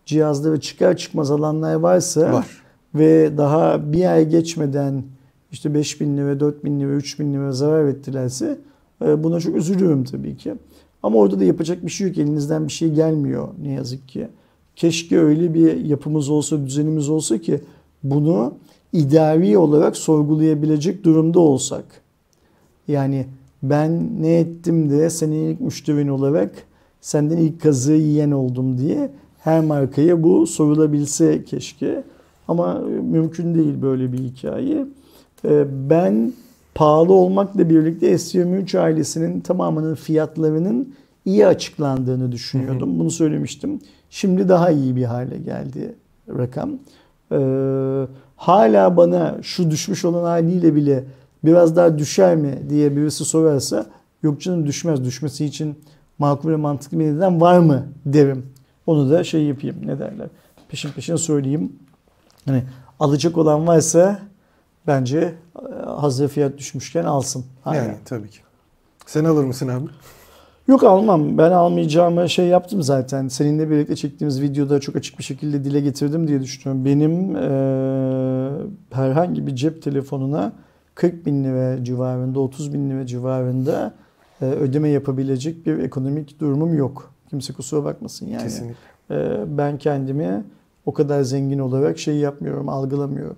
cihazları 0.06 0.60
çıkar 0.62 0.98
çıkmaz 0.98 1.32
alanlar 1.32 1.76
varsa 1.76 2.34
Var. 2.34 2.48
ve 2.96 3.38
daha 3.38 3.94
bir 3.94 4.06
ay 4.14 4.30
geçmeden 4.30 5.04
işte 5.52 5.74
5 5.74 6.02
bin 6.02 6.18
lira, 6.18 6.40
4 6.40 6.66
bin 6.66 6.80
lira, 6.80 6.92
3 6.92 7.20
bin 7.20 7.34
lira 7.34 7.52
zarar 7.52 7.86
ettilerse 7.88 8.58
e, 9.06 9.24
buna 9.24 9.40
çok 9.40 9.56
üzülüyorum 9.56 10.04
tabii 10.04 10.38
ki. 10.38 10.54
Ama 11.04 11.18
orada 11.18 11.40
da 11.40 11.44
yapacak 11.44 11.86
bir 11.86 11.92
şey 11.92 12.08
yok. 12.08 12.18
Elinizden 12.18 12.68
bir 12.68 12.72
şey 12.72 12.92
gelmiyor 12.94 13.48
ne 13.64 13.72
yazık 13.72 14.08
ki. 14.08 14.28
Keşke 14.76 15.20
öyle 15.20 15.54
bir 15.54 15.86
yapımız 15.86 16.30
olsa, 16.30 16.66
düzenimiz 16.66 17.10
olsa 17.10 17.38
ki 17.38 17.62
bunu 18.04 18.54
idari 18.94 19.58
olarak 19.58 19.98
sorgulayabilecek 19.98 21.04
durumda 21.04 21.40
olsak. 21.40 21.86
Yani 22.88 23.26
ben 23.64 24.22
ne 24.22 24.40
ettim 24.40 24.90
de 24.90 25.10
senin 25.10 25.50
ilk 25.50 25.62
müşterin 25.62 26.08
olarak 26.08 26.52
senden 27.02 27.38
ilk 27.38 27.62
kazığı 27.62 27.94
yiyen 27.94 28.32
oldum 28.32 28.78
diye 28.78 29.12
her 29.40 29.62
markaya 29.62 30.24
bu 30.24 30.48
sorulabilse 30.48 31.44
keşke. 31.44 32.04
Ama 32.48 32.80
mümkün 33.12 33.56
değil 33.56 33.82
böyle 33.82 34.14
bir 34.14 34.18
hikaye. 34.18 34.86
Ee, 35.46 35.66
Ben 35.90 36.34
pahalı 36.76 37.14
olmakla 37.14 37.70
birlikte 37.70 38.14
S23 38.14 38.80
ailesinin 38.80 39.40
tamamının 39.40 39.96
fiyatlarının 39.96 40.94
iyi 41.26 41.48
açıklandığını 41.48 42.32
düşünüyordum. 42.32 43.00
Bunu 43.00 43.12
söylemiştim. 43.12 43.80
Şimdi 44.10 44.50
daha 44.50 44.72
iyi 44.72 44.96
bir 44.96 45.04
hale 45.04 45.38
geldi 45.38 45.96
rakam. 46.30 46.72
Ee, 47.32 48.08
hala 48.36 48.98
bana 48.98 49.38
şu 49.42 49.72
düşmüş 49.72 50.06
olan 50.06 50.24
haliyle 50.24 50.76
bile 50.76 51.04
biraz 51.46 51.76
daha 51.76 51.98
düşer 51.98 52.36
mi 52.36 52.60
diye 52.70 52.96
birisi 52.96 53.26
sorarsa 53.26 53.86
yok 54.24 54.42
canım 54.42 54.66
düşmez. 54.68 55.04
Düşmesi 55.04 55.46
için 55.46 55.76
makul 56.20 56.50
ve 56.50 56.56
mantıklı 56.56 57.00
bir 57.00 57.06
neden 57.06 57.42
var 57.42 57.60
mı 57.60 57.88
derim. 58.06 58.46
Onu 58.88 59.10
da 59.12 59.24
şey 59.24 59.44
yapayım 59.44 59.76
ne 59.86 60.00
derler 60.00 60.28
peşin 60.70 60.92
peşin 60.92 61.16
söyleyeyim. 61.16 61.74
Hani 62.46 62.64
alacak 63.00 63.38
olan 63.38 63.68
varsa 63.68 64.20
bence 64.88 65.36
e, 65.56 65.86
hazır 65.86 66.28
fiyat 66.28 66.58
düşmüşken 66.58 67.04
alsın. 67.06 67.46
Hala. 67.64 67.76
Yani 67.76 67.96
tabii 68.06 68.30
ki. 68.30 68.40
Sen 69.06 69.26
alır 69.26 69.44
mısın 69.44 69.68
abi? 69.68 69.88
Yok 70.68 70.84
almam. 70.84 71.38
Ben 71.38 71.52
almayacağımı 71.52 72.30
şey 72.30 72.46
yaptım 72.48 72.84
zaten. 72.84 73.28
Seninle 73.28 73.70
birlikte 73.70 73.96
çektiğimiz 73.96 74.42
videoda 74.42 74.80
çok 74.80 74.96
açık 74.96 75.20
bir 75.20 75.24
şekilde 75.24 75.64
dile 75.64 75.80
getirdim 75.80 76.28
diye 76.28 76.42
düşünüyorum. 76.42 76.86
Benim 76.86 77.36
eee, 77.36 78.66
herhangi 78.92 79.48
bir 79.48 79.56
cep 79.56 79.82
telefonuna 79.82 80.52
40 80.96 81.26
bin 81.26 81.44
lira 81.44 81.84
civarında, 81.84 82.40
30 82.40 82.74
bin 82.74 82.90
lira 82.90 83.06
civarında 83.06 83.94
eee, 84.42 84.48
ödeme 84.48 84.90
yapabilecek 84.90 85.66
bir 85.66 85.80
ekonomik 85.80 86.40
durumum 86.40 86.78
yok. 86.78 87.14
Kimse 87.30 87.54
kusura 87.54 87.84
bakmasın 87.84 88.26
yani. 88.28 88.44
Kesinlikle. 88.44 88.76
Ee, 89.12 89.44
ben 89.58 89.78
kendimi 89.78 90.44
o 90.86 90.94
kadar 90.94 91.22
zengin 91.22 91.60
olarak 91.60 92.00
şey 92.00 92.16
yapmıyorum, 92.16 92.70
algılamıyorum. 92.70 93.36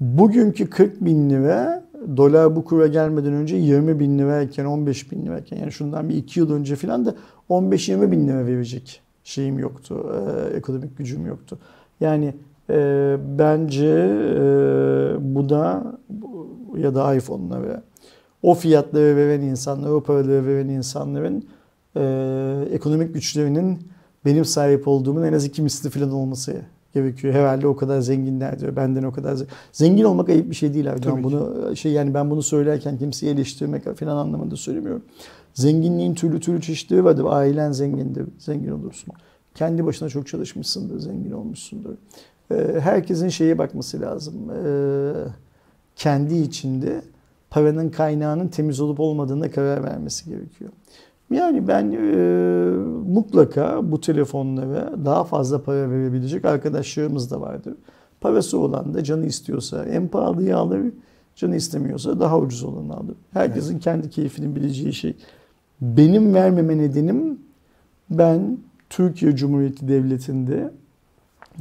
Bugünkü 0.00 0.70
40 0.70 1.04
bin 1.04 1.30
lira 1.30 1.84
dolar 2.16 2.56
bu 2.56 2.64
kura 2.64 2.86
gelmeden 2.86 3.32
önce 3.32 3.56
20 3.56 4.00
bin 4.00 4.18
lirayken 4.18 4.64
15 4.64 5.12
bin 5.12 5.26
lirayken 5.26 5.56
yani 5.56 5.72
şundan 5.72 6.08
bir 6.08 6.14
2 6.14 6.40
yıl 6.40 6.52
önce 6.52 6.76
falan 6.76 7.06
da 7.06 7.14
15-20 7.50 8.10
bin 8.10 8.28
lira 8.28 8.46
verecek 8.46 9.02
şeyim 9.24 9.58
yoktu. 9.58 10.12
e, 10.14 10.56
ekonomik 10.56 10.98
gücüm 10.98 11.26
yoktu. 11.26 11.58
Yani 12.00 12.34
e, 12.70 13.16
bence 13.38 13.86
e, 14.34 14.44
bu 15.20 15.48
da 15.48 15.94
ya 16.76 16.94
da 16.94 17.14
iPhone'lara 17.14 17.82
o 18.42 18.54
fiyatları 18.54 19.16
veren 19.16 19.40
insanlar, 19.40 19.90
o 19.90 20.00
paraları 20.00 20.46
veren 20.46 20.68
insanların 20.68 21.44
e, 21.96 22.68
ekonomik 22.72 23.14
güçlerinin 23.14 23.78
benim 24.24 24.44
sahip 24.44 24.88
olduğumun 24.88 25.22
en 25.22 25.32
az 25.32 25.44
iki 25.44 25.62
misli 25.62 25.90
falan 25.90 26.10
olması 26.10 26.62
gerekiyor. 26.94 27.34
Herhalde 27.34 27.66
o 27.66 27.76
kadar 27.76 28.00
zenginler 28.00 28.60
diyor. 28.60 28.76
Benden 28.76 29.02
o 29.02 29.12
kadar 29.12 29.32
ze- 29.32 29.46
zengin 29.72 30.04
olmak 30.04 30.28
ayıp 30.28 30.50
bir 30.50 30.54
şey 30.54 30.74
değil 30.74 30.86
Erdoğan. 30.86 31.14
Tabii. 31.14 31.24
Bunu 31.24 31.76
şey 31.76 31.92
yani 31.92 32.14
ben 32.14 32.30
bunu 32.30 32.42
söylerken 32.42 32.98
kimseyi 32.98 33.32
eleştirmek 33.32 33.96
falan 33.96 34.16
anlamında 34.16 34.56
söylemiyorum. 34.56 35.02
Zenginliğin 35.54 36.14
türlü 36.14 36.40
türlü 36.40 36.60
çeşitleri 36.60 37.04
vardır. 37.04 37.24
Ailen 37.28 37.72
zengindir, 37.72 38.26
zengin 38.38 38.70
olursun. 38.70 39.14
Kendi 39.54 39.86
başına 39.86 40.08
çok 40.08 40.26
çalışmışsındır, 40.26 40.98
zengin 40.98 41.30
olmuşsundur. 41.30 41.94
Ee, 42.52 42.80
herkesin 42.80 43.28
şeye 43.28 43.58
bakması 43.58 44.00
lazım. 44.00 44.34
Ee, 44.50 45.12
kendi 45.96 46.34
içinde 46.34 47.02
paranın 47.50 47.88
kaynağının 47.88 48.48
temiz 48.48 48.80
olup 48.80 49.00
olmadığına 49.00 49.50
karar 49.50 49.84
vermesi 49.84 50.30
gerekiyor. 50.30 50.70
Yani 51.30 51.68
ben 51.68 51.90
e, 51.92 52.16
mutlaka 53.12 53.90
bu 53.90 54.00
telefonlara 54.00 54.92
daha 55.04 55.24
fazla 55.24 55.62
para 55.62 55.90
verebilecek 55.90 56.44
arkadaşlarımız 56.44 57.30
da 57.30 57.40
vardır. 57.40 57.74
Parası 58.20 58.58
olan 58.58 58.94
da 58.94 59.04
canı 59.04 59.26
istiyorsa 59.26 59.84
en 59.84 60.08
pahalıyı 60.08 60.56
alır, 60.56 60.92
canı 61.36 61.56
istemiyorsa 61.56 62.20
daha 62.20 62.38
ucuz 62.38 62.64
olanı 62.64 62.94
alır. 62.94 63.16
Herkesin 63.32 63.78
kendi 63.78 64.10
keyfini 64.10 64.56
bileceği 64.56 64.92
şey. 64.92 65.16
Benim 65.80 66.34
vermeme 66.34 66.78
nedenim 66.78 67.38
ben 68.10 68.58
Türkiye 68.90 69.36
Cumhuriyeti 69.36 69.88
Devleti'nde 69.88 70.70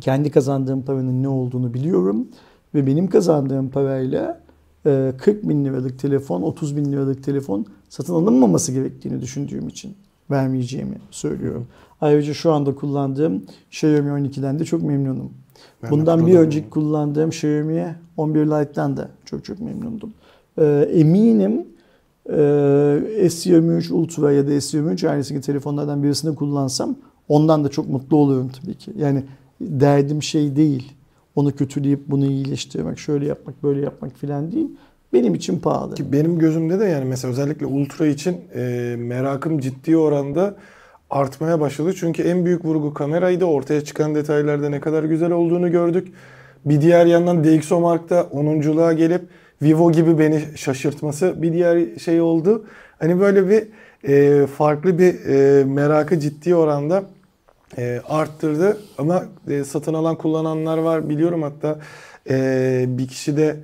kendi 0.02 0.32
kazandığım 0.32 0.82
paranın 0.82 1.24
ne 1.24 1.28
olduğunu 1.28 1.74
biliyorum 1.74 2.28
ve 2.76 2.88
benim 2.88 3.08
kazandığım 3.08 3.70
parayla 3.70 4.47
40 5.18 5.50
bin 5.50 5.66
liralık 5.66 6.00
telefon, 6.00 6.42
30 6.42 6.78
bin 6.78 6.92
liralık 6.92 7.24
telefon 7.24 7.66
satın 7.90 8.14
alınmaması 8.14 8.72
gerektiğini 8.72 9.22
düşündüğüm 9.22 9.68
için 9.68 9.96
vermeyeceğimi 10.32 10.98
söylüyorum. 11.12 11.68
Ayrıca 12.02 12.34
şu 12.34 12.52
anda 12.52 12.76
kullandığım 12.76 13.44
Xiaomi 13.72 14.10
12'den 14.10 14.60
de 14.60 14.66
çok 14.66 14.84
memnunum. 14.84 15.30
Ben 15.84 15.90
de 15.90 15.92
Bundan 15.92 16.28
bir 16.28 16.36
önceki 16.36 16.70
kullandığım 16.70 17.30
Xiaomi 17.30 17.96
11 18.18 18.40
Lite'dan 18.40 18.98
da 18.98 19.10
çok 19.26 19.46
çok 19.46 19.60
memnundum. 19.60 20.14
Ee, 20.58 20.90
eminim 20.94 21.66
e, 22.30 22.34
S23 22.34 23.94
Ultra 23.94 24.32
ya 24.32 24.48
da 24.48 24.52
S23 24.52 25.10
ailesindeki 25.10 25.46
telefonlardan 25.46 26.04
birisini 26.04 26.36
kullansam 26.36 26.96
ondan 27.28 27.64
da 27.64 27.70
çok 27.70 27.90
mutlu 27.90 28.18
olurum 28.18 28.50
tabii 28.62 28.76
ki. 28.76 28.92
Yani 28.98 29.24
derdim 29.62 30.24
şey 30.24 30.56
değil. 30.56 30.94
Onu 31.38 31.56
kötüleyip 31.56 32.00
bunu 32.08 32.26
iyileştirmek, 32.26 33.00
şöyle 33.00 33.26
yapmak, 33.26 33.64
böyle 33.64 33.82
yapmak 33.82 34.18
filan 34.18 34.52
değil. 34.52 34.68
Benim 35.14 35.36
için 35.36 35.60
pahalı. 35.60 35.96
Ki 35.96 36.12
benim 36.12 36.40
gözümde 36.40 36.80
de 36.80 36.86
yani 36.86 37.06
mesela 37.06 37.32
özellikle 37.32 37.66
Ultra 37.66 38.08
için 38.08 38.38
e, 38.56 38.96
merakım 39.00 39.60
ciddi 39.60 39.98
oranda 39.98 40.56
artmaya 41.10 41.60
başladı. 41.60 41.94
Çünkü 41.96 42.24
en 42.24 42.46
büyük 42.46 42.66
vurgu 42.66 42.94
kameraydı. 42.94 43.46
Ortaya 43.46 43.84
çıkan 43.84 44.16
detaylarda 44.16 44.70
ne 44.70 44.80
kadar 44.80 45.04
güzel 45.04 45.32
olduğunu 45.32 45.72
gördük. 45.72 46.08
Bir 46.66 46.82
diğer 46.82 47.06
yandan 47.06 47.44
DxOMark'ta 47.44 48.20
10'unculuğa 48.20 48.94
gelip 48.94 49.22
Vivo 49.62 49.92
gibi 49.92 50.20
beni 50.20 50.44
şaşırtması 50.56 51.42
bir 51.42 51.54
diğer 51.54 51.98
şey 51.98 52.22
oldu. 52.22 52.66
Hani 53.00 53.20
böyle 53.20 53.50
bir 53.50 53.68
e, 54.10 54.48
farklı 54.48 55.00
bir 55.00 55.26
e, 55.26 55.64
merakı 55.64 56.20
ciddi 56.20 56.56
oranda 56.56 57.04
e, 57.78 58.02
arttırdı. 58.10 58.78
Ama 58.98 59.24
e, 59.50 59.64
satın 59.64 59.94
alan 59.94 60.16
kullananlar 60.18 60.78
var 60.78 61.10
biliyorum 61.10 61.42
hatta 61.44 61.80
e, 62.30 62.86
bir 62.88 63.08
kişi 63.08 63.38
de 63.38 63.56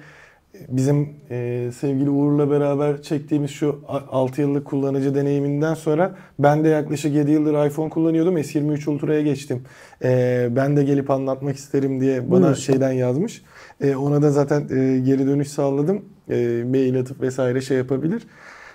bizim 0.69 1.09
e, 1.31 1.69
sevgili 1.79 2.09
Uğur'la 2.09 2.49
beraber 2.51 3.01
çektiğimiz 3.01 3.51
şu 3.51 3.79
a- 3.87 3.99
6 4.11 4.41
yıllık 4.41 4.65
kullanıcı 4.65 5.15
deneyiminden 5.15 5.73
sonra 5.73 6.15
ben 6.39 6.63
de 6.63 6.67
yaklaşık 6.69 7.13
7 7.13 7.31
yıldır 7.31 7.65
iPhone 7.67 7.89
kullanıyordum. 7.89 8.37
S23 8.37 8.89
Ultra'ya 8.89 9.21
geçtim. 9.21 9.63
E, 10.03 10.47
ben 10.51 10.77
de 10.77 10.83
gelip 10.83 11.11
anlatmak 11.11 11.55
isterim 11.55 12.01
diye 12.01 12.31
bana 12.31 12.41
Buyursun. 12.43 12.61
şeyden 12.61 12.91
yazmış. 12.91 13.41
E, 13.81 13.95
ona 13.95 14.21
da 14.21 14.31
zaten 14.31 14.61
e, 14.61 14.99
geri 14.99 15.27
dönüş 15.27 15.47
sağladım. 15.47 16.01
E, 16.29 16.63
mail 16.69 16.99
atıp 16.99 17.21
vesaire 17.21 17.61
şey 17.61 17.77
yapabilir. 17.77 18.23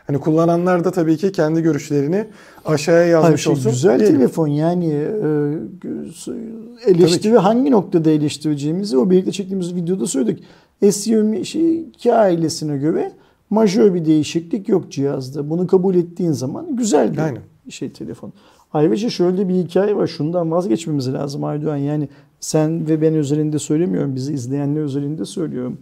Hani 0.08 0.18
kullananlar 0.18 0.84
da 0.84 0.90
tabii 0.90 1.16
ki 1.16 1.32
kendi 1.32 1.62
görüşlerini 1.62 2.26
aşağıya 2.64 3.00
Hayır, 3.00 3.12
yazmış 3.12 3.42
şey, 3.42 3.52
olsun. 3.52 3.72
güzel 3.72 3.98
diyelim. 3.98 4.16
telefon 4.16 4.48
yani 4.48 4.86
e, 4.86 6.90
eleştiri 6.90 7.38
hangi 7.38 7.70
noktada 7.70 8.10
eleştireceğimizi 8.10 8.98
o 8.98 9.10
birlikte 9.10 9.32
çektiğimiz 9.32 9.74
videoda 9.74 10.06
söyledik. 10.06 10.44
S22 10.82 11.44
şey, 11.44 11.86
ailesine 12.12 12.78
göre 12.78 13.12
majör 13.50 13.94
bir 13.94 14.04
değişiklik 14.04 14.68
yok 14.68 14.92
cihazda. 14.92 15.50
Bunu 15.50 15.66
kabul 15.66 15.94
ettiğin 15.94 16.32
zaman 16.32 16.76
güzel 16.76 17.12
bir 17.12 17.18
Aynen. 17.18 17.42
şey 17.70 17.92
telefon. 17.92 18.32
Ayrıca 18.72 19.10
şöyle 19.10 19.48
bir 19.48 19.54
hikaye 19.54 19.96
var. 19.96 20.06
Şundan 20.06 20.50
vazgeçmemiz 20.50 21.12
lazım 21.12 21.44
Aydoğan. 21.44 21.76
Yani 21.76 22.08
sen 22.40 22.88
ve 22.88 23.02
ben 23.02 23.14
özelinde 23.14 23.58
söylemiyorum. 23.58 24.14
Bizi 24.14 24.32
izleyenler 24.32 24.80
özelinde 24.80 25.24
söylüyorum. 25.24 25.78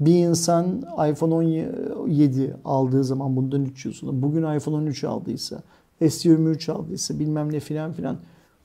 Bir 0.00 0.14
insan 0.14 0.82
iPhone 1.10 1.34
17 1.34 2.54
aldığı 2.64 3.04
zaman 3.04 3.36
bundan 3.36 3.64
3 3.64 3.84
yıl 3.86 3.92
sonra 3.92 4.12
bugün 4.22 4.56
iPhone 4.56 4.76
13 4.76 5.04
aldıysa 5.04 5.62
S23 6.02 6.72
aldıysa 6.72 7.18
bilmem 7.18 7.52
ne 7.52 7.60
filan 7.60 7.92
filan 7.92 8.16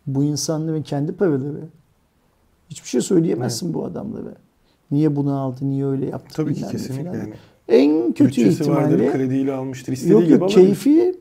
bu 0.08 0.24
insanların 0.24 0.82
kendi 0.82 1.12
paraları. 1.12 1.62
Hiçbir 2.70 2.88
şey 2.88 3.02
söyleyemezsin 3.02 3.74
bu 3.74 3.86
adamlara. 3.86 4.34
Niye 4.92 5.16
bunu 5.16 5.40
aldı, 5.40 5.58
niye 5.62 5.86
öyle 5.86 6.06
yaptı 6.06 6.36
Tabii 6.36 6.54
ki 6.54 6.62
kesinlikle 6.72 7.12
filan. 7.12 7.14
yani. 7.16 7.34
En 7.68 8.08
kötü 8.12 8.26
Bütçesi 8.26 8.70
vardır, 8.72 8.94
ihtimalle 8.94 9.12
krediyle 9.12 9.54
almıştır, 9.54 9.94
istediği 9.94 10.14
yok 10.14 10.22
gibi 10.24 10.32
yok 10.34 10.42
alabilir. 10.42 10.66
keyfi 10.66 11.16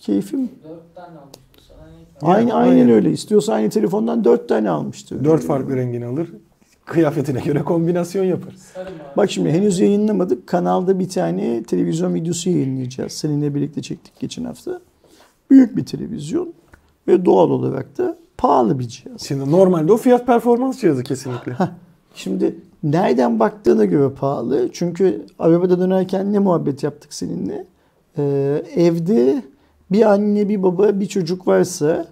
keyfim 0.00 0.40
Dört 0.64 0.94
tane 0.94 1.18
almıştı 1.18 1.40
sana. 1.68 1.78
ne- 2.32 2.34
Aynı, 2.36 2.54
aynen. 2.54 2.70
aynen 2.72 2.90
öyle. 2.90 3.10
İstiyorsa 3.12 3.52
aynı 3.52 3.70
telefondan 3.70 4.24
dört 4.24 4.48
tane 4.48 4.70
almıştı. 4.70 5.24
Dört 5.24 5.42
farklı 5.44 5.76
rengini 5.76 6.06
alır. 6.06 6.32
Kıyafetine 6.88 7.40
göre 7.40 7.62
kombinasyon 7.62 8.24
yapar. 8.24 8.54
Sarı 8.74 8.90
mı? 8.90 8.96
Bak 9.16 9.30
şimdi 9.30 9.50
henüz 9.50 9.80
yayınlamadık. 9.80 10.46
Kanalda 10.46 10.98
bir 10.98 11.08
tane 11.08 11.62
televizyon 11.62 12.14
videosu 12.14 12.50
yayınlayacağız. 12.50 13.12
Seninle 13.12 13.54
birlikte 13.54 13.82
çektik 13.82 14.20
geçen 14.20 14.44
hafta. 14.44 14.80
Büyük 15.50 15.76
bir 15.76 15.86
televizyon 15.86 16.52
ve 17.08 17.24
doğal 17.24 17.50
olarak 17.50 17.98
da 17.98 18.16
pahalı 18.38 18.78
bir 18.78 18.88
cihaz. 18.88 19.22
Şimdi 19.22 19.50
normalde 19.50 19.92
o 19.92 19.96
fiyat 19.96 20.26
performans 20.26 20.80
cihazı 20.80 21.02
kesinlikle. 21.02 21.56
Şimdi 22.14 22.56
nereden 22.82 23.40
baktığına 23.40 23.84
göre 23.84 24.10
pahalı. 24.12 24.68
Çünkü 24.72 25.26
arabada 25.38 25.78
dönerken 25.78 26.32
ne 26.32 26.38
muhabbet 26.38 26.82
yaptık 26.82 27.14
seninle? 27.14 27.66
Ee, 28.18 28.62
evde 28.76 29.42
bir 29.92 30.12
anne, 30.12 30.48
bir 30.48 30.62
baba, 30.62 31.00
bir 31.00 31.06
çocuk 31.06 31.46
varsa 31.46 32.06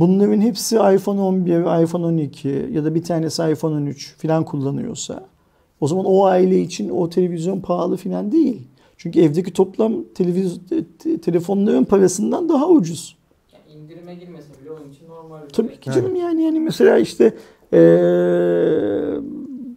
bunların 0.00 0.40
hepsi 0.40 0.76
iPhone 0.76 1.20
11, 1.20 1.82
iPhone 1.84 2.06
12 2.06 2.68
ya 2.72 2.84
da 2.84 2.94
bir 2.94 3.02
tanesi 3.02 3.42
iPhone 3.42 3.74
13 3.74 4.16
falan 4.18 4.44
kullanıyorsa 4.44 5.26
o 5.80 5.86
zaman 5.88 6.04
o 6.04 6.24
aile 6.24 6.60
için 6.60 6.88
o 6.88 7.08
televizyon 7.10 7.60
pahalı 7.60 7.96
falan 7.96 8.32
değil. 8.32 8.68
Çünkü 8.96 9.20
evdeki 9.20 9.52
toplam 9.52 10.04
televiz 10.14 10.60
te- 10.98 11.18
telefonların 11.20 11.84
parasından 11.84 12.48
daha 12.48 12.68
ucuz. 12.68 13.16
Yani 13.52 13.80
indirime 13.84 14.14
girmese 14.14 14.52
bile 14.62 14.70
onun 14.70 14.90
için 14.92 15.08
normal 15.08 15.44
bir 15.48 15.52
Tabii 15.52 15.80
ki 15.80 15.92
şey. 15.92 16.02
canım 16.02 16.16
yani 16.16 16.42
yani 16.42 16.60
mesela 16.60 16.98
işte 16.98 17.34
eee, 17.72 19.20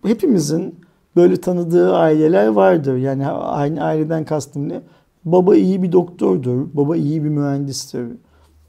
hepimizin 0.05 0.75
böyle 1.15 1.37
tanıdığı 1.37 1.95
aileler 1.95 2.47
vardır. 2.47 2.97
Yani 2.97 3.27
aynı 3.27 3.83
aileden 3.83 4.25
kastım 4.25 4.69
ne? 4.69 4.81
Baba 5.25 5.55
iyi 5.55 5.83
bir 5.83 5.91
doktordur, 5.91 6.67
baba 6.73 6.95
iyi 6.97 7.23
bir 7.23 7.29
mühendistir. 7.29 8.05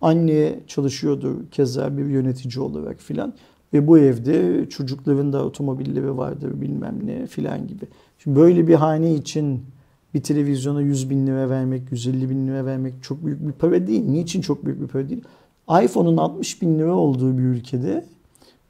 Anne 0.03 0.61
çalışıyordur 0.67 1.35
keza 1.51 1.97
bir 1.97 2.05
yönetici 2.05 2.65
olarak 2.65 3.01
filan. 3.01 3.35
Ve 3.73 3.87
bu 3.87 3.99
evde 3.99 4.69
çocukların 4.69 5.33
da 5.33 5.45
otomobilleri 5.45 6.17
vardır 6.17 6.61
bilmem 6.61 6.99
ne 7.05 7.27
filan 7.27 7.67
gibi. 7.67 7.85
Şimdi 8.19 8.37
böyle 8.37 8.69
bir 8.69 8.75
hane 8.75 9.15
için 9.15 9.63
bir 10.15 10.23
televizyona 10.23 10.81
100 10.81 11.11
bin 11.11 11.27
lira 11.27 11.51
vermek, 11.51 11.83
150 11.91 12.31
bin 12.31 12.49
lira 12.49 12.65
vermek 12.65 12.95
çok 13.03 13.27
büyük 13.27 13.47
bir 13.47 13.53
para 13.53 13.87
değil. 13.87 14.05
Niçin 14.05 14.41
çok 14.41 14.65
büyük 14.65 14.81
bir 14.83 14.87
para 14.87 15.09
değil? 15.09 15.23
iPhone'un 15.85 16.17
60 16.17 16.63
bin 16.63 16.79
lira 16.79 16.95
olduğu 16.95 17.39
bir 17.39 17.43
ülkede 17.43 18.05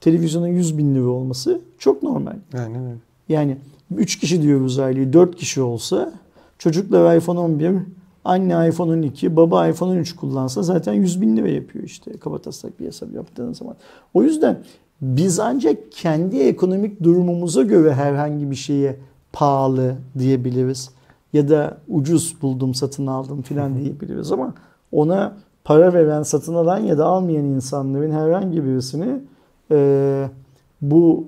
televizyonun 0.00 0.46
100 0.46 0.78
bin 0.78 0.94
lira 0.94 1.08
olması 1.08 1.60
çok 1.78 2.02
normal. 2.02 2.36
Aynen 2.54 2.84
öyle. 2.84 2.98
Yani 3.28 3.56
3 3.96 4.18
kişi 4.18 4.42
diyoruz 4.42 4.78
aileyi 4.78 5.12
4 5.12 5.36
kişi 5.36 5.62
olsa 5.62 6.12
çocuklar 6.58 7.16
iPhone 7.16 7.38
11, 7.38 7.74
anne 8.24 8.68
iPhone 8.68 8.90
12, 8.92 9.36
baba 9.36 9.68
iPhone 9.68 9.90
13 9.90 10.16
kullansa 10.16 10.62
zaten 10.62 10.92
100 10.92 11.20
bin 11.20 11.36
lira 11.36 11.48
yapıyor 11.48 11.84
işte 11.84 12.12
kabataslak 12.12 12.80
bir 12.80 12.86
hesap 12.86 13.12
yaptığın 13.14 13.52
zaman. 13.52 13.74
O 14.14 14.22
yüzden 14.22 14.58
biz 15.00 15.40
ancak 15.40 15.92
kendi 15.92 16.38
ekonomik 16.40 17.02
durumumuza 17.02 17.62
göre 17.62 17.94
herhangi 17.94 18.50
bir 18.50 18.56
şeye 18.56 18.96
pahalı 19.32 19.94
diyebiliriz. 20.18 20.90
Ya 21.32 21.48
da 21.48 21.78
ucuz 21.88 22.36
buldum 22.42 22.74
satın 22.74 23.06
aldım 23.06 23.42
filan 23.42 23.76
diyebiliriz 23.76 24.32
ama 24.32 24.54
ona 24.92 25.36
para 25.64 25.94
veren, 25.94 26.22
satın 26.22 26.54
alan 26.54 26.78
ya 26.78 26.98
da 26.98 27.06
almayan 27.06 27.44
insanların 27.44 28.10
herhangi 28.10 28.64
birisini 28.64 29.20
eee, 29.70 30.30
bu 30.80 31.26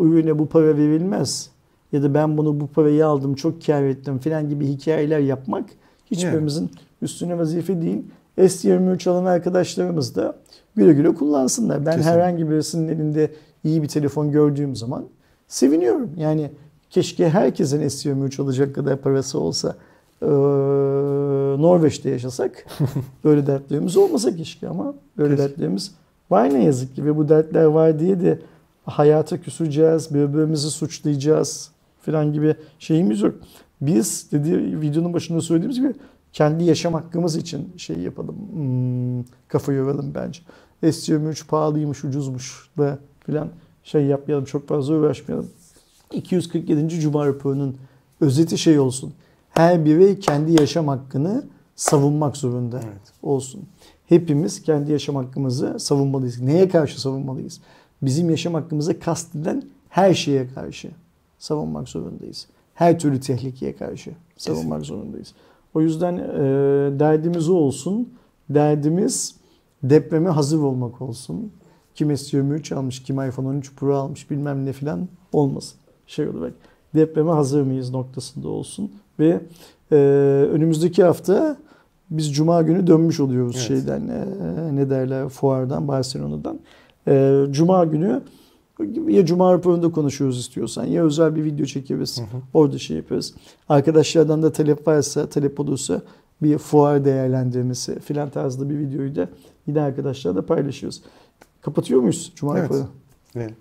ürüne 0.00 0.38
bu 0.38 0.46
para 0.46 0.76
verilmez 0.76 1.50
ya 1.92 2.02
da 2.02 2.14
ben 2.14 2.38
bunu 2.38 2.60
bu 2.60 2.66
parayı 2.66 3.06
aldım 3.06 3.34
çok 3.34 3.66
kar 3.66 3.82
ettim 3.82 4.18
filan 4.18 4.48
gibi 4.48 4.66
hikayeler 4.66 5.18
yapmak 5.18 5.64
hiçbirimizin 6.10 6.70
üstüne 7.02 7.38
vazife 7.38 7.82
değil. 7.82 8.02
S23 8.38 9.10
alan 9.10 9.24
arkadaşlarımız 9.24 10.14
da 10.16 10.36
güle 10.76 10.92
güle 10.92 11.14
kullansınlar. 11.14 11.78
Ben 11.86 11.96
Kesinlikle. 11.96 12.10
herhangi 12.10 12.50
birisinin 12.50 12.88
elinde 12.88 13.30
iyi 13.64 13.82
bir 13.82 13.88
telefon 13.88 14.30
gördüğüm 14.32 14.76
zaman 14.76 15.04
seviniyorum. 15.48 16.10
Yani 16.16 16.50
keşke 16.90 17.28
herkesin 17.28 17.80
S23 17.80 18.42
alacak 18.42 18.74
kadar 18.74 18.96
parası 18.96 19.38
olsa 19.38 19.76
eee, 20.22 20.28
Norveç'te 21.58 22.10
yaşasak 22.10 22.66
böyle 23.24 23.46
dertlerimiz 23.46 23.96
olmasa 23.96 24.36
keşke 24.36 24.68
ama 24.68 24.94
böyle 25.18 25.36
Keşke. 25.36 25.50
dertlerimiz 25.50 25.94
var 26.30 26.50
ne 26.54 26.64
yazık 26.64 26.96
ki 26.96 27.04
ve 27.04 27.16
bu 27.16 27.28
dertler 27.28 27.64
var 27.64 27.98
diye 27.98 28.20
de 28.20 28.38
hayata 28.84 29.40
küseceğiz, 29.40 30.14
birbirimizi 30.14 30.70
suçlayacağız 30.70 31.70
falan 32.00 32.32
gibi 32.32 32.54
şeyimiz 32.78 33.20
yok. 33.20 33.34
Biz 33.80 34.32
dedi 34.32 34.80
videonun 34.80 35.12
başında 35.12 35.40
söylediğimiz 35.40 35.76
gibi 35.80 35.94
kendi 36.32 36.64
yaşam 36.64 36.94
hakkımız 36.94 37.36
için 37.36 37.72
şey 37.76 37.98
yapalım, 37.98 38.36
hmm, 38.52 39.24
kafa 39.48 39.72
yoralım 39.72 40.14
bence. 40.14 40.40
S23 40.82 41.46
pahalıymış, 41.46 42.04
ucuzmuş 42.04 42.70
da 42.78 42.98
filan 43.26 43.48
şey 43.84 44.04
yapmayalım, 44.04 44.44
çok 44.44 44.68
fazla 44.68 44.94
uğraşmayalım. 44.94 45.50
247. 46.12 46.88
Cuma 46.88 47.26
raporunun 47.26 47.76
özeti 48.20 48.58
şey 48.58 48.78
olsun. 48.78 49.12
Her 49.50 49.84
birey 49.84 50.18
kendi 50.18 50.52
yaşam 50.60 50.88
hakkını 50.88 51.44
savunmak 51.76 52.36
zorunda 52.36 52.80
Evet. 52.84 53.12
olsun. 53.22 53.64
Hepimiz 54.06 54.62
kendi 54.62 54.92
yaşam 54.92 55.16
hakkımızı 55.16 55.80
savunmalıyız. 55.80 56.40
Neye 56.40 56.68
karşı 56.68 57.00
savunmalıyız? 57.00 57.60
Bizim 58.02 58.30
yaşam 58.30 58.54
hakkımıza 58.54 58.98
kastedilen 58.98 59.62
her 59.88 60.14
şeye 60.14 60.48
karşı 60.54 60.90
savunmak 61.38 61.88
zorundayız. 61.88 62.46
Her 62.76 62.98
türlü 62.98 63.20
tehlikeye 63.20 63.76
karşı 63.76 64.10
savunmak 64.36 64.82
zorundayız. 64.82 65.34
O 65.74 65.80
yüzden 65.80 66.16
e, 66.16 66.38
derdimiz 66.98 67.48
o 67.48 67.54
olsun. 67.54 68.08
Derdimiz 68.50 69.36
depreme 69.82 70.30
hazır 70.30 70.58
olmak 70.58 71.02
olsun. 71.02 71.52
Kim 71.94 72.10
S23 72.10 72.74
almış, 72.74 73.02
kim 73.02 73.22
iPhone 73.28 73.48
13 73.48 73.74
Pro 73.76 73.94
almış 73.94 74.30
bilmem 74.30 74.66
ne 74.66 74.72
filan 74.72 75.08
olmasın. 75.32 75.78
Şey 76.06 76.28
olarak 76.28 76.52
depreme 76.94 77.30
hazır 77.30 77.62
mıyız 77.62 77.90
noktasında 77.90 78.48
olsun. 78.48 78.92
Ve 79.18 79.40
e, 79.92 79.96
önümüzdeki 80.52 81.04
hafta 81.04 81.56
biz 82.10 82.34
Cuma 82.34 82.62
günü 82.62 82.86
dönmüş 82.86 83.20
oluyoruz 83.20 83.56
Evet. 83.58 83.68
şeyden 83.68 84.08
e, 84.08 84.76
ne 84.76 84.90
derler 84.90 85.28
fuardan 85.28 85.88
Barcelona'dan. 85.88 86.58
E, 87.08 87.44
Cuma 87.50 87.84
günü 87.84 88.22
ya 89.08 89.26
Cuma 89.26 89.52
raporunda 89.52 89.90
konuşuyoruz 89.90 90.38
istiyorsan 90.38 90.84
ya 90.84 91.04
özel 91.04 91.36
bir 91.36 91.44
video 91.44 91.66
çekeriz. 91.66 92.18
Hı 92.18 92.22
hı. 92.22 92.40
Orada 92.54 92.78
şey 92.78 92.96
yaparız. 92.96 93.34
Arkadaşlardan 93.68 94.42
da 94.42 94.52
talep 94.52 94.88
varsa, 94.88 95.28
talep 95.28 95.60
olursa 95.60 96.02
bir 96.42 96.58
fuar 96.58 97.04
değerlendirmesi 97.04 98.00
filan 98.00 98.30
tarzda 98.30 98.70
bir 98.70 98.78
videoyu 98.78 99.16
da 99.16 99.28
yine 99.66 99.80
arkadaşlarla 99.80 100.46
paylaşıyoruz. 100.46 101.02
Kapatıyor 101.62 102.00
muyuz 102.00 102.32
Cuma 102.36 102.58
Evet. 102.58 102.70
raporu? 102.70 102.86
Evet. 103.36 103.54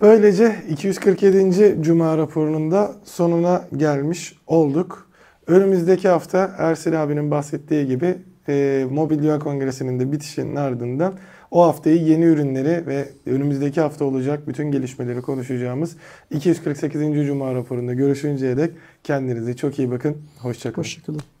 Böylece 0.00 0.56
247. 0.70 1.76
Cuma 1.80 2.18
raporunun 2.18 2.70
da 2.70 2.94
sonuna 3.04 3.64
gelmiş 3.76 4.38
olduk. 4.46 5.08
Önümüzdeki 5.46 6.08
hafta 6.08 6.54
Ersil 6.58 7.02
abinin 7.02 7.30
bahsettiği 7.30 7.86
gibi 7.86 8.18
e, 8.48 8.86
Mobil 8.90 9.18
Dünya 9.18 9.38
Kongresi'nin 9.38 10.00
de 10.00 10.12
bitişinin 10.12 10.56
ardından 10.56 11.14
o 11.50 11.64
haftayı 11.64 12.02
yeni 12.02 12.24
ürünleri 12.24 12.86
ve 12.86 13.08
önümüzdeki 13.26 13.80
hafta 13.80 14.04
olacak 14.04 14.48
bütün 14.48 14.70
gelişmeleri 14.70 15.22
konuşacağımız 15.22 15.96
248. 16.30 17.26
Cuma 17.26 17.54
raporunda 17.54 17.94
görüşünceye 17.94 18.56
dek 18.56 18.70
kendinize 19.04 19.56
çok 19.56 19.78
iyi 19.78 19.90
bakın. 19.90 20.16
Hoşçakalın. 20.42 20.84
Hoşçakalın. 20.84 21.37